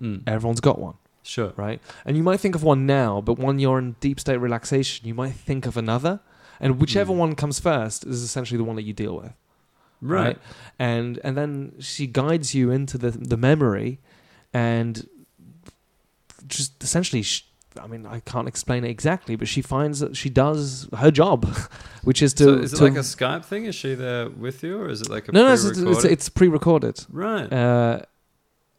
Mm. 0.00 0.22
Everyone's 0.26 0.60
got 0.70 0.78
one." 0.88 0.96
Sure. 1.34 1.52
right? 1.66 1.80
And 2.06 2.16
you 2.16 2.22
might 2.28 2.40
think 2.40 2.54
of 2.56 2.62
one 2.64 2.84
now, 3.00 3.20
but 3.20 3.38
when 3.44 3.60
you're 3.62 3.78
in 3.78 3.94
deep 4.06 4.18
state 4.18 4.38
relaxation, 4.48 5.06
you 5.06 5.14
might 5.22 5.34
think 5.48 5.66
of 5.70 5.76
another. 5.76 6.14
And 6.58 6.80
whichever 6.80 7.12
Mm. 7.12 7.16
one 7.24 7.32
comes 7.42 7.58
first 7.60 7.98
is 8.12 8.22
essentially 8.28 8.58
the 8.58 8.64
one 8.70 8.76
that 8.76 8.82
you 8.90 8.92
deal 9.04 9.14
with, 9.22 9.32
Right. 10.00 10.36
And 10.80 11.20
and 11.24 11.36
then 11.36 11.52
she 11.78 12.04
guides 12.08 12.48
you 12.56 12.64
into 12.72 12.96
the 13.04 13.10
the 13.32 13.36
memory, 13.36 13.90
and 14.52 15.08
just 16.48 16.82
essentially, 16.82 17.22
sh 17.22 17.44
I 17.80 17.86
mean, 17.86 18.06
I 18.06 18.20
can't 18.20 18.48
explain 18.48 18.84
it 18.84 18.90
exactly, 18.90 19.36
but 19.36 19.48
she 19.48 19.62
finds 19.62 20.00
that 20.00 20.16
she 20.16 20.30
does 20.30 20.88
her 20.96 21.10
job, 21.10 21.44
which 22.04 22.22
is 22.22 22.34
to. 22.34 22.44
so 22.44 22.54
is 22.54 22.72
it 22.72 22.76
to- 22.76 22.84
like 22.84 22.94
a 22.94 23.00
Skype 23.00 23.44
thing? 23.44 23.64
Is 23.66 23.74
she 23.74 23.94
there 23.94 24.28
with 24.28 24.62
you, 24.62 24.80
or 24.80 24.88
is 24.88 25.02
it 25.02 25.08
like 25.08 25.28
a 25.28 25.32
no, 25.32 25.44
no, 25.44 25.52
it's, 25.52 25.64
it's, 25.64 25.78
pre-recorded? 25.78 26.12
it's 26.12 26.28
pre-recorded. 26.28 27.06
right. 27.10 27.52
Uh, 27.52 28.02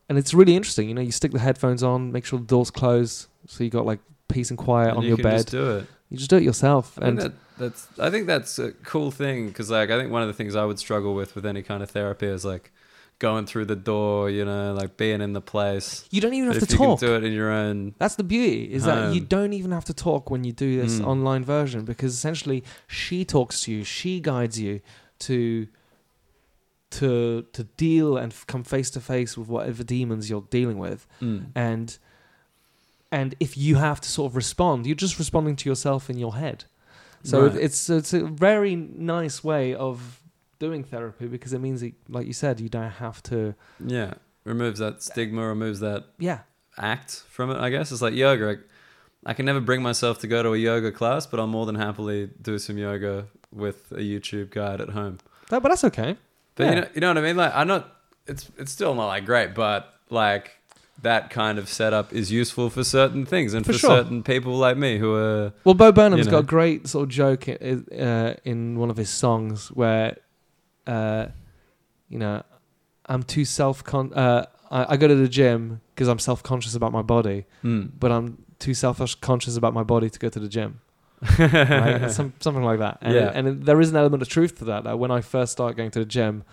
and 0.10 0.18
it's 0.18 0.34
really 0.34 0.56
interesting. 0.56 0.90
You 0.90 0.96
know, 0.96 1.02
you 1.02 1.12
stick 1.12 1.32
the 1.32 1.40
headphones 1.40 1.82
on, 1.82 2.12
make 2.12 2.26
sure 2.26 2.38
the 2.40 2.46
door's 2.46 2.70
closed, 2.70 3.28
so 3.48 3.64
you 3.64 3.70
got 3.70 3.86
like 3.86 4.00
peace 4.28 4.50
and 4.50 4.58
quiet 4.58 4.90
and 4.90 4.98
on 4.98 5.04
you 5.04 5.10
your 5.10 5.18
bed. 5.18 5.38
Just 5.38 5.52
do 5.52 5.78
it. 5.78 5.88
You 6.10 6.18
just 6.18 6.30
do 6.30 6.38
it 6.38 6.44
yourself, 6.44 7.00
I 7.02 7.08
and 7.08 7.20
that, 7.20 7.34
that's 7.58 7.88
I 7.98 8.10
think 8.10 8.28
that's 8.28 8.60
a 8.60 8.72
cool 8.84 9.10
thing 9.12 9.48
because 9.48 9.72
like 9.72 9.90
I 9.90 10.00
think 10.00 10.12
one 10.12 10.22
of 10.22 10.28
the 10.28 10.34
things 10.34 10.56
I 10.56 10.66
would 10.66 10.78
struggle 10.80 11.16
with 11.16 11.36
with 11.36 11.46
any 11.46 11.64
kind 11.64 11.82
of 11.82 11.90
therapy 11.90 12.28
is 12.28 12.46
like 12.46 12.72
going 13.20 13.46
through 13.46 13.66
the 13.66 13.76
door, 13.76 14.30
you 14.30 14.44
know, 14.44 14.74
like 14.74 14.98
being 14.98 15.22
in 15.22 15.34
the 15.34 15.42
place. 15.42 16.06
you 16.12 16.20
don't 16.20 16.34
even 16.34 16.50
But 16.50 16.58
have 16.60 16.68
to 16.68 16.74
you 16.74 16.78
talk. 16.78 17.00
can 17.00 17.08
do 17.08 17.16
it 17.16 17.24
in 17.24 17.32
your 17.34 17.52
own, 17.52 17.94
That's 17.98 18.16
the 18.16 18.24
beauty 18.24 18.64
is 18.74 18.84
that 18.84 19.14
you 19.14 19.22
don't 19.22 19.54
even 19.54 19.72
have 19.72 19.86
to 19.86 19.94
talk 19.94 20.30
when 20.30 20.44
you 20.44 20.52
do 20.52 20.82
this 20.82 21.00
Mm. 21.00 21.08
online 21.08 21.44
version 21.46 21.86
because 21.86 22.14
essentially 22.14 22.64
she 22.88 23.24
talks 23.24 23.62
to 23.64 23.72
you, 23.72 23.84
she 23.84 24.20
guides 24.20 24.60
you 24.60 24.82
to 25.20 25.68
to 26.92 27.44
to 27.54 27.64
deal 27.76 28.18
and 28.18 28.34
come 28.48 28.64
face 28.64 28.90
to 28.92 29.00
face 29.00 29.36
with 29.38 29.48
whatever 29.48 29.84
demons 29.84 30.30
you're 30.30 30.46
dealing 30.50 30.78
with, 30.78 31.08
Mm. 31.22 31.46
and 31.56 31.98
and 33.12 33.36
if 33.40 33.56
you 33.58 33.76
have 33.76 34.02
to 34.02 34.10
sort 34.10 34.32
of 34.32 34.36
respond, 34.36 34.86
you're 34.86 34.96
just 34.96 35.18
responding 35.20 35.56
to 35.58 35.70
yourself 35.70 36.10
in 36.10 36.18
your 36.18 36.36
head. 36.36 36.66
So 37.24 37.48
Right. 37.48 37.56
it's 37.56 37.90
it's 37.90 38.14
a 38.14 38.26
very 38.26 38.76
nice 38.76 39.44
way 39.44 39.74
of 39.74 40.20
doing 40.66 40.84
therapy 40.84 41.28
because 41.28 41.52
it 41.54 41.60
means 41.68 41.80
that, 41.82 41.94
like 42.10 42.26
you 42.28 42.34
said, 42.34 42.60
you 42.60 42.70
don't 42.70 42.92
have 43.06 43.22
to. 43.24 43.54
yeah, 43.98 44.14
removes 44.46 44.80
that 44.80 45.02
stigma, 45.04 45.42
removes 45.56 45.80
that 45.82 46.02
Yeah, 46.20 46.40
act 46.78 47.12
from 47.30 47.52
it. 47.52 47.58
I 47.58 47.70
guess 47.70 47.92
it's 47.92 48.02
like 48.02 48.14
yoga. 48.14 48.46
Like, 48.46 48.60
I 49.26 49.34
can 49.34 49.46
never 49.46 49.62
bring 49.62 49.82
myself 49.82 50.20
to 50.20 50.28
go 50.28 50.44
to 50.44 50.54
a 50.54 50.58
yoga 50.58 50.92
class, 50.92 51.26
but 51.26 51.40
I'll 51.40 51.48
more 51.48 51.66
than 51.66 51.76
happily 51.76 52.30
do 52.42 52.58
some 52.60 52.78
yoga 52.78 53.26
with 53.52 53.92
a 53.92 54.04
YouTube 54.12 54.50
guide 54.52 54.80
at 54.82 54.90
home. 54.90 55.20
that, 55.50 55.62
but 55.62 55.70
that's 55.70 55.84
okay. 55.86 56.18
But 56.56 56.64
Yeah. 56.64 56.70
you 56.70 56.76
know, 56.82 56.88
you 56.96 57.02
know 57.02 57.08
what 57.10 57.18
I 57.18 57.22
mean. 57.22 57.38
Like, 57.38 57.54
I'm 57.56 57.68
not. 57.68 57.90
It's 58.26 58.50
it's 58.58 58.72
still 58.72 58.94
not 58.96 59.08
like 59.08 59.26
great, 59.26 59.54
but 59.54 59.94
like 60.10 60.52
that 61.02 61.30
kind 61.30 61.58
of 61.60 61.68
setup 61.68 62.14
is 62.14 62.32
useful 62.32 62.70
for 62.70 62.84
certain 62.84 63.26
things 63.26 63.54
and 63.54 63.66
For 63.66 63.74
for, 63.74 63.80
sure. 63.80 63.90
certain 63.98 64.24
people 64.24 64.56
like 64.56 64.78
me 64.78 64.98
who 64.98 65.14
are. 65.16 65.52
Well, 65.66 65.74
Bo 65.76 65.92
Burnham's 65.92 66.26
You 66.26 66.32
got 66.32 66.40
a 66.44 66.44
great 66.58 66.88
sort 66.88 67.04
of 67.04 67.10
joke 67.10 67.50
uh, 67.50 68.34
in 68.46 68.80
one 68.80 68.90
of 68.90 68.96
his 68.98 69.10
songs 69.10 69.68
where, 69.74 70.18
uh, 70.88 71.28
you 72.10 72.20
know, 72.20 72.44
I'm 73.06 73.24
too 73.24 73.46
self 73.46 73.84
con. 73.84 74.14
Uh, 74.14 74.46
I, 74.72 74.94
I 74.94 74.98
go 74.98 75.08
to 75.08 75.16
the 75.16 75.28
gym 75.28 75.82
because 75.94 76.08
I'm 76.08 76.20
self 76.20 76.42
conscious 76.44 76.76
about 76.76 76.92
my 76.92 77.02
body, 77.02 77.46
Mm. 77.64 77.92
but 78.00 78.12
I'm 78.12 78.44
too 78.60 78.74
self 78.74 79.00
conscious 79.22 79.58
about 79.58 79.74
my 79.74 79.84
body 79.84 80.10
to 80.10 80.20
go 80.20 80.30
to 80.30 80.40
the 80.40 80.48
gym. 80.50 80.80
Right? 81.40 82.10
Some, 82.12 82.34
something 82.40 82.64
like 82.64 82.80
that. 82.80 82.98
And, 83.02 83.14
Yeah. 83.16 83.32
and 83.34 83.48
it- 83.48 83.66
there 83.66 83.80
is 83.82 83.90
an 83.90 83.96
element 83.96 84.22
of 84.22 84.30
truth 84.30 84.58
to 84.60 84.66
that. 84.66 84.84
That 84.84 85.00
when 85.00 85.10
I 85.12 85.22
first 85.22 85.52
started 85.54 85.76
going 85.78 85.92
to 85.92 86.00
the 86.00 86.06
gym, 86.06 86.44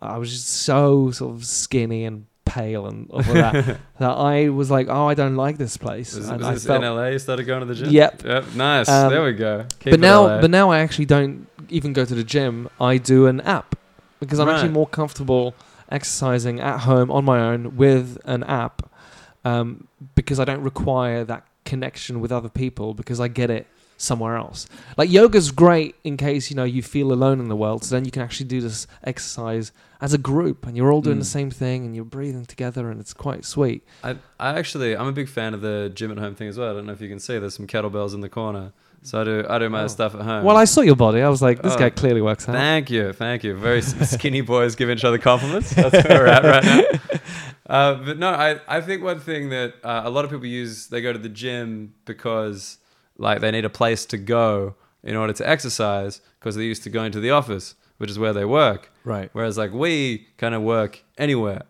I 0.00 0.16
was 0.18 0.30
just 0.30 0.48
so 0.48 1.10
sort 1.10 1.34
of 1.34 1.44
skinny 1.44 2.04
and 2.04 2.26
pale 2.48 2.86
and 2.86 3.08
all 3.10 3.20
of 3.20 3.26
that 3.26 3.64
that 3.98 4.10
I 4.10 4.48
was 4.48 4.70
like, 4.70 4.88
oh, 4.88 5.06
I 5.06 5.14
don't 5.14 5.36
like 5.36 5.58
this 5.58 5.76
place. 5.76 6.14
Was, 6.14 6.28
And 6.28 6.38
was 6.38 6.46
I 6.46 6.52
this 6.54 6.66
felt- 6.66 6.82
in 6.82 6.90
LA? 6.94 7.06
You 7.08 7.18
started 7.18 7.44
going 7.44 7.60
to 7.60 7.66
the 7.66 7.74
gym. 7.74 7.90
Yep. 7.90 8.24
Yep. 8.24 8.54
Nice. 8.54 8.88
Um, 8.88 9.10
there 9.10 9.22
we 9.24 9.32
go. 9.32 9.66
Keep 9.80 9.92
but 9.92 10.00
now, 10.00 10.22
LA. 10.26 10.40
but 10.40 10.50
now 10.50 10.70
I 10.70 10.80
actually 10.80 11.04
don't 11.06 11.46
even 11.68 11.92
go 11.92 12.04
to 12.04 12.14
the 12.14 12.24
gym. 12.24 12.68
I 12.80 12.98
do 12.98 13.26
an 13.26 13.40
app 13.42 13.76
because 14.20 14.38
I'm 14.40 14.48
actually 14.48 14.70
more 14.70 14.86
comfortable 14.86 15.54
exercising 15.90 16.60
at 16.60 16.80
home 16.80 17.10
on 17.10 17.24
my 17.24 17.40
own 17.40 17.76
with 17.76 18.18
an 18.24 18.44
app 18.44 18.90
um, 19.44 19.86
because 20.14 20.40
I 20.40 20.44
don't 20.44 20.62
require 20.62 21.24
that 21.24 21.44
connection 21.64 22.20
with 22.20 22.32
other 22.32 22.48
people 22.48 22.94
because 22.94 23.20
I 23.20 23.28
get 23.28 23.50
it 23.50 23.66
somewhere 23.98 24.36
else. 24.36 24.66
Like 24.96 25.10
yoga's 25.10 25.50
great 25.50 25.94
in 26.04 26.16
case 26.16 26.48
you 26.50 26.56
know 26.56 26.64
you 26.64 26.82
feel 26.82 27.12
alone 27.12 27.40
in 27.40 27.48
the 27.48 27.56
world, 27.56 27.84
so 27.84 27.94
then 27.94 28.04
you 28.06 28.10
can 28.10 28.22
actually 28.22 28.46
do 28.46 28.60
this 28.62 28.86
exercise 29.04 29.72
as 30.00 30.14
a 30.14 30.18
group 30.18 30.64
and 30.66 30.76
you're 30.76 30.92
all 30.92 31.00
doing 31.02 31.16
Mm. 31.16 31.20
the 31.20 31.24
same 31.26 31.50
thing 31.50 31.84
and 31.84 31.94
you're 31.94 32.04
breathing 32.04 32.46
together 32.46 32.88
and 32.90 33.00
it's 33.00 33.12
quite 33.12 33.44
sweet. 33.44 33.82
I, 34.04 34.16
I 34.38 34.56
actually, 34.58 34.96
I'm 34.96 35.08
a 35.08 35.12
big 35.12 35.28
fan 35.28 35.52
of 35.54 35.60
the 35.60 35.90
gym 35.92 36.10
at 36.12 36.18
home 36.18 36.34
thing 36.36 36.48
as 36.48 36.56
well. 36.56 36.70
I 36.70 36.74
don't 36.74 36.86
know 36.86 36.92
if 36.92 37.00
you 37.00 37.08
can 37.08 37.18
see. 37.18 37.36
There's 37.38 37.54
some 37.56 37.66
kettlebells 37.66 38.14
in 38.14 38.20
the 38.20 38.28
corner, 38.28 38.72
so 39.02 39.20
I 39.20 39.24
do, 39.24 39.44
I 39.48 39.58
do 39.58 39.68
my 39.68 39.82
Oh. 39.82 39.88
stuff 39.88 40.14
at 40.14 40.20
home. 40.20 40.44
Well, 40.44 40.56
I 40.56 40.66
saw 40.66 40.82
your 40.82 40.94
body. 40.94 41.20
I 41.20 41.28
was 41.28 41.42
like, 41.42 41.62
this 41.62 41.74
Oh, 41.74 41.78
guy 41.78 41.90
clearly 41.90 42.22
works 42.22 42.48
out. 42.48 42.54
Thank 42.54 42.90
you, 42.90 43.12
thank 43.12 43.42
you. 43.42 43.56
Very 43.56 43.82
skinny 44.14 44.40
boys 44.42 44.76
give 44.76 44.88
each 44.88 45.04
other 45.04 45.18
compliments. 45.18 45.74
That's 45.74 45.92
where 46.08 46.20
we're 46.20 46.26
at 46.26 46.44
right 46.44 46.64
now. 46.64 46.82
Uh, 47.68 47.94
but 48.02 48.18
no, 48.18 48.30
I, 48.30 48.58
I 48.66 48.80
think 48.80 49.02
one 49.02 49.20
thing 49.20 49.50
that 49.50 49.74
uh, 49.84 50.00
a 50.04 50.08
lot 50.08 50.24
of 50.24 50.30
people 50.30 50.46
use, 50.46 50.86
they 50.86 51.02
go 51.02 51.12
to 51.12 51.18
the 51.18 51.28
gym 51.28 51.92
because 52.06 52.78
like 53.18 53.40
they 53.40 53.50
need 53.50 53.64
a 53.64 53.70
place 53.70 54.06
to 54.06 54.16
go 54.16 54.74
in 55.02 55.16
order 55.16 55.32
to 55.32 55.48
exercise 55.48 56.20
because 56.38 56.54
they're 56.54 56.64
used 56.64 56.84
to 56.84 56.90
going 56.90 57.12
to 57.12 57.20
the 57.20 57.30
office, 57.30 57.74
which 57.98 58.10
is 58.10 58.18
where 58.18 58.32
they 58.32 58.44
work. 58.44 58.90
Right. 59.04 59.28
Whereas 59.32 59.58
like 59.58 59.72
we 59.72 60.28
kind 60.36 60.54
of 60.54 60.62
work 60.62 61.04
anywhere. 61.18 61.62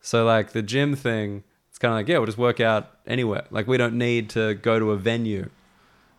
So 0.00 0.24
like 0.24 0.52
the 0.52 0.62
gym 0.62 0.94
thing, 0.94 1.42
it's 1.70 1.78
kind 1.78 1.92
of 1.92 1.96
like 1.98 2.08
yeah, 2.08 2.18
we'll 2.18 2.26
just 2.26 2.38
work 2.38 2.60
out 2.60 2.90
anywhere. 3.06 3.44
Like 3.50 3.66
we 3.66 3.76
don't 3.76 3.96
need 3.98 4.30
to 4.30 4.54
go 4.54 4.78
to 4.78 4.90
a 4.92 4.96
venue 4.96 5.50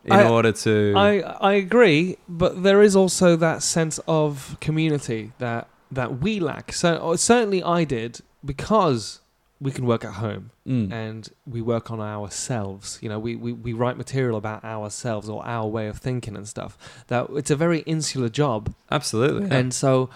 in 0.05 0.13
I- 0.13 0.27
order 0.29 0.51
to. 0.51 0.93
I 0.95 1.19
I 1.21 1.53
agree, 1.53 2.17
but 2.27 2.63
there 2.63 2.81
is 2.81 2.95
also 2.95 3.35
that 3.37 3.63
sense 3.63 3.99
of 4.07 4.57
community 4.61 5.31
that 5.39 5.67
that 5.91 6.19
we 6.19 6.39
lack. 6.39 6.73
So 6.73 6.95
uh, 6.95 7.17
certainly 7.17 7.63
I 7.63 7.83
did 7.85 8.19
because 8.43 9.21
we 9.59 9.71
can 9.71 9.85
work 9.85 10.05
at 10.05 10.13
home 10.13 10.51
Mm. 10.67 10.91
and 10.91 11.29
we 11.45 11.61
work 11.61 11.89
on 11.91 11.99
ourselves. 12.01 12.99
You 13.01 13.09
know, 13.09 13.17
we, 13.19 13.35
we, 13.35 13.53
we 13.53 13.73
write 13.73 13.97
material 13.97 14.37
about 14.37 14.63
ourselves 14.63 15.29
or 15.29 15.45
our 15.47 15.65
way 15.67 15.87
of 15.87 15.97
thinking 15.97 16.35
and 16.35 16.47
stuff. 16.47 16.77
That 17.07 17.27
it's 17.31 17.49
a 17.51 17.55
very 17.55 17.79
insular 17.79 18.29
job, 18.29 18.73
Absolutely. 18.91 19.47
yeah. 19.47 19.55
and 19.55 19.73
so. 19.73 20.09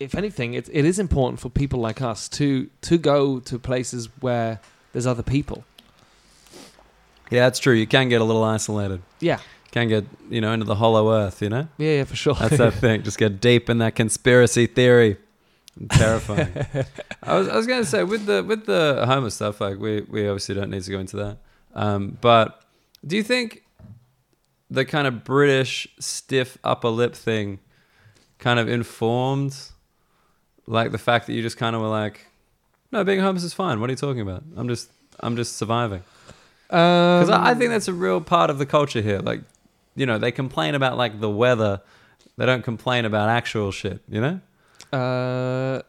If 0.00 0.16
anything, 0.16 0.54
it, 0.54 0.68
it 0.72 0.84
is 0.84 0.98
important 0.98 1.38
for 1.38 1.48
people 1.48 1.78
like 1.78 2.02
us 2.02 2.28
to 2.30 2.68
to 2.82 2.98
go 2.98 3.38
to 3.40 3.58
places 3.60 4.08
where 4.20 4.58
there's 4.92 5.06
other 5.06 5.22
people. 5.22 5.64
yeah, 7.30 7.40
that's 7.44 7.60
true. 7.60 7.74
You 7.74 7.86
can 7.86 8.08
get 8.08 8.20
a 8.20 8.24
little 8.24 8.42
isolated. 8.42 9.02
Yeah, 9.20 9.38
Can 9.70 9.88
get 9.88 10.04
you 10.28 10.40
know 10.40 10.52
into 10.52 10.66
the 10.66 10.74
hollow 10.74 11.12
earth. 11.12 11.40
You 11.40 11.48
know 11.48 11.68
yeah, 11.78 11.98
yeah 11.98 12.04
for 12.04 12.16
sure. 12.16 12.34
that's 12.34 12.58
that 12.58 12.74
thing. 12.84 13.02
Just 13.04 13.18
get 13.18 13.40
deep 13.40 13.70
in 13.70 13.78
that 13.78 13.94
conspiracy 13.94 14.66
theory. 14.66 15.16
Terrifying. 15.90 16.52
I 17.22 17.38
was 17.38 17.48
I 17.48 17.56
was 17.56 17.66
gonna 17.66 17.84
say 17.84 18.04
with 18.04 18.26
the 18.26 18.42
with 18.44 18.66
the 18.66 19.04
homo 19.06 19.28
stuff, 19.28 19.60
like 19.60 19.78
we 19.78 20.02
we 20.02 20.28
obviously 20.28 20.54
don't 20.54 20.70
need 20.70 20.82
to 20.82 20.90
go 20.90 20.98
into 20.98 21.16
that. 21.16 21.38
Um, 21.74 22.16
but 22.20 22.62
do 23.06 23.16
you 23.16 23.22
think 23.22 23.64
the 24.70 24.84
kind 24.84 25.06
of 25.06 25.24
British 25.24 25.88
stiff 25.98 26.58
upper 26.64 26.88
lip 26.88 27.14
thing 27.14 27.58
kind 28.38 28.58
of 28.58 28.68
informed 28.68 29.56
like 30.66 30.92
the 30.92 30.98
fact 30.98 31.26
that 31.26 31.34
you 31.34 31.42
just 31.42 31.56
kind 31.56 31.76
of 31.76 31.82
were 31.82 31.88
like, 31.88 32.26
no, 32.92 33.04
being 33.04 33.20
homeless 33.20 33.44
is 33.44 33.52
fine. 33.52 33.80
What 33.80 33.90
are 33.90 33.92
you 33.92 33.96
talking 33.96 34.20
about? 34.20 34.42
I'm 34.56 34.68
just 34.68 34.90
I'm 35.20 35.36
just 35.36 35.56
surviving. 35.56 36.02
Because 36.68 37.30
I, 37.30 37.50
I 37.50 37.54
think 37.54 37.70
that's 37.70 37.88
a 37.88 37.92
real 37.92 38.20
part 38.20 38.50
of 38.50 38.58
the 38.58 38.66
culture 38.66 39.00
here. 39.00 39.18
Like, 39.18 39.42
you 39.94 40.06
know, 40.06 40.18
they 40.18 40.32
complain 40.32 40.74
about 40.74 40.96
like 40.96 41.20
the 41.20 41.30
weather. 41.30 41.80
They 42.36 42.46
don't 42.46 42.62
complain 42.62 43.04
about 43.04 43.28
actual 43.28 43.70
shit. 43.70 44.00
You 44.08 44.20
know? 44.20 44.40
Uh, 44.94 45.82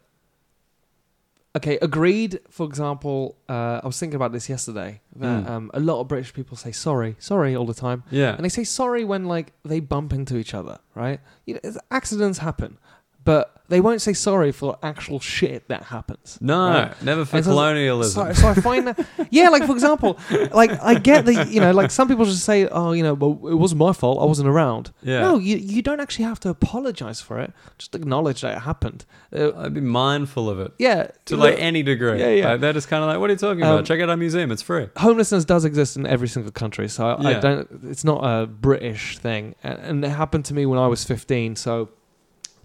okay, 1.56 1.78
agreed. 1.80 2.40
For 2.50 2.66
example, 2.66 3.36
uh, 3.48 3.80
I 3.82 3.86
was 3.86 3.98
thinking 3.98 4.16
about 4.16 4.32
this 4.32 4.48
yesterday. 4.48 5.00
That 5.16 5.44
Mm. 5.44 5.50
um, 5.50 5.70
a 5.74 5.80
lot 5.80 6.00
of 6.00 6.08
British 6.08 6.32
people 6.34 6.56
say 6.56 6.72
sorry, 6.72 7.16
sorry 7.18 7.56
all 7.56 7.66
the 7.66 7.74
time, 7.74 8.02
Yeah. 8.10 8.34
and 8.36 8.44
they 8.44 8.48
say 8.50 8.64
sorry 8.64 9.04
when 9.04 9.24
like 9.24 9.52
they 9.64 9.80
bump 9.80 10.12
into 10.12 10.36
each 10.36 10.54
other, 10.54 10.78
right? 10.94 11.20
You 11.46 11.54
know, 11.54 11.60
accidents 11.90 12.38
happen, 12.38 12.78
but 13.26 13.52
they 13.68 13.80
won't 13.80 14.00
say 14.00 14.12
sorry 14.12 14.52
for 14.52 14.78
actual 14.80 15.18
shit 15.18 15.66
that 15.66 15.82
happens. 15.82 16.38
no, 16.40 16.68
right? 16.68 17.02
never 17.02 17.24
for 17.24 17.42
so- 17.42 17.50
colonialism. 17.50 18.26
So, 18.28 18.40
so 18.40 18.48
I 18.50 18.54
find 18.54 18.86
that, 18.86 19.04
yeah, 19.30 19.48
like 19.48 19.64
for 19.66 19.72
example, 19.72 20.18
like 20.52 20.70
I 20.80 20.94
get 21.00 21.24
the, 21.24 21.34
you 21.50 21.60
know, 21.60 21.72
like 21.72 21.90
some 21.90 22.06
people 22.06 22.24
just 22.26 22.44
say, 22.44 22.68
oh, 22.68 22.92
you 22.92 23.02
know, 23.02 23.14
well, 23.14 23.32
it 23.50 23.56
wasn't 23.56 23.80
my 23.80 23.92
fault, 23.92 24.22
I 24.22 24.24
wasn't 24.24 24.48
around. 24.48 24.92
yeah. 25.02 25.20
No, 25.20 25.38
you 25.38 25.56
you 25.56 25.82
don't 25.82 25.98
actually 25.98 26.26
have 26.26 26.38
to 26.40 26.48
apologize 26.48 27.20
for 27.20 27.40
it. 27.40 27.52
Just 27.76 27.94
acknowledge 27.96 28.42
that 28.42 28.56
it 28.56 28.60
happened. 28.60 29.04
Uh, 29.36 29.50
I'd 29.58 29.74
be 29.74 29.80
mindful 29.80 30.48
of 30.48 30.60
it 30.60 30.72
yeah, 30.78 31.10
to 31.24 31.36
like 31.36 31.58
any 31.58 31.82
degree. 31.82 32.20
Yeah, 32.20 32.28
yeah. 32.30 32.50
Like, 32.52 32.60
they're 32.60 32.72
just 32.72 32.88
kind 32.88 33.02
of 33.02 33.08
like, 33.10 33.18
what 33.18 33.30
are 33.30 33.32
you 33.32 33.38
talking 33.38 33.64
Um, 33.64 33.72
about? 33.72 33.84
Check 33.84 34.00
out 34.00 34.08
our 34.10 34.16
museum. 34.16 34.52
It's 34.52 34.62
free. 34.62 34.88
homelessness 34.96 35.44
does 35.44 35.64
exist 35.64 35.96
in 35.96 36.06
every 36.06 36.28
single 36.28 36.52
country, 36.52 36.88
so 36.88 37.00
I, 37.08 37.30
I 37.30 37.40
don't. 37.40 37.68
It's 37.90 38.04
not 38.04 38.20
a 38.22 38.46
British 38.46 39.18
thing, 39.18 39.56
and, 39.64 39.78
and 39.80 40.04
it 40.04 40.10
happened 40.10 40.44
to 40.44 40.54
me 40.54 40.66
when 40.66 40.78
I 40.78 40.86
was 40.86 41.02
fifteen. 41.02 41.56
So. 41.56 41.88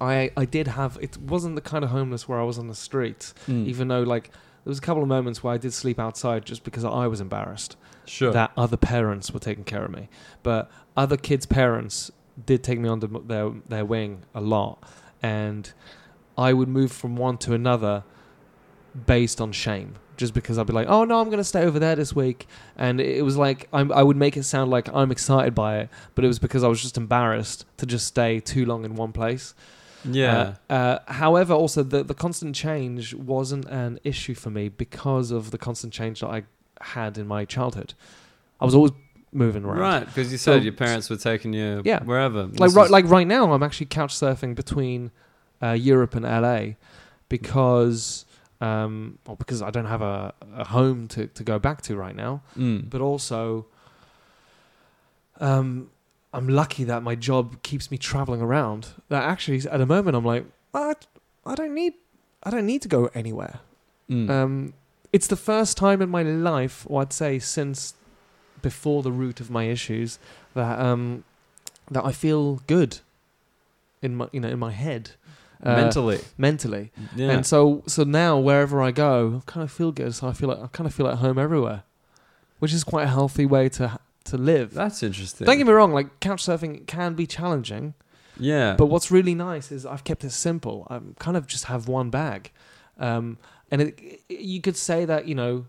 I, 0.01 0.31
I 0.35 0.45
did 0.45 0.67
have 0.67 0.97
it 1.01 1.17
wasn't 1.17 1.55
the 1.55 1.61
kind 1.61 1.83
of 1.83 1.91
homeless 1.91 2.27
where 2.27 2.39
I 2.39 2.43
was 2.43 2.57
on 2.57 2.67
the 2.67 2.75
streets 2.75 3.33
Mm. 3.47 3.65
even 3.67 3.87
though 3.87 4.01
like 4.15 4.25
there 4.63 4.69
was 4.71 4.79
a 4.79 4.81
couple 4.81 5.01
of 5.03 5.07
moments 5.09 5.43
where 5.43 5.53
I 5.53 5.57
did 5.57 5.73
sleep 5.73 5.99
outside 5.99 6.43
just 6.45 6.63
because 6.63 6.83
I 6.83 7.05
was 7.07 7.21
embarrassed 7.21 7.77
Sure. 8.05 8.31
that 8.33 8.51
other 8.57 8.77
parents 8.77 9.31
were 9.31 9.39
taking 9.39 9.63
care 9.63 9.85
of 9.85 9.91
me. 9.91 10.09
But 10.43 10.69
other 10.97 11.17
kids' 11.17 11.45
parents 11.45 12.11
did 12.45 12.63
take 12.63 12.79
me 12.79 12.89
under 12.89 13.07
their 13.07 13.51
their 13.69 13.85
wing 13.85 14.23
a 14.33 14.41
lot, 14.41 14.83
and 15.21 15.71
I 16.37 16.53
would 16.53 16.67
move 16.67 16.91
from 16.91 17.15
one 17.15 17.37
to 17.45 17.53
another 17.53 18.03
based 19.05 19.39
on 19.39 19.51
shame. 19.51 19.95
Just 20.17 20.33
because 20.35 20.59
I'd 20.59 20.67
be 20.67 20.73
like, 20.73 20.87
oh 20.87 21.03
no, 21.03 21.19
I'm 21.19 21.29
gonna 21.31 21.43
stay 21.43 21.63
over 21.63 21.79
there 21.79 21.95
this 21.95 22.13
week, 22.15 22.47
and 22.77 22.99
it 23.01 23.23
was 23.23 23.37
like 23.37 23.67
I'm, 23.73 23.91
I 23.91 24.03
would 24.03 24.17
make 24.17 24.37
it 24.37 24.43
sound 24.43 24.69
like 24.69 24.87
I'm 24.93 25.11
excited 25.11 25.55
by 25.55 25.79
it, 25.79 25.89
but 26.13 26.23
it 26.23 26.27
was 26.27 26.37
because 26.39 26.63
I 26.63 26.67
was 26.67 26.81
just 26.81 26.97
embarrassed 26.97 27.65
to 27.77 27.85
just 27.87 28.05
stay 28.07 28.39
too 28.39 28.65
long 28.65 28.85
in 28.85 28.93
one 28.95 29.11
place. 29.13 29.55
Yeah. 30.05 30.55
Uh, 30.69 30.73
uh, 30.73 30.99
however, 31.13 31.53
also 31.53 31.83
the 31.83 32.03
the 32.03 32.13
constant 32.13 32.55
change 32.55 33.13
wasn't 33.13 33.65
an 33.65 33.99
issue 34.03 34.33
for 34.35 34.49
me 34.49 34.69
because 34.69 35.31
of 35.31 35.51
the 35.51 35.57
constant 35.57 35.93
change 35.93 36.19
that 36.21 36.27
I 36.29 36.43
had 36.81 37.17
in 37.17 37.27
my 37.27 37.45
childhood. 37.45 37.93
I 38.59 38.65
was 38.65 38.75
always 38.75 38.91
moving 39.33 39.63
around. 39.63 39.79
Right, 39.79 40.05
because 40.05 40.31
you 40.31 40.37
said 40.37 40.57
So- 40.59 40.63
your 40.63 40.73
parents 40.73 41.09
were 41.09 41.15
taking 41.17 41.53
you 41.53 41.81
Yeah. 41.85 42.03
wherever. 42.03 42.43
Like 42.47 42.73
right, 42.75 42.89
like 42.89 43.05
right 43.09 43.27
now, 43.27 43.51
I'm 43.53 43.63
actually 43.63 43.85
couch 43.87 44.13
surfing 44.13 44.55
between 44.55 45.11
uh, 45.63 45.71
Europe 45.71 46.15
and 46.15 46.25
LA 46.25 46.75
because 47.29 48.25
um, 48.59 49.17
well, 49.25 49.35
because 49.37 49.61
I 49.61 49.71
don't 49.71 49.85
have 49.85 50.01
a, 50.03 50.33
a 50.55 50.65
home 50.65 51.07
to, 51.09 51.27
to 51.27 51.43
go 51.43 51.57
back 51.59 51.81
to 51.83 51.95
right 51.95 52.15
now, 52.15 52.41
Mm. 52.57 52.89
but 52.89 53.01
also 53.01 53.65
um, 55.39 55.89
I'm 56.33 56.47
lucky 56.47 56.83
that 56.85 57.03
my 57.03 57.15
job 57.15 57.61
keeps 57.63 57.91
me 57.91 57.97
traveling 57.97 58.41
around. 58.41 58.89
That 59.09 59.23
actually, 59.23 59.57
at 59.69 59.77
the 59.79 59.85
moment, 59.85 60.15
I'm 60.15 60.25
like, 60.25 60.45
I, 60.73 60.93
I 61.45 61.55
don't 61.55 61.73
need 61.73 61.93
I 62.43 62.49
don't 62.49 62.65
need 62.65 62.81
to 62.83 62.87
go 62.87 63.09
anywhere. 63.13 63.59
Mm. 64.09 64.29
Um, 64.29 64.73
it's 65.13 65.27
the 65.27 65.35
first 65.35 65.77
time 65.77 66.01
in 66.01 66.09
my 66.09 66.23
life, 66.23 66.85
or 66.89 67.01
I'd 67.01 67.13
say 67.13 67.37
since 67.39 67.93
before 68.61 69.03
the 69.03 69.11
root 69.11 69.39
of 69.41 69.49
my 69.49 69.65
issues, 69.65 70.19
that 70.53 70.79
um, 70.79 71.23
that 71.89 72.05
I 72.05 72.11
feel 72.11 72.61
good 72.67 72.99
in 74.01 74.15
my 74.15 74.27
you 74.31 74.39
know 74.39 74.47
in 74.49 74.59
my 74.59 74.71
head, 74.71 75.11
uh, 75.63 75.75
Mentally. 75.75 76.19
mentally, 76.37 76.91
Yeah. 77.15 77.31
and 77.31 77.45
so 77.45 77.83
so 77.87 78.03
now 78.03 78.39
wherever 78.39 78.81
I 78.81 78.91
go, 78.91 79.41
I 79.45 79.51
kind 79.51 79.63
of 79.63 79.71
feel 79.71 79.91
good. 79.91 80.15
So 80.15 80.27
I 80.27 80.33
feel 80.33 80.47
like 80.49 80.59
I 80.59 80.67
kind 80.67 80.87
of 80.87 80.93
feel 80.95 81.07
at 81.07 81.17
home 81.17 81.37
everywhere, 81.37 81.83
which 82.59 82.73
is 82.73 82.83
quite 82.85 83.03
a 83.03 83.09
healthy 83.09 83.45
way 83.45 83.67
to 83.69 83.99
to 84.31 84.37
live. 84.37 84.73
That's 84.73 85.03
interesting. 85.03 85.45
Don't 85.45 85.57
get 85.57 85.67
me 85.67 85.73
wrong, 85.73 85.93
like 85.93 86.19
couch 86.19 86.43
surfing 86.43 86.85
can 86.87 87.13
be 87.13 87.27
challenging, 87.27 87.93
yeah. 88.37 88.75
but 88.77 88.87
what's 88.87 89.11
really 89.11 89.35
nice 89.35 89.71
is 89.71 89.85
I've 89.85 90.03
kept 90.03 90.23
it 90.23 90.31
simple. 90.31 90.87
I 90.89 90.99
kind 91.19 91.37
of 91.37 91.47
just 91.47 91.65
have 91.65 91.87
one 91.87 92.09
bag, 92.09 92.51
um, 92.97 93.37
and 93.69 93.81
it, 93.81 94.21
you 94.29 94.61
could 94.61 94.77
say 94.77 95.05
that 95.05 95.27
you 95.27 95.35
know. 95.35 95.67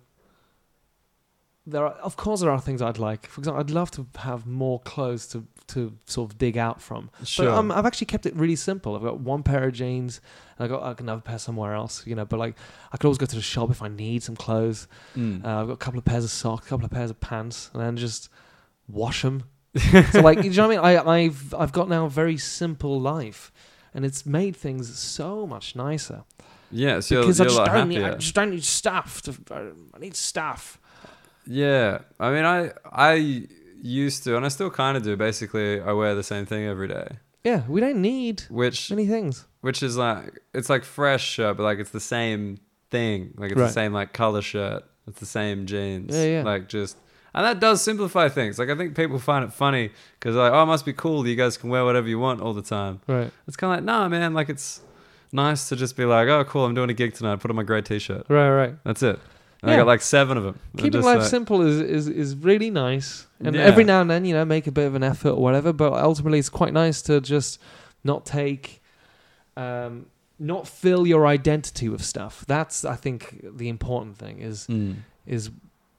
There 1.65 1.87
are, 1.87 1.93
of 1.93 2.17
course, 2.17 2.41
there 2.41 2.51
are 2.51 2.61
things 2.61 2.83
I'd 2.83 2.99
like. 2.99 3.27
For 3.27 3.41
example, 3.41 3.61
I'd 3.61 3.71
love 3.71 3.93
to 3.93 4.05
have 4.19 4.49
more 4.49 4.81
clothes 4.81 5.29
to 5.29 5.47
to 5.69 5.97
sort 6.07 6.31
of 6.31 6.39
dig 6.39 6.59
out 6.59 6.81
from. 6.83 7.11
sure. 7.25 7.47
But 7.47 7.55
um, 7.55 7.73
I've 7.73 7.87
actually 7.87 8.07
kept 8.07 8.27
it 8.27 8.35
really 8.37 8.57
simple. 8.57 8.95
I've 8.97 9.03
got 9.03 9.21
one 9.21 9.43
pair 9.43 9.65
of 9.65 9.73
jeans, 9.73 10.21
and 10.59 10.65
I 10.65 10.69
got 10.69 10.83
like 10.83 11.01
another 11.01 11.21
pair 11.21 11.39
somewhere 11.39 11.75
else. 11.75 12.07
You 12.07 12.15
know, 12.15 12.25
but 12.25 12.39
like 12.39 12.57
I 12.93 12.97
could 12.97 13.07
always 13.07 13.19
go 13.19 13.27
to 13.27 13.37
the 13.37 13.43
shop 13.43 13.71
if 13.71 13.83
I 13.83 13.89
need 13.89 14.23
some 14.23 14.37
clothes. 14.37 14.89
Mm. 15.17 15.45
Uh, 15.45 15.61
I've 15.61 15.67
got 15.69 15.75
a 15.75 15.79
couple 15.79 15.99
of 15.99 16.05
pairs 16.05 16.25
of 16.25 16.31
socks, 16.31 16.67
a 16.67 16.69
couple 16.69 16.85
of 16.85 16.91
pairs 16.91 17.11
of 17.11 17.21
pants, 17.21 17.71
and 17.73 17.83
then 17.83 17.97
just 17.97 18.29
wash 18.93 19.23
them. 19.23 19.45
so 20.13 20.21
like, 20.21 20.45
you 20.45 20.51
know 20.51 20.69
what 20.69 20.79
I 20.79 20.93
mean? 20.93 20.99
I, 21.07 21.11
I've 21.25 21.55
I've 21.55 21.73
got 21.73 21.89
now 21.89 22.05
a 22.05 22.11
very 22.11 22.37
simple 22.37 23.01
life, 23.01 23.51
and 23.95 24.05
it's 24.05 24.25
made 24.27 24.55
things 24.55 24.97
so 24.99 25.47
much 25.47 25.75
nicer 25.75 26.25
yeah, 26.73 27.01
so 27.01 27.17
you're, 27.17 27.23
because 27.25 27.41
I 27.41 27.45
you're 27.45 27.49
a 27.49 27.55
just 27.55 27.59
lot 27.59 27.77
don't 27.77 27.89
need. 27.89 28.03
I 28.03 28.15
just 28.15 28.35
don't 28.35 28.51
need 28.51 28.65
stuff. 28.65 29.23
To, 29.23 29.35
I 29.95 29.99
need 29.99 30.17
stuff. 30.17 30.81
Yeah, 31.47 31.99
I 32.19 32.31
mean, 32.31 32.45
I 32.45 32.73
I 32.91 33.47
used 33.83 34.25
to, 34.25 34.37
and 34.37 34.45
I 34.45 34.49
still 34.49 34.71
kind 34.71 34.97
of 34.97 35.03
do. 35.03 35.17
Basically, 35.17 35.81
I 35.81 35.93
wear 35.93 36.15
the 36.15 36.23
same 36.23 36.47
thing 36.47 36.65
every 36.67 36.89
day, 36.89 37.19
Yeah, 37.45 37.63
we 37.69 37.81
don't 37.81 38.01
need 38.01 38.45
which 38.49 38.91
many 38.91 39.07
things. 39.07 39.47
which 39.61 39.83
is 39.83 39.97
like 39.97 40.41
it's 40.55 40.71
like 40.71 40.85
fresh 40.85 41.25
shirt, 41.25 41.59
but 41.59 41.63
like 41.65 41.79
it's 41.79 41.91
the 41.91 42.01
same 42.01 42.59
thing. 42.91 43.35
Like 43.37 43.53
it's 43.53 43.61
Right. 43.61 43.67
the 43.67 43.73
same 43.73 43.93
like 43.93 44.13
color 44.13 44.43
shirt. 44.43 44.85
It's 45.07 45.21
the 45.21 45.27
same 45.27 45.67
jeans. 45.67 46.15
Yeah, 46.15 46.25
yeah. 46.25 46.43
Like 46.43 46.69
just. 46.69 46.97
And 47.35 47.45
that 47.47 47.61
does 47.61 47.81
simplify 47.83 48.29
things. 48.29 48.59
Like 48.59 48.69
I 48.69 48.75
think 48.77 48.95
people 48.95 49.19
find 49.19 49.45
it 49.45 49.53
funny 49.53 49.91
because 50.19 50.37
like, 50.37 50.53
oh, 50.53 50.63
it 50.63 50.67
must 50.67 50.85
be 50.85 50.93
cool. 50.93 51.23
That 51.23 51.31
you 51.31 51.37
guys 51.37 51.57
can 51.57 51.71
wear 51.71 51.85
whatever 51.85 52.09
you 52.09 52.19
want 52.19 52.41
all 52.41 52.53
the 52.53 52.63
time. 52.63 53.01
Right, 53.07 53.31
It's 53.47 53.57
kind 53.57 53.73
of 53.73 53.77
like, 53.79 53.85
nah, 53.85 54.09
man. 54.09 54.35
Like 54.35 54.49
it's 54.51 54.81
nice 55.33 55.69
to 55.71 55.77
just 55.77 55.97
be 55.97 56.05
like, 56.05 56.29
oh, 56.29 56.45
cool. 56.45 56.67
I'm 56.67 56.75
doing 56.75 56.91
a 56.91 56.95
gig 56.95 57.15
tonight. 57.15 57.37
Put 57.41 57.51
on 57.51 57.57
my 57.57 57.63
grey 57.63 57.81
t-shirt. 57.81 58.27
right, 58.29 58.51
right. 58.51 58.75
That's 58.85 59.03
it. 59.03 59.19
And 59.63 59.71
I 59.71 59.77
got 59.77 59.87
like 59.87 60.03
seven 60.03 60.37
of 60.37 60.43
them. 60.43 60.59
Keeping 60.77 61.03
life 61.03 61.21
like- 61.21 61.29
simple 61.29 61.63
is, 61.63 61.81
is 61.81 62.09
is 62.09 62.35
really 62.35 62.69
nice, 62.69 63.29
and 63.41 63.55
Yeah. 63.55 63.63
every 63.63 63.85
now 63.85 64.01
and 64.01 64.11
then, 64.11 64.25
you 64.25 64.35
know, 64.35 64.45
make 64.45 64.67
a 64.67 64.73
bit 64.73 64.87
of 64.89 64.97
an 64.97 65.05
effort 65.05 65.31
or 65.31 65.41
whatever. 65.43 65.73
But 65.73 65.93
ultimately, 65.93 66.41
it's 66.41 66.49
quite 66.49 66.73
nice 66.73 67.01
to 67.03 67.21
just 67.21 67.61
not 68.03 68.27
take, 68.27 68.83
um, 69.57 70.07
not 70.39 70.67
fill 70.67 71.07
your 71.07 71.27
identity 71.27 71.89
with 71.89 72.03
stuff. 72.05 72.45
That's 72.49 72.85
I 72.85 72.97
think 72.97 73.41
the 73.57 73.69
important 73.69 74.17
thing 74.19 74.41
is 74.41 74.67
Mm. 74.67 74.97
is 75.27 75.51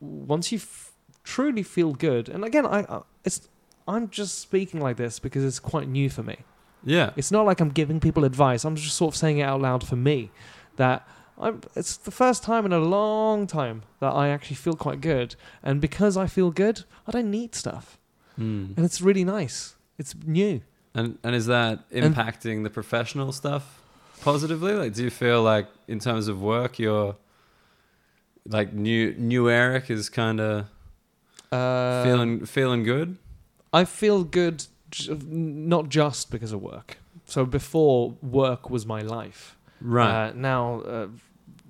once 0.02 0.52
you 0.52 0.58
f- 0.58 0.92
truly 1.24 1.64
feel 1.64 1.94
good. 1.94 2.30
And 2.30 2.44
again, 2.44 2.66
I, 2.66 3.02
it's 3.24 3.48
I'm 3.88 4.10
just 4.10 4.40
speaking 4.40 4.80
like 4.80 4.98
this 4.98 5.20
because 5.20 5.44
it's 5.44 5.60
quite 5.60 5.88
new 5.88 6.10
for 6.10 6.24
me. 6.24 6.38
Yeah. 6.84 7.12
It's 7.16 7.32
not 7.32 7.46
like 7.46 7.60
I'm 7.62 7.70
giving 7.70 8.00
people 8.00 8.26
advice. 8.26 8.66
I'm 8.66 8.76
just 8.76 8.96
sort 8.96 9.14
of 9.14 9.18
saying 9.18 9.40
it 9.40 9.44
out 9.44 9.62
loud 9.62 9.88
for 9.88 9.96
me 9.96 10.32
that 10.76 11.08
I'm 11.40 11.62
it's 11.76 11.98
the 11.98 12.12
first 12.12 12.44
time 12.44 12.66
in 12.66 12.74
a 12.74 12.80
long 12.80 13.48
time 13.48 13.84
that 14.00 14.12
I 14.14 14.30
actually 14.30 14.58
feel 14.58 14.74
quite 14.76 15.02
good. 15.02 15.36
And 15.64 15.80
because 15.82 16.18
I 16.18 16.28
feel 16.28 16.52
good, 16.52 16.84
I 17.08 17.12
don't 17.12 17.32
need 17.32 17.56
stuff. 17.56 17.98
Mm. 18.38 18.76
And 18.76 18.86
it's 18.86 19.02
really 19.02 19.24
nice. 19.24 19.76
It's 19.98 20.16
new. 20.26 20.62
And 20.94 21.18
and 21.24 21.36
is 21.36 21.46
that 21.48 21.86
And- 21.92 22.16
impacting 22.16 22.64
the 22.64 22.70
professional 22.70 23.32
stuff 23.32 23.82
positively? 24.22 24.74
Like, 24.74 24.94
do 24.94 25.04
you 25.04 25.10
feel 25.10 25.42
like 25.42 25.68
in 25.88 26.00
terms 26.00 26.28
of 26.28 26.42
work, 26.42 26.80
you're 26.80 27.16
like 28.48 28.74
new 28.74 29.14
new 29.18 29.50
Eric 29.50 29.90
is 29.90 30.10
kind 30.10 30.40
of 30.42 30.66
Uh, 31.54 32.04
feeling 32.04 32.46
feeling 32.46 32.84
good? 32.84 33.18
I 33.82 33.86
feel 33.86 34.24
good 34.24 34.66
j- 34.92 35.18
not 35.28 35.90
just 35.90 36.32
because 36.32 36.52
of 36.52 36.62
work. 36.62 36.98
So 37.26 37.46
before 37.46 38.16
work 38.22 38.70
was 38.70 38.86
my 38.86 39.02
life. 39.02 39.58
Right. 39.82 40.30
Uh, 40.30 40.34
now 40.36 40.82
uh, 40.82 41.08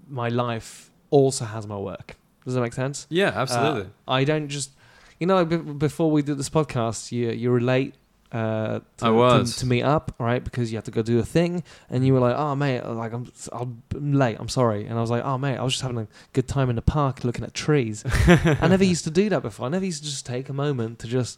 my 0.07 0.29
life 0.29 0.89
also 1.09 1.45
has 1.45 1.65
my 1.67 1.77
work. 1.77 2.15
Does 2.45 2.53
that 2.55 2.61
make 2.61 2.73
sense? 2.73 3.07
yeah, 3.09 3.31
absolutely. 3.35 3.83
Uh, 4.07 4.11
I 4.19 4.23
don't 4.25 4.49
just, 4.49 4.71
you 5.19 5.27
know, 5.27 5.45
b- 5.45 5.57
before 5.87 6.11
we 6.11 6.21
did 6.21 6.37
this 6.37 6.49
podcast, 6.49 7.11
you 7.11 7.29
you 7.31 7.51
were 7.51 7.61
late. 7.61 7.93
Uh, 8.33 8.79
to, 8.97 9.05
I 9.05 9.09
was. 9.11 9.53
to, 9.53 9.59
to 9.59 9.65
meet 9.67 9.83
up, 9.83 10.15
right? 10.17 10.43
because 10.43 10.71
you 10.71 10.77
had 10.77 10.85
to 10.85 10.91
go 10.91 11.03
do 11.03 11.19
a 11.19 11.23
thing, 11.23 11.63
and 11.87 12.03
you 12.05 12.13
were 12.13 12.19
like, 12.19 12.35
"Oh, 12.35 12.55
mate, 12.55 12.81
like 12.81 13.13
I'm, 13.13 13.31
I'm 13.51 13.83
late. 13.91 14.37
I'm 14.39 14.49
sorry." 14.49 14.85
And 14.85 14.97
I 14.97 15.01
was 15.01 15.11
like, 15.11 15.23
"Oh, 15.23 15.37
mate, 15.37 15.57
I 15.57 15.63
was 15.63 15.73
just 15.73 15.83
having 15.83 15.99
a 15.99 16.07
good 16.33 16.47
time 16.47 16.71
in 16.71 16.75
the 16.75 16.81
park, 16.81 17.23
looking 17.23 17.43
at 17.45 17.53
trees. 17.53 18.03
I 18.27 18.67
never 18.67 18.83
used 18.93 19.03
to 19.03 19.11
do 19.11 19.29
that 19.29 19.43
before. 19.43 19.67
I 19.67 19.69
never 19.69 19.85
used 19.85 20.03
to 20.03 20.09
just 20.09 20.25
take 20.25 20.49
a 20.49 20.53
moment 20.53 20.97
to 20.99 21.07
just 21.07 21.37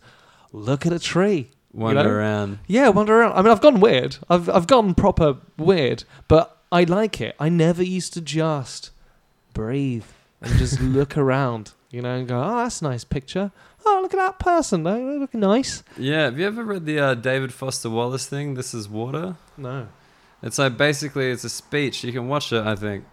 look 0.53 0.85
at 0.85 0.93
a 0.93 0.99
tree. 0.99 1.51
Wander 1.73 2.03
know? 2.03 2.09
around. 2.09 2.59
Yeah, 2.67 2.87
wander 2.87 3.19
around. 3.19 3.33
I 3.33 3.41
mean, 3.41 3.51
I've 3.51 3.61
gone 3.61 3.81
weird. 3.81 4.17
I've 4.29 4.47
I've 4.49 4.67
gone 4.67 4.95
proper 4.95 5.35
weird, 5.57 6.05
but 6.29 6.61
I 6.71 6.85
like 6.85 7.19
it. 7.19 7.35
I 7.37 7.49
never 7.49 7.83
used 7.83 8.13
to 8.13 8.21
just 8.21 8.91
breathe 9.53 10.05
and 10.41 10.57
just 10.57 10.79
look 10.97 11.17
around, 11.17 11.73
you 11.89 12.01
know, 12.01 12.15
and 12.15 12.27
go, 12.27 12.41
"Oh, 12.41 12.57
that's 12.63 12.81
a 12.81 12.85
nice 12.85 13.03
picture. 13.03 13.51
Oh, 13.85 13.99
look 14.01 14.13
at 14.13 14.17
that 14.17 14.39
person. 14.39 14.83
They 14.83 15.01
look 15.03 15.33
nice." 15.33 15.83
Yeah. 15.97 16.23
Have 16.25 16.39
you 16.39 16.47
ever 16.47 16.63
read 16.63 16.85
the 16.85 16.99
uh, 16.99 17.13
David 17.13 17.53
Foster 17.53 17.89
Wallace 17.89 18.25
thing? 18.27 18.55
This 18.55 18.73
is 18.73 18.87
water. 18.89 19.35
No. 19.57 19.87
It's 20.43 20.57
like 20.59 20.77
basically 20.77 21.31
it's 21.31 21.43
a 21.43 21.49
speech. 21.49 22.03
You 22.03 22.11
can 22.11 22.27
watch 22.27 22.51
it, 22.53 22.63
I 22.65 22.75
think. 22.75 23.05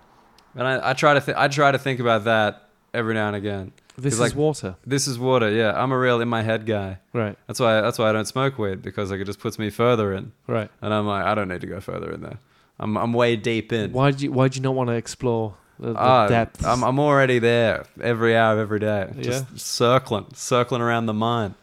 And 0.54 0.66
I, 0.66 0.90
I 0.90 0.92
try 0.92 1.14
to 1.14 1.20
th- 1.20 1.36
I 1.36 1.48
try 1.48 1.72
to 1.72 1.78
think 1.78 1.98
about 2.00 2.24
that 2.24 2.68
every 2.92 3.14
now 3.14 3.28
and 3.28 3.36
again. 3.36 3.72
This 3.96 4.14
is 4.14 4.20
like- 4.20 4.34
water. 4.34 4.76
This 4.86 5.06
is 5.06 5.18
water. 5.18 5.50
Yeah, 5.50 5.72
I'm 5.80 5.92
a 5.92 5.98
real 5.98 6.20
in 6.20 6.28
my 6.28 6.42
head 6.42 6.66
guy. 6.66 6.98
Right. 7.12 7.36
That's 7.46 7.60
why 7.60 7.80
that's 7.80 7.98
why 7.98 8.08
I 8.10 8.12
don't 8.12 8.26
smoke 8.26 8.58
weed 8.58 8.82
because 8.82 9.10
like 9.10 9.20
it 9.20 9.24
just 9.24 9.38
puts 9.40 9.58
me 9.58 9.70
further 9.70 10.12
in, 10.14 10.32
Right. 10.46 10.70
and 10.82 10.92
I'm 10.92 11.06
like 11.06 11.24
I 11.24 11.34
don't 11.34 11.48
need 11.48 11.60
to 11.62 11.66
go 11.66 11.80
further 11.80 12.10
in 12.12 12.20
there. 12.22 12.38
I'm 12.80 12.96
I'm 12.98 13.12
way 13.12 13.36
deep 13.36 13.72
in. 13.72 13.92
Why 13.92 14.10
do 14.10 14.24
you 14.24 14.32
Why 14.32 14.48
do 14.48 14.56
you 14.56 14.62
not 14.62 14.74
want 14.74 14.88
to 14.88 14.94
explore 14.94 15.54
the, 15.82 15.92
the 15.92 15.98
Ah, 15.98 16.28
depths? 16.28 16.64
I'm 16.64 16.82
I'm 16.84 16.98
already 16.98 17.38
there 17.38 17.84
every 18.00 18.36
hour 18.36 18.54
of 18.54 18.58
every 18.60 18.78
day, 18.80 19.10
just 19.20 19.44
Yeah. 19.50 19.56
circling, 19.56 20.26
circling 20.34 20.80
around 20.82 21.06
the 21.06 21.14
mind. 21.14 21.54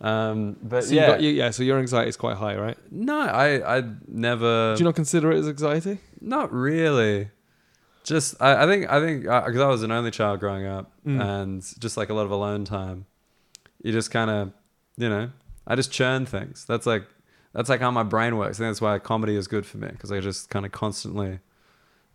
Um, 0.00 0.56
but 0.62 0.84
so 0.84 0.94
yeah, 0.94 1.06
got, 1.08 1.20
you, 1.20 1.30
yeah. 1.30 1.50
So 1.50 1.62
your 1.62 1.78
anxiety 1.78 2.08
is 2.08 2.16
quite 2.16 2.36
high, 2.36 2.56
right? 2.56 2.76
no, 2.90 3.18
I 3.20 3.78
I 3.78 3.84
never. 4.08 4.74
do 4.74 4.80
you 4.80 4.84
not 4.84 4.94
consider 4.94 5.30
it 5.32 5.38
as 5.38 5.48
anxiety? 5.48 5.98
Not 6.20 6.52
really. 6.52 7.30
Just 8.04 8.40
I, 8.40 8.64
I 8.64 8.66
think 8.66 8.90
I 8.90 8.98
think 9.00 9.22
because 9.24 9.60
I 9.60 9.66
was 9.66 9.82
an 9.82 9.92
only 9.92 10.10
child 10.10 10.40
growing 10.40 10.66
up, 10.66 10.90
Mm. 11.06 11.20
and 11.20 11.62
just 11.78 11.96
like 11.98 12.08
a 12.08 12.14
lot 12.14 12.24
of 12.24 12.30
alone 12.30 12.64
time, 12.64 13.04
you 13.82 13.92
just 13.92 14.10
kind 14.10 14.30
of, 14.30 14.52
you 14.96 15.08
know, 15.08 15.30
I 15.66 15.76
just 15.76 15.92
churn 15.92 16.24
things. 16.26 16.64
That's 16.66 16.86
like 16.86 17.04
that's 17.52 17.68
like 17.68 17.80
how 17.80 17.90
my 17.90 18.02
brain 18.02 18.38
works. 18.38 18.56
I 18.56 18.64
think 18.64 18.70
that's 18.70 18.80
why 18.80 18.98
comedy 18.98 19.36
is 19.36 19.48
good 19.48 19.66
for 19.66 19.76
me 19.78 19.88
because 19.88 20.10
I 20.10 20.20
just 20.20 20.48
kind 20.48 20.64
of 20.64 20.72
constantly 20.72 21.40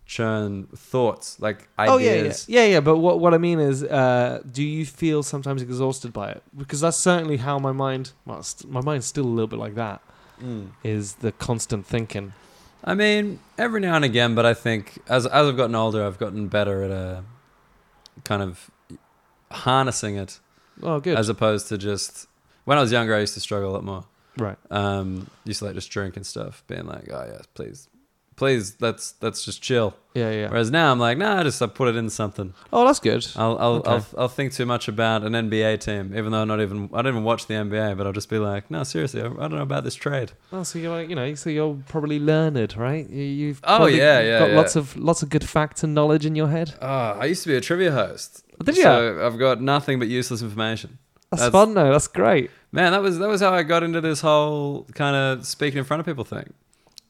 churn 0.06 0.66
thoughts, 0.74 1.38
like 1.40 1.68
Oh 1.78 1.98
yeah, 1.98 2.12
yeah, 2.14 2.20
ideas. 2.20 2.46
yeah, 2.48 2.64
yeah. 2.64 2.80
But 2.80 2.98
what 2.98 3.18
what 3.20 3.34
I 3.34 3.38
mean 3.38 3.58
is, 3.60 3.82
uh, 3.84 4.40
do 4.50 4.62
you 4.62 4.86
feel 4.86 5.22
sometimes 5.22 5.62
exhausted 5.62 6.12
by 6.12 6.30
it? 6.30 6.42
Because 6.56 6.80
that's 6.80 6.96
certainly 6.96 7.36
how 7.38 7.58
my 7.58 7.72
mind. 7.72 8.12
Well, 8.24 8.42
st- 8.42 8.70
my 8.72 8.80
mind's 8.80 9.06
still 9.06 9.24
a 9.24 9.34
little 9.36 9.48
bit 9.48 9.58
like 9.58 9.74
that. 9.74 10.00
Mm. 10.42 10.68
Is 10.84 11.14
the 11.14 11.32
constant 11.32 11.86
thinking. 11.86 12.32
I 12.84 12.94
mean, 12.94 13.40
every 13.58 13.80
now 13.80 13.96
and 13.96 14.04
again, 14.04 14.34
but 14.34 14.46
I 14.46 14.54
think 14.54 14.98
as 15.08 15.26
as 15.26 15.48
I've 15.48 15.56
gotten 15.56 15.74
older, 15.74 16.04
I've 16.06 16.18
gotten 16.18 16.46
better 16.48 16.82
at 16.84 16.90
a 16.90 17.24
kind 18.24 18.42
of 18.42 18.70
harnessing 19.50 20.16
it 20.16 20.40
Oh, 20.82 21.00
good. 21.00 21.16
as 21.18 21.28
opposed 21.28 21.68
to 21.68 21.78
just 21.78 22.26
when 22.64 22.78
I 22.78 22.80
was 22.80 22.92
younger, 22.92 23.14
I 23.14 23.20
used 23.20 23.34
to 23.34 23.40
struggle 23.40 23.70
a 23.70 23.74
lot 23.74 23.84
more. 23.84 24.04
right. 24.38 24.58
Um, 24.70 25.28
used 25.44 25.60
to 25.60 25.66
like 25.66 25.74
just 25.74 25.90
drink 25.90 26.16
and 26.16 26.26
stuff, 26.26 26.62
being 26.66 26.86
like, 26.86 27.10
"Oh 27.10 27.24
yes, 27.26 27.44
please, 27.54 27.88
please, 28.36 28.76
let's 28.80 29.14
let's 29.20 29.44
just 29.44 29.62
chill." 29.62 29.94
Yeah, 30.14 30.30
yeah. 30.30 30.48
Whereas 30.48 30.70
now 30.70 30.90
I'm 30.92 30.98
like, 30.98 31.18
"Nah, 31.18 31.40
I 31.40 31.42
just 31.42 31.60
I 31.60 31.66
put 31.66 31.88
it 31.88 31.96
in 31.96 32.08
something. 32.08 32.54
Oh, 32.72 32.86
that's 32.86 33.00
good. 33.00 33.26
I'll 33.36 33.58
I'll, 33.58 33.74
Okay. 33.76 33.90
I'll 33.90 34.06
I'll 34.16 34.28
think 34.28 34.52
too 34.52 34.64
much 34.64 34.88
about 34.88 35.22
an 35.24 35.32
NBA 35.34 35.80
team, 35.80 36.14
even 36.16 36.32
though 36.32 36.42
I'm 36.42 36.48
not 36.48 36.60
even 36.60 36.88
I 36.94 37.02
don't 37.02 37.12
even 37.12 37.24
watch 37.24 37.46
the 37.46 37.54
NBA, 37.54 37.96
but 37.98 38.06
I'll 38.06 38.12
just 38.14 38.30
be 38.30 38.38
like, 38.38 38.70
no, 38.70 38.82
seriously, 38.82 39.20
I, 39.20 39.26
I 39.26 39.28
don't 39.28 39.52
know 39.56 39.62
about 39.62 39.84
this 39.84 39.94
trade. 39.94 40.32
Oh, 40.52 40.62
so 40.62 40.78
you're 40.78 40.90
like, 40.90 41.08
you 41.10 41.16
know, 41.16 41.34
so 41.34 41.50
you're 41.50 41.76
probably 41.88 42.18
learned, 42.18 42.76
right? 42.76 43.08
You, 43.10 43.22
you've 43.24 43.60
Oh, 43.64 43.86
yeah, 43.86 44.20
yeah, 44.20 44.38
got 44.38 44.50
yeah. 44.50 44.56
lots 44.56 44.76
of 44.76 44.96
lots 44.96 45.22
of 45.22 45.28
good 45.28 45.46
facts 45.46 45.82
and 45.84 45.94
knowledge 45.94 46.24
in 46.24 46.34
your 46.34 46.48
head. 46.48 46.74
Oh, 46.80 46.86
I 46.88 47.26
used 47.26 47.42
to 47.42 47.48
be 47.50 47.56
a 47.56 47.60
trivia 47.60 47.92
host. 47.92 48.42
Oh, 48.60 48.64
did 48.64 48.76
you? 48.76 48.82
So 48.84 49.26
I've 49.26 49.38
got 49.38 49.60
nothing 49.60 49.98
but 49.98 50.08
useless 50.08 50.40
information. 50.40 50.98
That's, 51.30 51.42
that's- 51.42 51.52
fun 51.52 51.74
though. 51.74 51.90
That's 51.92 52.06
great. 52.08 52.50
Man, 52.72 52.92
that 52.92 53.02
was 53.02 53.18
that 53.18 53.28
was 53.28 53.40
how 53.42 53.52
I 53.52 53.62
got 53.64 53.82
into 53.82 54.00
this 54.00 54.20
whole 54.22 54.86
kind 54.94 55.14
of 55.16 55.44
speaking 55.46 55.78
in 55.78 55.84
front 55.84 56.00
of 56.00 56.06
people 56.06 56.24
thing. 56.24 56.52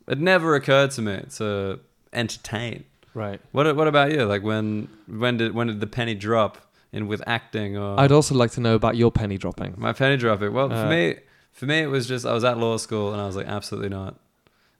It 0.08 0.18
never 0.20 0.54
occurred 0.54 0.90
to 0.92 1.02
me 1.02 1.22
to 1.36 1.80
entertain. 2.12 2.84
Right. 3.14 3.40
What 3.52 3.74
what 3.76 3.88
about 3.88 4.12
you? 4.12 4.24
Like 4.24 4.42
when 4.42 4.88
when 5.06 5.36
did 5.38 5.54
when 5.54 5.66
did 5.68 5.80
the 5.80 5.86
penny 5.86 6.14
drop 6.14 6.58
in 6.92 7.08
with 7.08 7.22
acting 7.26 7.76
or 7.76 7.98
I'd 7.98 8.12
also 8.12 8.34
like 8.34 8.52
to 8.52 8.60
know 8.60 8.74
about 8.74 8.96
your 8.96 9.10
penny 9.10 9.36
dropping. 9.38 9.74
my 9.76 9.92
penny 9.92 10.16
dropping? 10.16 10.52
Well, 10.52 10.72
Uh, 10.72 10.82
for 10.82 10.88
me 10.88 11.16
for 11.52 11.66
me 11.66 11.78
it 11.80 11.86
was 11.90 12.06
just 12.06 12.24
I 12.26 12.32
was 12.32 12.44
at 12.44 12.58
law 12.58 12.76
school 12.76 13.12
and 13.12 13.20
I 13.20 13.26
was 13.26 13.36
like 13.36 13.46
absolutely 13.48 13.88
not. 13.88 14.14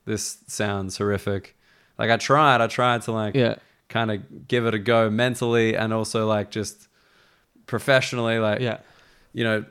This 0.04 0.38
sounds 0.46 0.98
horrific. 0.98 1.56
Like 1.98 2.10
I 2.10 2.16
tried, 2.18 2.60
I 2.60 2.66
tried 2.68 3.02
to 3.02 3.12
like 3.12 3.34
Yeah. 3.34 3.56
kind 3.88 4.10
of 4.10 4.46
give 4.48 4.66
it 4.66 4.74
a 4.74 4.78
go 4.78 5.10
mentally 5.10 5.76
and 5.76 5.92
also 5.92 6.26
like 6.28 6.50
just 6.50 6.88
professionally 7.66 8.38
like 8.38 8.60
Yeah. 8.60 8.78
you 9.32 9.44
know 9.44 9.64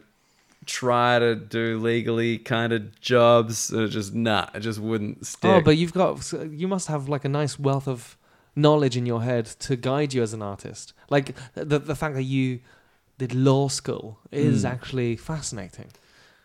try 0.66 1.20
to 1.20 1.36
do 1.36 1.78
legally 1.80 2.38
kind 2.38 2.74
of 2.74 3.00
jobs 3.00 3.70
and 3.72 3.82
it 3.84 3.90
just 3.90 4.14
nah 4.14 4.48
it 4.54 4.60
just 4.62 4.80
wouldn't 4.80 5.26
stick 5.26 5.50
Oh, 5.52 5.62
but 5.62 5.78
you've 5.78 5.94
got 5.94 6.32
you 6.50 6.68
must 6.68 6.88
have 6.88 7.08
like 7.10 7.26
a 7.26 7.30
nice 7.30 7.60
wealth 7.60 7.88
of 7.88 8.18
knowledge 8.56 8.96
in 8.98 9.06
your 9.06 9.22
head 9.24 9.46
to 9.46 9.76
guide 9.76 10.14
you 10.14 10.24
as 10.24 10.34
an 10.34 10.42
artist. 10.42 10.94
Like 11.10 11.36
the 11.56 11.80
the 11.80 11.96
fact 11.96 12.16
that 12.16 12.24
you 12.24 12.60
did 13.18 13.34
law 13.34 13.68
school 13.70 14.20
is 14.32 14.64
Mm. 14.64 14.70
actually 14.72 15.16
fascinating. 15.18 15.90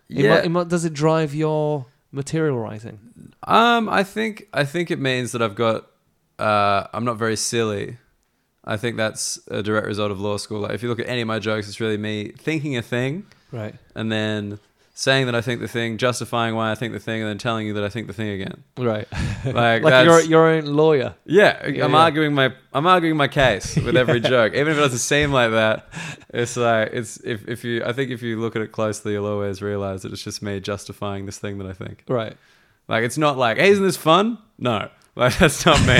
It 0.08 0.24
yeah 0.24 0.34
mu- 0.34 0.40
it 0.46 0.48
mu- 0.50 0.64
does 0.64 0.84
it 0.84 0.92
drive 0.92 1.34
your 1.34 1.86
material 2.12 2.58
writing? 2.58 2.98
um 3.46 3.88
i 3.88 4.02
think 4.02 4.48
i 4.52 4.64
think 4.64 4.90
it 4.90 4.98
means 4.98 5.30
that 5.32 5.40
i've 5.40 5.54
got 5.54 5.86
uh 6.38 6.82
i'm 6.92 7.04
not 7.04 7.16
very 7.16 7.36
silly 7.36 7.96
i 8.64 8.76
think 8.76 8.96
that's 8.96 9.38
a 9.48 9.62
direct 9.62 9.86
result 9.86 10.10
of 10.10 10.20
law 10.20 10.36
school 10.36 10.60
like 10.60 10.72
if 10.72 10.82
you 10.82 10.88
look 10.90 10.98
at 10.98 11.08
any 11.08 11.22
of 11.22 11.28
my 11.28 11.38
jokes 11.38 11.68
it's 11.68 11.80
really 11.80 11.96
me 11.96 12.32
thinking 12.36 12.76
a 12.76 12.82
thing 12.82 13.24
Right. 13.52 13.74
and 13.94 14.10
then 14.10 14.58
saying 14.94 15.26
that 15.26 15.34
i 15.34 15.40
think 15.40 15.60
the 15.60 15.68
thing 15.68 15.96
justifying 15.96 16.54
why 16.54 16.70
i 16.70 16.74
think 16.74 16.92
the 16.92 16.98
thing 17.00 17.22
and 17.22 17.30
then 17.30 17.38
telling 17.38 17.66
you 17.66 17.72
that 17.74 17.84
i 17.84 17.88
think 17.88 18.06
the 18.06 18.12
thing 18.12 18.28
again 18.28 18.62
Right. 18.76 19.06
like, 19.44 19.82
like 19.82 20.04
your 20.04 20.20
your 20.22 20.46
own 20.48 20.66
lawyer. 20.66 21.14
Yeah, 21.24 21.66
Yeah, 21.66 21.84
I'm 21.86 21.92
yeah. 21.92 21.98
arguing 21.98 22.34
my 22.34 22.52
I'm 22.72 22.86
arguing 22.86 23.16
my 23.16 23.28
case 23.28 23.76
with 23.76 23.96
every 23.96 24.20
joke, 24.34 24.52
even 24.54 24.68
if 24.72 24.76
it 24.78 24.80
doesn't 24.80 24.98
seem 24.98 25.32
like 25.32 25.50
that. 25.52 25.86
It's 26.34 26.56
like 26.56 26.90
it's 26.92 27.18
if 27.24 27.48
if 27.48 27.64
you 27.64 27.82
I 27.84 27.92
think 27.92 28.10
if 28.10 28.20
you 28.22 28.38
look 28.40 28.56
at 28.56 28.62
it 28.62 28.72
closely, 28.72 29.12
you'll 29.12 29.26
always 29.26 29.60
realize 29.62 30.02
that 30.02 30.12
it's 30.12 30.22
just 30.22 30.42
me 30.42 30.60
justifying 30.60 31.26
this 31.26 31.38
thing 31.38 31.58
that 31.58 31.66
I 31.66 31.72
think. 31.72 32.04
Right. 32.08 32.36
Like 32.88 33.04
it's 33.04 33.18
not 33.18 33.36
like, 33.38 33.56
hey, 33.58 33.70
isn't 33.70 33.84
this 33.84 33.96
fun? 33.96 34.38
No, 34.58 34.88
like 35.20 35.38
that's 35.38 35.64
not 35.64 35.80
me. 35.86 35.98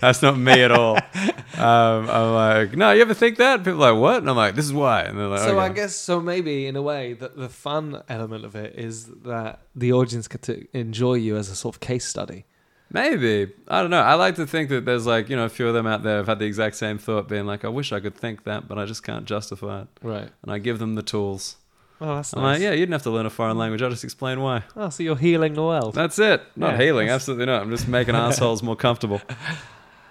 that's 0.00 0.22
not 0.22 0.36
me 0.36 0.62
at 0.62 0.72
all. 0.72 0.96
Um, 1.56 2.10
I'm 2.10 2.34
like, 2.34 2.76
no, 2.76 2.90
you 2.90 3.02
ever 3.02 3.14
think 3.14 3.36
that? 3.38 3.58
People 3.58 3.84
are 3.84 3.92
like, 3.92 4.00
what? 4.00 4.16
And 4.18 4.28
I'm 4.28 4.36
like, 4.36 4.56
this 4.56 4.64
is 4.64 4.72
why. 4.72 5.02
And 5.02 5.16
they're 5.18 5.28
like, 5.28 5.40
So 5.40 5.58
I 5.60 5.68
guess 5.68 5.94
so 5.94 6.20
maybe 6.20 6.66
in 6.66 6.74
a 6.74 6.82
way 6.82 7.12
that 7.12 7.36
the 7.36 7.48
fun 7.48 8.02
element 8.08 8.44
of 8.44 8.56
it 8.56 8.74
is 8.76 9.06
that 9.22 9.60
the 9.76 9.92
audience 9.92 10.26
get 10.26 10.42
to 10.42 10.66
enjoy 10.76 11.14
you 11.14 11.36
as 11.36 11.48
a 11.50 11.54
sort 11.54 11.76
of 11.76 11.80
case 11.80 12.06
study. 12.06 12.44
maybe 12.90 13.52
I 13.68 13.80
don't 13.82 13.90
know. 13.90 14.00
I 14.00 14.14
like 14.14 14.36
to 14.36 14.46
think 14.46 14.68
that 14.70 14.84
there's 14.84 15.06
like 15.06 15.28
you 15.28 15.36
know 15.36 15.44
a 15.44 15.48
few 15.48 15.68
of 15.68 15.74
them 15.74 15.86
out 15.86 16.02
there 16.02 16.16
have 16.16 16.26
had 16.26 16.38
the 16.38 16.46
exact 16.46 16.76
same 16.76 16.98
thought, 16.98 17.28
being 17.28 17.46
like, 17.46 17.64
I 17.64 17.68
wish 17.68 17.92
I 17.92 18.00
could 18.00 18.14
think 18.14 18.44
that, 18.44 18.66
but 18.68 18.78
I 18.78 18.84
just 18.86 19.02
can't 19.02 19.24
justify 19.26 19.82
it. 19.82 19.88
Right. 20.02 20.30
And 20.42 20.50
I 20.52 20.58
give 20.58 20.78
them 20.78 20.94
the 20.94 21.02
tools. 21.02 21.56
Oh, 22.00 22.16
that's 22.16 22.34
I'm 22.34 22.42
nice. 22.42 22.54
like, 22.56 22.62
yeah, 22.62 22.70
you 22.72 22.78
didn't 22.80 22.92
have 22.92 23.02
to 23.04 23.10
learn 23.10 23.24
a 23.26 23.30
foreign 23.30 23.56
language. 23.56 23.80
I'll 23.82 23.90
just 23.90 24.04
explain 24.04 24.40
why. 24.40 24.62
Oh, 24.76 24.90
so 24.90 25.02
you're 25.02 25.16
healing 25.16 25.54
the 25.54 25.62
world. 25.62 25.94
That's 25.94 26.18
it. 26.18 26.42
Not 26.56 26.72
Yeah, 26.72 26.78
healing, 26.84 27.06
that's- 27.06 27.22
absolutely 27.22 27.46
not. 27.46 27.62
I'm 27.62 27.70
just 27.70 27.86
making 27.88 28.14
assholes 28.16 28.62
more 28.62 28.76
comfortable. 28.76 29.20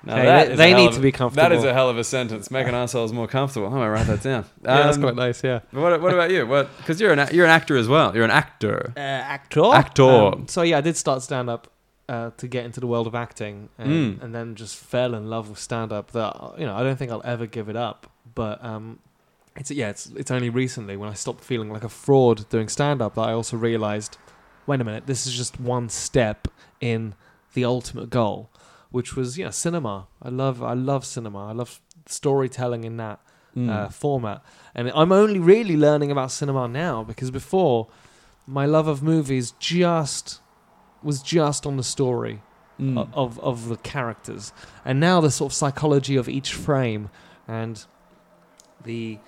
Now 0.06 0.18
Hey, 0.18 0.26
that 0.26 0.46
they- 0.48 0.52
is 0.52 0.58
they 0.58 0.66
a 0.66 0.76
hell 0.76 0.80
need 0.80 0.88
of- 0.90 0.96
to 0.96 1.00
be 1.00 1.12
comfortable. 1.14 1.52
is 1.58 1.64
a 1.64 1.74
hell 1.74 1.90
of 1.90 1.98
a 1.98 2.04
sentence. 2.04 2.52
Making 2.52 2.74
assholes 2.74 3.14
more 3.14 3.26
comfortable. 3.26 3.68
I'm 3.68 3.74
gonna 3.74 3.90
write 3.90 4.08
that 4.08 4.22
down. 4.22 4.44
yeah, 4.62 4.84
that's 4.84 4.98
Um, 4.98 5.04
quite 5.04 5.16
nice. 5.16 5.42
Yeah. 5.42 5.62
What, 5.72 6.02
what 6.02 6.14
about 6.14 6.30
you? 6.30 6.46
What? 6.46 6.76
Because 6.76 7.00
you're 7.00 7.14
an 7.14 7.20
a- 7.20 7.30
you're 7.32 7.46
an 7.46 7.52
actor 7.52 7.78
as 7.78 7.88
well. 7.88 8.14
You're 8.14 8.26
an 8.26 8.32
actor. 8.32 8.92
Uh, 8.98 9.00
actor. 9.00 9.74
Actor. 9.74 10.04
Um, 10.04 10.48
so 10.50 10.62
yeah, 10.62 10.80
I 10.80 10.82
did 10.82 10.98
start 10.98 11.22
stand 11.22 11.50
up 11.50 11.70
uh, 12.10 12.32
to 12.36 12.50
get 12.50 12.66
into 12.66 12.82
the 12.82 12.88
world 12.88 13.08
of 13.08 13.16
acting, 13.16 13.70
and, 13.78 13.90
Mm. 14.20 14.22
and 14.24 14.36
then 14.36 14.56
just 14.56 14.76
fell 14.76 15.16
in 15.16 15.30
love 15.30 15.48
with 15.50 15.58
stand 15.60 15.94
up. 15.94 16.12
That 16.12 16.56
you 16.60 16.66
know, 16.66 16.76
I 16.76 16.84
don't 16.84 16.98
think 17.00 17.10
I'll 17.10 17.22
ever 17.24 17.46
give 17.46 17.70
it 17.70 17.78
up. 17.78 18.12
But 18.36 18.62
um, 18.62 19.00
it's 19.56 19.72
yeah, 19.72 19.90
it's 19.90 20.08
it's 20.16 20.32
only 20.32 20.50
recently 20.50 20.98
when 20.98 21.10
I 21.10 21.14
stopped 21.14 21.44
feeling 21.44 21.70
like 21.72 21.84
a 21.84 21.90
fraud 21.90 22.48
doing 22.50 22.68
stand 22.70 23.02
up 23.02 23.16
that 23.16 23.22
I 23.22 23.34
also 23.34 23.58
realized, 23.58 24.18
wait 24.68 24.82
a 24.82 24.84
minute, 24.84 25.06
this 25.08 25.28
is 25.28 25.34
just 25.34 25.60
one 25.60 25.90
step 25.90 26.48
in 26.82 27.14
the 27.54 27.64
ultimate 27.66 28.10
goal, 28.10 28.50
which 28.92 29.16
was 29.16 29.38
you 29.38 29.46
know 29.46 29.52
cinema. 29.52 30.08
I 30.22 30.30
love 30.30 30.64
I 30.64 30.74
love 30.74 31.06
cinema. 31.06 31.48
I 31.48 31.52
love 31.52 31.80
storytelling 32.08 32.84
in 32.84 32.98
that 32.98 33.20
Mm. 33.56 33.70
uh, 33.70 33.88
format. 33.90 34.42
And 34.74 34.90
I'm 34.96 35.12
only 35.12 35.40
really 35.40 35.78
learning 35.78 36.10
about 36.10 36.32
cinema 36.32 36.68
now 36.68 37.04
because 37.04 37.30
before 37.30 37.88
my 38.48 38.66
love 38.66 38.88
of 38.88 39.04
movies 39.04 39.54
just 39.60 40.40
was 41.04 41.22
just 41.22 41.68
on 41.68 41.78
the 41.78 41.84
story 41.84 42.42
Mm. 42.80 43.08
of 43.14 43.38
of 43.42 43.70
the 43.70 43.78
characters, 43.78 44.52
and 44.84 45.00
now 45.00 45.22
the 45.22 45.30
sort 45.30 45.52
of 45.52 45.56
psychology 45.56 46.16
of 46.16 46.28
each 46.28 46.52
frame 46.56 47.12
and 47.48 47.86
the 48.84 49.20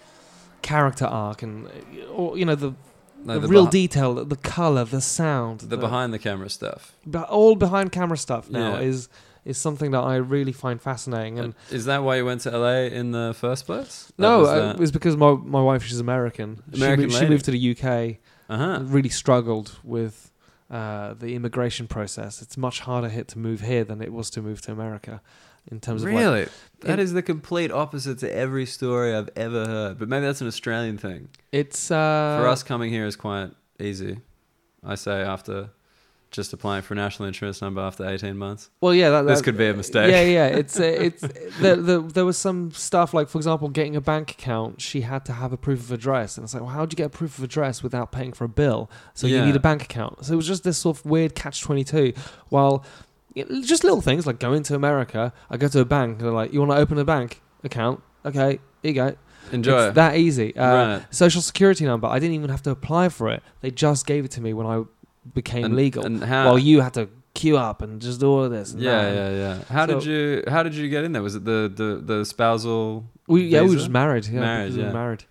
character 0.73 1.05
arc 1.05 1.39
and 1.43 1.67
uh, 1.67 2.19
or 2.19 2.37
you 2.39 2.45
know 2.49 2.55
the, 2.65 2.71
No, 3.27 3.39
the, 3.39 3.47
real 3.55 3.67
behi- 3.67 3.71
detail, 3.81 4.09
the 4.35 4.41
color, 4.57 4.83
the 4.97 5.01
sound, 5.01 5.57
the 5.61 5.77
behind 5.87 6.09
the 6.15 6.19
camera 6.27 6.49
stuff. 6.49 6.81
but 7.15 7.25
all 7.37 7.55
behind 7.65 7.87
camera 7.99 8.17
stuff 8.17 8.43
now 8.49 8.71
Yeah. 8.73 8.89
is 8.91 9.09
is 9.51 9.57
something 9.67 9.91
that 9.95 10.03
I 10.13 10.15
really 10.35 10.51
find 10.63 10.77
fascinating. 10.89 11.35
And 11.41 11.53
is 11.79 11.85
that 11.85 11.99
why 12.05 12.13
you 12.19 12.25
went 12.25 12.41
to 12.45 12.49
LA 12.63 12.79
in 12.99 13.11
the 13.11 13.27
first 13.43 13.61
place? 13.69 13.93
That 14.17 14.21
no, 14.27 14.39
was 14.39 14.49
uh, 14.49 14.73
it 14.75 14.79
was 14.85 14.91
because 14.91 15.15
my 15.25 15.31
my 15.57 15.61
wife 15.69 15.81
she's 15.87 15.99
American. 16.09 16.49
she, 16.73 16.77
American 16.81 17.03
moved, 17.05 17.13
she 17.13 17.19
lady. 17.19 17.33
moved 17.33 17.45
to 17.49 17.51
the 17.57 17.63
UK. 17.73 17.85
uh-huh. 18.53 18.79
really 18.95 19.13
struggled 19.23 19.69
with 19.95 20.15
uh, 20.77 21.13
the 21.23 21.29
immigration 21.37 21.85
process. 21.95 22.41
It's 22.43 22.57
much 22.67 22.77
harder 22.87 23.09
hit 23.17 23.25
to 23.33 23.37
move 23.47 23.59
here 23.71 23.83
than 23.89 23.99
it 24.07 24.11
was 24.17 24.27
to 24.35 24.39
move 24.41 24.59
to 24.65 24.71
America 24.79 25.13
in 25.71 25.79
terms 25.79 26.03
of 26.03 26.09
like, 26.09 26.17
Really? 26.19 26.47
That 26.81 26.99
it- 26.99 27.03
is 27.03 27.13
the 27.13 27.21
complete 27.21 27.71
opposite 27.71 28.19
to 28.19 28.33
every 28.33 28.65
story 28.65 29.13
I've 29.15 29.29
ever 29.35 29.65
heard. 29.65 29.97
But 29.99 30.09
maybe 30.09 30.25
that's 30.25 30.41
an 30.41 30.47
Australian 30.47 30.97
thing. 30.97 31.29
it's 31.51 31.89
uh, 31.91 32.37
For 32.41 32.47
us, 32.47 32.63
coming 32.63 32.91
here 32.91 33.05
is 33.05 33.15
quite 33.15 33.51
easy. 33.79 34.19
I 34.83 34.95
say 34.95 35.21
after 35.21 35.69
just 36.31 36.51
applying 36.51 36.81
for 36.81 36.93
a 36.93 36.97
national 36.97 37.27
insurance 37.29 37.61
number 37.61 37.79
after 37.79 38.05
18 38.07 38.37
months. 38.37 38.69
Well, 38.81 38.93
yeah, 38.93 39.09
that, 39.09 39.21
This 39.25 39.41
could 39.41 39.57
be 39.57 39.67
a 39.67 39.73
mistake. 39.73 40.11
Yeah, 40.11 40.21
yeah. 40.21 40.47
It's 40.57 40.77
uh, 40.77 40.83
it's 40.83 41.21
the, 41.21 41.75
the, 41.77 42.01
there 42.01 42.25
was 42.25 42.37
some 42.37 42.71
stuff 42.71 43.13
like, 43.13 43.29
for 43.29 43.37
example, 43.37 43.69
getting 43.69 43.95
a 43.95 44.01
bank 44.01 44.31
account. 44.31 44.81
She 44.81 45.01
had 45.01 45.23
to 45.25 45.33
have 45.33 45.53
a 45.53 45.57
proof 45.57 45.79
of 45.79 45.91
address, 45.93 46.37
and 46.37 46.43
it's 46.43 46.53
like, 46.53 46.61
well, 46.61 46.71
how 46.73 46.85
do 46.85 46.93
you 46.93 46.97
get 46.97 47.05
a 47.05 47.17
proof 47.17 47.37
of 47.37 47.43
address 47.45 47.81
without 47.81 48.11
paying 48.11 48.33
for 48.33 48.43
a 48.43 48.49
bill? 48.49 48.91
So 49.13 49.27
you 49.27 49.45
need 49.45 49.55
a 49.55 49.59
bank 49.61 49.83
account. 49.83 50.25
So 50.25 50.33
it 50.33 50.35
was 50.35 50.47
just 50.47 50.63
this 50.65 50.77
sort 50.77 50.97
of 50.97 51.05
weird 51.05 51.35
catch 51.35 51.61
twenty 51.61 51.85
two. 51.85 52.11
While 52.49 52.73
you 52.73 52.79
know, 52.79 52.83
just 53.35 53.83
little 53.83 54.01
things 54.01 54.25
like 54.25 54.39
going 54.39 54.63
to 54.63 54.75
America, 54.75 55.33
I 55.49 55.57
go 55.57 55.67
to 55.67 55.79
a 55.79 55.85
bank. 55.85 56.19
They're 56.19 56.31
like, 56.31 56.53
you 56.53 56.59
want 56.59 56.71
to 56.71 56.77
open 56.77 56.97
a 56.97 57.05
bank 57.05 57.41
account? 57.63 58.01
Okay, 58.25 58.59
here 58.81 58.91
you 58.91 58.93
go. 58.93 59.15
Enjoy. 59.51 59.87
It's 59.87 59.95
that 59.95 60.17
easy. 60.17 60.55
Uh, 60.55 60.75
Right. 60.75 61.05
Social 61.13 61.41
security 61.41 61.85
number. 61.85 62.07
I 62.07 62.19
didn't 62.19 62.35
even 62.35 62.49
have 62.49 62.63
to 62.63 62.71
apply 62.71 63.09
for 63.09 63.29
it. 63.29 63.43
They 63.61 63.71
just 63.71 64.07
gave 64.07 64.25
it 64.25 64.31
to 64.31 64.41
me 64.41 64.53
when 64.53 64.65
I 64.65 64.83
became 65.33 65.65
and, 65.65 65.75
legal. 65.75 66.05
And 66.05 66.23
how? 66.23 66.45
while 66.45 66.59
you 66.59 66.81
had 66.81 66.93
to 66.95 67.09
queue 67.33 67.57
up 67.57 67.81
and 67.81 68.01
just 68.01 68.19
do 68.19 68.27
all 68.27 68.43
of 68.43 68.51
this. 68.51 68.73
And 68.73 68.81
yeah, 68.81 69.03
that. 69.03 69.15
yeah, 69.15 69.29
yeah. 69.29 69.63
How 69.69 69.85
did 69.85 70.03
you 70.05 70.43
How 70.47 70.63
did 70.63 70.73
you 70.73 70.89
get 70.89 71.03
in 71.03 71.11
there? 71.11 71.21
Was 71.21 71.35
it 71.35 71.45
the 71.45 71.71
the 71.73 72.01
the 72.03 72.25
spousal? 72.25 73.05
We 73.27 73.43
yeah, 73.43 73.61
we 73.61 73.69
were 73.69 73.75
just 73.75 73.89
married. 73.89 74.25
Yeah, 74.25 74.39
Married, 74.39 74.63
because 74.63 74.77
we 74.77 74.83
were 74.83 74.89
yeah. 74.89 74.93
married. 74.93 75.23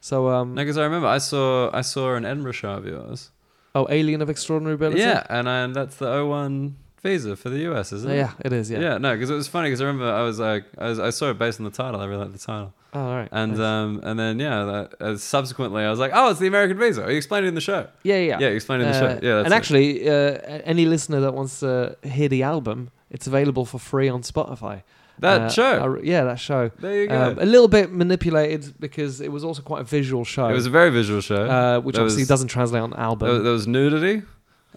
So 0.00 0.28
um, 0.28 0.54
No, 0.54 0.62
because 0.62 0.76
I 0.78 0.84
remember 0.84 1.06
I 1.06 1.18
saw 1.18 1.70
I 1.72 1.82
saw 1.82 2.14
an 2.14 2.24
Edinburgh 2.24 2.52
show 2.52 2.72
of 2.72 2.86
yours. 2.86 3.30
oh, 3.74 3.86
Alien 3.88 4.20
of 4.20 4.28
Extraordinary 4.28 4.74
Ability. 4.74 5.00
Yeah, 5.00 5.24
and 5.30 5.48
I, 5.48 5.60
and 5.60 5.74
that's 5.74 5.96
the 5.96 6.06
O1 6.06 6.72
visa 7.02 7.36
for 7.36 7.48
the 7.50 7.58
US, 7.72 7.92
isn't 7.92 8.10
it? 8.10 8.16
yeah, 8.16 8.32
it 8.44 8.52
is. 8.52 8.70
Yeah. 8.70 8.80
Yeah, 8.80 8.98
no, 8.98 9.14
because 9.14 9.30
it 9.30 9.34
was 9.34 9.48
funny 9.48 9.68
because 9.68 9.80
I 9.80 9.84
remember 9.86 10.10
I 10.12 10.22
was 10.22 10.38
like 10.38 10.64
I, 10.78 10.88
was, 10.88 10.98
I 10.98 11.10
saw 11.10 11.30
it 11.30 11.38
based 11.38 11.58
on 11.60 11.64
the 11.64 11.70
title. 11.70 12.00
I 12.00 12.04
really 12.06 12.20
liked 12.24 12.32
the 12.32 12.38
title, 12.38 12.72
Oh, 12.94 13.00
all 13.00 13.16
right. 13.16 13.28
and 13.32 13.52
Nice. 13.52 13.60
um 13.60 14.00
and 14.04 14.18
then 14.18 14.38
yeah, 14.38 14.64
that, 14.64 14.94
uh, 15.02 15.16
subsequently 15.16 15.82
I 15.82 15.90
was 15.90 15.98
like, 15.98 16.12
oh, 16.14 16.30
it's 16.30 16.40
the 16.40 16.46
American 16.46 16.78
visa. 16.78 17.02
You 17.02 17.16
explained 17.16 17.46
it 17.46 17.48
in 17.48 17.54
the 17.54 17.60
show. 17.60 17.88
yeah, 18.02 18.16
yeah. 18.16 18.38
Yeah, 18.38 18.48
you 18.50 18.56
explained 18.56 18.82
it 18.82 18.86
in 18.86 18.92
the 18.92 18.98
Uh, 18.98 19.00
show. 19.00 19.20
Yeah, 19.26 19.34
that's 19.36 19.44
and 19.46 19.52
it. 19.54 19.56
actually, 19.56 20.08
uh, 20.08 20.60
any 20.64 20.84
listener 20.86 21.20
that 21.20 21.34
wants 21.34 21.60
to 21.60 21.96
hear 22.02 22.28
the 22.28 22.42
album, 22.42 22.90
it's 23.10 23.26
available 23.26 23.64
for 23.64 23.78
free 23.78 24.08
on 24.08 24.22
Spotify. 24.22 24.82
that 25.18 25.40
Uh, 25.42 25.48
show. 25.50 25.96
I- 25.98 26.02
yeah, 26.02 26.24
that 26.24 26.40
show. 26.40 26.70
there 26.80 27.02
you 27.02 27.06
go. 27.08 27.22
Um, 27.30 27.38
a 27.38 27.44
little 27.46 27.68
bit 27.68 27.92
manipulated 27.92 28.74
because 28.80 29.20
it 29.20 29.30
was 29.30 29.44
also 29.44 29.62
quite 29.62 29.80
a 29.82 29.84
visual 29.84 30.24
show, 30.24 30.48
it 30.48 30.52
was 30.54 30.66
a 30.66 30.70
very 30.70 30.90
visual 30.90 31.20
show. 31.20 31.44
uh, 31.44 31.80
which 31.80 31.94
there 31.96 32.02
obviously 32.02 32.22
was- 32.22 32.28
doesn't 32.28 32.48
translate 32.48 32.82
on 32.82 32.92
album. 32.94 33.42
there 33.44 33.52
was 33.52 33.66
nudity. 33.66 34.22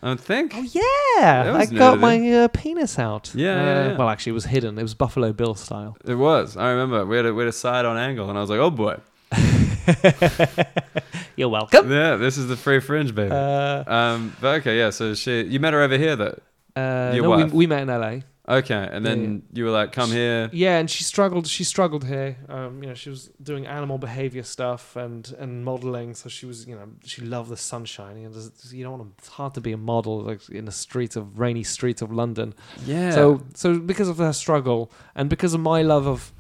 I 0.04 0.16
think. 0.16 0.54
Oh 0.56 0.62
yeah, 0.62 1.56
I 1.56 1.66
got 1.66 2.00
my 2.00 2.32
uh, 2.32 2.48
penis 2.50 3.00
out. 3.00 3.32
Yeah, 3.34 3.52
Uh, 3.54 3.56
yeah, 3.66 3.88
yeah. 3.92 3.98
Well, 3.98 4.10
actually, 4.10 4.32
it 4.32 4.34
was 4.34 4.46
hidden. 4.46 4.78
It 4.78 4.84
was 4.84 4.94
Buffalo 4.94 5.34
Bill 5.34 5.56
style. 5.56 5.98
It 6.06 6.16
was. 6.16 6.56
I 6.58 6.70
remember 6.72 7.06
we 7.06 7.16
had 7.18 7.26
a 7.26 7.34
we 7.34 7.44
had 7.44 7.50
a 7.50 7.54
side 7.54 7.86
on 7.86 7.98
angle, 7.98 8.30
and 8.30 8.38
I 8.38 8.42
was 8.42 8.50
like, 8.50 8.60
oh 8.60 8.70
boy, 8.72 8.98
You're 11.36 11.50
welcome. 11.50 11.92
yeah, 11.92 12.16
this 12.16 12.38
is 12.38 12.48
the 12.48 12.56
free 12.56 12.80
fringe, 12.80 13.14
baby. 13.14 13.32
Uh, 13.32 13.84
um, 13.92 14.36
but 14.40 14.62
okay, 14.62 14.78
yeah. 14.78 14.90
So 14.92 15.14
she, 15.16 15.42
you 15.44 15.60
met 15.60 15.74
her 15.74 15.82
over 15.82 15.98
here, 15.98 16.16
though. 16.16 16.40
uh, 16.76 17.14
no, 17.16 17.38
we, 17.38 17.44
we 17.46 17.68
met 17.68 17.82
in 17.82 17.88
LA. 17.90 18.20
Okay, 18.48 18.88
and 18.92 19.04
then 19.04 19.42
you 19.54 19.66
were 19.66 19.72
like, 19.72 19.92
come 19.92 20.12
here. 20.12 20.52
Yeah, 20.54 20.78
and 20.78 20.90
she 20.90 21.04
struggled. 21.04 21.48
She 21.48 21.64
struggled 21.64 22.06
here. 22.06 22.38
Um, 22.48 22.84
you 22.84 22.90
know, 22.90 22.94
she 22.94 23.10
was 23.10 23.32
doing 23.42 23.66
animal 23.66 23.98
behavior 23.98 24.44
stuff 24.44 24.96
and 24.96 25.34
and 25.40 25.66
modeling. 25.66 26.14
So 26.14 26.30
she 26.30 26.46
was, 26.46 26.68
you 26.68 26.76
know, 26.76 26.88
she 27.04 27.22
loved 27.22 27.50
the 27.50 27.58
sunshine. 27.58 28.18
You 28.18 28.30
know, 28.30 28.50
you 28.72 28.84
don't 28.84 29.00
want 29.00 29.04
to. 29.04 29.14
It's 29.18 29.30
hard 29.30 29.56
to 29.56 29.62
be 29.62 29.72
a 29.72 29.78
model 29.78 30.22
like 30.22 30.48
in 30.50 30.66
the 30.66 30.72
streets 30.72 31.16
of 31.16 31.40
rainy 31.40 31.64
streets 31.64 32.04
of 32.04 32.12
London. 32.12 32.54
Yeah. 32.86 33.12
So 33.12 33.42
so 33.56 33.80
because 33.80 34.10
of 34.10 34.20
her 34.20 34.34
struggle 34.34 34.92
and 35.16 35.28
because 35.28 35.56
of 35.56 35.62
my 35.62 35.82
love 35.82 36.06
of, 36.06 36.32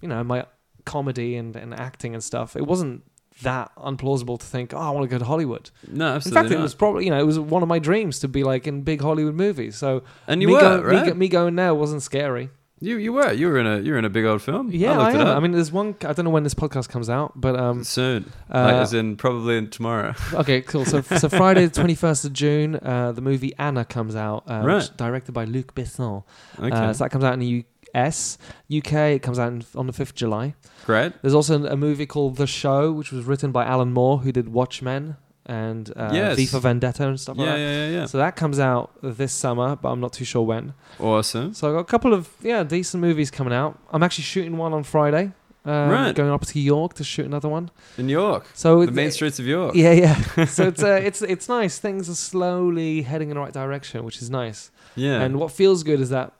you 0.00 0.08
know, 0.08 0.24
my 0.24 0.46
comedy 0.84 1.36
and, 1.36 1.54
and 1.54 1.72
acting 1.72 2.14
and 2.14 2.24
stuff, 2.24 2.56
it 2.56 2.66
wasn't 2.66 3.04
that 3.42 3.72
unplausible 3.76 4.38
to 4.38 4.46
think, 4.46 4.72
oh, 4.72 4.78
I 4.78 4.90
want 4.90 5.04
to 5.04 5.08
go 5.08 5.18
to 5.18 5.24
Hollywood. 5.24 5.70
no, 5.88 6.08
In 6.10 6.16
absolutely 6.16 6.42
fact, 6.50 6.58
it 6.58 6.62
was 6.62 6.74
probably, 6.74 7.04
you 7.04 7.10
know, 7.10 7.18
it 7.20 7.26
was 7.26 7.38
one 7.38 7.62
of 7.62 7.68
my 7.68 7.78
dreams 7.78 8.20
to 8.20 8.28
be 8.28 8.44
like 8.44 8.66
in 8.66 8.82
big 8.82 9.00
Hollywood 9.00 9.34
movies. 9.34 9.76
So 9.76 10.02
and 10.26 10.40
you 10.40 10.48
me, 10.48 10.54
were 10.54 10.60
go- 10.60 10.82
right. 10.82 11.06
me, 11.06 11.12
me 11.14 11.28
going 11.28 11.56
there 11.56 11.74
wasn't 11.74 12.02
scary. 12.02 12.50
you 12.80 12.96
you 12.98 13.12
were 13.12 13.32
you 13.32 13.48
were 13.48 13.58
in 13.58 13.66
a 13.66 13.78
you 13.80 13.92
were 13.92 13.98
in 13.98 14.04
a 14.04 14.10
big 14.10 14.24
old 14.24 14.42
film. 14.42 14.70
Yeah, 14.70 14.98
I 14.98 15.10
I, 15.10 15.12
am. 15.12 15.26
I 15.36 15.40
mean, 15.40 15.52
there's 15.52 15.72
one. 15.72 15.94
I 16.04 16.12
don't 16.12 16.24
know 16.26 16.30
when 16.30 16.42
this 16.42 16.54
podcast 16.54 16.88
comes 16.88 17.08
out, 17.08 17.32
but 17.34 17.56
um, 17.58 17.82
soon, 17.84 18.30
uh, 18.52 18.62
like 18.64 18.74
as 18.74 18.92
in 18.92 19.16
probably 19.16 19.66
tomorrow. 19.68 20.14
okay, 20.34 20.60
cool. 20.60 20.84
So, 20.84 21.00
so 21.00 21.28
Friday, 21.28 21.64
the 21.66 21.72
twenty 21.74 21.94
first 21.94 22.24
of 22.24 22.32
June, 22.32 22.76
uh, 22.76 23.12
the 23.12 23.22
movie 23.22 23.52
Anna 23.58 23.84
comes 23.84 24.14
out, 24.16 24.44
uh, 24.50 24.60
Right. 24.64 24.90
directed 24.96 25.32
by 25.32 25.44
Luc 25.44 25.74
Besson. 25.74 26.24
Okay, 26.58 26.70
Uh, 26.70 26.92
so 26.92 27.04
that 27.04 27.10
comes 27.10 27.24
out 27.24 27.32
in 27.34 27.40
the 27.40 27.64
US, 27.94 28.38
UK. 28.74 28.92
It 29.16 29.22
comes 29.22 29.38
out 29.38 29.52
on 29.74 29.86
the 29.86 29.92
fifth 29.92 30.10
of 30.10 30.14
July. 30.16 30.54
great. 30.86 31.12
There's 31.22 31.34
also 31.34 31.64
a 31.66 31.76
movie 31.76 32.06
called 32.06 32.36
The 32.36 32.46
Show, 32.46 32.92
which 32.92 33.12
was 33.12 33.24
written 33.24 33.52
by 33.52 33.64
Alan 33.64 33.92
Moore, 33.92 34.18
who 34.18 34.32
did 34.32 34.48
Watchmen 34.48 35.16
and 35.46 35.90
uh, 35.96 36.10
Yes. 36.12 36.36
V 36.36 36.46
for 36.46 36.58
Vendetta 36.58 37.06
and 37.08 37.20
stuff 37.20 37.36
Yeah, 37.36 37.44
like 37.44 37.54
that. 37.54 37.58
yeah, 37.60 37.86
yeah, 37.86 37.90
yeah. 38.00 38.06
So 38.06 38.18
that 38.18 38.34
comes 38.36 38.58
out 38.58 38.90
this 39.02 39.32
summer, 39.32 39.76
but 39.76 39.90
I'm 39.90 40.00
not 40.00 40.12
too 40.12 40.24
sure 40.24 40.42
when. 40.42 40.74
Awesome. 40.98 41.52
So 41.54 41.68
I've 41.68 41.74
got 41.74 41.80
a 41.80 41.84
couple 41.84 42.14
of 42.14 42.30
yeah 42.42 42.62
decent 42.64 43.00
movies 43.00 43.30
coming 43.30 43.52
out. 43.52 43.78
I'm 43.92 44.02
actually 44.02 44.24
shooting 44.24 44.56
one 44.56 44.72
on 44.72 44.82
Friday. 44.84 45.32
Um, 45.66 45.88
Right. 45.90 46.14
Going 46.14 46.30
up 46.30 46.44
to 46.44 46.60
York 46.60 46.92
to 46.94 47.04
shoot 47.04 47.24
another 47.24 47.48
one. 47.48 47.70
In 47.96 48.08
York, 48.10 48.44
So 48.54 48.84
the 48.84 48.92
main 48.92 49.10
streets 49.10 49.38
of 49.38 49.46
York. 49.46 49.74
Yeah, 49.74 49.92
yeah. 49.92 50.44
so 50.56 50.68
it's 50.68 50.82
uh, 50.82 51.00
it's 51.02 51.22
it's 51.22 51.48
nice. 51.48 51.78
Things 51.78 52.08
are 52.10 52.14
slowly 52.14 53.02
heading 53.02 53.30
in 53.30 53.34
the 53.36 53.40
right 53.40 53.52
direction, 53.52 54.04
which 54.04 54.20
is 54.20 54.28
nice. 54.30 54.70
Yeah. 54.94 55.22
And 55.22 55.36
what 55.38 55.52
feels 55.52 55.82
good 55.82 56.00
is 56.00 56.10
that 56.10 56.32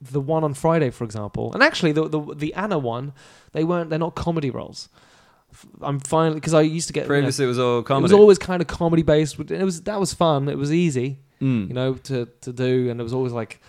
the 0.00 0.20
one 0.20 0.44
on 0.44 0.54
Friday, 0.54 0.90
for 0.90 1.04
example, 1.04 1.52
and 1.52 1.62
actually 1.62 1.92
the 1.92 2.08
the 2.08 2.20
the 2.34 2.54
Anna 2.54 2.78
one, 2.78 3.12
they 3.52 3.64
weren't. 3.64 3.90
They're 3.90 3.98
not 3.98 4.14
comedy 4.14 4.50
roles. 4.50 4.88
I'm 5.82 5.98
finally 5.98 6.36
because 6.36 6.54
I 6.54 6.60
used 6.62 6.86
to 6.88 6.92
get 6.92 7.00
you 7.02 7.08
know, 7.08 7.14
Previously, 7.14 7.44
it 7.44 7.48
was 7.48 7.58
all 7.58 7.82
comedy. 7.82 8.02
it 8.02 8.04
was 8.04 8.12
always 8.12 8.38
kind 8.38 8.62
of 8.62 8.68
comedy 8.68 9.02
based. 9.02 9.38
It 9.40 9.64
was 9.64 9.82
that 9.82 9.98
was 9.98 10.14
fun. 10.14 10.48
It 10.48 10.58
was 10.58 10.72
easy, 10.72 11.18
Mm. 11.40 11.68
you 11.68 11.74
know, 11.74 11.94
to 11.94 12.26
to 12.42 12.52
do, 12.52 12.88
and 12.90 13.00
it 13.00 13.02
was 13.02 13.12
always 13.12 13.32
like. 13.32 13.60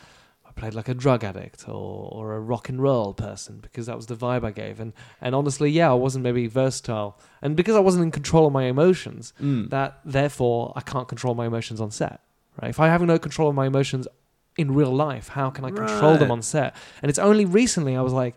I 0.43 0.53
played 0.53 0.73
like 0.73 0.89
a 0.89 0.93
drug 0.93 1.23
addict 1.23 1.69
or, 1.69 2.09
or 2.11 2.35
a 2.35 2.39
rock 2.41 2.67
and 2.67 2.81
roll 2.81 3.13
person 3.13 3.59
because 3.61 3.85
that 3.85 3.95
was 3.95 4.07
the 4.07 4.15
vibe 4.17 4.43
I 4.43 4.51
gave. 4.51 4.81
And, 4.81 4.91
and 5.21 5.33
honestly, 5.33 5.71
yeah, 5.71 5.89
I 5.89 5.93
wasn't 5.93 6.23
maybe 6.25 6.45
versatile. 6.47 7.17
And 7.41 7.55
because 7.55 7.73
I 7.77 7.79
wasn't 7.79 8.03
in 8.03 8.11
control 8.11 8.47
of 8.47 8.51
my 8.53 8.65
emotions, 8.65 9.31
Mm. 9.41 9.69
that 9.69 9.99
therefore 10.03 10.73
I 10.75 10.81
can't 10.81 11.07
control 11.07 11.35
my 11.35 11.45
emotions 11.45 11.79
on 11.79 11.89
set. 11.89 12.19
Right? 12.61 12.67
If 12.69 12.81
I 12.81 12.87
have 12.89 13.01
no 13.01 13.17
control 13.17 13.47
of 13.47 13.55
my 13.55 13.65
emotions 13.65 14.09
in 14.57 14.73
real 14.73 14.93
life, 14.93 15.29
how 15.29 15.49
can 15.49 15.65
I 15.65 15.71
control 15.71 16.17
them 16.17 16.31
on 16.31 16.41
set? 16.41 16.75
And 17.01 17.09
it's 17.09 17.19
only 17.19 17.45
recently 17.45 17.95
I 17.95 18.01
was 18.01 18.13
like, 18.13 18.35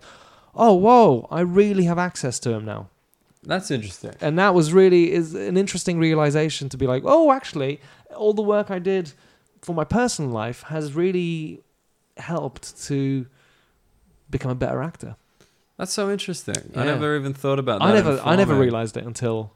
oh 0.55 0.75
whoa, 0.75 1.27
I 1.31 1.41
really 1.41 1.85
have 1.85 1.99
access 1.99 2.39
to 2.41 2.51
them 2.51 2.65
now. 2.65 2.89
That's 3.43 3.71
interesting. 3.71 4.15
And 4.21 4.39
that 4.39 4.55
was 4.55 4.73
really 4.73 5.13
is 5.13 5.35
an 5.35 5.57
interesting 5.57 5.99
realization 5.99 6.69
to 6.71 6.77
be 6.77 6.87
like, 6.87 7.03
oh, 7.05 7.33
actually, 7.33 7.81
all 8.17 8.33
the 8.33 8.43
work 8.43 8.71
I 8.71 8.79
did 8.79 9.13
for 9.61 9.75
my 9.75 9.85
personal 9.85 10.31
life 10.31 10.63
has 10.65 10.95
really 10.95 11.63
helped 12.17 12.83
to 12.85 13.27
become 14.31 14.51
a 14.51 14.55
better 14.55 14.83
actor. 14.83 15.17
That's 15.77 15.93
so 15.93 16.11
interesting. 16.11 16.73
I 16.77 16.85
never 16.85 17.17
even 17.17 17.35
thought 17.35 17.59
about 17.59 17.81
that. 17.81 17.87
I 17.87 17.93
never 17.93 18.21
I 18.25 18.37
never 18.37 18.55
realized 18.55 18.97
it 18.97 19.05
until 19.05 19.53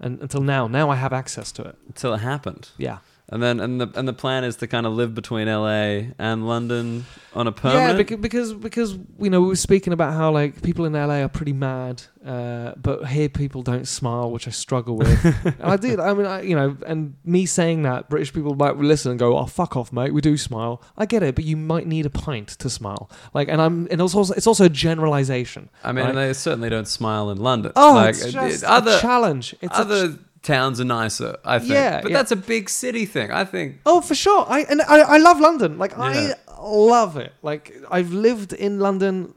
and 0.00 0.20
until 0.20 0.40
now. 0.40 0.66
Now 0.66 0.90
I 0.90 0.96
have 0.96 1.12
access 1.12 1.52
to 1.52 1.62
it. 1.62 1.76
until 1.86 2.14
it 2.14 2.18
happened. 2.18 2.70
Yeah. 2.78 2.98
And 3.30 3.42
then 3.42 3.58
and 3.58 3.80
the 3.80 3.90
and 3.94 4.06
the 4.06 4.12
plan 4.12 4.44
is 4.44 4.56
to 4.56 4.66
kind 4.66 4.84
of 4.86 4.92
live 4.92 5.14
between 5.14 5.48
LA 5.48 6.12
and 6.18 6.46
London 6.46 7.06
on 7.34 7.46
a 7.46 7.50
Yeah, 7.50 7.56
permanent. 7.56 7.96
because, 7.96 8.18
because 8.20 8.52
because 8.54 8.98
you 9.18 9.30
know 9.30 9.40
we 9.40 9.48
were 9.48 9.56
speaking 9.56 9.94
about 9.94 10.12
how 10.12 10.30
like 10.30 10.60
people 10.60 10.84
in 10.84 10.92
LA 10.92 11.22
are 11.22 11.28
pretty 11.30 11.54
mad, 11.54 12.02
uh, 12.24 12.72
but 12.76 13.06
here 13.08 13.30
people 13.30 13.62
don't 13.62 13.88
smile, 13.88 14.30
which 14.30 14.46
I 14.46 14.50
struggle 14.50 14.96
with. 14.98 15.24
and 15.44 15.54
I 15.62 15.76
did. 15.78 16.00
I 16.00 16.12
mean, 16.12 16.26
I, 16.26 16.42
you 16.42 16.54
know, 16.54 16.76
and 16.86 17.14
me 17.24 17.46
saying 17.46 17.82
that 17.84 18.10
British 18.10 18.30
people 18.34 18.54
might 18.56 18.76
listen 18.76 19.10
and 19.12 19.18
go, 19.18 19.38
"Oh, 19.38 19.46
fuck 19.46 19.74
off, 19.74 19.90
mate. 19.90 20.12
We 20.12 20.20
do 20.20 20.36
smile." 20.36 20.82
I 20.98 21.06
get 21.06 21.22
it, 21.22 21.34
but 21.34 21.44
you 21.44 21.56
might 21.56 21.86
need 21.86 22.04
a 22.04 22.10
pint 22.10 22.48
to 22.48 22.68
smile. 22.68 23.10
Like, 23.32 23.48
and 23.48 23.60
I'm 23.60 23.88
and 23.90 24.02
it's 24.02 24.14
also 24.14 24.34
it's 24.34 24.46
also 24.46 24.66
a 24.66 24.68
generalization. 24.68 25.70
I 25.82 25.92
mean, 25.92 26.04
right? 26.04 26.14
they 26.14 26.32
certainly 26.34 26.68
don't 26.68 26.86
smile 26.88 27.30
in 27.30 27.38
London. 27.38 27.72
Oh, 27.74 27.94
like, 27.94 28.10
it's 28.10 28.32
just 28.32 28.62
it- 28.64 28.68
other 28.68 28.96
a 28.98 29.00
challenge. 29.00 29.54
It's 29.62 29.78
a 29.78 29.80
other 29.80 30.18
towns 30.44 30.80
are 30.80 30.84
nicer, 30.84 31.36
I 31.44 31.58
think. 31.58 31.72
Yeah, 31.72 32.00
but 32.02 32.10
yeah. 32.10 32.16
that's 32.18 32.30
a 32.30 32.36
big 32.36 32.70
city 32.70 33.06
thing. 33.06 33.32
I 33.32 33.44
think. 33.44 33.80
Oh, 33.84 34.00
for 34.00 34.14
sure. 34.14 34.46
I 34.48 34.60
and 34.60 34.80
I, 34.82 35.00
I 35.00 35.18
love 35.18 35.40
London. 35.40 35.78
Like 35.78 35.92
Yeah. 35.92 36.34
I 36.48 36.60
love 36.62 37.16
it. 37.16 37.32
Like 37.42 37.74
I've 37.90 38.12
lived 38.12 38.52
in 38.52 38.78
London 38.78 39.34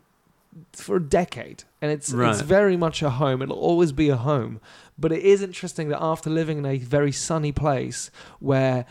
for 0.74 0.98
a 0.98 1.04
decade, 1.04 1.64
and 1.82 1.92
it's 1.92 2.12
Right. 2.12 2.30
it's 2.32 2.42
very 2.42 2.78
much 2.78 3.02
a 3.02 3.10
home. 3.10 3.42
It'll 3.42 3.58
always 3.58 3.92
be 3.92 4.10
a 4.10 4.18
home. 4.18 4.60
But 5.00 5.12
it 5.12 5.24
is 5.24 5.42
interesting 5.42 5.90
that 5.90 6.02
after 6.02 6.30
living 6.30 6.58
in 6.60 6.66
a 6.66 6.78
very 6.78 7.12
sunny 7.12 7.52
place, 7.52 8.12
where 8.40 8.86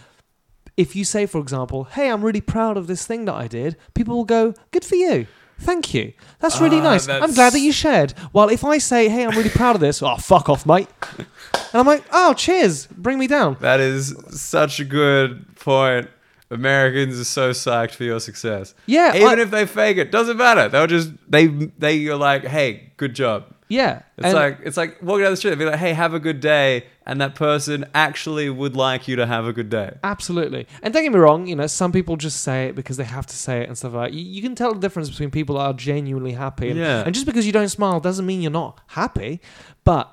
if 0.76 0.94
you 0.94 1.04
say, 1.04 1.26
for 1.26 1.40
example, 1.40 1.84
"Hey, 1.84 2.10
I'm 2.10 2.24
really 2.24 2.40
proud 2.40 2.76
of 2.76 2.86
this 2.86 3.06
thing 3.06 3.24
that 3.26 3.34
I 3.34 3.48
did," 3.48 3.76
people 3.94 4.16
will 4.16 4.24
go, 4.24 4.54
"Good 4.70 4.84
for 4.84 4.96
you." 4.96 5.26
Thank 5.60 5.94
you. 5.94 6.12
That's 6.40 6.60
really 6.60 6.78
Ah, 6.80 6.82
nice. 6.84 7.04
I'm 7.08 7.20
that's- 7.20 7.34
glad 7.34 7.52
that 7.54 7.60
you 7.60 7.72
shared. 7.72 8.12
While 8.32 8.48
if 8.50 8.62
I 8.64 8.78
say, 8.78 9.08
"Hey, 9.08 9.24
I'm 9.24 9.30
really 9.36 9.48
proud 9.50 9.74
of 9.74 9.80
this," 9.80 10.02
oh 10.02 10.16
fuck 10.16 10.48
off, 10.48 10.66
mate. 10.66 10.88
And 11.18 11.26
I'm 11.74 11.86
like, 11.86 12.04
"Oh, 12.12 12.34
cheers. 12.34 12.86
Bring 12.88 13.18
me 13.18 13.26
down." 13.26 13.56
That 13.60 13.80
is 13.80 14.14
such 14.30 14.80
a 14.80 14.84
good 14.84 15.56
point. 15.56 16.08
Americans 16.50 17.18
are 17.18 17.24
so 17.24 17.50
psyched 17.50 17.92
for 17.92 18.04
your 18.04 18.20
success. 18.20 18.74
Yeah, 18.86 19.16
Even 19.16 19.40
I- 19.40 19.42
if 19.42 19.50
they 19.50 19.66
fake 19.66 19.96
it, 19.96 20.12
doesn't 20.12 20.36
matter. 20.36 20.68
They'll 20.68 20.86
just 20.86 21.10
they 21.28 21.46
they 21.46 21.94
you're 21.94 22.16
like, 22.16 22.44
hey, 22.44 22.92
good 22.98 23.14
job. 23.14 23.44
Yeah, 23.68 24.02
It's 24.16 24.26
and- 24.26 24.34
like 24.34 24.58
it's 24.64 24.76
like 24.76 25.02
walking 25.02 25.24
down 25.24 25.32
the 25.32 25.36
street 25.36 25.50
and 25.50 25.58
be 25.58 25.64
like, 25.64 25.80
"Hey, 25.80 25.92
have 25.92 26.14
a 26.14 26.20
good 26.20 26.40
day," 26.40 26.84
and 27.04 27.20
that 27.20 27.34
person 27.34 27.84
actually 27.94 28.48
would 28.48 28.76
like 28.76 29.08
you 29.08 29.16
to 29.16 29.26
have 29.26 29.44
a 29.44 29.52
good 29.52 29.68
day. 29.70 29.96
Absolutely. 30.04 30.68
And 30.82 30.94
don't 30.94 31.02
get 31.02 31.12
me 31.12 31.18
wrong, 31.18 31.48
you 31.48 31.56
know, 31.56 31.66
some 31.66 31.90
people 31.90 32.16
just 32.16 32.42
say 32.42 32.66
it 32.68 32.76
because 32.76 32.96
they 32.96 33.04
have 33.04 33.26
to 33.26 33.34
say 33.36 33.62
it 33.62 33.68
and 33.68 33.76
stuff 33.76 33.92
like 33.94 34.12
that. 34.12 34.16
You, 34.16 34.24
you 34.24 34.40
can 34.40 34.54
tell 34.54 34.72
the 34.72 34.78
difference 34.80 35.10
between 35.10 35.32
people 35.32 35.56
that 35.56 35.62
are 35.62 35.72
genuinely 35.72 36.32
happy. 36.32 36.70
And, 36.70 36.78
Yeah. 36.78 37.02
and 37.04 37.12
just 37.12 37.26
because 37.26 37.44
you 37.44 37.52
don't 37.52 37.68
smile 37.68 37.98
doesn't 37.98 38.24
mean 38.24 38.40
you're 38.40 38.52
not 38.52 38.80
happy. 38.88 39.40
But 39.82 40.12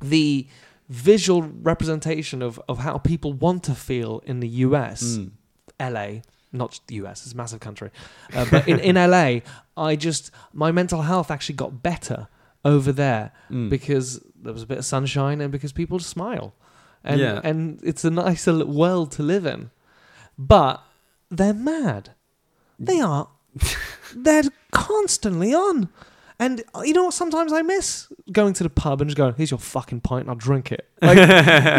the 0.00 0.46
visual 0.90 1.42
representation 1.42 2.42
of, 2.42 2.60
of 2.68 2.78
how 2.78 2.98
people 2.98 3.32
want 3.32 3.62
to 3.64 3.74
feel 3.74 4.22
in 4.26 4.40
the 4.40 4.48
US, 4.48 5.02
Mm. 5.18 5.30
LA, 5.80 6.20
not 6.52 6.78
the 6.88 6.96
US, 6.96 7.24
it's 7.24 7.32
a 7.32 7.36
massive 7.36 7.60
country, 7.60 7.90
uh, 8.34 8.44
but 8.50 8.68
in, 8.68 8.78
in 8.80 8.96
LA, 9.10 9.40
I 9.76 9.96
just, 9.96 10.30
my 10.52 10.70
mental 10.70 11.02
health 11.02 11.30
actually 11.30 11.54
got 11.54 11.82
better 11.82 12.28
over 12.64 12.92
there 12.92 13.32
Mm. 13.50 13.68
because 13.70 14.20
there 14.40 14.52
was 14.52 14.62
a 14.62 14.66
bit 14.66 14.78
of 14.78 14.84
sunshine 14.84 15.40
and 15.40 15.50
because 15.52 15.72
people 15.72 15.98
smile. 15.98 16.54
And, 17.04 17.20
Yeah. 17.20 17.40
and 17.42 17.80
it's 17.82 18.04
a 18.04 18.10
nicer 18.10 18.64
world 18.64 19.10
to 19.12 19.22
live 19.22 19.44
in. 19.46 19.70
But 20.38 20.82
they're 21.30 21.54
mad. 21.54 22.10
They 22.78 23.00
are. 23.00 23.28
they're 24.14 24.44
constantly 24.70 25.52
on. 25.54 25.88
And 26.42 26.62
uh, 26.74 26.80
you 26.82 26.92
know 26.92 27.04
what? 27.04 27.14
Sometimes 27.14 27.52
I 27.52 27.62
miss 27.62 28.08
going 28.32 28.52
to 28.54 28.64
the 28.64 28.70
pub 28.70 29.00
and 29.00 29.08
just 29.08 29.16
going, 29.16 29.34
"Here's 29.36 29.50
your 29.52 29.58
fucking 29.60 30.00
pint, 30.00 30.22
and 30.22 30.30
I'll 30.30 30.36
drink 30.36 30.72
it." 30.72 30.88
Like, 31.02 31.18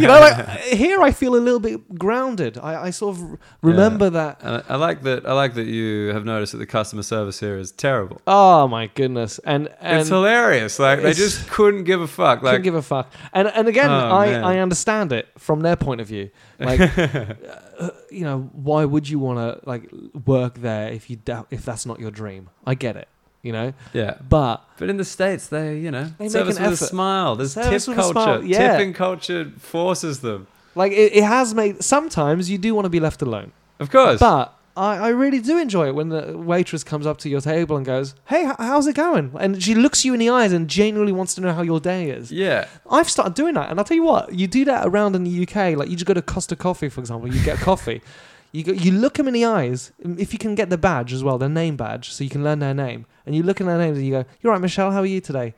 you 0.01 0.07
know, 0.09 0.19
like 0.19 0.59
here 0.59 1.01
I 1.01 1.11
feel 1.11 1.35
a 1.35 1.39
little 1.47 1.61
bit 1.61 1.97
grounded. 1.97 2.57
I, 2.57 2.87
I 2.87 2.89
sort 2.89 3.17
of 3.17 3.37
remember 3.61 4.09
that. 4.09 4.41
And 4.41 4.55
I 4.67 4.73
I 4.73 4.75
like 4.75 5.03
that. 5.03 5.25
I 5.25 5.31
like 5.31 5.53
that 5.53 5.65
you 5.65 6.09
have 6.09 6.25
noticed 6.25 6.51
that 6.51 6.57
the 6.57 6.65
customer 6.65 7.03
service 7.03 7.39
here 7.39 7.57
is 7.57 7.71
terrible. 7.71 8.19
Oh 8.27 8.67
my 8.67 8.87
goodness! 8.87 9.39
And 9.45 9.69
and 9.79 10.01
it's 10.01 10.09
hilarious. 10.09 10.77
Like 10.77 11.01
they 11.01 11.13
just 11.13 11.49
couldn't 11.49 11.85
give 11.85 12.01
a 12.01 12.07
fuck. 12.07 12.41
Like, 12.43 12.51
couldn't 12.51 12.63
give 12.63 12.75
a 12.75 12.81
fuck. 12.81 13.11
And 13.31 13.47
and 13.47 13.67
again, 13.69 13.89
Oh, 13.89 14.17
I, 14.23 14.25
man. 14.27 14.43
I 14.43 14.59
understand 14.59 15.11
it 15.13 15.27
from 15.37 15.61
their 15.61 15.77
point 15.77 16.01
of 16.01 16.07
view. 16.07 16.29
Like, 16.59 16.81
uh, 16.97 17.89
you 18.11 18.25
know, 18.25 18.49
why 18.53 18.83
would 18.85 19.07
you 19.07 19.19
want 19.19 19.39
to 19.39 19.65
like 19.67 19.89
work 20.25 20.55
there 20.59 20.91
if 20.91 21.09
you 21.09 21.15
doubt 21.15 21.47
if 21.49 21.63
that's 21.65 21.85
not 21.85 21.99
your 21.99 22.11
dream? 22.11 22.49
I 22.65 22.75
get 22.75 22.95
it, 22.97 23.07
you 23.43 23.51
know. 23.51 23.73
yeah. 23.93 24.15
But 24.27 24.63
But 24.77 24.89
in 24.89 24.97
the 24.97 25.05
states, 25.05 25.47
they 25.47 25.77
you 25.77 25.91
know 25.91 26.05
They 26.17 26.25
make 26.25 26.31
service 26.31 26.57
an 26.57 26.63
with 26.63 26.71
a 26.71 26.73
effort. 26.73 26.85
smile. 26.89 27.35
There's 27.35 27.53
Service 27.53 27.85
tip 27.85 27.95
culture. 27.95 28.41
yeah. 28.43 28.77
Tipping 28.77 28.93
culture 28.93 29.51
forces 29.59 30.21
them. 30.21 30.47
like 30.75 30.91
it, 30.91 31.13
it 31.13 31.23
has 31.23 31.53
made 31.53 31.83
sometimes 31.83 32.49
you 32.49 32.57
do 32.57 32.73
want 32.73 32.85
to 32.85 32.89
be 32.89 32.99
left 32.99 33.21
alone. 33.21 33.51
Of 33.79 33.91
course. 33.91 34.19
But 34.19 34.53
I, 34.75 34.97
I 34.97 35.09
really 35.09 35.37
do 35.39 35.59
enjoy 35.59 35.87
it 35.89 35.93
when 35.93 36.09
the 36.09 36.35
waitress 36.35 36.83
comes 36.83 37.05
up 37.05 37.19
to 37.19 37.29
your 37.29 37.41
table 37.41 37.75
and 37.77 37.85
goes, 37.85 38.15
"Hey, 38.25 38.47
h- 38.49 38.55
how's 38.57 38.87
it 38.87 38.95
going?" 38.95 39.31
And 39.39 39.61
she 39.61 39.75
looks 39.75 40.03
you 40.03 40.13
in 40.13 40.19
the 40.19 40.29
eyes 40.29 40.51
and 40.51 40.67
genuinely 40.67 41.11
wants 41.13 41.35
to 41.35 41.41
know 41.41 41.53
how 41.53 41.61
your 41.61 41.79
day 41.79 42.09
is. 42.09 42.31
yeah. 42.31 42.65
I've 42.89 43.07
started 43.09 43.35
doing 43.35 43.53
that, 43.53 43.69
and 43.69 43.77
I'll 43.79 43.85
tell 43.85 43.97
you 43.97 44.03
what, 44.03 44.33
you 44.33 44.47
do 44.47 44.65
that 44.65 44.87
around 44.87 45.15
in 45.15 45.23
the 45.25 45.43
UK. 45.43 45.77
Like 45.77 45.89
you 45.89 45.95
just 45.95 46.07
go 46.07 46.15
to 46.15 46.23
Costa 46.23 46.55
Coffee, 46.55 46.89
for 46.89 47.01
example, 47.01 47.31
you 47.31 47.43
get 47.43 47.57
coffee. 47.59 48.01
You 48.53 48.63
go, 48.63 48.71
you 48.71 48.91
look 48.91 49.15
them 49.15 49.27
in 49.27 49.33
the 49.33 49.45
eyes. 49.45 49.91
If 49.99 50.31
you 50.31 50.37
can 50.37 50.53
get 50.53 50.69
the 50.69 50.77
badge 50.77 51.11
as 51.11 51.23
well, 51.23 51.39
their 51.39 51.49
name 51.49 51.75
badge, 51.75 52.11
so 52.11 52.23
you 52.23 52.29
can 52.29 52.43
learn 52.43 52.59
their 52.59 52.73
name, 52.75 53.07
and 53.25 53.35
you 53.35 53.41
look 53.41 53.59
in 53.59 53.65
their 53.65 53.79
names 53.79 53.97
and 53.97 54.05
you 54.05 54.13
go, 54.13 54.25
"You're 54.41 54.53
right, 54.53 54.61
Michelle. 54.61 54.91
How 54.91 54.99
are 54.99 55.07
you 55.07 55.19
today?" 55.19 55.55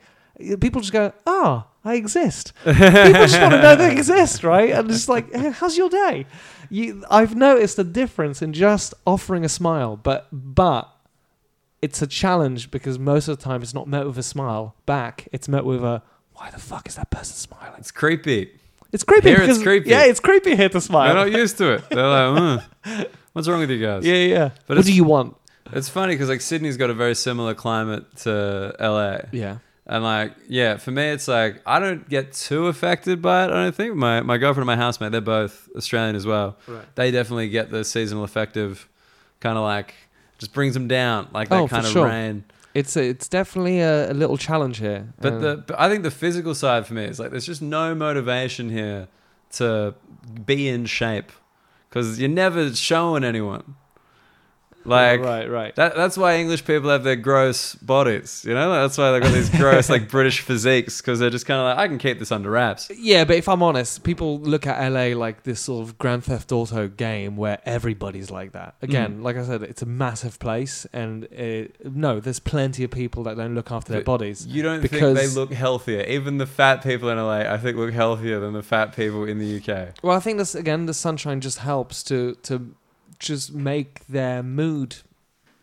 People 0.60 0.80
just 0.80 0.94
go, 0.94 1.12
"Oh, 1.26 1.66
I 1.84 1.94
exist." 1.94 2.54
People 2.64 2.80
just 2.80 3.38
want 3.38 3.52
to 3.52 3.60
know 3.62 3.76
they 3.76 3.92
exist, 3.92 4.42
right? 4.42 4.70
And 4.70 4.90
it's 4.90 5.10
like, 5.10 5.26
"Eh, 5.34 5.50
"How's 5.50 5.76
your 5.76 5.90
day?" 5.90 6.26
You, 6.70 7.04
I've 7.10 7.36
noticed 7.36 7.78
a 7.78 7.84
difference 7.84 8.40
in 8.40 8.54
just 8.54 8.94
offering 9.06 9.44
a 9.44 9.48
smile, 9.50 9.98
but 9.98 10.28
but 10.32 10.90
it's 11.82 12.00
a 12.00 12.06
challenge 12.06 12.70
because 12.70 12.98
most 12.98 13.28
of 13.28 13.36
the 13.36 13.44
time 13.44 13.60
it's 13.62 13.74
not 13.74 13.86
met 13.86 14.06
with 14.06 14.16
a 14.16 14.22
smile 14.22 14.74
back. 14.86 15.28
It's 15.32 15.48
met 15.48 15.66
with 15.66 15.84
a 15.84 16.02
why 16.32 16.50
the 16.50 16.58
fuck 16.58 16.88
is 16.88 16.94
that 16.96 17.10
person 17.10 17.36
smiling? 17.36 17.78
It's 17.78 17.90
creepy. 17.90 18.52
It's 18.96 19.04
creepy. 19.04 19.28
Here 19.28 19.42
it's 19.42 19.62
creepy. 19.62 19.90
Yeah, 19.90 20.04
it's 20.04 20.20
creepy 20.20 20.56
here 20.56 20.70
to 20.70 20.80
smile. 20.80 21.06
They're 21.14 21.24
not 21.26 21.30
used 21.38 21.58
to 21.58 21.74
it. 21.74 21.82
They're 21.90 22.08
like, 22.08 22.62
"Uh, 22.86 23.04
what's 23.34 23.46
wrong 23.46 23.60
with 23.60 23.70
you 23.70 23.80
guys? 23.84 24.06
yeah, 24.06 24.14
yeah. 24.14 24.34
yeah. 24.36 24.50
But 24.66 24.78
what 24.78 24.86
do 24.86 24.92
you 24.92 25.04
want? 25.04 25.36
It's 25.72 25.90
funny 25.90 26.14
because 26.14 26.30
like 26.30 26.40
Sydney's 26.40 26.78
got 26.78 26.88
a 26.88 26.94
very 26.94 27.14
similar 27.14 27.52
climate 27.54 28.04
to 28.24 28.74
LA. 28.80 29.18
Yeah. 29.32 29.58
And 29.88 30.02
like, 30.02 30.32
yeah, 30.48 30.78
for 30.78 30.90
me, 30.92 31.10
it's 31.10 31.28
like 31.28 31.60
I 31.66 31.78
don't 31.78 32.08
get 32.08 32.32
too 32.32 32.68
affected 32.68 33.20
by 33.20 33.44
it. 33.44 33.50
I 33.50 33.64
don't 33.64 33.74
think 33.74 33.94
my 33.96 34.20
my 34.22 34.38
girlfriend 34.38 34.68
and 34.68 34.78
my 34.78 34.82
housemate, 34.84 35.12
they're 35.12 35.20
both 35.20 35.68
Australian 35.76 36.16
as 36.16 36.24
well. 36.26 36.56
Right. 36.66 36.84
They 36.96 37.10
definitely 37.10 37.50
get 37.50 37.70
the 37.70 37.84
seasonal 37.84 38.24
affective, 38.24 38.88
kind 39.40 39.58
of 39.58 39.64
like 39.64 39.94
just 40.38 40.52
brings 40.54 40.74
them 40.74 40.88
down, 40.88 41.28
like 41.32 41.48
that 41.50 41.60
Oh, 41.60 41.68
kind 41.68 41.84
of 41.86 41.92
sure. 41.92 42.06
rain. 42.06 42.44
It's 42.80 42.94
a, 42.96 43.02
it's 43.08 43.28
definitely 43.28 43.80
a, 43.80 44.10
a 44.10 44.16
little 44.22 44.36
challenge 44.36 44.76
here. 44.78 45.02
But 45.20 45.32
Um, 45.34 45.40
the 45.40 45.56
but 45.66 45.80
I 45.80 45.88
think 45.88 46.02
the 46.02 46.10
physical 46.10 46.54
side 46.54 46.86
for 46.86 46.94
me 46.94 47.04
is 47.04 47.18
like 47.18 47.30
there's 47.30 47.46
just 47.46 47.62
no 47.62 47.94
motivation 47.94 48.68
here 48.70 49.08
to 49.52 49.94
be 50.44 50.68
in 50.68 50.84
shape 50.86 51.32
because 51.88 52.20
you're 52.20 52.28
never 52.44 52.74
showing 52.74 53.24
anyone. 53.24 53.76
Like 54.86 55.20
right, 55.20 55.50
right. 55.50 55.74
That, 55.76 55.94
that's 55.96 56.16
why 56.16 56.36
English 56.36 56.64
people 56.64 56.90
have 56.90 57.04
their 57.04 57.16
gross 57.16 57.74
bodies, 57.76 58.44
you 58.46 58.54
know. 58.54 58.72
That's 58.72 58.96
why 58.96 59.10
they've 59.12 59.22
got 59.22 59.32
these 59.32 59.50
gross 59.50 59.88
like 59.90 60.08
British 60.16 60.40
physiques 60.40 61.00
because 61.00 61.18
they're 61.18 61.30
just 61.30 61.46
kind 61.46 61.60
of 61.60 61.64
like 61.66 61.78
I 61.78 61.88
can 61.88 61.98
keep 61.98 62.18
this 62.18 62.30
under 62.32 62.50
wraps. 62.50 62.90
Yeah, 62.96 63.24
but 63.24 63.36
if 63.36 63.48
I'm 63.48 63.62
honest, 63.62 64.04
people 64.04 64.38
look 64.40 64.66
at 64.66 64.78
LA 64.92 65.16
like 65.18 65.42
this 65.42 65.60
sort 65.60 65.86
of 65.88 65.98
Grand 65.98 66.24
Theft 66.24 66.52
Auto 66.52 66.88
game 66.88 67.36
where 67.36 67.58
everybody's 67.66 68.30
like 68.30 68.52
that. 68.52 68.74
Again, 68.82 69.18
Mm. 69.18 69.22
like 69.22 69.36
I 69.36 69.44
said, 69.44 69.62
it's 69.62 69.82
a 69.82 69.86
massive 69.86 70.38
place, 70.38 70.86
and 70.92 71.24
uh 71.36 71.68
no, 71.84 72.20
there's 72.20 72.40
plenty 72.40 72.84
of 72.84 72.90
people 72.90 73.22
that 73.24 73.36
don't 73.36 73.54
look 73.54 73.70
after 73.70 73.92
their 73.92 74.02
bodies. 74.02 74.46
You 74.46 74.62
don't 74.62 74.80
think 74.86 74.92
they 75.16 75.26
look 75.28 75.52
healthier? 75.52 76.02
Even 76.02 76.38
the 76.38 76.46
fat 76.46 76.82
people 76.82 77.08
in 77.08 77.18
LA, 77.18 77.40
I 77.52 77.58
think, 77.58 77.76
look 77.76 77.92
healthier 77.92 78.40
than 78.40 78.52
the 78.52 78.62
fat 78.62 78.94
people 78.94 79.24
in 79.24 79.38
the 79.38 79.56
UK. 79.58 79.94
Well, 80.02 80.16
I 80.16 80.20
think 80.20 80.38
this 80.38 80.54
again, 80.54 80.86
the 80.86 80.94
sunshine 80.94 81.40
just 81.40 81.58
helps 81.58 82.02
to 82.04 82.34
to 82.44 82.74
just 83.18 83.52
make 83.52 84.06
their 84.08 84.42
mood 84.42 84.96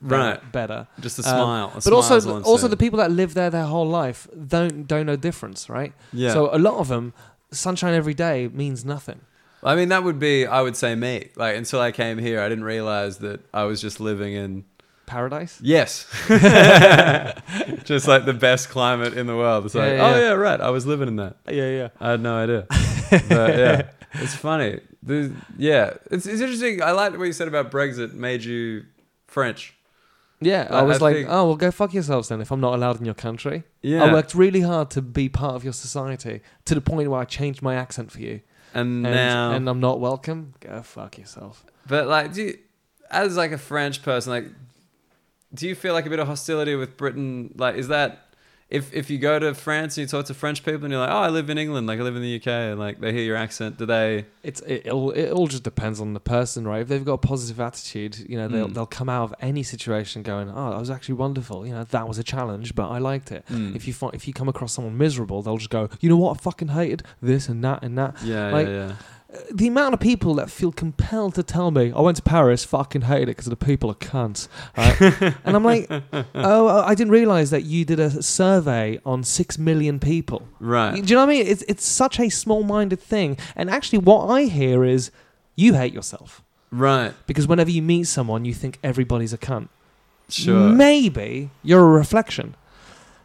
Right. 0.01 0.39
better. 0.51 0.88
Just 0.99 1.17
a 1.19 1.21
Um, 1.21 1.35
smile. 1.38 1.71
A 1.75 1.81
But 1.81 1.93
also, 1.93 2.41
also 2.41 2.67
the 2.67 2.75
people 2.75 2.97
that 2.99 3.09
live 3.09 3.34
there 3.35 3.49
their 3.49 3.63
whole 3.65 3.88
life 3.88 4.27
don't 4.47 4.85
don't 4.85 5.05
know 5.05 5.15
difference, 5.15 5.69
right? 5.69 5.93
yeah. 6.11 6.34
So 6.34 6.49
a 6.53 6.59
lot 6.59 6.75
of 6.75 6.88
them, 6.89 7.13
sunshine 7.51 7.93
every 7.93 8.13
day 8.13 8.49
means 8.53 8.84
nothing. 8.84 9.21
I 9.63 9.75
mean, 9.75 9.88
that 9.89 10.03
would 10.03 10.19
be, 10.19 10.45
I 10.45 10.61
would 10.61 10.75
say, 10.75 10.93
me. 10.95 11.30
Like 11.38 11.55
until 11.55 11.80
I 11.80 11.91
came 11.93 12.17
here, 12.17 12.41
I 12.41 12.49
didn't 12.49 12.65
realize 12.65 13.19
that 13.19 13.39
I 13.53 13.63
was 13.63 13.80
just 13.81 14.01
living 14.01 14.34
in 14.34 14.65
Paradise. 15.05 15.57
yes, 15.61 16.05
just 17.85 18.07
like 18.07 18.25
the 18.25 18.34
best 18.34 18.69
climate 18.69 19.13
in 19.13 19.27
the 19.27 19.35
world. 19.35 19.65
It's 19.65 19.75
Yeah, 19.75 19.81
like, 19.84 19.93
yeah, 19.93 20.05
oh 20.05 20.15
yeah. 20.15 20.21
yeah, 20.21 20.31
right. 20.34 20.59
I 20.61 20.69
was 20.69 20.85
living 20.85 21.07
in 21.07 21.15
that. 21.17 21.38
Yeah, 21.49 21.69
yeah. 21.69 21.88
I 21.99 22.11
had 22.11 22.21
no 22.21 22.35
idea. 22.35 22.65
but 23.30 23.57
yeah, 23.57 23.81
it's 24.15 24.35
funny. 24.35 24.80
The, 25.05 25.34
yeah, 25.57 25.95
it's, 26.11 26.25
it's 26.25 26.39
interesting. 26.41 26.81
I 26.81 26.91
like 26.91 27.17
what 27.17 27.25
you 27.25 27.34
said 27.34 27.47
about 27.47 27.71
Brexit 27.71 28.13
made 28.13 28.43
you 28.43 28.85
French. 29.27 29.73
Yeah, 30.39 30.67
I 30.69 30.80
I- 30.80 30.81
was 30.84 31.01
I 31.01 31.05
like, 31.05 31.15
think- 31.15 31.30
oh, 31.30 31.47
well, 31.47 31.55
go 31.55 31.71
fuck 31.71 31.93
yourselves 31.93 32.30
then 32.30 32.41
if 32.41 32.51
I'm 32.51 32.59
not 32.61 32.73
allowed 32.75 32.99
in 32.99 33.05
your 33.05 33.13
country. 33.13 33.63
Yeah. 33.81 34.03
I 34.03 34.13
worked 34.13 34.34
really 34.35 34.61
hard 34.61 34.89
to 34.91 35.01
be 35.01 35.30
part 35.30 35.55
of 35.55 35.63
your 35.63 35.73
society 35.73 36.41
to 36.65 36.75
the 36.75 36.81
point 36.81 37.09
where 37.09 37.19
I 37.19 37.25
changed 37.25 37.61
my 37.61 37.75
accent 37.75 38.11
for 38.11 38.19
you. 38.21 38.41
and, 38.73 39.05
And, 39.05 39.15
now, 39.15 39.51
and 39.51 39.69
I'm 39.69 39.80
not 39.80 39.99
welcome. 39.99 40.53
Go 40.61 40.81
fuck 40.84 41.17
yourself. 41.17 41.65
but 41.88 42.07
like, 42.07 42.34
do 42.34 42.41
you, 42.43 42.57
as 43.11 43.35
like 43.38 43.51
a 43.51 43.57
French 43.57 44.01
person, 44.03 44.31
like, 44.31 44.47
do 45.53 45.67
you 45.67 45.75
feel 45.75 45.93
like 45.93 46.05
a 46.05 46.09
bit 46.09 46.19
of 46.19 46.27
hostility 46.27 46.75
with 46.75 46.97
Britain? 46.97 47.53
Like, 47.57 47.75
is 47.75 47.88
that 47.89 48.32
if 48.73 48.91
if 48.93 49.09
you 49.11 49.19
go 49.19 49.37
to 49.39 49.53
France 49.53 49.97
and 49.97 50.01
you 50.03 50.07
talk 50.07 50.25
to 50.25 50.33
French 50.33 50.63
people 50.65 50.83
and 50.83 50.91
you're 50.91 50.99
like, 50.99 51.11
oh, 51.11 51.23
I 51.27 51.29
live 51.29 51.49
in 51.49 51.57
England, 51.57 51.85
like 51.87 51.99
I 51.99 52.03
live 52.03 52.15
in 52.15 52.21
the 52.23 52.35
UK, 52.35 52.47
and 52.47 52.79
like 52.79 52.99
they 52.99 53.13
hear 53.13 53.21
your 53.23 53.35
accent, 53.37 53.77
do 53.77 53.85
they? 53.85 54.25
It's 54.41 54.61
it, 54.61 54.89
all 54.89 55.11
it 55.11 55.29
all 55.31 55.47
just 55.47 55.63
depends 55.63 56.01
on 56.01 56.13
the 56.13 56.19
person, 56.19 56.67
right? 56.67 56.81
If 56.81 56.87
they've 56.87 57.05
got 57.05 57.13
a 57.13 57.17
positive 57.33 57.59
attitude, 57.61 58.17
you 58.27 58.35
know, 58.37 58.47
they'll 58.47 58.67
Mm. 58.67 58.73
they'll 58.73 58.85
come 58.99 59.09
out 59.09 59.23
of 59.25 59.35
any 59.39 59.63
situation 59.63 60.23
going, 60.23 60.49
"Oh, 60.49 60.71
that 60.71 60.79
was 60.79 60.89
actually 60.89 61.15
wonderful." 61.15 61.65
You 61.67 61.73
know, 61.75 61.83
that 61.85 62.07
was 62.07 62.17
a 62.17 62.23
challenge, 62.23 62.73
but 62.75 62.89
I 62.89 62.97
liked 62.97 63.31
it. 63.31 63.45
Mm. 63.49 63.75
If 63.75 63.87
you 63.87 63.93
find, 63.93 64.13
if 64.15 64.27
you 64.27 64.33
come 64.33 64.49
across 64.49 64.73
someone 64.73 64.97
miserable, 64.97 65.41
they'll 65.43 65.57
just 65.57 65.69
go, 65.69 65.87
"You 66.01 66.09
know 66.09 66.17
what? 66.17 66.37
I 66.37 66.39
fucking 66.41 66.69
hated 66.69 67.03
this 67.21 67.47
and 67.49 67.63
that 67.63 67.83
and 67.83 67.97
that." 67.97 68.15
yeah, 68.23 68.49
like- 68.51 68.67
yeah, 68.67 68.87
yeah. 68.87 68.93
The 69.51 69.68
amount 69.68 69.93
of 69.93 69.99
people 69.99 70.35
that 70.35 70.49
feel 70.51 70.72
compelled 70.72 71.35
to 71.35 71.43
tell 71.43 71.72
me, 71.72 71.91
"I 71.95 72.01
went 72.01 72.18
to 72.18 72.23
Paris, 72.23 72.64
fucking 72.65 73.01
hated 73.01 73.23
it 73.30 73.38
because 73.38 73.45
the 73.45 73.55
people 73.55 73.89
are 73.89 73.95
cunts," 73.95 74.47
right? 74.77 74.99
and 75.43 75.55
I'm 75.55 75.64
like, 75.64 75.89
"Oh, 76.35 76.68
I 76.68 76.93
didn't 76.93 77.11
realize 77.11 77.49
that 77.49 77.64
you 77.64 77.84
did 77.85 77.99
a 77.99 78.22
survey 78.22 78.99
on 79.05 79.23
six 79.23 79.57
million 79.57 79.99
people." 79.99 80.43
Right. 80.60 80.91
Do 80.93 80.97
you 81.01 81.15
know 81.15 81.22
what 81.22 81.30
I 81.30 81.34
mean? 81.34 81.47
It's 81.47 81.64
it's 81.68 81.85
such 81.85 82.19
a 82.19 82.30
small-minded 82.30 82.99
thing, 82.99 83.38
and 83.55 83.69
actually, 83.69 83.99
what 83.99 84.27
I 84.27 84.43
hear 84.43 84.84
is 84.84 85.10
you 85.55 85.73
hate 85.73 85.93
yourself 85.93 86.43
Right. 86.72 87.14
because 87.27 87.47
whenever 87.47 87.69
you 87.72 87.81
meet 87.81 88.05
someone, 88.05 88.45
you 88.45 88.53
think 88.53 88.80
everybody's 88.84 89.34
a 89.34 89.38
cunt. 89.38 89.68
Sure. 90.30 90.69
Maybe 90.69 91.49
you're 91.64 91.81
a 91.81 91.91
reflection. 91.91 92.55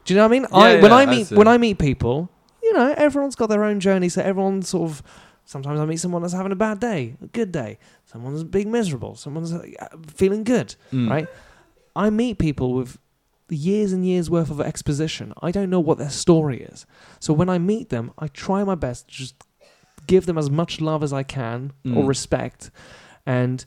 Do 0.05 0.15
you 0.15 0.19
know 0.19 0.25
what 0.25 0.29
I 0.29 0.39
mean? 0.39 0.47
Yeah, 0.51 0.57
I 0.59 0.81
when 0.83 0.91
yeah, 0.91 0.97
I 0.97 1.03
I 1.03 1.07
meet 1.07 1.27
see. 1.29 1.35
when 1.35 1.49
I 1.49 1.59
meet 1.59 1.79
people, 1.79 2.29
you 2.63 2.73
know, 2.73 2.95
everyone's 2.97 3.35
got 3.37 3.49
their 3.51 3.65
own 3.65 3.79
journey. 3.81 4.09
So 4.09 4.23
everyone 4.23 4.63
sort 4.63 4.91
of. 4.91 5.03
Sometimes 5.49 5.81
I 5.81 5.87
meet 5.87 5.97
someone 5.99 6.21
that's 6.21 6.35
having 6.35 6.53
a 6.53 6.57
bad 6.57 6.79
day, 6.79 7.17
a 7.23 7.27
good 7.29 7.51
day. 7.53 7.79
Someone's 8.05 8.45
being 8.45 8.71
miserable. 8.71 9.15
Someone's 9.15 9.51
uh, 9.55 9.63
feeling 10.07 10.45
good, 10.45 10.75
Mm. 10.93 11.09
right? 11.09 11.27
I 11.97 12.11
meet 12.11 12.39
people 12.39 12.75
with 12.75 12.99
years 13.49 13.95
and 13.95 14.05
years 14.05 14.29
worth 14.29 14.51
of 14.51 14.61
exposition. 14.61 15.33
I 15.41 15.51
don't 15.51 15.71
know 15.71 15.81
what 15.81 15.97
their 15.97 16.11
story 16.11 16.61
is. 16.73 16.85
So 17.19 17.33
when 17.33 17.49
I 17.49 17.57
meet 17.59 17.89
them, 17.89 18.13
I 18.19 18.27
try 18.29 18.63
my 18.63 18.75
best 18.75 19.09
to 19.09 19.15
just 19.15 19.37
give 20.07 20.27
them 20.27 20.37
as 20.37 20.51
much 20.51 20.83
love 20.83 21.03
as 21.03 21.15
I 21.15 21.23
can 21.23 21.73
or 21.87 22.03
Mm. 22.05 22.09
respect. 22.09 22.71
And 23.25 23.65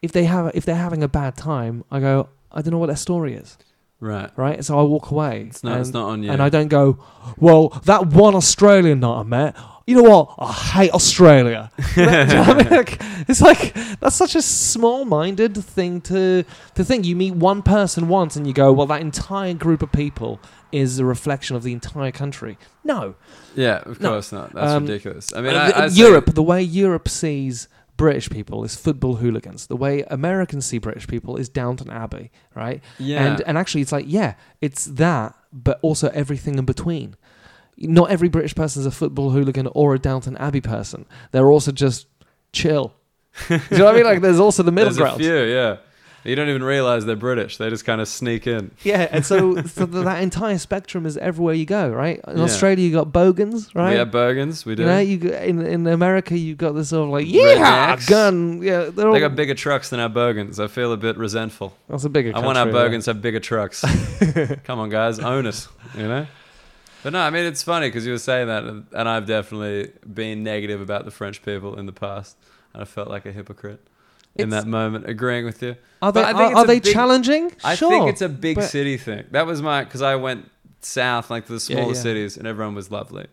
if 0.00 0.10
they 0.12 0.24
have 0.24 0.50
if 0.54 0.64
they're 0.64 0.84
having 0.88 1.02
a 1.02 1.08
bad 1.08 1.36
time, 1.36 1.84
I 1.90 2.00
go, 2.00 2.30
I 2.50 2.62
don't 2.62 2.72
know 2.72 2.78
what 2.78 2.86
their 2.86 2.96
story 2.96 3.34
is, 3.34 3.58
Right. 4.00 4.30
right? 4.36 4.64
So 4.64 4.78
I 4.78 4.82
walk 4.82 5.10
away. 5.10 5.44
It's 5.50 5.62
not. 5.62 5.78
it's 5.78 5.92
not 5.92 6.08
on 6.08 6.22
you. 6.22 6.30
and 6.32 6.40
I 6.42 6.48
don't 6.48 6.68
go, 6.68 6.96
well, 7.36 7.68
that 7.84 8.06
one 8.06 8.34
Australian 8.34 9.00
that 9.00 9.08
I 9.08 9.22
met, 9.24 9.54
you 9.88 9.94
know 10.02 10.08
what? 10.14 10.34
I 10.38 10.52
hate 10.52 10.92
Australia. 10.92 11.70
You 11.96 12.06
know 12.06 12.42
I 12.52 12.54
mean? 12.62 12.70
Like, 12.70 12.92
it's 13.28 13.40
like 13.40 13.74
that's 14.00 14.14
such 14.16 14.34
a 14.36 14.42
small-minded 14.42 15.56
thing 15.56 16.00
to 16.02 16.44
to 16.74 16.84
think. 16.84 17.04
You 17.06 17.16
meet 17.16 17.34
one 17.34 17.62
person 17.62 18.08
once 18.08 18.36
and 18.36 18.46
you 18.46 18.52
go, 18.52 18.72
well, 18.72 18.86
that 18.86 19.00
entire 19.00 19.54
group 19.54 19.82
of 19.82 19.90
people 19.92 20.40
is 20.72 20.98
a 20.98 21.04
reflection 21.04 21.56
of 21.56 21.62
the 21.62 21.72
entire 21.72 22.12
country. 22.12 22.58
No, 22.84 23.14
Yeah, 23.56 23.78
of 23.86 24.00
No. 24.00 24.10
course 24.10 24.30
not. 24.32 24.52
That's 24.54 24.72
Um, 24.72 24.84
ridiculous. 24.86 25.32
I 25.34 25.40
mean, 25.40 25.54
Uh, 25.54 25.72
I, 25.74 25.84
I 25.84 25.88
say- 25.88 26.00
Europe, 26.04 26.34
the 26.34 26.42
way 26.42 26.62
Europe 26.62 27.08
sees 27.08 27.68
British 27.96 28.28
people 28.30 28.62
is 28.64 28.76
football 28.76 29.16
hooligans. 29.16 29.66
The 29.66 29.76
way 29.76 30.04
Americans 30.08 30.66
see 30.66 30.78
British 30.78 31.06
people 31.08 31.36
is 31.36 31.48
Downton 31.48 31.90
Abbey, 31.90 32.30
right? 32.54 32.80
Yeah. 32.98 33.24
And 33.24 33.40
and 33.46 33.58
actually, 33.58 33.82
it's 33.82 33.92
like 33.92 34.04
yeah, 34.06 34.34
it's 34.60 34.84
that, 34.84 35.34
but 35.52 35.78
also 35.82 36.08
everything 36.22 36.58
in 36.58 36.64
between. 36.64 37.16
Not 37.80 38.10
every 38.10 38.28
British 38.28 38.54
person 38.54 38.80
is 38.80 38.86
a 38.86 38.90
football 38.90 39.30
hooligan 39.30 39.68
or 39.68 39.94
a 39.94 39.98
Downton 39.98 40.36
Abbey 40.36 40.60
person. 40.60 41.06
They're 41.30 41.50
also 41.50 41.72
just 41.72 42.06
chill. 42.52 42.92
Do 43.48 43.60
you 43.70 43.78
know 43.78 43.84
what 43.84 43.94
I 43.94 43.98
mean? 43.98 44.06
Like 44.06 44.20
there's 44.20 44.40
also 44.40 44.62
the 44.62 44.72
middle 44.72 44.90
There's 44.90 44.98
ground. 44.98 45.20
a 45.20 45.24
few. 45.24 45.42
Yeah. 45.44 45.76
You 46.24 46.34
don't 46.34 46.48
even 46.48 46.64
realize 46.64 47.06
they're 47.06 47.14
British. 47.16 47.56
They 47.56 47.70
just 47.70 47.84
kind 47.84 48.00
of 48.00 48.08
sneak 48.08 48.46
in. 48.46 48.72
Yeah, 48.82 49.08
and 49.10 49.24
so, 49.24 49.62
so 49.62 49.86
that 49.86 50.20
entire 50.22 50.58
spectrum 50.58 51.06
is 51.06 51.16
everywhere 51.16 51.54
you 51.54 51.64
go, 51.64 51.88
right? 51.88 52.20
In 52.26 52.38
Yeah. 52.38 52.42
Australia, 52.42 52.84
you 52.84 52.92
got 52.92 53.12
bogans, 53.12 53.74
right? 53.74 53.92
We 53.92 53.98
have 53.98 54.10
bogans. 54.10 54.66
We 54.66 54.74
do. 54.74 54.82
You 54.82 54.88
know, 54.88 54.98
you 54.98 55.18
in 55.32 55.64
in 55.64 55.86
America, 55.86 56.36
you 56.36 56.56
got 56.56 56.72
this 56.72 56.88
sort 56.88 57.04
of 57.04 57.10
like 57.10 57.26
yeah, 57.28 57.96
gun. 58.08 58.60
Yeah, 58.62 58.90
they're 58.92 59.06
all, 59.06 59.14
they 59.14 59.20
got 59.20 59.36
bigger 59.36 59.54
trucks 59.54 59.90
than 59.90 60.00
our 60.00 60.08
bogans. 60.08 60.58
I 60.58 60.66
feel 60.66 60.92
a 60.92 60.96
bit 60.96 61.16
resentful. 61.16 61.76
That's 61.88 62.04
a 62.04 62.10
bigger. 62.10 62.32
I 62.34 62.40
want 62.40 62.58
our 62.58 62.64
country, 62.64 62.96
yeah. 62.96 63.00
To 63.00 63.10
have 63.10 63.22
bigger 63.22 63.40
trucks. 63.40 63.82
Come 64.64 64.80
on, 64.80 64.90
guys, 64.90 65.20
own 65.20 65.46
it. 65.46 65.68
You 65.96 66.08
know. 66.08 66.26
But 67.02 67.12
no, 67.12 67.20
I 67.20 67.30
mean 67.30 67.44
it's 67.44 67.62
funny 67.62 67.88
because 67.88 68.04
you 68.06 68.12
were 68.12 68.18
saying 68.18 68.48
that, 68.48 68.64
and 68.64 69.08
I've 69.08 69.26
definitely 69.26 69.92
been 70.12 70.42
negative 70.42 70.80
about 70.80 71.04
the 71.04 71.10
French 71.10 71.42
people 71.42 71.78
in 71.78 71.86
the 71.86 71.92
past, 71.92 72.36
and 72.72 72.82
I 72.82 72.84
felt 72.84 73.08
like 73.08 73.24
a 73.26 73.32
hypocrite 73.32 73.86
in 74.34 74.48
It's- 74.48 74.64
that 74.64 74.68
moment, 74.68 75.08
agreeing 75.08 75.44
with 75.44 75.62
you. 75.62 75.76
Are 76.02 76.12
they 76.12 76.22
But 76.22 76.34
I 76.34 76.38
think 76.38 76.54
are, 76.54 76.58
are 76.58 76.66
they 76.66 76.80
big- 76.80 76.92
challenging? 76.92 77.52
I 77.64 77.74
sure. 77.74 77.90
think 77.90 78.08
it's 78.08 78.22
a 78.22 78.28
big 78.28 78.56
but- 78.56 78.68
city 78.70 78.96
thing. 78.96 79.24
That 79.30 79.46
was 79.46 79.62
my 79.62 79.84
because 79.84 80.02
I 80.02 80.16
went 80.16 80.50
south, 80.80 81.30
like 81.30 81.46
to 81.46 81.52
the 81.52 81.60
smaller 81.60 81.88
yeah. 81.94 82.00
cities, 82.00 82.36
and 82.36 82.46
everyone 82.46 82.74
was 82.74 82.90
lovely. 82.90 83.26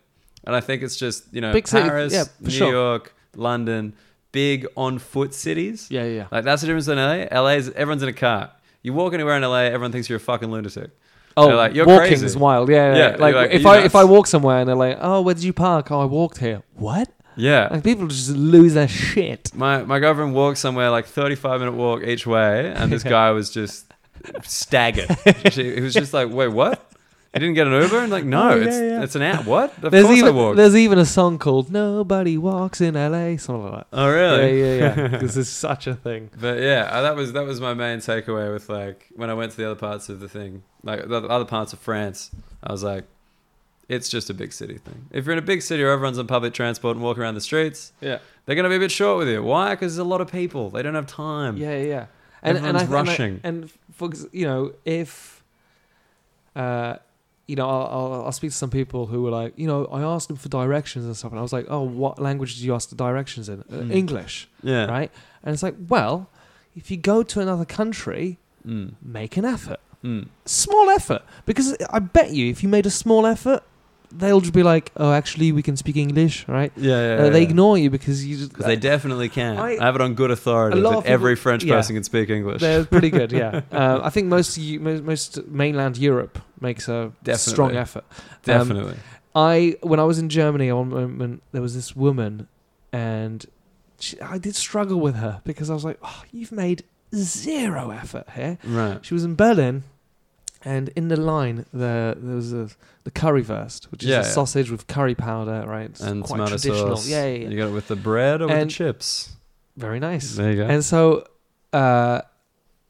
And 0.44 0.54
I 0.54 0.60
think 0.60 0.82
it's 0.82 0.96
just 0.96 1.24
you 1.32 1.40
know 1.40 1.52
Big 1.52 1.66
city, 1.66 1.88
Paris, 1.88 2.12
yeah, 2.12 2.24
New 2.40 2.50
sure. 2.50 2.70
York, 2.70 3.14
London, 3.34 3.94
big 4.32 4.66
on 4.76 4.98
foot 5.00 5.34
cities. 5.34 5.88
Yeah, 5.90 6.04
yeah. 6.04 6.26
Like 6.30 6.44
that's 6.44 6.62
the 6.62 6.66
difference 6.68 6.86
in 6.88 6.98
LA. 6.98 7.26
LA 7.32 7.56
is 7.56 7.70
everyone's 7.70 8.02
in 8.04 8.08
a 8.08 8.12
car. 8.12 8.52
You 8.82 8.92
walk 8.92 9.12
anywhere 9.12 9.36
in 9.36 9.42
LA, 9.42 9.62
everyone 9.64 9.90
thinks 9.90 10.08
you're 10.08 10.18
a 10.18 10.20
fucking 10.20 10.50
lunatic. 10.50 10.90
Oh, 11.36 11.48
They're 11.48 11.56
like, 11.56 11.74
"You're 11.74 11.86
walking 11.86 12.08
crazy." 12.08 12.26
is 12.26 12.36
wild. 12.36 12.68
Yeah, 12.68 12.94
yeah. 12.94 12.98
Yeah. 12.98 13.16
Like, 13.16 13.32
you're 13.34 13.42
like, 13.42 13.50
if 13.50 13.66
"Are 13.66 13.74
I 13.74 13.78
you 13.80 13.84
if 13.84 13.94
I 13.94 14.04
walk 14.04 14.26
somewhere 14.26 14.58
and 14.58 14.68
they're 14.68 14.74
like, 14.76 14.98
"Oh, 15.00 15.20
where 15.20 15.34
did 15.34 15.44
you 15.44 15.52
park?" 15.52 15.90
Oh, 15.90 16.00
I 16.00 16.04
walked 16.06 16.38
here. 16.38 16.62
What? 16.74 17.08
Yeah. 17.36 17.68
Like 17.70 17.84
people 17.84 18.06
just 18.06 18.30
lose 18.30 18.72
their 18.74 18.88
shit. 18.88 19.50
My 19.54 19.82
my 19.82 19.98
girlfriend 19.98 20.34
walked 20.34 20.56
somewhere 20.58 20.88
like 20.90 21.06
35 21.06 21.60
minute 21.60 21.72
walk 21.74 22.02
each 22.02 22.26
way, 22.26 22.72
and 22.74 22.90
this 22.90 23.02
guy 23.16 23.30
was 23.32 23.50
just 23.50 23.92
staggered. 24.42 25.14
she, 25.52 25.74
he 25.74 25.80
was 25.82 25.92
just 25.92 26.14
like, 26.14 26.30
"Wait, 26.30 26.48
what? 26.48 26.90
You 27.34 27.40
didn't 27.40 27.54
get 27.54 27.66
an 27.66 27.82
Uber?" 27.82 27.98
And 28.00 28.10
like, 28.10 28.24
"No, 28.24 28.50
Oh, 28.50 28.54
yeah, 28.56 28.64
it's 28.66 28.76
yeah. 28.76 29.02
it's 29.02 29.14
an 29.16 29.22
app. 29.22 29.44
What? 29.44 29.72
Of 29.84 29.90
There's 29.92 30.06
course 30.06 30.18
even 30.18 30.32
I 30.32 30.36
walked." 30.36 30.56
there's 30.56 30.74
even 30.76 30.98
a 30.98 31.04
song 31.04 31.38
called 31.38 31.70
"Nobody 31.70 32.38
Walks 32.38 32.80
in 32.80 32.96
L.A." 32.96 33.36
Something 33.36 33.64
like 33.72 33.72
that. 33.80 33.86
Oh 33.92 34.08
really? 34.10 34.60
Yeah, 34.60 34.74
yeah, 34.94 35.00
yeah. 35.12 35.18
this 35.18 35.36
is 35.36 35.48
such 35.48 35.86
a 35.86 35.94
thing. 35.94 36.30
But 36.40 36.60
yeah, 36.60 36.88
uh, 36.90 37.02
that 37.02 37.14
was 37.16 37.32
that 37.34 37.44
was 37.44 37.60
my 37.60 37.74
main 37.74 37.98
takeaway 37.98 38.52
with 38.52 38.68
like 38.70 39.08
when 39.16 39.28
I 39.28 39.34
went 39.34 39.50
to 39.52 39.56
the 39.58 39.66
other 39.66 39.78
parts 39.78 40.08
of 40.08 40.20
the 40.20 40.28
thing, 40.28 40.62
like 40.82 41.06
the 41.08 41.16
other 41.28 41.44
parts 41.44 41.72
of 41.74 41.78
France. 41.78 42.30
I 42.62 42.72
was 42.72 42.82
like, 42.82 43.04
it's 43.88 44.08
just 44.08 44.30
a 44.30 44.34
big 44.34 44.52
city 44.52 44.78
thing. 44.78 45.06
If 45.10 45.26
you're 45.26 45.32
in 45.34 45.38
a 45.38 45.42
big 45.42 45.60
city 45.62 45.82
where 45.82 45.92
everyone's 45.92 46.18
on 46.18 46.26
public 46.26 46.54
transport 46.54 46.96
and 46.96 47.04
walking 47.04 47.22
around 47.22 47.34
the 47.34 47.40
streets, 47.42 47.92
Yeah, 48.00 48.18
they're 48.46 48.56
gonna 48.56 48.70
be 48.70 48.76
a 48.76 48.80
bit 48.80 48.90
short 48.90 49.18
with 49.18 49.28
you. 49.28 49.42
Why? 49.42 49.74
Because 49.74 49.94
there's 49.96 50.06
a 50.06 50.08
lot 50.08 50.20
of 50.22 50.32
people. 50.32 50.70
They 50.70 50.82
don't 50.82 50.94
have 50.94 51.06
time. 51.06 51.58
yeah, 51.58 51.76
yeah. 51.76 52.06
And 52.42 52.56
and 52.58 52.66
Everyone's 52.78 52.82
and 52.82 52.94
I- 52.94 53.02
rushing. 53.10 53.40
And, 53.44 53.70
for 53.92 54.10
you 54.32 54.46
know, 54.46 54.72
if 54.84 55.42
uh, 56.54 56.96
you 57.46 57.56
know, 57.56 57.68
I'll, 57.68 57.86
I'll 58.12 58.24
I'll 58.26 58.32
speak 58.32 58.50
to 58.50 58.56
some 58.56 58.70
people 58.70 59.06
who 59.06 59.22
were 59.22 59.30
like, 59.30 59.52
you 59.56 59.66
know, 59.66 59.86
I 59.86 60.02
asked 60.02 60.28
them 60.28 60.36
for 60.36 60.48
directions 60.48 61.04
and 61.04 61.16
stuff, 61.16 61.30
and 61.32 61.38
I 61.38 61.42
was 61.42 61.52
like, 61.52 61.66
oh, 61.68 61.82
what 61.82 62.18
language 62.20 62.54
did 62.56 62.62
you 62.64 62.74
ask 62.74 62.88
the 62.88 62.96
directions 62.96 63.48
in? 63.48 63.62
Mm. 63.64 63.92
English, 63.92 64.48
Yeah. 64.62 64.86
right? 64.86 65.10
And 65.44 65.52
it's 65.54 65.62
like, 65.62 65.76
well, 65.88 66.28
if 66.74 66.90
you 66.90 66.96
go 66.96 67.22
to 67.22 67.40
another 67.40 67.64
country, 67.64 68.38
Mm. 68.66 68.94
make 69.00 69.36
an 69.36 69.44
effort. 69.44 69.78
Mm. 70.04 70.26
small 70.44 70.90
effort 70.90 71.22
because 71.46 71.74
I 71.90 71.98
bet 72.00 72.30
you 72.30 72.50
if 72.50 72.62
you 72.62 72.68
made 72.68 72.84
a 72.86 72.90
small 72.90 73.26
effort, 73.26 73.62
they'll 74.12 74.40
just 74.40 74.52
be 74.54 74.62
like, 74.62 74.92
"Oh, 74.96 75.12
actually, 75.12 75.52
we 75.52 75.62
can 75.62 75.76
speak 75.76 75.96
English, 75.96 76.46
right?" 76.48 76.72
Yeah, 76.76 77.16
yeah. 77.16 77.22
Uh, 77.24 77.30
they 77.30 77.42
yeah. 77.42 77.48
ignore 77.48 77.78
you 77.78 77.90
because 77.90 78.24
you 78.26 78.36
just 78.36 78.50
Because 78.50 78.66
they 78.66 78.76
definitely 78.76 79.28
can. 79.28 79.58
I, 79.58 79.76
I- 79.76 79.84
have 79.84 79.94
it 79.94 80.00
on 80.00 80.14
good 80.14 80.30
authority 80.30 80.80
that 80.80 80.88
people- 80.88 81.02
every 81.06 81.36
French 81.36 81.64
yeah. 81.64 81.74
person 81.76 81.96
can 81.96 82.04
speak 82.04 82.30
English. 82.30 82.60
they're 82.60 82.84
pretty 82.84 83.10
good. 83.10 83.32
Yeah, 83.32 83.60
uh, 83.72 84.00
I 84.02 84.10
think 84.10 84.28
most 84.28 84.58
most, 84.58 85.02
most 85.02 85.46
mainland 85.48 85.98
Europe 85.98 86.38
makes 86.60 86.88
a 86.88 87.12
Definitely. 87.22 87.52
strong 87.52 87.76
effort. 87.76 88.04
Definitely. 88.44 88.96
I 89.34 89.76
when 89.82 90.00
I 90.00 90.04
was 90.04 90.18
in 90.18 90.28
Germany, 90.28 90.72
one 90.72 90.88
moment 90.88 91.42
there 91.52 91.62
was 91.62 91.74
this 91.74 91.94
woman, 91.94 92.48
and 92.92 93.44
she, 94.00 94.20
I 94.20 94.38
did 94.38 94.56
struggle 94.56 94.98
with 95.00 95.16
her 95.16 95.40
because 95.44 95.68
I 95.70 95.74
was 95.74 95.84
like, 95.84 95.98
oh, 96.02 96.22
"You've 96.32 96.52
made 96.52 96.84
zero 97.14 97.90
effort 97.90 98.26
here." 98.34 98.58
right. 98.64 99.04
She 99.04 99.14
was 99.14 99.24
in 99.24 99.34
Berlin, 99.36 99.84
and 100.66 100.84
in 100.96 101.08
the 101.08 101.16
line 101.32 101.64
there 101.72 102.14
there 102.14 102.36
was 102.36 102.52
a, 102.52 102.68
the 103.04 103.10
currywurst, 103.10 103.84
which 103.90 104.02
is 104.02 104.08
Yeah, 104.10 104.16
a 104.20 104.22
yeah. 104.22 104.34
sausage 104.38 104.68
with 104.70 104.86
curry 104.86 105.14
powder, 105.14 105.64
right? 105.66 105.88
It's 105.90 106.00
And 106.00 106.22
quite 106.24 106.36
tomato 106.38 106.56
traditional. 106.58 106.96
sauce. 106.96 107.08
Yeah, 107.08 107.24
yeah, 107.26 107.34
yeah. 107.42 107.48
You 107.50 107.56
got 107.62 107.68
it 107.68 107.76
with 107.80 107.88
the 107.88 107.96
bread 108.08 108.40
or 108.42 108.46
with 108.48 108.56
And- 108.56 108.70
the 108.70 108.74
chips. 108.74 109.08
very 109.76 110.00
nice. 110.00 110.34
There 110.36 110.50
you 110.52 110.56
go. 110.62 110.66
And 110.74 110.84
so, 110.84 111.00
uh, 111.72 112.20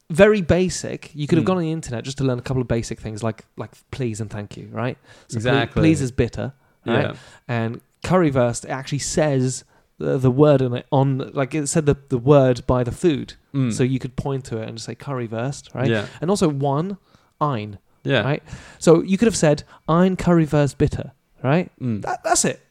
very 0.09 0.41
basic. 0.41 1.11
You 1.13 1.27
could 1.27 1.37
have 1.37 1.43
Mm. 1.43 1.47
gone 1.47 1.57
on 1.57 1.63
the 1.63 1.71
internet 1.71 2.03
just 2.05 2.17
to 2.19 2.23
learn 2.23 2.39
a 2.39 2.41
couple 2.41 2.61
of 2.61 2.67
basic 2.67 2.99
things, 2.99 3.23
like 3.23 3.43
like 3.57 3.71
please 3.91 4.21
and 4.21 4.29
thank 4.29 4.55
you, 4.57 4.69
right? 4.71 4.97
So 5.27 5.33
ple- 5.33 5.37
Exactly. 5.37 5.81
please 5.81 6.01
is 6.01 6.11
bitte, 6.11 6.37
right? 6.85 7.07
yeah. 7.07 7.13
And 7.47 7.81
currywurst 8.03 8.63
it 8.65 8.69
actually 8.69 8.99
says 8.99 9.65
the, 9.99 10.17
the 10.17 10.31
word 10.31 10.61
on 10.61 10.73
it 10.75 10.85
on 10.91 11.31
like 11.33 11.53
it 11.53 11.67
said 11.67 11.85
the, 11.85 11.97
the 12.09 12.17
word 12.17 12.65
by 12.67 12.83
the 12.83 12.91
food, 12.91 13.33
Mm. 13.53 13.73
so 13.73 13.83
you 13.83 13.99
could 13.99 14.15
point 14.15 14.45
to 14.45 14.57
it 14.61 14.67
and 14.69 14.77
just 14.77 14.85
say 14.85 14.95
currywurst, 14.95 15.75
right? 15.75 15.89
Yeah. 15.89 16.05
And 16.21 16.29
also 16.29 16.47
one, 16.47 16.97
ein. 17.41 17.77
Yeah. 18.03 18.21
Right? 18.23 18.43
So 18.79 19.01
you 19.01 19.17
could 19.17 19.25
have 19.27 19.35
said 19.35 19.63
ein 19.89 20.15
currywurst 20.15 20.77
bitte, 20.77 21.11
right? 21.43 21.69
Mm. 21.81 22.01
That, 22.03 22.23
that's 22.23 22.45
it. 22.45 22.61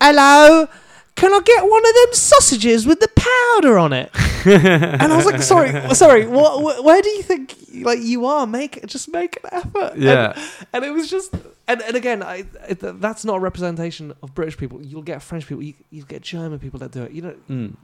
Hello, 0.00 0.68
can 1.14 1.32
I 1.32 1.40
get 1.44 1.62
one 1.62 1.80
of 1.86 1.94
them 1.94 2.12
sausages 2.14 2.86
with 2.86 3.00
the 3.00 3.08
powder 3.16 3.78
on 3.78 3.92
it? 3.94 4.10
and 4.44 5.12
I 5.12 5.16
was 5.16 5.24
like, 5.24 5.40
sorry, 5.40 5.94
sorry. 5.94 6.26
What, 6.26 6.58
wh- 6.60 6.84
where 6.84 7.00
do 7.00 7.08
you 7.10 7.22
think 7.22 7.54
like 7.82 8.00
you 8.02 8.26
are? 8.26 8.46
Make 8.46 8.84
just 8.86 9.10
make 9.10 9.38
an 9.44 9.50
effort. 9.52 9.96
Yeah. 9.96 10.32
And, 10.36 10.66
and 10.74 10.84
it 10.84 10.90
was 10.90 11.08
just, 11.08 11.32
and, 11.66 11.80
and 11.80 11.96
again, 11.96 12.22
I, 12.22 12.44
it, 12.68 12.80
that's 13.00 13.24
not 13.24 13.36
a 13.36 13.40
representation 13.40 14.12
of 14.22 14.34
British 14.34 14.58
people. 14.58 14.82
You'll 14.84 15.02
get 15.02 15.22
French 15.22 15.46
people. 15.46 15.62
You 15.62 15.74
you 15.90 16.04
get 16.04 16.20
German 16.20 16.58
people 16.58 16.78
that 16.80 16.90
do 16.90 17.04
it. 17.04 17.12
You 17.12 17.22
know, 17.22 17.34
Mm. 17.48 17.74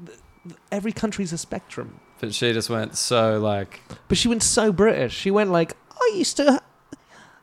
Every 0.73 0.93
country's 0.93 1.33
a 1.33 1.39
spectrum. 1.39 2.01
But 2.21 2.35
she 2.35 2.53
just 2.53 2.69
went 2.71 2.97
so 2.97 3.39
like 3.41 3.81
But 4.09 4.19
she 4.19 4.29
went 4.29 4.43
so 4.43 4.73
British. 4.73 5.15
She 5.17 5.31
went 5.31 5.51
like, 5.51 5.75
I 5.93 6.13
used 6.17 6.37
to. 6.39 6.61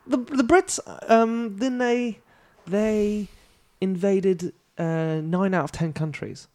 The 0.06 0.16
the 0.16 0.42
Brits, 0.44 0.78
um, 1.10 1.56
then 1.58 1.78
they 1.78 2.20
they 2.66 3.28
invaded 3.80 4.52
uh, 4.78 5.20
nine 5.22 5.52
out 5.54 5.64
of 5.64 5.72
ten 5.72 5.92
countries. 5.92 6.48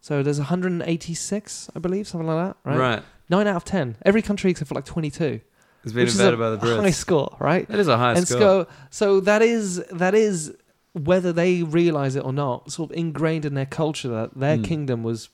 So 0.00 0.22
there's 0.22 0.38
186, 0.38 1.70
I 1.76 1.78
believe, 1.78 2.08
something 2.08 2.26
like 2.26 2.46
that, 2.48 2.56
right? 2.70 2.78
right. 2.78 3.02
Nine 3.28 3.46
out 3.46 3.56
of 3.56 3.64
ten. 3.64 3.96
Every 4.02 4.22
country 4.22 4.50
except 4.50 4.68
for 4.68 4.74
like 4.74 4.86
22, 4.86 5.40
It's 5.84 5.92
been 5.92 6.08
invaded 6.08 6.38
by 6.38 6.50
the 6.50 6.56
Brits. 6.58 6.80
high 6.80 6.90
score, 6.90 7.36
right? 7.38 7.68
That 7.68 7.78
is 7.78 7.86
a 7.88 7.98
high 7.98 8.14
and 8.14 8.26
score. 8.26 8.40
so 8.40 8.66
so 8.90 9.20
that 9.20 9.42
is 9.42 9.84
that 9.92 10.14
is 10.14 10.54
whether 10.94 11.32
they 11.32 11.62
realize 11.62 12.16
it 12.16 12.24
or 12.24 12.32
not, 12.32 12.72
sort 12.72 12.90
of 12.90 12.96
ingrained 12.96 13.44
in 13.44 13.54
their 13.54 13.66
culture 13.66 14.08
that 14.08 14.34
their 14.38 14.56
Mm. 14.56 14.64
kingdom 14.64 15.02
was 15.02 15.28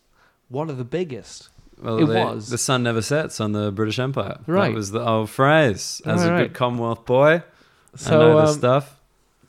one 0.48 0.70
of 0.70 0.76
the 0.78 0.84
biggest. 0.84 1.48
well, 1.80 1.98
it 1.98 2.06
they- 2.06 2.24
was. 2.24 2.48
The 2.50 2.58
sun 2.58 2.82
never 2.82 3.02
sets 3.02 3.40
on 3.40 3.52
the 3.52 3.70
British 3.72 3.98
Empire. 3.98 4.38
Right. 4.46 4.68
That 4.68 4.74
was 4.74 4.90
the 4.92 5.06
old 5.06 5.30
phrase. 5.30 6.00
As 6.06 6.20
Right, 6.20 6.28
a 6.28 6.32
right. 6.32 6.42
good 6.44 6.54
Commonwealth 6.54 7.04
boy, 7.04 7.42
I 7.94 7.96
So 7.96 8.18
know 8.18 8.40
this 8.40 8.50
um, 8.52 8.58
stuff. 8.58 9.00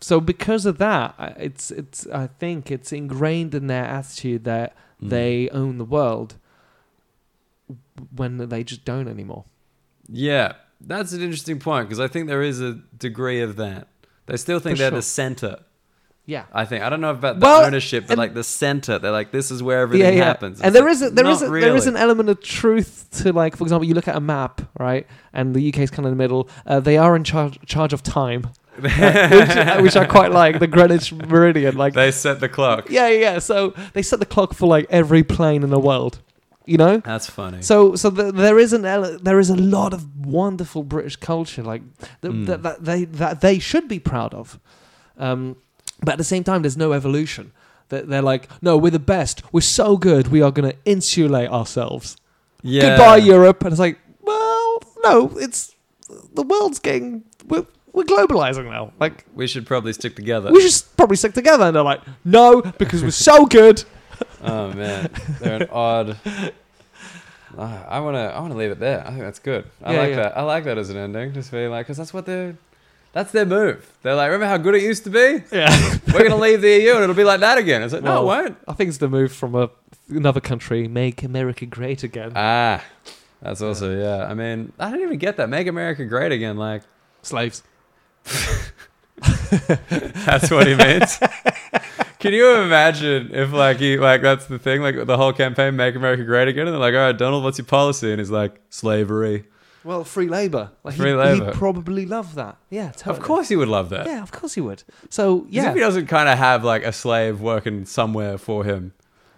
so 0.01 0.19
because 0.19 0.65
of 0.65 0.77
that, 0.79 1.15
it's 1.37 1.71
it's 1.71 2.05
I 2.07 2.27
think 2.27 2.69
it's 2.71 2.91
ingrained 2.91 3.53
in 3.55 3.67
their 3.67 3.85
attitude 3.85 4.43
that 4.45 4.75
Mm. 5.01 5.09
they 5.09 5.49
own 5.51 5.77
the 5.77 5.85
world 5.85 6.35
when 8.15 8.37
they 8.37 8.63
just 8.63 8.85
don't 8.85 9.07
anymore. 9.07 9.45
Yeah, 10.09 10.53
That's 10.79 11.11
an 11.13 11.21
interesting 11.21 11.59
point 11.59 11.87
because 11.89 11.99
I 11.99 12.07
think 12.07 12.27
there 12.27 12.41
is 12.43 12.61
a 12.61 12.73
degree 12.97 13.41
of 13.41 13.55
that. 13.57 13.87
They 14.27 14.37
still 14.37 14.59
think 14.59 14.77
For 14.77 14.83
they're 14.83 14.91
sure. 14.91 14.99
the 14.99 15.01
center. 15.03 15.57
Yeah. 16.29 16.43
I 16.51 16.65
think 16.65 16.83
I 16.83 16.89
don't 16.89 16.99
know 16.99 17.11
about 17.11 17.39
the 17.39 17.45
Well, 17.45 17.63
ownership, 17.65 18.05
but 18.07 18.17
like 18.17 18.33
the 18.33 18.43
center. 18.43 18.99
They're 18.99 19.11
like 19.11 19.31
this 19.31 19.49
is 19.49 19.63
where 19.63 19.79
everything 19.79 20.17
happens. 20.17 20.59
And 20.59 20.67
It's 20.67 20.73
there 20.75 20.83
like, 20.83 20.91
is 20.91 21.01
a, 21.01 21.09
there 21.09 21.25
is 21.27 21.41
a, 21.41 21.47
there 21.49 21.75
is 21.75 21.87
an 21.87 21.95
element 21.95 22.27
of 22.29 22.41
truth 22.43 23.07
to 23.23 23.31
like, 23.31 23.55
for 23.55 23.63
example, 23.63 23.85
you 23.87 23.93
look 23.95 24.09
at 24.09 24.15
a 24.17 24.19
map, 24.19 24.61
right, 24.77 25.07
and 25.33 25.55
the 25.55 25.69
UK 25.69 25.77
is 25.79 25.89
kind 25.89 26.05
of 26.05 26.11
in 26.11 26.17
the 26.17 26.21
middle. 26.23 26.49
Uh, 26.65 26.81
they 26.81 26.97
are 26.97 27.15
in 27.15 27.23
charge 27.23 27.57
charge 27.65 27.93
of 27.93 28.03
time, 28.03 28.41
uh, 28.83 29.29
which, 29.79 29.83
which 29.83 29.95
I 29.95 30.05
quite 30.05 30.31
like. 30.33 30.59
The 30.59 30.67
Greenwich 30.67 31.13
Meridian, 31.13 31.77
like, 31.77 31.93
they 31.93 32.11
set 32.11 32.41
the 32.41 32.49
clock. 32.49 32.89
yeah, 32.89 33.07
yeah. 33.07 33.19
yeah. 33.33 33.39
So 33.39 33.73
they 33.93 34.01
set 34.03 34.19
the 34.19 34.25
clock 34.25 34.53
for 34.53 34.67
like 34.67 34.85
every 34.89 35.23
plane 35.23 35.63
in 35.63 35.69
the 35.69 35.79
world, 35.79 36.19
you 36.65 36.77
know. 36.77 36.97
That's 36.97 37.29
funny. 37.29 37.61
So, 37.61 37.95
so 37.95 38.09
the, 38.09 38.33
there 38.33 38.59
is 38.59 38.73
an 38.73 38.83
ele- 38.85 39.17
there 39.19 39.39
is 39.39 39.49
a 39.49 39.55
lot 39.55 39.93
of 39.93 40.25
wonderful 40.25 40.83
British 40.83 41.15
culture, 41.15 41.63
like 41.63 41.83
th- 42.21 42.33
Mm. 42.33 42.45
that, 42.47 42.63
that 42.63 42.83
they 42.83 43.05
that 43.05 43.39
they 43.39 43.59
should 43.59 43.87
be 43.87 43.99
proud 43.99 44.33
of. 44.33 44.59
Um, 45.17 45.55
but 46.01 46.13
at 46.13 46.17
the 46.17 46.23
same 46.23 46.43
time, 46.43 46.61
there's 46.61 46.77
no 46.77 46.93
evolution. 46.93 47.51
They're, 47.89 48.03
they're 48.03 48.21
like, 48.21 48.49
no, 48.61 48.77
we're 48.77 48.91
the 48.91 48.99
best. 48.99 49.41
We're 49.53 49.61
so 49.61 49.97
good. 49.97 50.27
We 50.27 50.41
are 50.41 50.51
going 50.51 50.69
to 50.71 50.77
insulate 50.85 51.49
ourselves. 51.49 52.17
yeah. 52.61 52.81
Goodbye, 52.89 53.17
Europe. 53.17 53.63
And 53.63 53.71
it's 53.71 53.79
like, 53.79 53.97
well, 54.21 54.79
no, 55.03 55.31
it's 55.35 55.73
the 56.33 56.43
world's 56.43 56.79
getting 56.79 57.23
we're, 57.47 57.65
we're 57.93 58.03
globalizing 58.03 58.65
now. 58.69 58.91
Like, 58.99 59.25
We 59.33 59.47
should 59.47 59.65
probably 59.65 59.93
stick 59.93 60.15
together. 60.15 60.51
we 60.51 60.61
should 60.69 60.83
probably 60.97 61.15
stick 61.17 61.33
together. 61.33 61.65
And 61.65 61.75
they're 61.75 61.83
like, 61.83 62.01
no, 62.25 62.61
because 62.61 63.03
we're 63.03 63.11
so 63.11 63.45
good. 63.45 63.83
Oh 64.43 64.71
man, 64.73 65.09
they're 65.39 65.63
an 65.63 65.69
odd. 65.71 66.17
I 67.57 67.99
want 67.99 68.15
to. 68.15 68.19
I 68.35 68.39
want 68.39 68.51
to 68.51 68.57
leave 68.57 68.71
it 68.71 68.79
there. 68.79 69.01
I 69.05 69.09
think 69.09 69.21
that's 69.21 69.39
good. 69.39 69.65
I 69.83 69.93
Yeah, 69.93 69.99
like 69.99 70.09
yeah. 70.11 70.15
that. 70.17 70.37
I 70.37 70.41
like 70.43 70.63
that 70.65 70.77
as 70.77 70.89
an 70.89 70.97
ending. 70.97 71.33
Just 71.33 71.51
being 71.51 71.69
like, 71.71 71.85
because 71.85 71.97
that's 71.97 72.13
what 72.13 72.25
they're. 72.25 72.55
That's 73.13 73.31
their 73.31 73.45
move. 73.45 73.91
They're 74.03 74.15
like, 74.15 74.27
remember 74.27 74.45
how 74.47 74.57
good 74.57 74.75
it 74.75 74.83
used 74.83 75.03
to 75.05 75.09
be? 75.09 75.43
Yeah. 75.51 75.97
We're 76.13 76.23
gonna 76.23 76.35
leave 76.35 76.61
the 76.61 76.69
EU 76.69 76.93
and 76.93 77.03
it'll 77.03 77.15
be 77.15 77.23
like 77.23 77.39
that 77.39 77.57
again. 77.57 77.81
It's 77.81 77.93
like, 77.93 78.03
no, 78.03 78.23
Well, 78.23 78.39
it 78.39 78.43
won't. 78.43 78.57
I 78.67 78.73
think 78.73 78.89
it's 78.89 78.97
the 78.99 79.09
move 79.09 79.31
from 79.31 79.55
a, 79.55 79.69
another 80.09 80.41
country, 80.41 80.87
make 80.87 81.23
America 81.23 81.65
great 81.65 82.03
again. 82.03 82.33
Ah, 82.35 82.83
that's 83.41 83.61
also 83.61 83.97
yeah. 83.97 84.25
I 84.25 84.33
mean, 84.33 84.73
I 84.79 84.91
don't 84.91 85.01
even 85.01 85.17
get 85.17 85.37
that. 85.37 85.49
Make 85.49 85.67
America 85.67 86.05
great 86.05 86.31
again. 86.31 86.57
Like 86.57 86.83
Slaves. 87.21 87.63
that's 89.21 90.51
what 90.51 90.67
he 90.67 90.75
means. 90.75 91.19
Can 92.19 92.33
you 92.33 92.55
imagine 92.61 93.33
if 93.33 93.51
like 93.53 93.77
he 93.77 93.97
like 93.97 94.21
that's 94.21 94.45
the 94.45 94.59
thing 94.59 94.81
like 94.81 95.05
the 95.05 95.17
whole 95.17 95.33
campaign 95.33 95.75
make 95.75 95.95
America 95.95 96.23
great 96.23 96.47
again 96.47 96.67
and 96.67 96.73
they're 96.73 96.81
like 96.81 96.93
all 96.93 96.99
right 96.99 97.17
Donald 97.17 97.43
what's 97.43 97.57
your 97.57 97.65
policy 97.65 98.11
and 98.11 98.19
he's 98.19 98.31
like 98.31 98.59
slavery 98.69 99.45
Well, 99.87 100.03
free 100.03 100.27
labor. 100.27 100.71
Like 100.83 100.95
Free 100.95 101.11
he'd, 101.11 101.15
labour. 101.15 101.45
He'd 101.45 101.53
probably 101.53 102.05
love 102.05 102.35
that. 102.35 102.57
Yeah, 102.69 102.91
totally. 102.91 103.15
of 103.15 103.23
course 103.23 103.47
he 103.47 103.55
would 103.55 103.69
love 103.69 103.87
that 103.91 104.05
Yeah, 104.05 104.21
of 104.21 104.33
course 104.33 104.53
he 104.53 104.59
would. 104.59 104.83
So 105.09 105.47
yeah 105.49 105.63
yeah, 105.63 105.69
if 105.69 105.75
he 105.75 105.79
doesn't 105.79 106.07
kind 106.07 106.27
of 106.27 106.37
have 106.37 106.65
like 106.65 106.83
a 106.83 106.91
slave 106.91 107.39
working 107.39 107.85
somewhere 107.85 108.37
for 108.37 108.65
him 108.65 108.91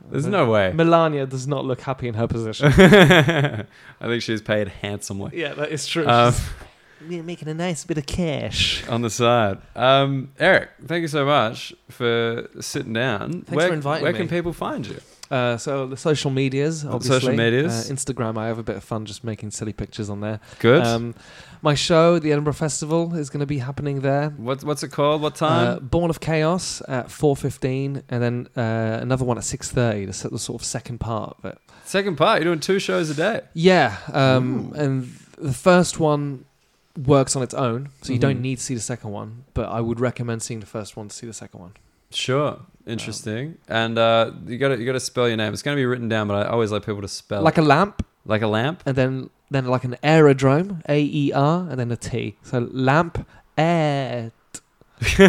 there's 0.09 0.25
no 0.25 0.49
way 0.49 0.71
Melania 0.73 1.27
does 1.27 1.45
not 1.45 1.65
look 1.65 1.81
happy 1.81 2.07
in 2.07 2.15
her 2.15 2.27
position. 2.27 2.67
I 2.77 3.65
think 4.01 4.23
she's 4.23 4.41
paid 4.41 4.69
handsomely 4.69 5.39
yeah, 5.39 5.53
that 5.53 5.69
is 5.69 5.85
true. 5.85 6.07
um, 6.07 6.33
We're 7.07 7.21
making 7.21 7.47
a 7.47 7.53
nice 7.53 7.85
bit 7.85 7.97
of 7.99 8.07
cash. 8.07 8.85
on 8.89 9.03
the 9.03 9.09
side. 9.09 9.59
Um, 9.75 10.31
Eric, 10.37 10.69
thank 10.85 11.03
you 11.03 11.07
so 11.07 11.25
much 11.25 11.73
for 11.89 12.49
sitting 12.59 12.91
down. 12.91 13.31
Thanks 13.31 13.51
where, 13.51 13.67
for 13.67 13.73
inviting 13.73 14.03
me. 14.03 14.03
Where 14.03 14.13
me. 14.13 14.19
can 14.19 14.27
people 14.27 14.51
find 14.51 14.85
you? 14.85 14.99
Uh, 15.31 15.57
so 15.57 15.85
the 15.85 15.95
social 15.97 16.31
medias, 16.31 16.83
obviously. 16.85 17.19
social 17.19 17.33
medias. 17.35 17.89
Uh, 17.89 17.93
Instagram, 17.93 18.37
I 18.37 18.47
have 18.47 18.57
a 18.57 18.63
bit 18.63 18.75
of 18.77 18.83
fun 18.83 19.05
just 19.05 19.23
making 19.23 19.51
silly 19.51 19.73
pictures 19.73 20.09
on 20.09 20.21
there. 20.21 20.39
Good. 20.59 20.83
Um, 20.83 21.13
my 21.61 21.75
show, 21.75 22.17
the 22.19 22.31
Edinburgh 22.31 22.53
Festival, 22.53 23.13
is 23.15 23.29
going 23.29 23.41
to 23.41 23.45
be 23.45 23.59
happening 23.59 24.01
there. 24.01 24.29
what, 24.31 24.63
what's 24.63 24.81
it 24.81 24.89
called? 24.91 25.21
What 25.21 25.39
Uh, 25.41 25.75
time? 25.75 25.85
Born 25.87 26.09
of 26.09 26.19
Chaos 26.19 26.81
at 26.87 27.07
4.15 27.07 28.03
and 28.09 28.23
then 28.23 28.47
uh, 28.57 28.99
another 29.01 29.23
one 29.25 29.37
at 29.37 29.43
6.30, 29.43 29.73
the, 30.05 30.09
s- 30.09 30.21
the 30.23 30.39
sort 30.39 30.61
of 30.61 30.65
second 30.65 30.99
part 30.99 31.35
of 31.37 31.45
it. 31.45 31.57
Second 31.85 32.15
part. 32.17 32.39
You're 32.39 32.45
doing 32.51 32.59
two 32.59 32.79
shows 32.79 33.09
a 33.09 33.13
day. 33.13 33.41
Yeah, 33.53 33.97
um, 34.13 34.73
and 34.75 35.13
the 35.37 35.53
first 35.53 35.99
one 35.99 36.45
works 37.05 37.35
on 37.35 37.43
its 37.43 37.53
own, 37.53 37.89
so 38.01 38.13
you 38.13 38.19
Mhm. 38.19 38.21
don't 38.21 38.41
need 38.41 38.57
to 38.57 38.63
see 38.63 38.73
the 38.75 38.81
second 38.81 39.11
one. 39.11 39.43
But 39.53 39.69
I 39.69 39.79
would 39.81 39.99
recommend 39.99 40.41
seeing 40.41 40.59
the 40.59 40.65
first 40.65 40.97
one 40.97 41.07
to 41.09 41.15
see 41.15 41.27
the 41.27 41.33
second 41.33 41.59
one. 41.59 41.73
Sure. 42.11 42.59
Interesting. 42.87 43.57
and 43.67 43.97
uh, 43.99 44.31
you 44.47 44.57
got 44.57 44.69
to 44.69 44.79
you 44.79 44.85
got 44.85 44.93
to 44.93 44.99
spell 44.99 45.27
your 45.27 45.37
name. 45.37 45.53
It's 45.53 45.61
going 45.61 45.75
to 45.75 45.79
be 45.79 45.85
written 45.85 46.09
down, 46.09 46.27
but 46.27 46.45
I 46.45 46.49
always 46.49 46.71
like 46.71 46.83
people 46.85 47.01
to 47.01 47.07
spell 47.07 47.43
Like 47.43 47.57
it. 47.59 47.61
a 47.61 47.67
lamp, 47.67 48.03
like 48.25 48.41
a 48.41 48.47
lamp. 48.47 48.81
and 48.85 48.95
then 48.95 49.29
then 49.51 49.65
like 49.65 49.83
an 49.83 49.95
aerodrome, 50.01 50.81
A 50.89 50.99
E 51.03 51.31
R, 51.33 51.67
and 51.69 51.79
then 51.79 51.91
a 51.91 51.95
T. 51.97 52.35
So 52.43 52.67
lamp, 52.71 53.27
air. 53.57 54.31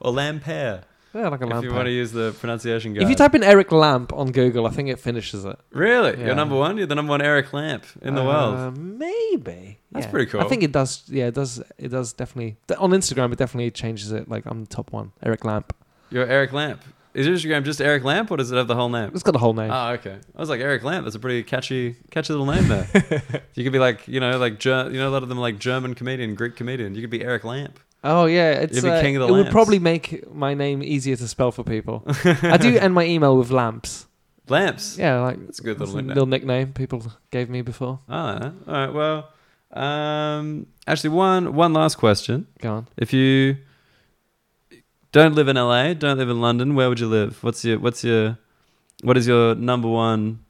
or 0.00 0.12
lampere. 0.12 0.82
Yeah, 1.14 1.28
like 1.28 1.40
a 1.40 1.46
lamp. 1.46 1.64
If 1.64 1.70
you 1.70 1.74
want 1.74 1.86
to 1.86 1.92
use 1.92 2.12
the 2.12 2.34
pronunciation 2.38 2.92
guide. 2.94 3.02
If 3.04 3.08
you 3.08 3.14
type 3.14 3.34
in 3.34 3.42
Eric 3.42 3.72
Lamp 3.72 4.12
on 4.12 4.30
Google, 4.30 4.66
I 4.66 4.70
think 4.70 4.88
it 4.90 4.98
finishes 5.00 5.44
it. 5.44 5.58
really, 5.72 6.18
Yeah. 6.18 6.26
you're 6.26 6.34
number 6.34 6.54
one. 6.56 6.76
You're 6.76 6.86
the 6.86 6.94
number 6.94 7.10
one 7.10 7.22
Eric 7.22 7.52
Lamp 7.52 7.84
in 8.02 8.14
the 8.14 8.22
Uh, 8.22 8.26
world. 8.26 8.78
Maybe. 8.78 9.78
That's 9.92 10.06
Yeah. 10.06 10.10
pretty 10.10 10.26
cool. 10.30 10.40
I 10.42 10.44
think 10.44 10.62
it 10.62 10.72
does. 10.72 11.02
Yeah, 11.08 11.26
it 11.28 11.34
does. 11.34 11.62
It 11.78 11.88
does 11.88 12.12
definitely. 12.12 12.56
On 12.78 12.90
Instagram, 12.90 13.32
it 13.32 13.38
definitely 13.38 13.70
changes 13.70 14.12
it. 14.12 14.28
Like 14.28 14.44
I'm 14.46 14.60
the 14.64 14.68
top 14.68 14.92
one, 14.92 15.12
Eric 15.22 15.44
Lamp. 15.44 15.74
You're 16.10 16.26
Eric 16.26 16.52
Lamp. 16.52 16.82
Is 17.14 17.26
your 17.26 17.34
Instagram 17.36 17.64
just 17.64 17.80
Eric 17.80 18.04
Lamp, 18.04 18.30
or 18.30 18.36
does 18.36 18.52
it 18.52 18.56
have 18.56 18.68
the 18.68 18.74
whole 18.76 18.90
name? 18.90 19.10
It's 19.14 19.22
got 19.22 19.32
the 19.32 19.38
whole 19.38 19.54
name. 19.54 19.70
Oh, 19.72 19.88
okay. 19.92 20.18
I 20.36 20.40
was 20.40 20.50
like 20.50 20.60
Eric 20.60 20.84
Lamp. 20.84 21.04
That's 21.04 21.16
a 21.16 21.18
pretty 21.18 21.42
catchy, 21.42 21.96
catchy 22.10 22.32
little 22.34 22.46
name 22.46 22.68
there. 22.68 22.86
you 23.54 23.64
could 23.64 23.72
be 23.72 23.78
like, 23.78 24.06
you 24.06 24.20
know, 24.20 24.38
like 24.38 24.62
you 24.64 24.70
know, 24.70 25.08
a 25.08 25.10
lot 25.10 25.22
of 25.22 25.28
them 25.30 25.38
like 25.38 25.58
German 25.58 25.94
comedian, 25.94 26.34
Greek 26.34 26.54
comedian. 26.54 26.94
You 26.94 27.00
could 27.00 27.10
be 27.10 27.24
Eric 27.24 27.44
Lamp. 27.44 27.80
Oh 28.04 28.26
yeah, 28.26 28.52
it's 28.52 28.82
uh, 28.84 29.00
king 29.00 29.16
of 29.16 29.22
the 29.22 29.28
it 29.28 29.30
would 29.32 29.38
lamps. 29.42 29.52
probably 29.52 29.78
make 29.78 30.32
my 30.32 30.54
name 30.54 30.82
easier 30.82 31.16
to 31.16 31.26
spell 31.28 31.50
for 31.50 31.64
people. 31.64 32.04
I 32.24 32.56
do 32.56 32.78
end 32.80 32.94
my 32.94 33.04
email 33.04 33.36
with 33.36 33.50
lamps. 33.50 34.06
Lamps. 34.48 34.96
Yeah, 34.96 35.20
like 35.20 35.44
That's 35.46 35.58
a 35.58 35.62
good 35.62 35.78
little 35.80 35.96
nickname. 35.96 36.14
little 36.14 36.26
nickname 36.26 36.72
people 36.72 37.02
gave 37.30 37.50
me 37.50 37.60
before. 37.62 37.98
Oh, 38.08 38.14
all 38.14 38.52
right. 38.66 38.88
Well, 38.92 39.28
um, 39.72 40.66
actually, 40.86 41.10
one 41.10 41.54
one 41.54 41.72
last 41.72 41.96
question. 41.96 42.46
Go 42.60 42.72
on. 42.72 42.86
If 42.96 43.12
you 43.12 43.56
don't 45.12 45.34
live 45.34 45.48
in 45.48 45.56
LA, 45.56 45.92
don't 45.94 46.18
live 46.18 46.30
in 46.30 46.40
London, 46.40 46.74
where 46.74 46.88
would 46.88 47.00
you 47.00 47.08
live? 47.08 47.42
What's 47.42 47.64
your 47.64 47.78
what's 47.78 48.04
your 48.04 48.38
what 49.02 49.16
is 49.16 49.26
your 49.26 49.54
number 49.54 49.88
one 49.88 50.44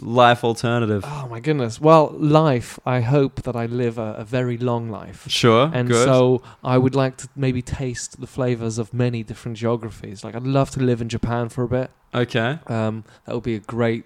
life 0.00 0.44
alternative? 0.44 1.04
Oh 1.06 1.28
my 1.28 1.40
goodness. 1.40 1.80
Well, 1.80 2.14
life. 2.18 2.78
I 2.84 3.00
hope 3.00 3.42
that 3.42 3.56
I 3.56 3.66
live 3.66 3.98
a, 3.98 4.14
a 4.14 4.24
very 4.24 4.58
long 4.58 4.90
life. 4.90 5.24
Sure. 5.28 5.70
And 5.72 5.88
good. 5.88 6.04
so 6.04 6.42
I 6.62 6.78
would 6.78 6.94
like 6.94 7.16
to 7.18 7.28
maybe 7.34 7.62
taste 7.62 8.20
the 8.20 8.26
flavors 8.26 8.78
of 8.78 8.92
many 8.92 9.22
different 9.22 9.56
geographies. 9.56 10.24
Like 10.24 10.34
I'd 10.34 10.42
love 10.42 10.70
to 10.70 10.80
live 10.80 11.00
in 11.00 11.08
Japan 11.08 11.48
for 11.48 11.64
a 11.64 11.68
bit. 11.68 11.90
okay. 12.14 12.58
Um, 12.66 13.04
that 13.24 13.34
would 13.34 13.44
be 13.44 13.54
a 13.54 13.60
great 13.60 14.04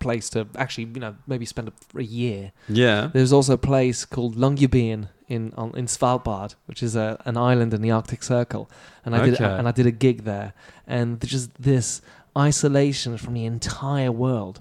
place 0.00 0.28
to 0.30 0.46
actually, 0.56 0.84
you 0.84 1.00
know, 1.00 1.16
maybe 1.26 1.46
spend 1.46 1.68
a, 1.68 1.98
a 1.98 2.02
year. 2.02 2.52
Yeah. 2.68 3.10
There's 3.12 3.32
also 3.32 3.54
a 3.54 3.58
place 3.58 4.04
called 4.04 4.36
Longyearbyen 4.36 5.08
in 5.28 5.52
on, 5.56 5.74
in 5.76 5.86
Svalbard, 5.86 6.54
which 6.66 6.82
is 6.82 6.94
a, 6.96 7.20
an 7.24 7.36
island 7.36 7.72
in 7.74 7.80
the 7.80 7.90
Arctic 7.90 8.22
Circle, 8.22 8.70
and 9.04 9.16
I 9.16 9.24
did 9.24 9.40
and 9.40 9.66
I 9.66 9.72
did 9.72 9.86
a 9.86 9.90
gig 9.90 10.24
there, 10.24 10.52
and 10.86 11.20
just 11.26 11.54
this 11.60 12.02
isolation 12.36 13.16
from 13.16 13.34
the 13.34 13.44
entire 13.44 14.12
world 14.12 14.60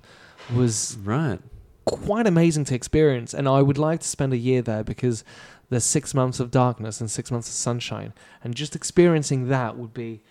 was 0.56 0.98
Right. 1.04 1.40
quite 1.86 2.28
amazing 2.28 2.66
to 2.66 2.76
experience, 2.76 3.34
and 3.34 3.48
I 3.48 3.62
would 3.62 3.78
like 3.78 4.00
to 4.02 4.08
spend 4.08 4.34
a 4.34 4.38
year 4.38 4.62
there 4.62 4.84
because 4.84 5.24
there's 5.70 5.84
six 5.84 6.14
months 6.14 6.40
of 6.40 6.52
darkness 6.52 7.00
and 7.02 7.10
six 7.10 7.32
months 7.32 7.48
of 7.50 7.54
sunshine, 7.56 8.14
and 8.44 8.56
just 8.56 8.76
experiencing 8.76 9.48
that 9.50 9.78
would 9.78 9.94
be 9.94 10.22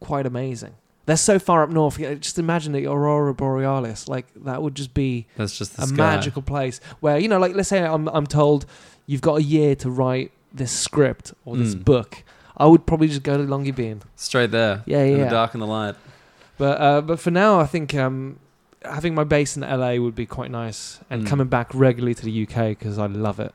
quite 0.00 0.26
amazing. 0.26 0.74
They're 1.06 1.16
so 1.16 1.38
far 1.38 1.62
up 1.62 1.70
north. 1.70 1.98
Just 2.20 2.38
imagine 2.38 2.72
the 2.72 2.86
aurora 2.86 3.34
borealis. 3.34 4.06
Like 4.08 4.26
that 4.44 4.62
would 4.62 4.74
just 4.74 4.94
be 4.94 5.26
That's 5.36 5.56
just 5.58 5.76
a 5.78 5.82
sky. 5.86 5.94
magical 5.96 6.42
place 6.42 6.80
where 7.00 7.18
you 7.18 7.26
know 7.26 7.38
like 7.38 7.54
let's 7.54 7.68
say 7.68 7.82
I'm 7.84 8.08
I'm 8.08 8.26
told 8.26 8.64
you've 9.06 9.22
got 9.22 9.36
a 9.38 9.42
year 9.42 9.74
to 9.76 9.90
write 9.90 10.30
this 10.52 10.70
script 10.70 11.32
or 11.44 11.56
this 11.56 11.74
Mm. 11.74 11.84
book 11.84 12.22
I 12.56 12.66
would 12.66 12.86
probably 12.86 13.08
just 13.08 13.22
go 13.22 13.36
to 13.38 13.42
Longyearbyen 13.44 14.02
Straight 14.14 14.50
there. 14.52 14.82
yeah 14.86 15.02
In 15.02 15.18
yeah 15.18 15.24
the 15.24 15.30
dark 15.30 15.54
and 15.54 15.62
the 15.62 15.66
light. 15.66 15.96
but 16.58 16.80
uh, 16.80 17.00
but 17.00 17.18
for 17.18 17.30
now 17.32 17.58
I 17.58 17.66
think 17.66 17.92
um 17.94 18.38
having 18.84 19.14
my 19.14 19.24
base 19.24 19.56
in 19.56 19.62
LA 19.62 19.96
would 19.96 20.14
be 20.14 20.26
quite 20.26 20.50
nice 20.50 21.00
and 21.10 21.24
Mm. 21.24 21.26
coming 21.26 21.46
back 21.48 21.68
regularly 21.74 22.14
to 22.14 22.24
the 22.24 22.42
UK 22.46 22.70
because 22.70 22.98
I 22.98 23.06
love 23.06 23.38
it 23.40 23.52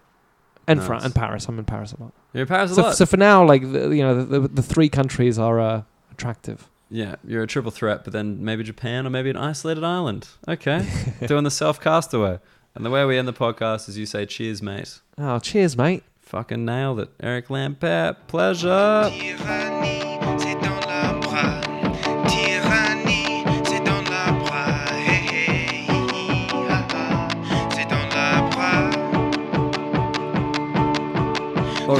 and 0.67 0.79
Nice. 0.79 0.87
France 0.87 1.05
and 1.05 1.15
Paris 1.15 1.47
I'm 1.47 1.57
in 1.59 1.65
Paris 1.65 1.93
a 1.93 2.01
lot 2.01 2.13
You're 2.33 2.41
in 2.43 2.47
Paris 2.47 2.71
a 2.71 2.75
so, 2.75 2.81
lot. 2.83 2.95
so 2.95 3.05
for 3.05 3.17
now 3.17 3.43
like 3.45 3.61
the, 3.71 3.89
you 3.95 4.03
know 4.03 4.23
the, 4.23 4.39
the, 4.39 4.47
the 4.47 4.61
three 4.63 4.89
countries 4.89 5.37
are 5.39 5.59
uh, 5.59 5.81
attractive 6.11 6.69
yeah, 6.87 7.15
you're 7.27 7.41
a 7.41 7.47
triple 7.47 7.71
threat, 7.71 8.03
but 8.03 8.13
then 8.13 8.45
maybe 8.45 8.63
Japan 8.63 9.07
or 9.07 9.09
maybe 9.09 9.31
an 9.31 9.35
isolated 9.35 9.83
island. 9.83 10.27
Okay. 10.47 10.87
Doing 11.27 11.43
the 11.43 11.49
self 11.51 11.81
castaway. 11.81 12.37
And 12.75 12.85
the 12.85 12.91
way 12.91 13.03
we 13.05 13.17
end 13.17 13.27
the 13.27 13.33
podcast 13.33 13.89
is 13.89 13.97
you 13.97 14.05
say 14.05 14.27
cheers, 14.27 14.61
mate. 14.61 15.01
oh 15.17 15.39
cheers 15.39 15.75
mate 15.75 16.03
Fucking 16.21 16.63
nailed 16.63 16.99
it. 16.99 17.09
Eric 17.19 17.47
Lampaert, 17.47 18.17
pleasure. 18.27 19.09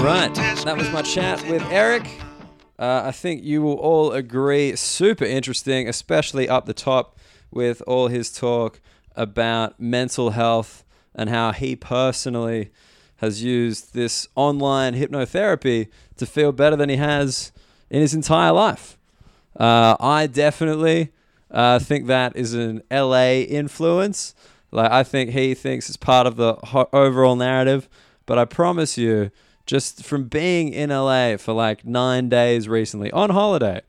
Right, 0.05 0.35
that 0.35 0.77
was 0.77 0.87
my 0.91 1.01
chat 1.01 1.43
with 1.49 1.63
Eric. 1.71 2.07
Uh, 2.77 3.01
I 3.05 3.11
think 3.11 3.43
you 3.43 3.63
will 3.63 3.73
all 3.73 4.11
agree, 4.11 4.75
super 4.75 5.25
interesting, 5.25 5.89
especially 5.89 6.47
up 6.47 6.67
the 6.67 6.75
top 6.75 7.17
with 7.49 7.81
all 7.87 8.07
his 8.07 8.31
talk 8.31 8.79
about 9.15 9.79
mental 9.79 10.29
health 10.29 10.83
and 11.15 11.27
how 11.31 11.53
he 11.53 11.75
personally 11.75 12.69
has 13.15 13.41
used 13.41 13.95
this 13.95 14.27
online 14.35 14.93
hypnotherapy 14.93 15.87
to 16.17 16.27
feel 16.27 16.51
better 16.51 16.75
than 16.75 16.89
he 16.89 16.97
has 16.97 17.51
in 17.89 18.01
his 18.01 18.13
entire 18.13 18.51
life. 18.51 18.99
Uh, 19.59 19.95
I 19.99 20.27
definitely 20.27 21.13
uh, 21.49 21.79
think 21.79 22.05
that 22.05 22.35
is 22.35 22.53
an 22.53 22.83
LA 22.91 23.39
influence. 23.47 24.35
Like 24.69 24.91
I 24.91 25.01
think 25.01 25.31
he 25.31 25.55
thinks 25.55 25.87
it's 25.89 25.97
part 25.97 26.27
of 26.27 26.35
the 26.35 26.57
ho- 26.65 26.89
overall 26.93 27.35
narrative, 27.35 27.89
but 28.27 28.37
I 28.37 28.45
promise 28.45 28.99
you, 28.99 29.31
just 29.65 30.03
from 30.03 30.25
being 30.25 30.69
in 30.73 30.89
LA 30.89 31.37
for 31.37 31.53
like 31.53 31.85
nine 31.85 32.29
days 32.29 32.67
recently 32.67 33.11
on 33.11 33.31
holiday, 33.31 33.81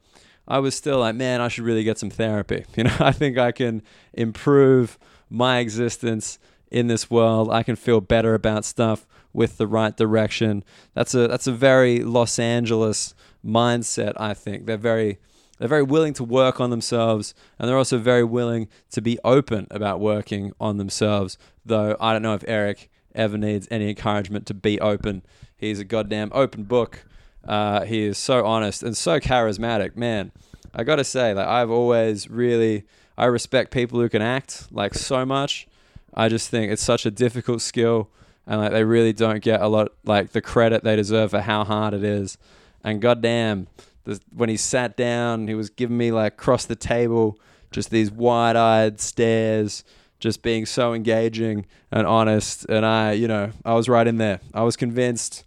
I 0.48 0.59
was 0.59 0.74
still 0.74 1.01
like, 1.01 1.15
man, 1.15 1.40
I 1.40 1.48
should 1.48 1.65
really 1.65 1.85
get 1.85 1.98
some 1.98 2.11
therapy. 2.11 2.65
You 2.77 2.85
know, 2.85 2.97
I 3.01 3.12
think 3.12 3.39
I 3.39 3.53
can 3.53 3.82
improve 4.12 4.98
my 5.28 5.59
existence 5.59 6.39
in 6.70 6.86
this 6.86 7.11
world. 7.11 7.51
I 7.51 7.62
can 7.62 7.77
feel 7.77 8.01
better 8.01 8.35
about 8.35 8.65
stuff 8.65 9.07
with 9.32 9.59
the 9.59 9.66
right 9.66 9.97
direction. 9.97 10.65
That's 10.94 11.15
a 11.15 11.28
that's 11.28 11.47
a 11.47 11.53
very 11.53 12.01
Los 12.01 12.39
Angeles 12.39 13.15
mindset. 13.44 14.15
I 14.16 14.35
think 14.35 14.66
they're 14.66 14.77
very 14.77 15.19
they're 15.59 15.69
very 15.69 15.82
willing 15.82 16.12
to 16.15 16.24
work 16.24 16.61
on 16.61 16.70
themselves, 16.70 17.35
and 17.59 17.69
they're 17.69 17.78
also 17.78 17.98
very 17.98 18.24
willing 18.24 18.69
to 18.90 19.01
be 19.01 19.19
open 19.24 19.66
about 19.70 20.01
working 20.01 20.53
on 20.61 20.77
themselves. 20.77 21.39
Though 21.65 21.97
I 22.01 22.12
don't 22.12 22.23
know 22.23 22.35
if 22.35 22.44
Eric 22.47 22.90
ever 23.16 23.36
needs 23.36 23.66
any 23.70 23.88
encouragement 23.88 24.47
to 24.47 24.55
be 24.55 24.80
open. 24.80 25.22
He's 25.56 25.80
a 25.80 25.84
goddamn 25.84 26.30
open 26.32 26.64
book. 26.64 27.05
Uh, 27.47 27.84
he 27.84 28.05
is 28.05 28.18
so 28.18 28.44
honest 28.44 28.82
and 28.82 28.97
so 28.97 29.18
charismatic, 29.20 29.97
man. 29.97 30.32
I 30.74 30.84
gotta 30.84 31.05
say, 31.05 31.32
like 31.32 31.47
I've 31.47 31.70
always 31.70 32.28
really 32.28 32.84
I 33.16 33.24
respect 33.26 33.72
people 33.72 33.98
who 33.98 34.09
can 34.09 34.22
act 34.22 34.68
like 34.70 34.94
so 34.94 35.24
much. 35.24 35.66
I 36.14 36.28
just 36.28 36.51
think 36.51 36.70
it's 36.70 36.82
such 36.82 37.06
a 37.06 37.10
difficult 37.10 37.62
skill, 37.62 38.09
and 38.47 38.60
like 38.60 38.72
they 38.72 38.84
really 38.84 39.12
don't 39.12 39.43
get 39.43 39.62
a 39.62 39.68
lot 39.68 39.93
like 40.05 40.30
the 40.30 40.43
credit 40.43 40.84
they 40.84 40.97
deserve 40.97 41.30
for 41.30 41.40
how 41.40 41.64
hard 41.64 41.94
it 41.94 42.05
is. 42.05 42.36
And 42.84 43.01
goddamn, 43.01 43.68
the, 44.05 44.20
when 44.34 44.48
he 44.48 44.56
sat 44.56 44.97
down, 44.97 45.48
he 45.48 45.55
was 45.55 45.70
giving 45.70 45.97
me 45.97 46.12
like 46.12 46.34
across 46.34 46.64
the 46.64 46.76
table, 46.76 47.38
just 47.70 47.90
these 47.90 48.10
wide-eyed 48.10 49.01
stares, 49.01 49.82
just 50.18 50.43
being 50.43 50.66
so 50.66 50.94
engaging 50.94 51.66
and 51.90 52.06
honest. 52.06 52.64
And 52.66 52.84
I, 52.84 53.12
you 53.12 53.28
know, 53.28 53.51
I 53.64 53.74
was 53.74 53.88
right 53.88 54.06
in 54.06 54.18
there. 54.18 54.40
I 54.55 54.62
was 54.62 54.76
convinced. 54.76 55.44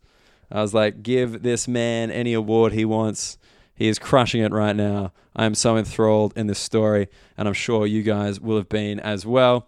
I 0.51 0.61
was 0.61 0.73
like, 0.73 1.03
give 1.03 1.43
this 1.43 1.67
man 1.67 2.11
any 2.11 2.33
award 2.33 2.73
he 2.73 2.85
wants. 2.85 3.37
He 3.75 3.87
is 3.87 3.99
crushing 3.99 4.41
it 4.41 4.51
right 4.51 4.75
now. 4.75 5.13
I 5.35 5.45
am 5.45 5.55
so 5.55 5.77
enthralled 5.77 6.33
in 6.35 6.47
this 6.47 6.59
story, 6.59 7.07
and 7.37 7.47
I'm 7.47 7.53
sure 7.53 7.85
you 7.85 8.03
guys 8.03 8.39
will 8.39 8.57
have 8.57 8.67
been 8.67 8.99
as 8.99 9.25
well. 9.25 9.67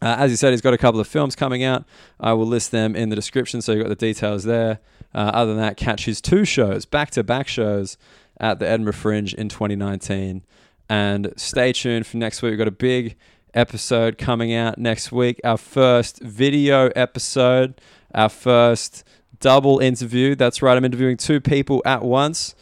Uh, 0.00 0.16
as 0.18 0.30
you 0.30 0.36
said, 0.36 0.52
he's 0.52 0.60
got 0.60 0.72
a 0.72 0.78
couple 0.78 1.00
of 1.00 1.08
films 1.08 1.34
coming 1.34 1.64
out. 1.64 1.84
I 2.20 2.32
will 2.32 2.46
list 2.46 2.70
them 2.70 2.94
in 2.94 3.08
the 3.08 3.16
description, 3.16 3.60
so 3.60 3.72
you've 3.72 3.82
got 3.82 3.88
the 3.88 3.96
details 3.96 4.44
there. 4.44 4.78
Uh, 5.14 5.30
other 5.34 5.52
than 5.52 5.60
that, 5.60 5.76
catch 5.76 6.04
his 6.04 6.20
two 6.20 6.44
shows, 6.44 6.84
back 6.84 7.10
to 7.12 7.24
back 7.24 7.48
shows 7.48 7.98
at 8.40 8.60
the 8.60 8.68
Edinburgh 8.68 8.92
Fringe 8.94 9.34
in 9.34 9.48
2019. 9.48 10.44
And 10.88 11.32
stay 11.36 11.72
tuned 11.72 12.06
for 12.06 12.16
next 12.16 12.40
week. 12.40 12.50
We've 12.50 12.58
got 12.58 12.68
a 12.68 12.70
big 12.70 13.16
episode 13.54 14.18
coming 14.18 14.52
out 14.52 14.78
next 14.78 15.12
week. 15.12 15.40
Our 15.44 15.56
first 15.56 16.20
video 16.20 16.88
episode, 16.96 17.80
our 18.14 18.28
first 18.28 19.04
double 19.40 19.78
interview. 19.78 20.34
That's 20.34 20.62
right, 20.62 20.76
I'm 20.76 20.84
interviewing 20.84 21.16
two 21.16 21.40
people 21.40 21.82
at 21.84 22.02
once. 22.02 22.54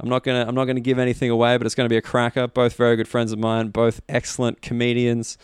I'm 0.00 0.08
not 0.08 0.24
gonna 0.24 0.44
I'm 0.46 0.54
not 0.54 0.64
gonna 0.64 0.80
give 0.80 0.98
anything 0.98 1.30
away, 1.30 1.56
but 1.56 1.66
it's 1.66 1.74
gonna 1.74 1.88
be 1.88 1.96
a 1.96 2.02
cracker. 2.02 2.46
Both 2.46 2.74
very 2.74 2.96
good 2.96 3.08
friends 3.08 3.32
of 3.32 3.38
mine, 3.38 3.68
both 3.68 4.00
excellent 4.08 4.60
comedians, 4.60 5.38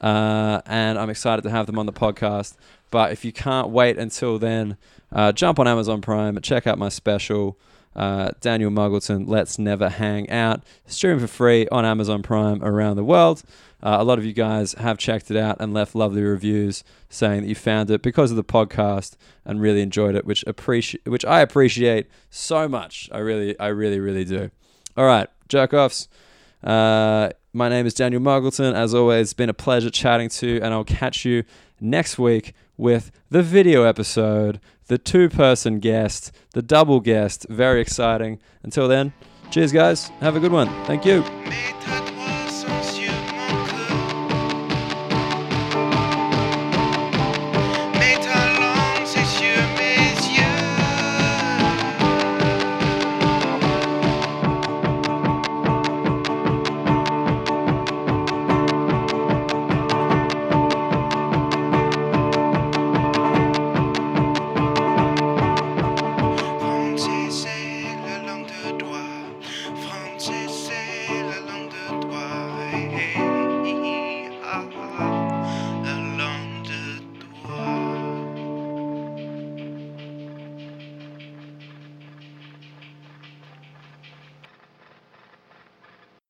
uh, 0.00 0.60
and 0.66 0.98
I'm 0.98 1.10
excited 1.10 1.42
to 1.42 1.50
have 1.50 1.66
them 1.66 1.78
on 1.78 1.86
the 1.86 1.92
podcast. 1.92 2.56
But 2.90 3.12
if 3.12 3.24
you 3.24 3.32
can't 3.32 3.68
wait 3.68 3.98
until 3.98 4.38
then, 4.38 4.76
uh, 5.12 5.32
jump 5.32 5.58
on 5.58 5.66
Amazon 5.68 6.00
Prime, 6.00 6.40
check 6.40 6.66
out 6.66 6.78
my 6.78 6.88
special. 6.88 7.58
Uh, 7.98 8.30
Daniel 8.40 8.70
Muggleton, 8.70 9.26
Let's 9.26 9.58
Never 9.58 9.88
Hang 9.88 10.30
Out, 10.30 10.62
streaming 10.86 11.18
for 11.18 11.26
free 11.26 11.66
on 11.72 11.84
Amazon 11.84 12.22
Prime 12.22 12.62
around 12.62 12.94
the 12.94 13.02
world. 13.02 13.42
Uh, 13.82 13.96
a 13.98 14.04
lot 14.04 14.18
of 14.18 14.24
you 14.24 14.32
guys 14.32 14.74
have 14.74 14.98
checked 14.98 15.32
it 15.32 15.36
out 15.36 15.56
and 15.58 15.74
left 15.74 15.96
lovely 15.96 16.22
reviews 16.22 16.84
saying 17.08 17.42
that 17.42 17.48
you 17.48 17.56
found 17.56 17.90
it 17.90 18.00
because 18.00 18.30
of 18.30 18.36
the 18.36 18.44
podcast 18.44 19.16
and 19.44 19.60
really 19.60 19.82
enjoyed 19.82 20.14
it, 20.14 20.24
which 20.24 20.44
appreciate, 20.46 21.08
which 21.08 21.24
I 21.24 21.40
appreciate 21.40 22.06
so 22.30 22.68
much. 22.68 23.10
I 23.10 23.18
really, 23.18 23.58
I 23.58 23.66
really, 23.66 23.98
really 23.98 24.24
do. 24.24 24.52
All 24.96 25.04
right, 25.04 25.28
jerk 25.48 25.74
offs. 25.74 26.06
Uh, 26.62 27.30
my 27.52 27.68
name 27.68 27.84
is 27.84 27.94
Daniel 27.94 28.22
Muggleton. 28.22 28.74
As 28.74 28.94
always, 28.94 29.22
it's 29.22 29.32
been 29.32 29.48
a 29.48 29.54
pleasure 29.54 29.90
chatting 29.90 30.28
to 30.28 30.46
you, 30.46 30.56
and 30.62 30.72
I'll 30.72 30.84
catch 30.84 31.24
you 31.24 31.42
next 31.80 32.16
week 32.16 32.54
with 32.78 33.10
the 33.28 33.42
video 33.42 33.82
episode, 33.82 34.60
the 34.86 34.96
two 34.96 35.28
person 35.28 35.80
guest, 35.80 36.32
the 36.54 36.62
double 36.62 37.00
guest. 37.00 37.46
Very 37.50 37.82
exciting. 37.82 38.40
Until 38.62 38.88
then, 38.88 39.12
cheers, 39.50 39.72
guys. 39.72 40.08
Have 40.20 40.36
a 40.36 40.40
good 40.40 40.52
one. 40.52 40.68
Thank 40.86 41.04
you. 41.04 41.22